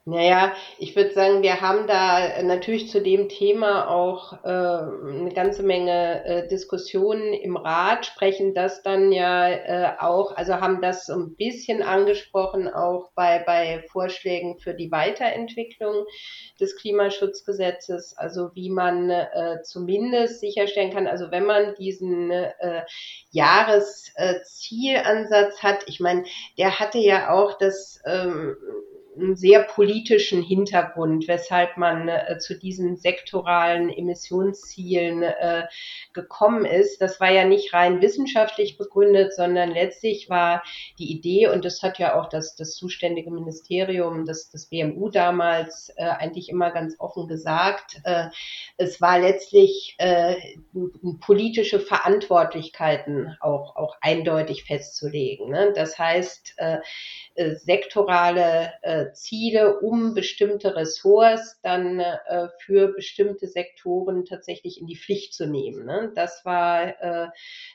Naja, 0.09 0.53
ich 0.77 0.95
würde 0.95 1.11
sagen, 1.11 1.43
wir 1.43 1.59
haben 1.59 1.85
da 1.85 2.41
natürlich 2.41 2.89
zu 2.89 3.01
dem 3.01 3.27
Thema 3.27 3.89
auch 3.89 4.41
äh, 4.45 4.47
eine 4.47 5.33
ganze 5.35 5.63
Menge 5.63 6.23
äh, 6.23 6.47
Diskussionen 6.47 7.33
im 7.33 7.57
Rat, 7.57 8.05
sprechen 8.05 8.53
das 8.53 8.81
dann 8.83 9.11
ja 9.11 9.49
äh, 9.49 9.97
auch, 9.99 10.33
also 10.37 10.61
haben 10.61 10.81
das 10.81 11.07
so 11.07 11.13
ein 11.13 11.35
bisschen 11.35 11.83
angesprochen, 11.83 12.69
auch 12.69 13.11
bei, 13.15 13.43
bei 13.45 13.83
Vorschlägen 13.91 14.59
für 14.59 14.73
die 14.73 14.93
Weiterentwicklung 14.93 16.05
des 16.57 16.77
Klimaschutzgesetzes, 16.77 18.17
also 18.17 18.51
wie 18.53 18.69
man 18.69 19.09
äh, 19.09 19.61
zumindest 19.63 20.39
sicherstellen 20.39 20.93
kann, 20.93 21.07
also 21.07 21.31
wenn 21.31 21.43
man 21.43 21.75
diesen 21.75 22.31
äh, 22.31 22.85
Jahreszielansatz 23.31 25.61
hat, 25.61 25.83
ich 25.87 25.99
meine, 25.99 26.23
der 26.57 26.79
hatte 26.79 26.97
ja 26.97 27.33
auch 27.33 27.57
das 27.57 28.01
ähm, 28.05 28.55
einen 29.17 29.35
sehr 29.35 29.63
politischen 29.63 30.41
Hintergrund, 30.43 31.27
weshalb 31.27 31.77
man 31.77 32.07
äh, 32.07 32.37
zu 32.39 32.57
diesen 32.57 32.97
sektoralen 32.97 33.89
Emissionszielen 33.89 35.23
äh, 35.23 35.63
gekommen 36.13 36.65
ist. 36.65 37.01
Das 37.01 37.19
war 37.19 37.31
ja 37.31 37.45
nicht 37.45 37.73
rein 37.73 38.01
wissenschaftlich 38.01 38.77
begründet, 38.77 39.33
sondern 39.33 39.71
letztlich 39.71 40.29
war 40.29 40.63
die 40.99 41.11
Idee, 41.11 41.47
und 41.47 41.65
das 41.65 41.81
hat 41.81 41.99
ja 41.99 42.19
auch 42.19 42.29
das, 42.29 42.55
das 42.55 42.75
zuständige 42.75 43.31
Ministerium, 43.31 44.25
das, 44.25 44.49
das 44.49 44.67
BMU 44.67 45.09
damals 45.09 45.91
äh, 45.97 46.03
eigentlich 46.03 46.49
immer 46.49 46.71
ganz 46.71 46.95
offen 46.99 47.27
gesagt, 47.27 48.01
äh, 48.03 48.27
es 48.77 49.01
war 49.01 49.19
letztlich 49.19 49.95
äh, 49.97 50.35
politische 51.21 51.79
Verantwortlichkeiten 51.79 53.35
auch, 53.39 53.75
auch 53.75 53.97
eindeutig 54.01 54.65
festzulegen. 54.65 55.49
Ne? 55.49 55.73
Das 55.75 55.97
heißt, 55.97 56.55
äh, 56.57 56.79
sektorale 57.55 58.73
Ziele, 59.13 59.79
um 59.79 60.13
bestimmte 60.13 60.75
Ressorts 60.75 61.59
dann 61.61 61.99
äh, 61.99 62.47
für 62.59 62.93
bestimmte 62.93 63.47
Sektoren 63.47 64.25
tatsächlich 64.25 64.79
in 64.79 64.87
die 64.87 64.97
Pflicht 64.97 65.33
zu 65.33 65.47
nehmen. 65.47 65.85
Ne? 65.85 66.11
Das 66.15 66.45
war 66.45 66.87
äh, 66.87 67.27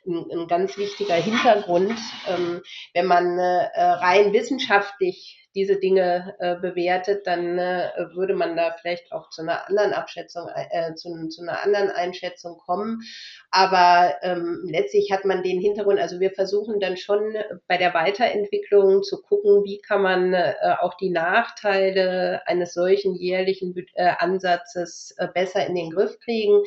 ein, 0.06 0.26
ein, 0.30 0.48
ganz 0.48 0.76
wichtiger 0.78 1.14
Hintergrund. 1.14 1.98
Ähm, 2.28 2.62
wenn 2.94 3.06
man 3.06 3.38
äh, 3.38 3.82
rein 3.82 4.32
wissenschaftlich 4.32 5.41
diese 5.54 5.76
Dinge 5.76 6.34
äh, 6.38 6.56
bewertet, 6.56 7.26
dann 7.26 7.58
äh, 7.58 7.90
würde 8.14 8.34
man 8.34 8.56
da 8.56 8.74
vielleicht 8.80 9.12
auch 9.12 9.28
zu 9.30 9.42
einer 9.42 9.68
anderen 9.68 9.92
Abschätzung, 9.92 10.48
äh, 10.54 10.94
zu, 10.94 11.28
zu 11.28 11.42
einer 11.42 11.62
anderen 11.62 11.90
Einschätzung 11.90 12.58
kommen. 12.58 13.02
Aber 13.50 14.14
ähm, 14.22 14.62
letztlich 14.64 15.10
hat 15.12 15.24
man 15.24 15.42
den 15.42 15.60
Hintergrund, 15.60 16.00
also 16.00 16.20
wir 16.20 16.30
versuchen 16.30 16.80
dann 16.80 16.96
schon 16.96 17.34
bei 17.68 17.76
der 17.76 17.94
Weiterentwicklung 17.94 19.02
zu 19.02 19.20
gucken, 19.22 19.64
wie 19.64 19.80
kann 19.80 20.02
man 20.02 20.32
äh, 20.32 20.54
auch 20.80 20.94
die 20.94 21.10
Nachteile 21.10 22.42
eines 22.46 22.74
solchen 22.74 23.14
jährlichen 23.14 23.74
äh, 23.94 24.12
Ansatzes 24.18 25.14
äh, 25.18 25.28
besser 25.28 25.66
in 25.66 25.74
den 25.74 25.90
Griff 25.90 26.18
kriegen. 26.20 26.62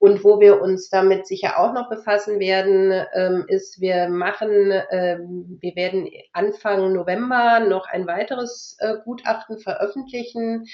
Und 0.00 0.24
wo 0.24 0.40
wir 0.40 0.62
uns 0.62 0.88
damit 0.88 1.26
sicher 1.26 1.58
auch 1.58 1.74
noch 1.74 1.90
befassen 1.90 2.40
werden, 2.40 2.90
ähm, 3.12 3.44
ist, 3.48 3.82
wir 3.82 4.08
machen, 4.08 4.72
ähm, 4.90 5.58
wir 5.60 5.76
werden 5.76 6.08
Anfang 6.32 6.94
November 6.94 7.60
noch 7.60 7.86
ein 7.86 8.06
weiteres 8.06 8.78
äh, 8.80 8.94
Gutachten 9.04 9.58
veröffentlichen 9.58 10.66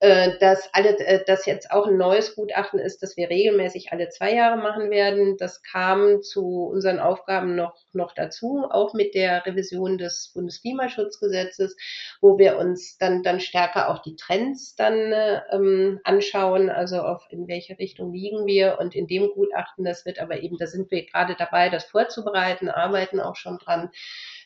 dass 0.00 0.72
alle, 0.72 0.98
äh, 0.98 1.22
dass 1.26 1.44
jetzt 1.44 1.70
auch 1.70 1.86
ein 1.86 1.98
neues 1.98 2.34
Gutachten 2.34 2.78
ist, 2.78 3.02
dass 3.02 3.18
wir 3.18 3.28
regelmäßig 3.28 3.92
alle 3.92 4.08
zwei 4.08 4.34
Jahre 4.34 4.56
machen 4.56 4.90
werden. 4.90 5.36
Das 5.36 5.62
kam 5.62 6.22
zu 6.22 6.64
unseren 6.64 6.98
Aufgaben 6.98 7.54
noch, 7.54 7.74
noch 7.92 8.14
dazu, 8.14 8.66
auch 8.70 8.94
mit 8.94 9.14
der 9.14 9.44
Revision 9.44 9.98
des 9.98 10.30
Bundesklimaschutzgesetzes, 10.34 11.76
wo 12.22 12.38
wir 12.38 12.56
uns 12.56 12.96
dann, 12.96 13.22
dann 13.22 13.40
stärker 13.40 13.90
auch 13.90 14.00
die 14.00 14.16
Trends 14.16 14.74
dann 14.74 15.12
ähm, 15.52 16.00
anschauen, 16.04 16.70
also 16.70 17.02
auf 17.02 17.26
in 17.30 17.46
welche 17.46 17.78
Richtung 17.78 18.14
liegen 18.14 18.46
wir. 18.46 18.78
Und 18.80 18.94
in 18.94 19.06
dem 19.06 19.30
Gutachten, 19.34 19.84
das 19.84 20.06
wird 20.06 20.18
aber 20.18 20.40
eben, 20.40 20.56
da 20.56 20.66
sind 20.66 20.90
wir 20.90 21.04
gerade 21.04 21.36
dabei, 21.38 21.68
das 21.68 21.84
vorzubereiten, 21.84 22.70
arbeiten 22.70 23.20
auch 23.20 23.36
schon 23.36 23.58
dran 23.58 23.90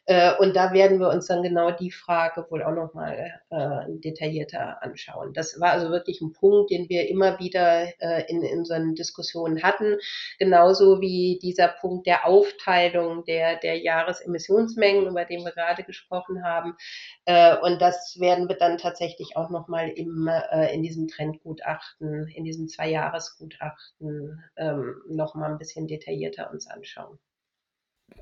äh, 0.06 0.34
und 0.38 0.54
da 0.54 0.72
werden 0.72 1.00
wir 1.00 1.08
uns 1.08 1.26
dann 1.26 1.42
genau 1.42 1.70
die 1.70 1.90
Frage 1.90 2.46
wohl 2.50 2.62
auch 2.62 2.74
nochmal 2.74 3.40
äh, 3.50 3.80
detaillierter 3.88 4.82
anschauen. 4.82 5.32
Das 5.32 5.58
war 5.60 5.72
also 5.72 5.90
wirklich 5.90 6.20
ein 6.20 6.32
Punkt, 6.32 6.70
den 6.70 6.88
wir 6.88 7.08
immer 7.08 7.38
wieder 7.38 7.88
äh, 8.00 8.24
in, 8.30 8.42
in 8.42 8.58
unseren 8.58 8.94
Diskussionen 8.94 9.62
hatten. 9.62 9.96
Genauso 10.38 11.00
wie 11.00 11.38
dieser 11.40 11.68
Punkt 11.68 12.06
der 12.06 12.26
Aufteilung 12.26 13.24
der, 13.24 13.56
der 13.56 13.78
Jahresemissionsmengen, 13.78 15.06
über 15.06 15.24
den 15.24 15.44
wir 15.44 15.52
gerade 15.52 15.84
gesprochen 15.84 16.44
haben. 16.44 16.76
Äh, 17.24 17.56
und 17.58 17.80
das 17.80 18.18
werden 18.20 18.48
wir 18.48 18.56
dann 18.56 18.76
tatsächlich 18.78 19.36
auch 19.36 19.48
nochmal 19.48 19.88
im, 19.88 20.28
äh, 20.28 20.74
in 20.74 20.82
diesem 20.82 21.08
Trendgutachten, 21.08 22.28
in 22.28 22.44
diesem 22.44 22.68
Zweijahresgutachten 22.68 24.44
ähm, 24.56 24.96
nochmal 25.08 25.52
ein 25.52 25.58
bisschen 25.58 25.86
detaillierter 25.86 26.50
uns 26.50 26.66
anschauen 26.66 27.18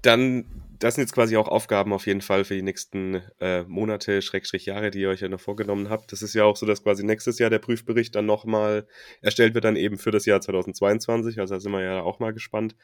dann, 0.02 0.44
das 0.78 0.96
sind 0.96 1.02
jetzt 1.02 1.14
quasi 1.14 1.36
auch 1.36 1.48
Aufgaben 1.48 1.92
auf 1.92 2.06
jeden 2.06 2.22
Fall 2.22 2.44
für 2.44 2.54
die 2.54 2.62
nächsten 2.62 3.22
äh, 3.40 3.62
Monate, 3.64 4.20
Schrägstrich 4.20 4.66
Jahre, 4.66 4.90
die 4.90 5.00
ihr 5.00 5.10
euch 5.10 5.20
ja 5.20 5.28
noch 5.28 5.40
vorgenommen 5.40 5.90
habt. 5.90 6.12
Das 6.12 6.22
ist 6.22 6.34
ja 6.34 6.44
auch 6.44 6.56
so, 6.56 6.66
dass 6.66 6.82
quasi 6.82 7.04
nächstes 7.04 7.38
Jahr 7.38 7.50
der 7.50 7.60
Prüfbericht 7.60 8.14
dann 8.14 8.26
nochmal 8.26 8.86
erstellt 9.20 9.54
wird, 9.54 9.64
dann 9.64 9.76
eben 9.76 9.98
für 9.98 10.10
das 10.10 10.26
Jahr 10.26 10.40
2022. 10.40 11.38
Also 11.38 11.54
da 11.54 11.60
sind 11.60 11.72
wir 11.72 11.82
ja 11.82 12.02
auch 12.02 12.18
mal 12.18 12.32
gespannt, 12.32 12.74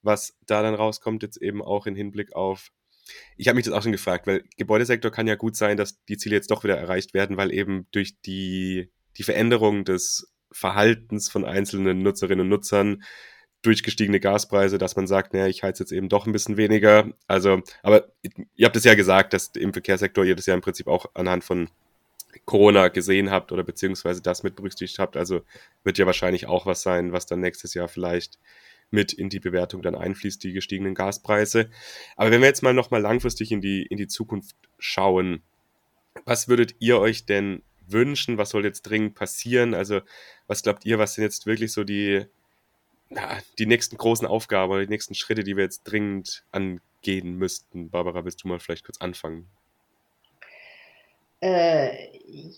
was 0.00 0.36
da 0.46 0.62
dann 0.62 0.74
rauskommt, 0.74 1.22
jetzt 1.22 1.36
eben 1.36 1.62
auch 1.62 1.86
in 1.86 1.94
Hinblick 1.94 2.34
auf 2.34 2.70
ich 3.36 3.48
habe 3.48 3.56
mich 3.56 3.64
das 3.64 3.74
auch 3.74 3.82
schon 3.82 3.92
gefragt, 3.92 4.26
weil 4.26 4.44
Gebäudesektor 4.56 5.10
kann 5.10 5.26
ja 5.26 5.34
gut 5.34 5.56
sein, 5.56 5.76
dass 5.76 6.04
die 6.04 6.16
Ziele 6.16 6.36
jetzt 6.36 6.50
doch 6.50 6.64
wieder 6.64 6.78
erreicht 6.78 7.14
werden, 7.14 7.36
weil 7.36 7.52
eben 7.52 7.86
durch 7.92 8.20
die, 8.20 8.90
die 9.18 9.22
Veränderung 9.24 9.84
des 9.84 10.32
Verhaltens 10.52 11.28
von 11.28 11.44
einzelnen 11.44 12.02
Nutzerinnen 12.02 12.42
und 12.42 12.48
Nutzern 12.48 13.02
durch 13.62 13.82
gestiegene 13.82 14.20
Gaspreise, 14.20 14.76
dass 14.76 14.96
man 14.96 15.06
sagt, 15.06 15.32
naja, 15.32 15.46
ich 15.46 15.62
heize 15.62 15.82
jetzt 15.82 15.92
eben 15.92 16.08
doch 16.08 16.26
ein 16.26 16.32
bisschen 16.32 16.56
weniger. 16.56 17.12
Also, 17.28 17.62
aber 17.82 18.08
ihr 18.56 18.66
habt 18.66 18.76
es 18.76 18.84
ja 18.84 18.94
gesagt, 18.94 19.32
dass 19.32 19.48
im 19.54 19.72
Verkehrssektor 19.72 20.24
ihr 20.24 20.34
das 20.34 20.46
ja 20.46 20.54
im 20.54 20.60
Prinzip 20.60 20.88
auch 20.88 21.06
anhand 21.14 21.44
von 21.44 21.68
Corona 22.44 22.88
gesehen 22.88 23.30
habt 23.30 23.52
oder 23.52 23.62
beziehungsweise 23.62 24.20
das 24.20 24.42
mit 24.42 24.56
berücksichtigt 24.56 24.98
habt. 24.98 25.16
Also 25.16 25.42
wird 25.84 25.98
ja 25.98 26.06
wahrscheinlich 26.06 26.46
auch 26.46 26.66
was 26.66 26.82
sein, 26.82 27.12
was 27.12 27.26
dann 27.26 27.40
nächstes 27.40 27.74
Jahr 27.74 27.88
vielleicht 27.88 28.38
mit 28.90 29.12
in 29.12 29.28
die 29.28 29.40
Bewertung 29.40 29.80
dann 29.82 29.94
einfließt, 29.94 30.42
die 30.42 30.52
gestiegenen 30.52 30.94
Gaspreise. 30.94 31.70
Aber 32.16 32.30
wenn 32.30 32.40
wir 32.40 32.48
jetzt 32.48 32.62
mal 32.62 32.74
nochmal 32.74 33.00
langfristig 33.00 33.52
in 33.52 33.60
die, 33.60 33.84
in 33.84 33.96
die 33.96 34.08
Zukunft 34.08 34.56
schauen, 34.78 35.42
was 36.24 36.48
würdet 36.48 36.74
ihr 36.78 36.98
euch 36.98 37.24
denn 37.26 37.62
wünschen? 37.86 38.38
Was 38.38 38.50
soll 38.50 38.64
jetzt 38.64 38.82
dringend 38.82 39.14
passieren? 39.14 39.74
Also 39.74 40.00
was 40.46 40.62
glaubt 40.62 40.84
ihr, 40.84 40.98
was 40.98 41.14
sind 41.14 41.24
jetzt 41.24 41.46
wirklich 41.46 41.72
so 41.72 41.84
die 41.84 42.26
ja, 43.14 43.38
die 43.58 43.66
nächsten 43.66 43.96
großen 43.96 44.26
Aufgaben 44.26 44.80
die 44.80 44.88
nächsten 44.88 45.14
Schritte, 45.14 45.44
die 45.44 45.56
wir 45.56 45.64
jetzt 45.64 45.84
dringend 45.84 46.44
angehen 46.50 47.36
müssten? 47.36 47.90
Barbara, 47.90 48.24
willst 48.24 48.44
du 48.44 48.48
mal 48.48 48.58
vielleicht 48.58 48.84
kurz 48.84 49.00
anfangen? 49.00 49.50
Äh, 51.42 52.12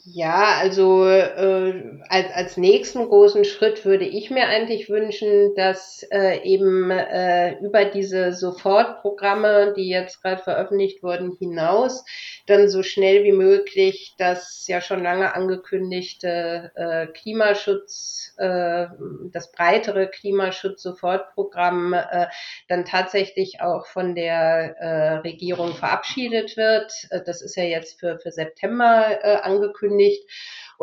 ja, 0.04 0.58
also 0.60 1.06
äh, 1.08 2.00
als, 2.08 2.32
als 2.32 2.56
nächsten 2.56 3.08
großen 3.08 3.44
Schritt 3.44 3.84
würde 3.84 4.04
ich 4.04 4.30
mir 4.30 4.46
eigentlich 4.46 4.88
wünschen, 4.88 5.54
dass 5.56 6.06
äh, 6.12 6.42
eben 6.44 6.90
äh, 6.90 7.58
über 7.60 7.84
diese 7.86 8.32
Sofortprogramme, 8.32 9.74
die 9.76 9.88
jetzt 9.88 10.22
gerade 10.22 10.42
veröffentlicht 10.42 11.02
wurden, 11.02 11.32
hinaus 11.38 12.04
dann 12.46 12.68
so 12.68 12.82
schnell 12.82 13.24
wie 13.24 13.32
möglich 13.32 14.14
das 14.18 14.66
ja 14.68 14.80
schon 14.80 15.02
lange 15.02 15.34
angekündigte 15.34 16.70
äh, 16.74 17.06
Klimaschutz, 17.06 18.34
äh, 18.36 18.86
das 19.32 19.50
breitere 19.50 20.06
Klimaschutz-Sofortprogramm 20.08 21.94
äh, 21.94 22.26
dann 22.68 22.84
tatsächlich 22.84 23.60
auch 23.60 23.86
von 23.86 24.14
der 24.14 24.76
äh, 24.78 25.14
Regierung 25.18 25.74
verabschiedet 25.74 26.56
wird. 26.56 26.92
Äh, 27.10 27.22
das 27.24 27.42
ist 27.42 27.56
ja 27.56 27.64
jetzt 27.64 27.98
für, 27.98 28.18
für 28.18 28.30
September 28.30 28.73
äh, 28.80 29.36
angekündigt. 29.42 30.28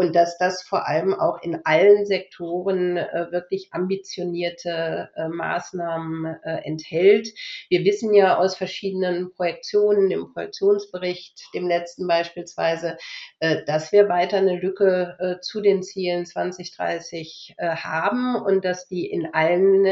Und 0.01 0.15
dass 0.15 0.39
das 0.39 0.63
vor 0.63 0.87
allem 0.87 1.13
auch 1.13 1.43
in 1.43 1.59
allen 1.63 2.07
Sektoren 2.07 2.97
äh, 2.97 3.27
wirklich 3.31 3.69
ambitionierte 3.71 5.09
äh, 5.15 5.27
Maßnahmen 5.27 6.37
äh, 6.43 6.61
enthält. 6.63 7.29
Wir 7.69 7.85
wissen 7.85 8.11
ja 8.15 8.37
aus 8.37 8.57
verschiedenen 8.57 9.31
Projektionen, 9.31 10.09
dem 10.09 10.33
Projektionsbericht, 10.33 11.53
dem 11.53 11.67
letzten 11.67 12.07
beispielsweise, 12.07 12.97
äh, 13.41 13.63
dass 13.65 13.91
wir 13.91 14.09
weiter 14.09 14.37
eine 14.37 14.59
Lücke 14.59 15.17
äh, 15.19 15.39
zu 15.39 15.61
den 15.61 15.83
Zielen 15.83 16.25
2030 16.25 17.53
äh, 17.57 17.69
haben 17.69 18.35
und 18.35 18.65
dass 18.65 18.87
die 18.87 19.05
in 19.05 19.31
allen 19.35 19.85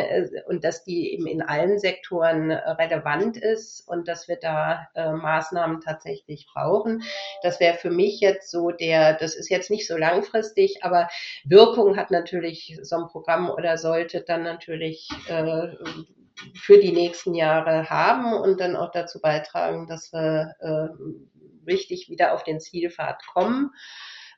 und 0.47 0.63
dass 0.63 0.83
die 0.83 1.13
eben 1.13 1.27
in 1.27 1.43
allen 1.43 1.77
Sektoren 1.77 2.51
relevant 2.51 3.37
ist 3.37 3.87
und 3.87 4.07
dass 4.07 4.27
wir 4.27 4.37
da 4.37 4.87
Maßnahmen 4.95 5.81
tatsächlich 5.81 6.47
brauchen. 6.51 7.03
Das 7.43 7.59
wäre 7.59 7.77
für 7.77 7.91
mich 7.91 8.19
jetzt 8.19 8.49
so 8.49 8.71
der, 8.71 9.13
das 9.13 9.35
ist 9.35 9.49
jetzt 9.49 9.69
nicht 9.69 9.87
so 9.87 9.97
langfristig, 9.99 10.83
aber 10.83 11.09
Wirkung 11.43 11.97
hat 11.97 12.11
natürlich 12.11 12.79
so 12.81 12.95
ein 12.95 13.07
Programm 13.07 13.49
oder 13.49 13.77
sollte 13.77 14.21
dann 14.21 14.43
natürlich 14.43 15.07
für 16.55 16.79
die 16.79 16.91
nächsten 16.91 17.35
Jahre 17.35 17.89
haben 17.89 18.33
und 18.33 18.59
dann 18.59 18.75
auch 18.75 18.91
dazu 18.91 19.19
beitragen, 19.19 19.87
dass 19.87 20.11
wir 20.13 20.55
äh, 20.59 21.69
richtig 21.69 22.09
wieder 22.09 22.33
auf 22.33 22.43
den 22.43 22.59
Zielpfad 22.59 23.25
kommen. 23.33 23.71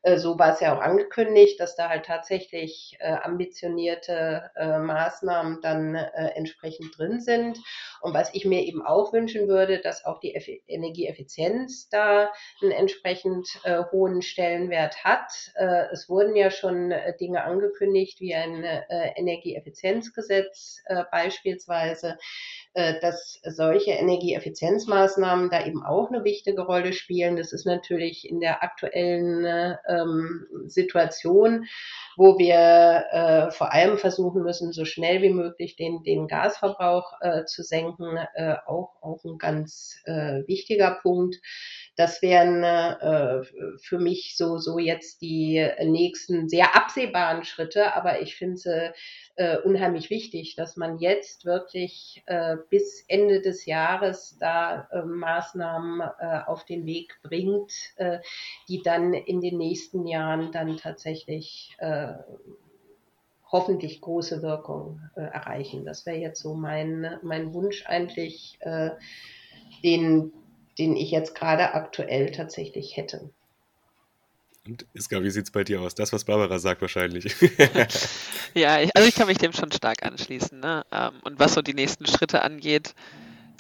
Äh, 0.04 0.18
so 0.18 0.38
war 0.40 0.54
es 0.54 0.60
ja 0.60 0.76
auch 0.76 0.82
angekündigt, 0.82 1.60
dass 1.60 1.76
da 1.76 1.90
halt 1.90 2.06
tatsächlich 2.06 2.98
äh, 3.00 3.14
ambitionierte 3.24 4.50
äh, 4.56 4.80
Maßnahmen 4.80 5.60
dann 5.62 5.96
entsprechend 5.96 6.98
drin 6.98 7.20
sind. 7.20 7.60
Und 8.02 8.14
was 8.14 8.34
ich 8.34 8.46
mir 8.46 8.64
eben 8.64 8.82
auch 8.82 9.14
wünschen 9.14 9.48
würde, 9.48 9.80
dass 9.80 10.06
auch 10.06 10.20
die 10.20 10.36
Eff 10.36 10.48
Energieeffizienz 10.68 11.90
da 11.90 12.32
einen 12.62 12.72
entsprechend 12.72 13.48
hohen 13.92 14.22
Stellenwert 14.22 15.04
hat. 15.04 15.32
Es 15.92 16.10
wurden 16.10 16.36
ja 16.36 16.50
schon 16.50 16.94
Dinge 17.20 17.44
angekündigt, 17.44 18.20
wie 18.20 18.34
ein 18.34 18.64
Energieeffizienzgesetz 19.16 20.82
beispielsweise 21.12 22.18
dass 22.74 23.40
solche 23.44 23.92
Energieeffizienzmaßnahmen 23.92 25.50
da 25.50 25.66
eben 25.66 25.84
auch 25.84 26.10
eine 26.10 26.24
wichtige 26.24 26.62
Rolle 26.62 26.94
spielen. 26.94 27.36
Das 27.36 27.52
ist 27.52 27.66
natürlich 27.66 28.30
in 28.30 28.40
der 28.40 28.64
aktuellen 28.64 29.46
ähm, 29.88 30.48
Situation, 30.68 31.66
wo 32.16 32.38
wir 32.38 33.06
äh, 33.12 33.52
vor 33.52 33.74
allem 33.74 33.98
versuchen 33.98 34.44
müssen, 34.44 34.72
so 34.72 34.86
schnell 34.86 35.22
wie 35.22 35.30
möglich 35.30 35.76
den, 35.76 36.04
den 36.04 36.28
Gasverbrauch 36.28 37.14
äh, 37.22 37.46
zu 37.46 37.64
senken, 37.64 38.18
äh, 38.36 38.56
auch, 38.66 38.96
auch 39.02 39.24
ein 39.26 39.38
ganz 39.38 39.98
äh, 40.06 40.48
wichtiger 40.48 41.00
Punkt. 41.02 41.38
Das 42.02 42.24
wären 42.24 42.64
äh, 42.64 43.44
für 43.78 44.00
mich 44.00 44.36
so, 44.36 44.58
so 44.58 44.80
jetzt 44.80 45.22
die 45.22 45.64
nächsten 45.84 46.50
sehr 46.50 46.76
absehbaren 46.76 47.44
Schritte, 47.44 47.94
aber 47.94 48.24
ich 48.24 48.36
finde 48.36 48.58
sie 48.58 48.92
äh, 49.36 49.58
unheimlich 49.60 50.10
wichtig, 50.10 50.56
dass 50.56 50.78
man 50.78 50.98
jetzt 50.98 51.46
wirklich 51.46 52.24
äh, 52.26 52.58
bis 52.72 53.06
Ende 53.08 53.40
des 53.40 53.68
Jahres 53.68 54.36
da 54.40 54.88
äh, 54.92 55.04
Maßnahmen 55.04 56.02
äh, 56.02 56.40
auf 56.48 56.66
den 56.66 56.88
Weg 56.88 57.20
bringt, 57.22 57.72
äh, 57.98 58.18
die 58.68 58.82
dann 58.82 59.14
in 59.14 59.40
den 59.40 59.60
nächsten 59.60 60.08
Jahren 60.08 60.52
dann 60.52 60.78
tatsächlich 60.78 61.76
äh, 61.78 62.14
hoffentlich 63.52 64.02
große 64.02 64.42
Wirkung 64.42 65.02
äh, 65.16 65.22
erreichen. 65.22 65.86
Das 65.86 66.08
wäre 66.08 66.18
jetzt 66.18 66.42
so 66.42 66.56
mein, 66.56 67.20
mein 67.22 67.54
Wunsch 67.54 67.86
eigentlich, 67.86 68.58
äh, 68.62 68.90
den, 69.84 70.34
den 70.82 70.96
ich 70.96 71.12
jetzt 71.12 71.36
gerade 71.36 71.76
aktuell 71.76 72.32
tatsächlich 72.32 72.98
hätte. 72.98 73.30
Und 74.66 74.86
Iska, 74.94 75.22
wie 75.22 75.30
sieht 75.30 75.46
es 75.46 75.52
bei 75.52 75.64
dir 75.64 75.80
aus? 75.80 75.94
Das, 75.94 76.12
was 76.12 76.26
Barbara 76.26 76.58
sagt, 76.58 76.82
wahrscheinlich. 76.82 77.36
ja, 78.56 78.82
ich, 78.82 78.96
also 78.96 79.08
ich 79.08 79.14
kann 79.14 79.28
mich 79.28 79.38
dem 79.38 79.54
schon 79.54 79.72
stark 79.72 80.04
anschließen. 80.04 80.60
Ne? 80.60 80.84
Ähm, 80.92 81.12
und 81.24 81.40
was 81.40 81.54
so 81.54 81.62
die 81.62 81.76
nächsten 81.76 82.08
Schritte 82.08 82.42
angeht, 82.42 82.96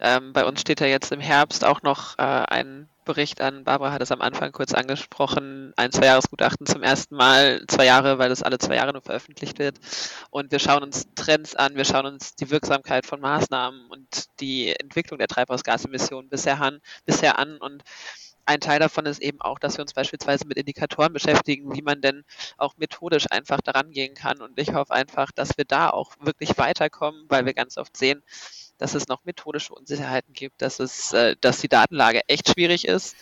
ähm, 0.02 0.34
bei 0.34 0.45
uns 0.45 0.61
steht 0.61 0.82
ja 0.82 0.88
jetzt 0.88 1.11
im 1.11 1.19
Herbst 1.19 1.64
auch 1.64 1.82
noch 1.84 2.18
äh, 2.18 2.22
ein 2.22 2.90
Bericht 3.06 3.41
an. 3.41 3.64
Barbara 3.64 3.91
hat 3.91 4.02
es 4.02 4.11
am 4.11 4.22
Anfang 4.22 4.52
kurz 4.52 4.73
angesprochen. 4.73 5.73
Ein 5.76 5.91
Zwei-Jahres-Gutachten 5.91 6.65
zum 6.65 6.84
ersten 6.84 7.15
Mal. 7.15 7.64
Zwei 7.68 7.86
Jahre, 7.86 8.19
weil 8.19 8.30
das 8.30 8.44
alle 8.44 8.60
zwei 8.60 8.76
Jahre 8.76 8.94
nur 8.94 9.02
veröffentlicht 9.02 9.60
wird. 9.60 9.80
Und 10.30 10.52
wir 10.52 10.60
schauen 10.60 10.84
uns 10.84 11.07
Trends 11.15 11.56
an, 11.56 11.76
wir 11.76 11.86
schauen 11.86 12.06
uns 12.06 12.36
die 12.36 12.52
Wirksamkeit 12.52 13.06
von 13.06 13.19
Maßnahmen 13.19 13.88
und 13.90 14.26
die 14.40 14.76
Entwicklung 14.80 15.18
der 15.18 15.28
Treibhausgasemissionen 15.28 16.30
bisher 16.30 16.61
an. 16.61 16.80
Bisher 17.06 17.40
an 17.40 17.57
und 17.57 17.84
ein 18.45 18.60
Teil 18.60 18.80
davon 18.80 19.06
ist 19.06 19.22
eben 19.22 19.40
auch, 19.41 19.60
dass 19.60 19.78
wir 19.78 19.84
uns 19.84 19.94
beispielsweise 19.94 20.45
mit 20.45 20.57
Indikatoren 20.57 21.14
beschäftigen, 21.14 21.73
wie 21.76 21.82
man 21.82 22.02
denn 22.02 22.23
auch 22.57 22.76
methodisch 22.78 23.28
einfach 23.32 23.61
daran 23.61 23.91
gehen 23.91 24.15
kann. 24.15 24.41
Und 24.41 24.60
ich 24.60 24.73
hoffe 24.73 24.94
einfach, 24.94 25.32
dass 25.32 25.57
wir 25.57 25.65
da 25.65 25.90
auch 25.90 26.14
wirklich 26.19 26.57
weiterkommen, 26.57 27.26
weil 27.30 27.45
wir 27.45 27.53
ganz 27.53 27.78
oft 27.78 27.95
sehen, 27.95 28.23
dass 28.82 28.95
es 28.95 29.08
noch 29.08 29.24
methodische 29.26 29.74
Unsicherheiten 29.74 30.34
gibt, 30.34 30.62
dass 30.62 30.80
es, 30.80 31.14
äh, 31.14 31.36
dass 31.40 31.62
die 31.62 31.70
Datenlage 31.70 32.22
echt 32.28 32.49
schwierig 32.49 32.88
ist 32.88 33.16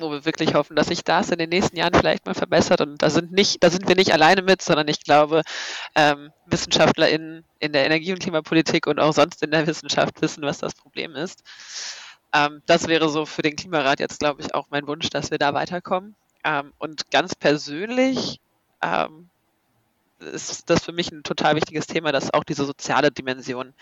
wo 0.00 0.10
wir 0.10 0.24
wirklich 0.24 0.54
hoffen, 0.54 0.76
dass 0.76 0.88
sich 0.88 1.02
das 1.02 1.30
in 1.30 1.38
den 1.38 1.50
nächsten 1.50 1.76
Jahren 1.76 1.92
vielleicht 1.92 2.24
mal 2.24 2.34
verbessert. 2.34 2.80
Und 2.80 3.02
da 3.02 3.10
sind 3.10 3.32
nicht, 3.32 3.62
da 3.62 3.70
sind 3.70 3.88
wir 3.88 3.96
nicht 3.96 4.12
alleine 4.12 4.42
mit, 4.42 4.62
sondern 4.62 4.88
ich 4.88 5.02
glaube, 5.02 5.42
ähm, 5.94 6.30
WissenschaftlerInnen 6.46 7.44
in 7.58 7.72
der 7.72 7.84
Energie- 7.84 8.12
und 8.12 8.20
Klimapolitik 8.20 8.86
und 8.86 9.00
auch 9.00 9.12
sonst 9.12 9.42
in 9.42 9.50
der 9.50 9.66
Wissenschaft 9.66 10.20
wissen, 10.22 10.42
was 10.42 10.58
das 10.58 10.74
Problem 10.74 11.14
ist. 11.14 11.42
Ähm, 12.32 12.62
das 12.66 12.86
wäre 12.86 13.08
so 13.08 13.26
für 13.26 13.42
den 13.42 13.56
Klimarat 13.56 14.00
jetzt, 14.00 14.20
glaube 14.20 14.42
ich, 14.42 14.54
auch 14.54 14.68
mein 14.70 14.86
Wunsch, 14.86 15.10
dass 15.10 15.30
wir 15.30 15.38
da 15.38 15.54
weiterkommen. 15.54 16.14
Ähm, 16.44 16.72
und 16.78 17.10
ganz 17.10 17.34
persönlich 17.34 18.40
ähm, 18.82 19.28
ist 20.20 20.70
das 20.70 20.84
für 20.84 20.92
mich 20.92 21.10
ein 21.10 21.22
total 21.22 21.56
wichtiges 21.56 21.86
Thema, 21.86 22.12
dass 22.12 22.32
auch 22.32 22.44
diese 22.44 22.64
soziale 22.64 23.10
Dimension 23.10 23.74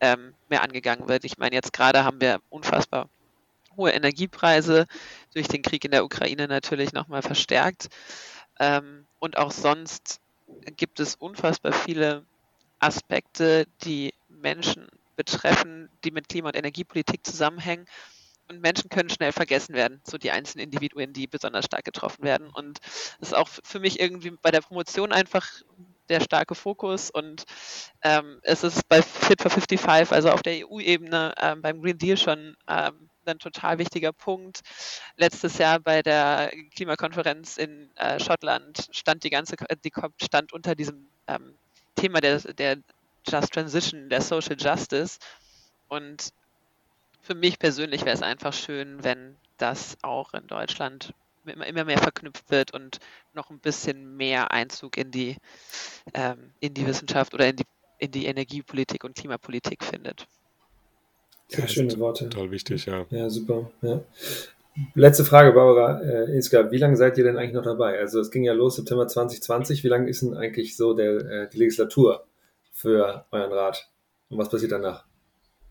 ähm, 0.00 0.34
mehr 0.48 0.62
angegangen 0.62 1.08
wird. 1.08 1.24
Ich 1.24 1.38
meine, 1.38 1.54
jetzt 1.54 1.72
gerade 1.72 2.04
haben 2.04 2.20
wir 2.20 2.40
unfassbar 2.48 3.08
hohe 3.76 3.90
Energiepreise, 3.92 4.86
durch 5.34 5.48
den 5.48 5.62
Krieg 5.62 5.84
in 5.84 5.90
der 5.90 6.04
Ukraine 6.04 6.48
natürlich 6.48 6.92
nochmal 6.92 7.22
verstärkt. 7.22 7.88
Ähm, 8.58 9.06
und 9.18 9.38
auch 9.38 9.52
sonst 9.52 10.20
gibt 10.76 11.00
es 11.00 11.14
unfassbar 11.14 11.72
viele 11.72 12.24
Aspekte, 12.78 13.66
die 13.84 14.12
Menschen 14.28 14.88
betreffen, 15.16 15.88
die 16.04 16.10
mit 16.10 16.28
Klima- 16.28 16.48
und 16.48 16.56
Energiepolitik 16.56 17.24
zusammenhängen. 17.24 17.86
Und 18.48 18.60
Menschen 18.60 18.90
können 18.90 19.10
schnell 19.10 19.32
vergessen 19.32 19.74
werden, 19.74 20.00
so 20.02 20.18
die 20.18 20.32
einzelnen 20.32 20.64
Individuen, 20.64 21.12
die 21.12 21.28
besonders 21.28 21.66
stark 21.66 21.84
getroffen 21.84 22.24
werden. 22.24 22.50
Und 22.50 22.80
das 23.20 23.28
ist 23.28 23.34
auch 23.34 23.48
für 23.48 23.78
mich 23.78 24.00
irgendwie 24.00 24.30
bei 24.30 24.50
der 24.50 24.60
Promotion 24.60 25.12
einfach 25.12 25.46
der 26.10 26.20
starke 26.20 26.54
Fokus. 26.54 27.10
Und 27.10 27.44
ähm, 28.02 28.40
es 28.42 28.64
ist 28.64 28.86
bei 28.88 29.00
Fit 29.00 29.40
for 29.40 29.50
55, 29.50 30.12
also 30.12 30.30
auf 30.30 30.42
der 30.42 30.66
EU-Ebene, 30.66 31.34
ähm, 31.40 31.62
beim 31.62 31.80
Green 31.80 31.96
Deal 31.96 32.16
schon 32.16 32.56
ähm, 32.68 33.08
ein 33.24 33.38
total 33.38 33.78
wichtiger 33.78 34.12
Punkt. 34.12 34.60
Letztes 35.16 35.58
Jahr 35.58 35.78
bei 35.78 36.02
der 36.02 36.52
Klimakonferenz 36.74 37.56
in 37.56 37.90
äh, 37.96 38.18
Schottland 38.18 38.88
stand 38.90 39.24
die 39.24 39.30
ganze, 39.30 39.56
die 39.84 39.90
COP 39.90 40.12
stand 40.22 40.52
unter 40.52 40.74
diesem 40.74 41.06
ähm, 41.26 41.54
Thema 41.94 42.20
der, 42.20 42.38
der 42.38 42.78
Just 43.26 43.52
Transition, 43.52 44.08
der 44.08 44.20
Social 44.20 44.56
Justice. 44.58 45.18
Und 45.88 46.30
für 47.22 47.34
mich 47.34 47.58
persönlich 47.58 48.04
wäre 48.04 48.14
es 48.14 48.22
einfach 48.22 48.52
schön, 48.52 49.04
wenn 49.04 49.36
das 49.58 49.96
auch 50.02 50.34
in 50.34 50.46
Deutschland 50.46 51.12
immer 51.44 51.84
mehr 51.84 51.98
verknüpft 51.98 52.50
wird 52.50 52.72
und 52.72 52.98
noch 53.34 53.50
ein 53.50 53.58
bisschen 53.58 54.16
mehr 54.16 54.50
Einzug 54.50 54.96
in 54.96 55.10
die, 55.10 55.36
ähm, 56.14 56.52
in 56.60 56.74
die 56.74 56.86
Wissenschaft 56.86 57.34
oder 57.34 57.48
in 57.48 57.56
die, 57.56 57.64
in 57.98 58.10
die 58.10 58.26
Energiepolitik 58.26 59.04
und 59.04 59.16
Klimapolitik 59.16 59.84
findet. 59.84 60.26
Sehr 61.48 61.60
ja, 61.60 61.68
schöne 61.68 61.98
Worte. 61.98 62.28
Toll 62.28 62.50
wichtig, 62.50 62.86
ja. 62.86 63.06
Ja, 63.10 63.28
super. 63.28 63.70
Ja. 63.82 64.02
Letzte 64.94 65.24
Frage, 65.24 65.52
Barbara 65.52 66.00
äh, 66.00 66.36
Iska. 66.36 66.70
Wie 66.70 66.78
lange 66.78 66.96
seid 66.96 67.18
ihr 67.18 67.24
denn 67.24 67.36
eigentlich 67.36 67.54
noch 67.54 67.64
dabei? 67.64 67.98
Also 67.98 68.20
es 68.20 68.30
ging 68.30 68.44
ja 68.44 68.52
los 68.52 68.76
September 68.76 69.08
2020. 69.08 69.82
Wie 69.82 69.88
lange 69.88 70.08
ist 70.08 70.22
denn 70.22 70.34
eigentlich 70.34 70.76
so 70.76 70.94
der, 70.94 71.16
äh, 71.16 71.48
die 71.50 71.58
Legislatur? 71.58 72.24
für 72.80 73.26
euren 73.30 73.52
Rat? 73.52 73.90
Und 74.28 74.38
was 74.38 74.48
passiert 74.48 74.72
danach? 74.72 75.04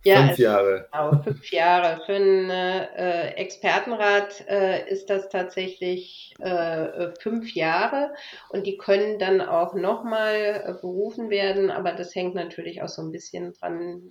Ja, 0.04 0.28
fünf 0.28 0.38
Jahre. 0.38 0.88
Genau, 0.92 1.22
fünf 1.24 1.52
Jahre. 1.52 2.02
Für 2.06 2.16
einen 2.16 2.50
äh, 2.50 3.32
Expertenrat 3.32 4.48
äh, 4.48 4.90
ist 4.90 5.10
das 5.10 5.30
tatsächlich 5.30 6.34
äh, 6.40 7.12
fünf 7.20 7.54
Jahre 7.54 8.14
und 8.50 8.66
die 8.66 8.78
können 8.78 9.20
dann 9.20 9.42
auch 9.42 9.74
nochmal 9.74 10.64
äh, 10.66 10.74
berufen 10.80 11.30
werden, 11.30 11.70
aber 11.70 11.92
das 11.94 12.16
hängt 12.16 12.34
natürlich 12.36 12.82
auch 12.82 12.88
so 12.88 13.02
ein 13.02 13.12
bisschen 13.12 13.54
dran, 13.54 14.02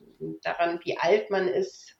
daran, 0.43 0.81
wie 0.85 0.99
alt 0.99 1.31
man 1.31 1.49
ist. 1.49 1.97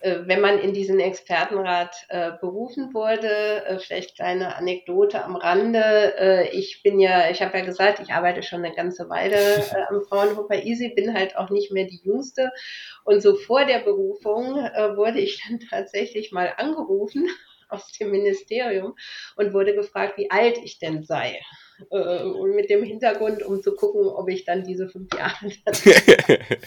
Äh, 0.00 0.20
wenn 0.26 0.40
man 0.40 0.58
in 0.60 0.72
diesen 0.72 1.00
Expertenrat 1.00 2.06
äh, 2.08 2.32
berufen 2.40 2.94
wurde, 2.94 3.64
äh, 3.66 3.78
vielleicht 3.78 4.14
kleine 4.14 4.54
Anekdote 4.54 5.24
am 5.24 5.34
Rande. 5.34 6.14
Äh, 6.18 6.48
ich 6.56 6.82
bin 6.84 7.00
ja, 7.00 7.30
ich 7.30 7.42
habe 7.42 7.58
ja 7.58 7.64
gesagt, 7.64 7.98
ich 8.00 8.12
arbeite 8.12 8.44
schon 8.44 8.64
eine 8.64 8.74
ganze 8.74 9.08
Weile 9.08 9.36
äh, 9.36 9.84
am 9.88 10.02
Fraunhofer 10.02 10.62
Easy, 10.62 10.90
bin 10.94 11.14
halt 11.14 11.36
auch 11.36 11.50
nicht 11.50 11.72
mehr 11.72 11.86
die 11.86 12.00
Jüngste. 12.04 12.52
Und 13.04 13.22
so 13.22 13.34
vor 13.34 13.64
der 13.64 13.80
Berufung 13.80 14.56
äh, 14.56 14.96
wurde 14.96 15.18
ich 15.20 15.42
dann 15.48 15.58
tatsächlich 15.70 16.30
mal 16.30 16.54
angerufen 16.56 17.28
aus 17.68 17.90
dem 17.92 18.12
Ministerium 18.12 18.94
und 19.34 19.52
wurde 19.52 19.74
gefragt, 19.74 20.16
wie 20.16 20.30
alt 20.30 20.58
ich 20.58 20.78
denn 20.78 21.02
sei. 21.02 21.40
Äh, 21.90 22.22
und 22.22 22.54
mit 22.54 22.70
dem 22.70 22.82
Hintergrund, 22.82 23.42
um 23.42 23.62
zu 23.62 23.74
gucken, 23.74 24.06
ob 24.06 24.28
ich 24.28 24.44
dann 24.44 24.64
diese 24.64 24.88
fünf 24.88 25.08
Jahre 25.14 25.34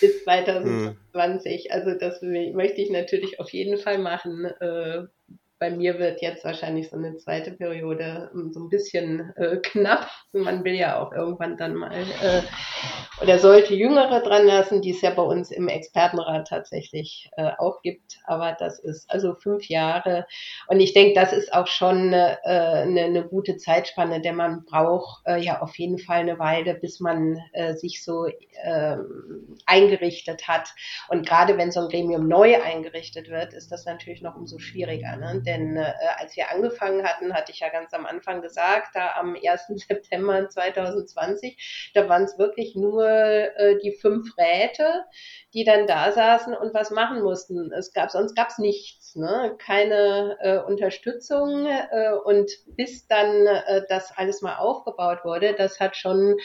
bis 0.00 0.24
2020, 0.24 1.72
also 1.72 1.94
das 1.94 2.22
möchte 2.22 2.80
ich 2.80 2.90
natürlich 2.90 3.40
auf 3.40 3.50
jeden 3.50 3.78
Fall 3.78 3.98
machen. 3.98 4.44
Äh, 4.44 5.04
bei 5.60 5.70
mir 5.70 5.98
wird 5.98 6.22
jetzt 6.22 6.42
wahrscheinlich 6.42 6.88
so 6.88 6.96
eine 6.96 7.18
zweite 7.18 7.52
Periode 7.52 8.30
ähm, 8.34 8.50
so 8.50 8.60
ein 8.60 8.70
bisschen 8.70 9.30
äh, 9.36 9.58
knapp. 9.58 10.08
Man 10.32 10.64
will 10.64 10.74
ja 10.74 10.98
auch 10.98 11.12
irgendwann 11.12 11.58
dann 11.58 11.74
mal 11.74 11.92
äh, 11.92 12.42
oder 13.20 13.38
sollte 13.38 13.74
Jüngere 13.74 14.20
dran 14.20 14.46
lassen, 14.46 14.80
die 14.80 14.92
es 14.92 15.02
ja 15.02 15.10
bei 15.10 15.22
uns 15.22 15.50
im 15.50 15.68
Expertenrat 15.68 16.48
tatsächlich 16.48 17.30
äh, 17.36 17.50
auch 17.58 17.82
gibt. 17.82 18.18
Aber 18.24 18.56
das 18.58 18.78
ist 18.78 19.10
also 19.10 19.34
fünf 19.34 19.68
Jahre. 19.68 20.26
Und 20.68 20.80
ich 20.80 20.94
denke, 20.94 21.12
das 21.14 21.34
ist 21.34 21.52
auch 21.52 21.66
schon 21.66 22.14
äh, 22.14 22.36
eine, 22.44 23.02
eine 23.02 23.28
gute 23.28 23.58
Zeitspanne, 23.58 24.22
denn 24.22 24.36
man 24.36 24.64
braucht 24.64 25.26
äh, 25.26 25.36
ja 25.36 25.60
auf 25.60 25.78
jeden 25.78 25.98
Fall 25.98 26.20
eine 26.20 26.38
Weile, 26.38 26.74
bis 26.74 27.00
man 27.00 27.38
äh, 27.52 27.74
sich 27.74 28.02
so 28.02 28.26
äh, 28.26 28.96
eingerichtet 29.66 30.48
hat. 30.48 30.70
Und 31.10 31.26
gerade 31.26 31.58
wenn 31.58 31.70
so 31.70 31.80
ein 31.80 31.88
Gremium 31.88 32.26
neu 32.26 32.62
eingerichtet 32.62 33.28
wird, 33.28 33.52
ist 33.52 33.70
das 33.70 33.84
natürlich 33.84 34.22
noch 34.22 34.36
umso 34.36 34.58
schwieriger. 34.58 35.16
Ne? 35.16 35.42
Denn 35.50 35.76
äh, 35.76 35.92
als 36.16 36.36
wir 36.36 36.48
angefangen 36.50 37.04
hatten, 37.04 37.34
hatte 37.34 37.50
ich 37.50 37.58
ja 37.58 37.70
ganz 37.70 37.92
am 37.92 38.06
Anfang 38.06 38.40
gesagt, 38.40 38.94
da 38.94 39.14
am 39.14 39.34
1. 39.34 39.66
September 39.88 40.48
2020, 40.48 41.90
da 41.94 42.08
waren 42.08 42.22
es 42.22 42.38
wirklich 42.38 42.76
nur 42.76 43.04
äh, 43.08 43.76
die 43.82 43.90
fünf 43.90 44.36
Räte, 44.38 45.04
die 45.52 45.64
dann 45.64 45.88
da 45.88 46.12
saßen 46.12 46.54
und 46.54 46.72
was 46.72 46.92
machen 46.92 47.22
mussten. 47.22 47.72
Es 47.72 47.92
gab, 47.92 48.12
sonst 48.12 48.36
gab 48.36 48.50
es 48.50 48.58
nichts, 48.58 48.99
ne? 49.16 49.54
keine 49.58 50.36
äh, 50.40 50.58
Unterstützung 50.58 51.66
äh, 51.66 52.12
und 52.24 52.50
bis 52.76 53.06
dann 53.06 53.46
äh, 53.46 53.82
das 53.88 54.16
alles 54.16 54.42
mal 54.42 54.56
aufgebaut 54.56 55.24
wurde, 55.24 55.54
das 55.54 55.80
hat 55.80 55.96
schon 55.96 56.36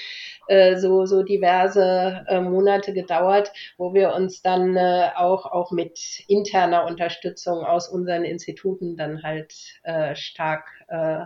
äh, 0.47 0.77
so, 0.77 1.05
so 1.05 1.23
diverse 1.23 2.25
äh, 2.27 2.41
Monate 2.41 2.93
gedauert, 2.93 3.51
wo 3.77 3.93
wir 3.93 4.13
uns 4.13 4.41
dann 4.41 4.75
äh, 4.75 5.09
auch, 5.15 5.45
auch 5.45 5.71
mit 5.71 6.23
interner 6.27 6.85
Unterstützung 6.85 7.63
aus 7.65 7.87
unseren 7.89 8.23
Instituten 8.23 8.97
dann 8.97 9.23
halt 9.23 9.53
äh, 9.83 10.15
stark 10.15 10.69
äh, 10.87 11.25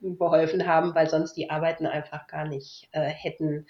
beholfen 0.00 0.66
haben, 0.66 0.94
weil 0.94 1.08
sonst 1.08 1.34
die 1.34 1.50
Arbeiten 1.50 1.86
einfach 1.86 2.26
gar 2.26 2.46
nicht 2.46 2.88
äh, 2.92 3.00
hätten 3.02 3.66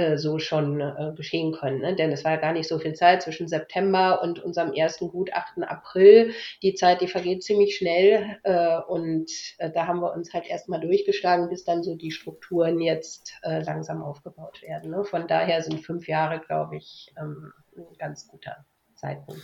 äh, 0.00 0.16
so 0.16 0.38
schon 0.38 0.80
äh, 0.80 1.12
geschehen 1.14 1.52
können. 1.52 1.80
Ne? 1.80 1.94
Denn 1.94 2.10
es 2.10 2.24
war 2.24 2.32
ja 2.32 2.36
gar 2.38 2.52
nicht 2.52 2.68
so 2.68 2.78
viel 2.78 2.94
Zeit 2.94 3.22
zwischen 3.22 3.48
September 3.48 4.22
und 4.22 4.42
unserem 4.42 4.72
ersten 4.72 5.08
Gutachten 5.08 5.62
April. 5.62 6.32
Die 6.62 6.74
Zeit, 6.74 7.02
die 7.02 7.06
vergeht 7.06 7.42
ziemlich 7.42 7.76
schnell 7.76 8.38
äh, 8.44 8.78
und 8.78 9.30
äh, 9.58 9.70
da 9.70 9.86
haben 9.86 10.00
wir 10.00 10.12
uns 10.12 10.32
halt 10.32 10.46
erstmal 10.46 10.80
durchgeschlagen, 10.80 11.50
bis 11.50 11.64
dann 11.64 11.82
so 11.82 11.96
die 11.96 12.10
Strukturen 12.10 12.80
jetzt 12.80 13.34
äh, 13.42 13.62
langsam 13.62 14.02
aufgebaut 14.02 14.62
werden. 14.62 14.90
Ne? 14.90 15.04
Von 15.04 15.28
daher 15.28 15.62
sind 15.62 15.84
fünf 15.84 16.08
Jahre, 16.08 16.40
glaube 16.40 16.76
ich, 16.78 17.12
ähm, 17.18 17.52
ein 17.76 17.98
ganz 17.98 18.26
guter 18.26 18.64
Zeitpunkt. 18.94 19.42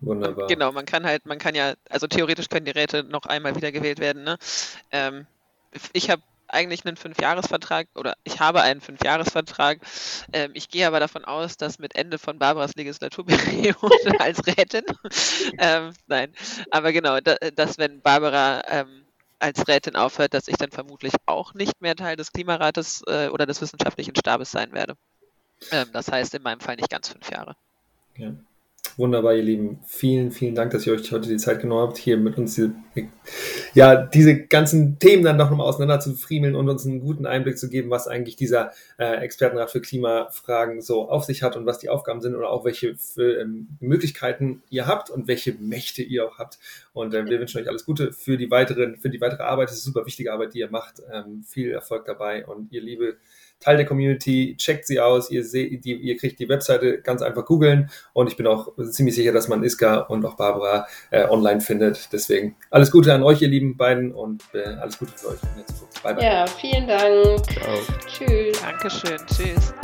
Wunderbar. 0.00 0.48
Genau, 0.48 0.72
man 0.72 0.86
kann 0.86 1.06
halt, 1.06 1.26
man 1.26 1.38
kann 1.38 1.54
ja, 1.54 1.74
also 1.88 2.06
theoretisch 2.08 2.48
können 2.48 2.64
die 2.64 2.72
Räte 2.72 3.04
noch 3.04 3.26
einmal 3.26 3.54
wiedergewählt 3.54 4.00
werden. 4.00 4.24
Ne? 4.24 4.36
Ähm, 4.90 5.26
ich 5.92 6.10
habe 6.10 6.22
eigentlich 6.52 6.84
einen 6.84 6.96
Fünfjahresvertrag 6.96 7.88
oder 7.94 8.14
ich 8.24 8.40
habe 8.40 8.62
einen 8.62 8.80
Fünfjahresvertrag. 8.80 9.80
Ähm, 10.32 10.50
ich 10.54 10.68
gehe 10.68 10.86
aber 10.86 11.00
davon 11.00 11.24
aus, 11.24 11.56
dass 11.56 11.78
mit 11.78 11.96
Ende 11.96 12.18
von 12.18 12.38
Barbaras 12.38 12.74
Legislaturperiode 12.76 13.74
als 14.20 14.46
Rätin, 14.46 14.84
ähm, 15.58 15.92
nein, 16.06 16.32
aber 16.70 16.92
genau, 16.92 17.20
da, 17.20 17.36
dass 17.54 17.78
wenn 17.78 18.00
Barbara 18.00 18.62
ähm, 18.68 19.04
als 19.38 19.66
Rätin 19.66 19.96
aufhört, 19.96 20.34
dass 20.34 20.48
ich 20.48 20.56
dann 20.56 20.70
vermutlich 20.70 21.14
auch 21.26 21.54
nicht 21.54 21.80
mehr 21.80 21.96
Teil 21.96 22.16
des 22.16 22.32
Klimarates 22.32 23.02
äh, 23.06 23.28
oder 23.28 23.46
des 23.46 23.60
wissenschaftlichen 23.60 24.14
Stabes 24.14 24.50
sein 24.50 24.72
werde. 24.72 24.96
Ähm, 25.72 25.88
das 25.92 26.10
heißt 26.10 26.34
in 26.34 26.42
meinem 26.42 26.60
Fall 26.60 26.76
nicht 26.76 26.90
ganz 26.90 27.08
fünf 27.08 27.30
Jahre. 27.30 27.56
Ja. 28.16 28.32
Wunderbar, 28.96 29.34
ihr 29.34 29.42
Lieben. 29.42 29.78
Vielen, 29.86 30.30
vielen 30.30 30.54
Dank, 30.54 30.72
dass 30.72 30.86
ihr 30.86 30.92
euch 30.92 31.10
heute 31.12 31.28
die 31.28 31.36
Zeit 31.36 31.60
genommen 31.60 31.88
habt, 31.88 31.98
hier 31.98 32.16
mit 32.16 32.36
uns 32.38 32.54
diese, 32.54 32.72
ja, 33.74 33.96
diese 33.96 34.46
ganzen 34.46 34.98
Themen 34.98 35.24
dann 35.24 35.36
noch 35.36 35.50
mal 35.50 35.64
auseinander 35.64 36.00
zu 36.00 36.14
friemeln 36.14 36.54
und 36.54 36.68
uns 36.68 36.86
einen 36.86 37.00
guten 37.00 37.26
Einblick 37.26 37.58
zu 37.58 37.68
geben, 37.68 37.90
was 37.90 38.08
eigentlich 38.08 38.36
dieser 38.36 38.72
äh, 38.98 39.16
Expertenrat 39.16 39.70
für 39.70 39.80
Klimafragen 39.80 40.80
so 40.82 41.08
auf 41.08 41.24
sich 41.24 41.42
hat 41.42 41.56
und 41.56 41.66
was 41.66 41.78
die 41.78 41.88
Aufgaben 41.88 42.20
sind 42.20 42.34
oder 42.34 42.50
auch 42.50 42.64
welche 42.64 42.96
für, 42.96 43.40
ähm, 43.40 43.68
Möglichkeiten 43.80 44.62
ihr 44.70 44.86
habt 44.86 45.10
und 45.10 45.28
welche 45.28 45.52
Mächte 45.54 46.02
ihr 46.02 46.26
auch 46.26 46.38
habt. 46.38 46.58
Und 46.92 47.14
äh, 47.14 47.26
wir 47.26 47.38
wünschen 47.38 47.60
euch 47.60 47.68
alles 47.68 47.84
Gute 47.84 48.12
für 48.12 48.36
die 48.36 48.50
weiteren, 48.50 48.96
für 48.96 49.10
die 49.10 49.20
weitere 49.20 49.42
Arbeit. 49.42 49.68
Das 49.68 49.76
ist 49.76 49.84
super 49.84 50.06
wichtige 50.06 50.32
Arbeit, 50.32 50.54
die 50.54 50.58
ihr 50.58 50.70
macht. 50.70 51.02
Ähm, 51.12 51.44
viel 51.46 51.70
Erfolg 51.70 52.04
dabei 52.06 52.46
und 52.46 52.72
ihr 52.72 52.82
liebe 52.82 53.16
Teil 53.60 53.76
der 53.76 53.86
Community, 53.86 54.56
checkt 54.58 54.86
sie 54.86 55.00
aus, 55.00 55.30
ihr, 55.30 55.44
seht, 55.44 55.84
die, 55.84 55.94
ihr 55.94 56.16
kriegt 56.16 56.40
die 56.40 56.48
Webseite 56.48 57.00
ganz 57.00 57.22
einfach 57.22 57.44
googeln 57.44 57.90
und 58.12 58.28
ich 58.28 58.36
bin 58.36 58.46
auch 58.46 58.72
ziemlich 58.90 59.14
sicher, 59.14 59.32
dass 59.32 59.48
man 59.48 59.62
Iska 59.62 59.98
und 60.00 60.24
auch 60.24 60.34
Barbara 60.34 60.86
äh, 61.10 61.26
online 61.28 61.60
findet. 61.60 62.12
Deswegen 62.12 62.56
alles 62.70 62.90
Gute 62.90 63.12
an 63.12 63.22
euch, 63.22 63.42
ihr 63.42 63.48
lieben 63.48 63.76
beiden 63.76 64.12
und 64.12 64.42
äh, 64.54 64.64
alles 64.64 64.98
Gute 64.98 65.12
für 65.14 65.28
euch 65.28 65.40
Bye, 66.02 66.14
bye. 66.14 66.24
Ja, 66.24 66.46
vielen 66.46 66.86
Dank. 66.86 67.44
Ciao. 67.52 67.78
Tschüss. 68.06 68.60
Dankeschön. 68.60 69.18
Tschüss. 69.26 69.74